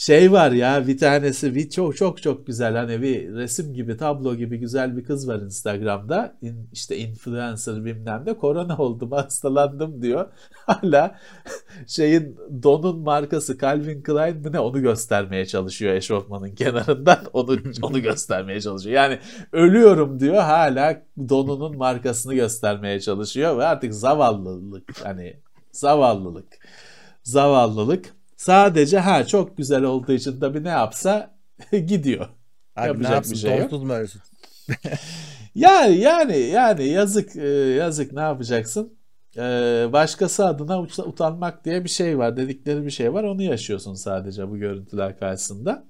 [0.00, 4.34] Şey var ya bir tanesi bir çok çok çok güzel hani bir resim gibi tablo
[4.34, 10.26] gibi güzel bir kız var Instagram'da İn, işte influencer bilmem ne korona oldum hastalandım diyor.
[10.66, 11.18] Hala
[11.86, 18.60] şeyin donun markası Calvin Klein mi ne onu göstermeye çalışıyor eşofmanın kenarından onu onu göstermeye
[18.60, 18.96] çalışıyor.
[18.96, 19.18] Yani
[19.52, 25.40] ölüyorum diyor hala donunun markasını göstermeye çalışıyor ve artık zavallılık hani
[25.72, 26.58] zavallılık
[27.22, 31.34] zavallılık sadece ha çok güzel olduğu için tabii ne yapsa
[31.72, 32.28] gidiyor.
[32.76, 33.32] Abi ne Yapacak yapsın?
[33.34, 33.72] bir şey yok.
[33.72, 34.22] Mu ölsün?
[35.54, 38.98] Yani yani yani yazık e, yazık ne yapacaksın?
[39.36, 39.42] E,
[39.92, 44.50] başkası adına ut- utanmak diye bir şey var dedikleri bir şey var onu yaşıyorsun sadece
[44.50, 45.84] bu görüntüler karşısında.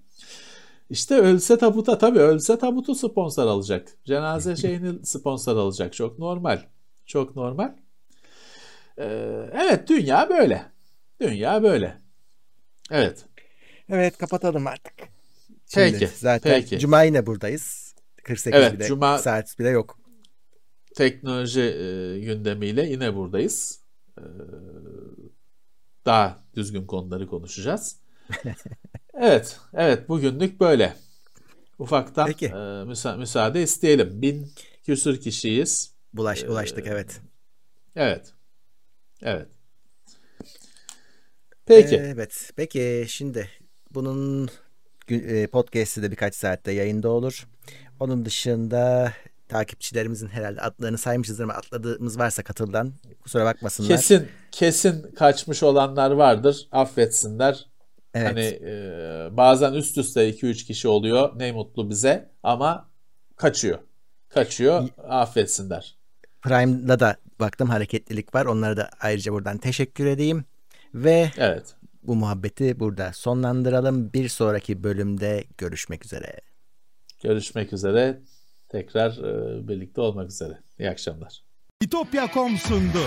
[0.90, 3.88] İşte ölse tabuta tabii ölse tabutu sponsor alacak.
[4.04, 5.92] Cenaze şeyini sponsor alacak.
[5.92, 6.58] Çok normal.
[7.06, 7.72] Çok normal.
[8.98, 9.04] E,
[9.54, 10.62] evet dünya böyle.
[11.20, 12.00] Dünya böyle.
[12.90, 13.24] Evet.
[13.88, 14.92] Evet kapatalım artık.
[15.74, 16.78] Peki, Zaten peki.
[16.78, 17.94] Cuma yine buradayız.
[18.24, 19.98] 48 Evet, bile Cuma- saat bile yok.
[20.94, 23.80] teknoloji e, gündemiyle yine buradayız.
[24.18, 24.22] E,
[26.06, 27.96] daha düzgün konuları konuşacağız.
[29.14, 30.94] evet, evet bugünlük böyle.
[31.78, 32.46] Ufaktan Peki.
[32.46, 32.50] e,
[32.84, 34.22] müsa- müsaade isteyelim.
[34.22, 34.52] Bin
[34.86, 35.94] küsür kişiyiz.
[36.12, 37.20] Bulaş, ulaştık evet.
[37.96, 38.34] Evet.
[39.22, 39.48] Evet.
[41.70, 41.96] Peki.
[41.96, 42.50] Evet.
[42.56, 43.48] Peki şimdi
[43.90, 44.50] bunun
[45.10, 47.48] e, podcast'i de birkaç saatte yayında olur.
[48.00, 49.12] Onun dışında
[49.48, 52.92] takipçilerimizin herhalde adlarını saymışızdır ama atladığımız varsa katıldan
[53.22, 53.88] kusura bakmasınlar.
[53.88, 56.68] Kesin kesin kaçmış olanlar vardır.
[56.72, 57.66] Affetsinler.
[58.14, 58.28] Evet.
[58.28, 61.38] Hani e, bazen üst üste 2-3 kişi oluyor.
[61.38, 62.30] Ne mutlu bize.
[62.42, 62.90] Ama
[63.36, 63.78] kaçıyor.
[64.28, 65.98] Kaçıyor affetsinler.
[66.42, 68.46] Prime'da da baktım hareketlilik var.
[68.46, 70.44] Onlara da ayrıca buradan teşekkür edeyim.
[70.94, 71.74] Ve evet.
[72.02, 74.12] bu muhabbeti burada sonlandıralım.
[74.12, 76.40] Bir sonraki bölümde görüşmek üzere.
[77.22, 78.20] Görüşmek üzere.
[78.68, 80.58] Tekrar e, birlikte olmak üzere.
[80.78, 81.42] İyi akşamlar.
[81.80, 83.02] İtopya.com sundu.